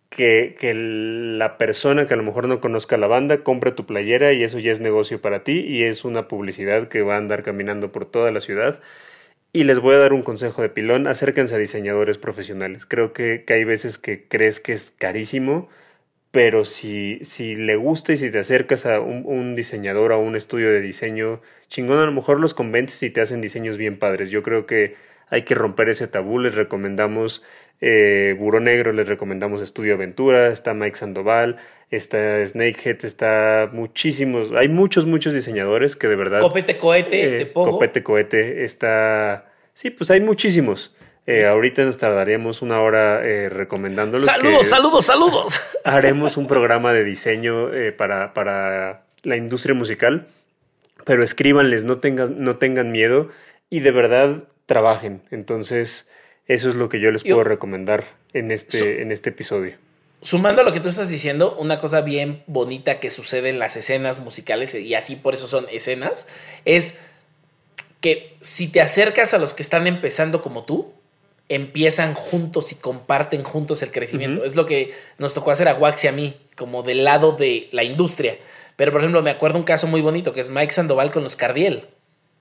que, 0.10 0.56
que, 0.60 0.74
la 0.74 1.58
persona 1.58 2.06
que 2.06 2.14
a 2.14 2.18
lo 2.18 2.24
mejor 2.24 2.48
no 2.48 2.60
conozca 2.60 2.98
la 2.98 3.08
banda 3.08 3.44
compre 3.44 3.72
tu 3.72 3.86
playera 3.86 4.34
y 4.34 4.44
eso 4.44 4.60
ya 4.60 4.72
es 4.72 4.80
negocio 4.80 5.22
para 5.22 5.44
ti 5.44 5.60
y 5.62 5.84
es 5.84 6.04
una 6.06 6.28
publicidad 6.28 6.88
que 6.88 7.02
va 7.02 7.16
a 7.16 7.18
andar 7.18 7.42
caminando 7.42 7.92
por 7.92 8.06
toda 8.06 8.32
la 8.32 8.42
ciudad. 8.42 8.80
Y 9.54 9.64
les 9.64 9.80
voy 9.80 9.96
a 9.96 10.00
dar 10.00 10.14
un 10.14 10.22
consejo 10.22 10.62
de 10.62 10.70
pilón, 10.70 11.08
acérquense 11.08 11.56
a 11.56 11.58
diseñadores 11.58 12.18
profesionales. 12.18 12.86
Creo 12.86 13.12
que, 13.12 13.44
que 13.46 13.54
hay 13.54 13.64
veces 13.64 13.98
que 13.98 14.28
crees 14.28 14.60
que 14.60 14.74
es 14.74 14.92
carísimo, 14.92 15.70
pero 16.32 16.64
si, 16.64 17.20
si 17.24 17.56
le 17.56 17.76
gusta 17.76 18.14
y 18.14 18.18
si 18.18 18.32
te 18.32 18.40
acercas 18.40 18.86
a 18.86 19.02
un, 19.02 19.24
un 19.26 19.56
diseñador 19.56 20.12
o 20.12 20.16
a 20.16 20.18
un 20.18 20.36
estudio 20.36 20.72
de 20.72 20.82
diseño 20.82 21.42
chingón, 21.68 22.00
a 22.00 22.06
lo 22.06 22.12
mejor 22.12 22.40
los 22.40 22.54
convences 22.54 23.04
y 23.04 23.10
te 23.10 23.22
hacen 23.22 23.42
diseños 23.42 23.78
bien 23.78 24.00
padres. 24.00 24.30
Yo 24.30 24.42
creo 24.42 24.66
que 24.66 24.96
hay 25.30 25.44
que 25.44 25.56
romper 25.56 25.90
ese 25.90 26.08
tabú. 26.08 26.40
Les 26.40 26.56
recomendamos 26.56 27.44
eh, 27.82 28.36
Buro 28.38 28.60
Negro, 28.60 28.92
les 28.92 29.08
recomendamos 29.08 29.62
Estudio 29.62 29.96
Aventura, 29.96 30.52
está 30.52 30.74
Mike 30.74 30.98
Sandoval, 30.98 31.58
está 31.90 32.46
Snakehead, 32.46 33.04
está 33.04 33.70
muchísimos, 33.74 34.52
hay 34.52 34.70
muchos, 34.70 35.06
muchos 35.06 35.34
diseñadores 35.34 35.96
que 35.96 36.08
de 36.08 36.16
verdad... 36.16 36.40
Copete 36.40 36.78
Cohete, 36.78 37.42
eh, 37.42 37.52
Copete 37.52 38.04
Cohete, 38.04 38.64
está... 38.64 39.52
Sí, 39.74 39.90
pues 39.90 40.12
hay 40.12 40.22
muchísimos. 40.22 40.94
Eh, 41.28 41.46
ahorita 41.46 41.84
nos 41.84 41.98
tardaríamos 41.98 42.62
una 42.62 42.82
hora 42.82 43.24
eh, 43.24 43.50
recomendándolos. 43.50 44.26
Saludos, 44.26 44.68
saludos, 44.68 45.06
saludos. 45.06 45.62
Haremos 45.84 46.38
un 46.38 46.48
programa 46.48 46.94
de 46.94 47.04
diseño 47.04 47.70
para, 47.98 48.34
para 48.34 49.04
la 49.24 49.36
industria 49.36 49.76
musical 49.76 50.28
pero 51.06 51.24
escríbanles, 51.24 51.84
no 51.84 52.00
tengan, 52.00 52.44
no 52.44 52.58
tengan 52.58 52.92
miedo 52.92 53.30
y 53.70 53.80
de 53.80 53.92
verdad 53.92 54.44
trabajen. 54.66 55.22
Entonces, 55.32 56.08
eso 56.48 56.70
es 56.70 56.76
lo 56.76 56.90
que 56.90 57.00
yo 57.00 57.12
les 57.12 57.24
puedo 57.24 57.44
recomendar 57.44 58.06
en 58.34 58.52
este, 58.52 59.02
en 59.02 59.12
este 59.12 59.30
episodio. 59.30 59.78
sumando 60.22 60.62
a 60.62 60.64
lo 60.64 60.72
que 60.72 60.80
tú 60.80 60.90
estás 60.90 61.10
diciendo, 61.10 61.56
una 61.58 61.80
cosa 61.80 62.02
bien 62.02 62.44
bonita 62.48 63.00
que 63.00 63.10
sucede 63.10 63.50
en 63.50 63.60
las 63.60 63.76
escenas 63.76 64.20
musicales, 64.20 64.76
y 64.76 64.94
así 64.96 65.16
por 65.16 65.34
eso 65.34 65.48
son 65.48 65.66
escenas, 65.72 66.28
es 66.66 67.00
que 68.00 68.36
si 68.40 68.68
te 68.68 68.82
acercas 68.82 69.34
a 69.34 69.38
los 69.38 69.54
que 69.54 69.64
están 69.64 69.88
empezando 69.88 70.42
como 70.42 70.66
tú, 70.66 70.94
empiezan 71.52 72.14
juntos 72.14 72.72
y 72.72 72.76
comparten 72.76 73.44
juntos 73.44 73.84
el 73.84 73.92
crecimiento. 73.92 74.46
Es 74.46 74.56
lo 74.56 74.66
que 74.66 74.94
nos 75.18 75.34
tocó 75.34 75.52
hacer 75.52 75.68
a 75.68 75.74
Wax 75.74 76.06
y 76.06 76.08
a 76.08 76.14
mí, 76.14 76.38
como 76.56 76.82
del 76.82 77.04
lado 77.04 77.34
de 77.34 77.68
la 77.74 77.84
industria. 77.84 78.38
Pero, 78.78 78.94
por 78.94 79.02
ejemplo, 79.02 79.22
me 79.22 79.32
acuerdo 79.32 79.60
un 79.60 79.66
caso 79.66 79.86
muy 79.86 80.00
bonito 80.00 80.32
que 80.32 80.40
es 80.40 80.50
Mike 80.50 80.72
Sandoval 80.72 81.12
con 81.12 81.24
los 81.24 81.36
Cardiel. 81.36 81.90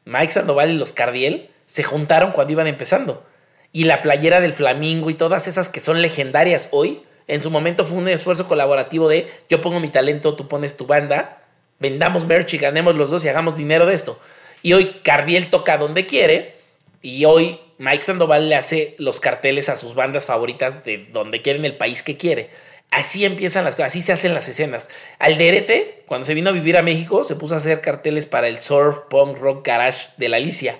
Mike 0.04 0.30
Sandoval 0.30 0.70
y 0.70 0.74
los 0.74 0.92
Cardiel 0.92 1.50
se 1.66 1.82
juntaron 1.82 2.30
cuando 2.30 2.52
iban 2.52 2.68
empezando. 2.68 3.24
Y 3.72 3.82
la 3.82 4.00
playera 4.00 4.40
del 4.40 4.52
Flamingo 4.52 5.10
y 5.10 5.14
todas 5.14 5.48
esas 5.48 5.68
que 5.68 5.80
son 5.80 6.02
legendarias 6.02 6.68
hoy, 6.70 7.02
en 7.26 7.42
su 7.42 7.50
momento 7.50 7.84
fue 7.84 7.98
un 7.98 8.06
esfuerzo 8.06 8.46
colaborativo 8.46 9.08
de 9.08 9.28
yo 9.48 9.60
pongo 9.60 9.80
mi 9.80 9.88
talento, 9.88 10.36
tú 10.36 10.46
pones 10.46 10.76
tu 10.76 10.86
banda, 10.86 11.42
vendamos 11.80 12.26
merch 12.26 12.54
y 12.54 12.58
ganemos 12.58 12.94
los 12.94 13.10
dos 13.10 13.24
y 13.24 13.28
hagamos 13.28 13.56
dinero 13.56 13.86
de 13.86 13.94
esto. 13.94 14.20
Y 14.62 14.74
hoy 14.74 15.00
Cardiel 15.02 15.50
toca 15.50 15.78
donde 15.78 16.06
quiere 16.06 16.54
y 17.02 17.24
hoy 17.24 17.58
Mike 17.81 18.05
Sandoval 18.05 18.51
le 18.51 18.57
hace 18.57 18.94
los 18.98 19.20
carteles 19.20 19.70
a 19.70 19.77
sus 19.78 19.94
bandas 19.94 20.27
favoritas 20.27 20.85
de 20.85 20.98
donde 21.15 21.40
quiere 21.40 21.59
en 21.59 21.65
el 21.65 21.78
país 21.78 22.02
que 22.02 22.19
quiere. 22.19 22.51
Así 22.90 23.24
empiezan 23.24 23.65
las 23.65 23.74
cosas, 23.74 23.93
así 23.93 24.02
se 24.02 24.12
hacen 24.12 24.35
las 24.35 24.51
escenas. 24.51 24.90
Alderete, 25.19 26.02
cuando 26.05 26.27
se 26.27 26.35
vino 26.35 26.51
a 26.51 26.52
vivir 26.52 26.77
a 26.77 26.82
México, 26.82 27.24
se 27.24 27.36
puso 27.36 27.55
a 27.55 27.57
hacer 27.57 27.81
carteles 27.81 28.27
para 28.27 28.48
el 28.48 28.61
surf, 28.61 28.98
punk, 29.09 29.39
rock, 29.39 29.66
garage 29.66 30.09
de 30.19 30.28
la 30.28 30.36
Alicia. 30.36 30.78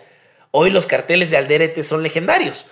Hoy 0.51 0.69
los 0.69 0.87
carteles 0.87 1.31
de 1.31 1.39
Alderete 1.39 1.85
son 1.85 2.03
legendarios. 2.03 2.67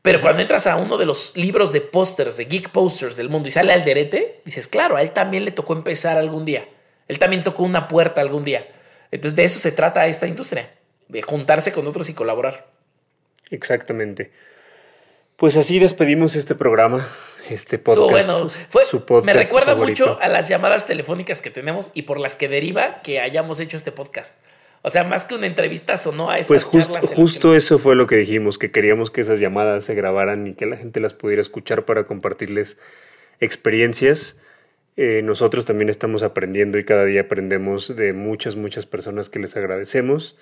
Pero 0.00 0.20
cuando 0.20 0.42
entras 0.42 0.68
a 0.68 0.76
uno 0.76 0.96
de 0.96 1.06
los 1.06 1.36
libros 1.36 1.72
de 1.72 1.80
pósters, 1.80 2.36
de 2.36 2.44
geek 2.44 2.70
posters 2.70 3.16
del 3.16 3.30
mundo 3.30 3.48
y 3.48 3.50
sale 3.50 3.72
Alderete, 3.72 4.42
dices, 4.44 4.68
claro, 4.68 4.96
a 4.96 5.02
él 5.02 5.10
también 5.10 5.44
le 5.44 5.50
tocó 5.50 5.72
empezar 5.72 6.18
algún 6.18 6.44
día. 6.44 6.68
Él 7.08 7.18
también 7.18 7.42
tocó 7.42 7.64
una 7.64 7.88
puerta 7.88 8.20
algún 8.20 8.44
día. 8.44 8.64
Entonces 9.10 9.34
de 9.34 9.42
eso 9.42 9.58
se 9.58 9.72
trata 9.72 10.06
esta 10.06 10.28
industria, 10.28 10.70
de 11.08 11.22
juntarse 11.22 11.72
con 11.72 11.84
otros 11.88 12.08
y 12.08 12.14
colaborar. 12.14 12.71
Exactamente. 13.52 14.32
Pues 15.36 15.56
así 15.56 15.78
despedimos 15.78 16.34
este 16.34 16.56
programa 16.56 17.06
este 17.48 17.78
podcast. 17.78 18.28
Bueno, 18.72 19.22
me 19.24 19.32
recuerda 19.32 19.74
mucho 19.74 20.18
a 20.20 20.28
las 20.28 20.48
llamadas 20.48 20.86
telefónicas 20.86 21.40
que 21.40 21.50
tenemos 21.50 21.90
y 21.94 22.02
por 22.02 22.18
las 22.18 22.36
que 22.36 22.48
deriva 22.48 23.02
que 23.02 23.20
hayamos 23.20 23.60
hecho 23.60 23.76
este 23.76 23.92
podcast. 23.92 24.36
O 24.82 24.90
sea, 24.90 25.04
más 25.04 25.24
que 25.24 25.36
una 25.36 25.46
entrevista 25.46 25.96
sonó 25.96 26.30
a 26.30 26.38
estas 26.38 26.64
Pues 26.64 26.86
justo, 27.14 27.54
eso 27.54 27.78
fue 27.78 27.94
lo 27.94 28.06
que 28.06 28.16
dijimos, 28.16 28.58
que 28.58 28.72
queríamos 28.72 29.10
que 29.10 29.20
esas 29.20 29.38
llamadas 29.38 29.84
se 29.84 29.94
grabaran 29.94 30.46
y 30.48 30.54
que 30.54 30.66
la 30.66 30.76
gente 30.76 30.98
las 30.98 31.14
pudiera 31.14 31.40
escuchar 31.40 31.84
para 31.84 32.04
compartirles 32.04 32.76
experiencias. 33.38 34.40
Eh, 34.96 35.22
nosotros 35.24 35.66
también 35.66 35.88
estamos 35.88 36.22
aprendiendo 36.24 36.78
y 36.78 36.84
cada 36.84 37.04
día 37.04 37.22
aprendemos 37.22 37.94
de 37.94 38.12
muchas, 38.12 38.56
muchas 38.56 38.84
personas 38.84 39.28
que 39.28 39.38
les 39.38 39.56
agradecemos. 39.56 40.36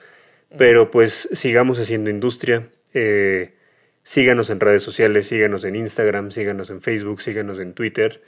Pero 0.56 0.90
pues 0.90 1.28
sigamos 1.32 1.78
haciendo 1.78 2.10
industria. 2.10 2.68
Eh, 2.94 3.54
Síganos 4.02 4.50
en 4.50 4.60
redes 4.60 4.82
sociales, 4.82 5.28
síganos 5.28 5.64
en 5.64 5.76
Instagram, 5.76 6.30
síganos 6.30 6.70
en 6.70 6.80
Facebook, 6.80 7.20
síganos 7.20 7.60
en 7.60 7.74
Twitter, 7.74 8.22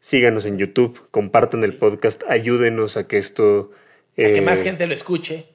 síganos 0.00 0.46
en 0.46 0.58
YouTube, 0.58 1.00
compartan 1.10 1.64
el 1.64 1.74
podcast, 1.74 2.22
ayúdenos 2.28 2.96
a 2.96 3.06
que 3.06 3.18
esto... 3.18 3.72
a 4.16 4.22
que 4.22 4.40
más 4.40 4.62
eh, 4.62 4.64
gente 4.64 4.86
lo 4.86 4.94
escuche. 4.94 5.46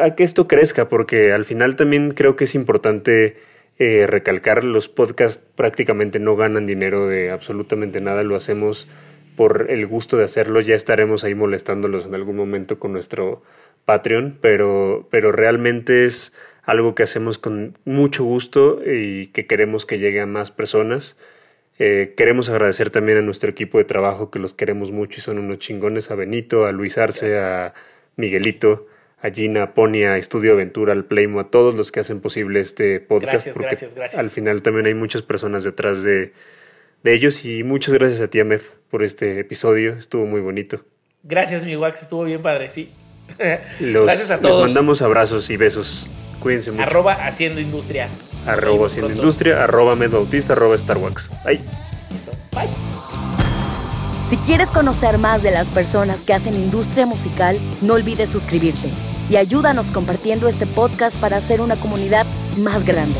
a 0.00 0.14
que 0.14 0.24
esto 0.24 0.48
crezca, 0.48 0.88
porque 0.88 1.32
al 1.32 1.44
final 1.44 1.76
también 1.76 2.10
creo 2.10 2.34
que 2.34 2.44
es 2.44 2.54
importante 2.54 3.36
eh, 3.78 4.06
recalcar, 4.08 4.64
los 4.64 4.88
podcasts 4.88 5.42
prácticamente 5.54 6.18
no 6.18 6.34
ganan 6.34 6.66
dinero 6.66 7.06
de 7.06 7.30
absolutamente 7.30 8.00
nada, 8.00 8.24
lo 8.24 8.34
hacemos 8.34 8.88
por 9.36 9.70
el 9.70 9.86
gusto 9.86 10.18
de 10.18 10.24
hacerlo, 10.24 10.60
ya 10.60 10.74
estaremos 10.74 11.22
ahí 11.24 11.34
molestándolos 11.34 12.04
en 12.04 12.14
algún 12.14 12.36
momento 12.36 12.78
con 12.80 12.92
nuestro 12.92 13.42
Patreon, 13.84 14.38
pero, 14.42 15.08
pero 15.10 15.32
realmente 15.32 16.04
es 16.04 16.34
algo 16.62 16.94
que 16.94 17.02
hacemos 17.02 17.38
con 17.38 17.78
mucho 17.84 18.24
gusto 18.24 18.80
y 18.84 19.26
que 19.28 19.46
queremos 19.46 19.86
que 19.86 19.98
llegue 19.98 20.20
a 20.20 20.26
más 20.26 20.50
personas. 20.50 21.16
Eh, 21.78 22.14
queremos 22.16 22.48
agradecer 22.48 22.90
también 22.90 23.18
a 23.18 23.22
nuestro 23.22 23.50
equipo 23.50 23.78
de 23.78 23.84
trabajo, 23.84 24.30
que 24.30 24.38
los 24.38 24.54
queremos 24.54 24.92
mucho 24.92 25.18
y 25.18 25.22
son 25.22 25.38
unos 25.38 25.58
chingones, 25.58 26.10
a 26.10 26.14
Benito, 26.14 26.66
a 26.66 26.72
Luis 26.72 26.98
Arce, 26.98 27.38
a 27.38 27.74
Miguelito, 28.16 28.86
a 29.20 29.30
Gina, 29.30 29.62
a 29.64 29.74
Pony, 29.74 30.04
a 30.04 30.18
Estudio 30.18 30.52
Aventura, 30.52 30.92
al 30.92 31.04
Playmo, 31.04 31.40
a 31.40 31.50
todos 31.50 31.74
los 31.74 31.90
que 31.90 32.00
hacen 32.00 32.20
posible 32.20 32.60
este 32.60 33.00
podcast. 33.00 33.46
Gracias, 33.46 33.58
gracias, 33.58 33.94
gracias. 33.94 34.20
Al 34.22 34.30
final 34.30 34.62
también 34.62 34.86
hay 34.86 34.94
muchas 34.94 35.22
personas 35.22 35.64
detrás 35.64 36.02
de, 36.04 36.32
de 37.02 37.14
ellos 37.14 37.44
y 37.44 37.64
muchas 37.64 37.94
gracias 37.94 38.20
a 38.20 38.28
ti, 38.28 38.38
Ahmed, 38.38 38.60
por 38.90 39.02
este 39.02 39.40
episodio. 39.40 39.94
Estuvo 39.94 40.26
muy 40.26 40.40
bonito. 40.40 40.84
Gracias, 41.24 41.64
mi 41.64 41.76
Wax, 41.76 42.02
estuvo 42.02 42.24
bien 42.24 42.42
padre, 42.42 42.68
sí. 42.68 42.92
gracias 43.80 44.30
a 44.30 44.40
todos. 44.40 44.62
Les 44.62 44.74
mandamos 44.74 45.02
abrazos 45.02 45.48
y 45.50 45.56
besos. 45.56 46.08
Cuídense 46.42 46.72
mucho. 46.72 46.82
Arroba 46.82 47.12
Haciendo 47.14 47.60
Industria. 47.60 48.08
Arroba 48.46 48.86
Haciendo 48.86 49.12
Industria, 49.12 49.62
arroba 49.62 49.94
Medbautista, 49.94 50.54
arroba 50.54 50.76
Starbucks. 50.76 51.30
Bye. 51.44 51.60
Listo. 52.10 52.32
Bye. 52.52 52.68
Si 54.28 54.36
quieres 54.38 54.70
conocer 54.70 55.18
más 55.18 55.42
de 55.42 55.50
las 55.50 55.68
personas 55.68 56.20
que 56.20 56.32
hacen 56.32 56.54
industria 56.54 57.06
musical, 57.06 57.58
no 57.82 57.94
olvides 57.94 58.30
suscribirte 58.30 58.88
y 59.30 59.36
ayúdanos 59.36 59.88
compartiendo 59.90 60.48
este 60.48 60.66
podcast 60.66 61.14
para 61.16 61.36
hacer 61.36 61.60
una 61.60 61.76
comunidad 61.76 62.26
más 62.58 62.84
grande. 62.84 63.18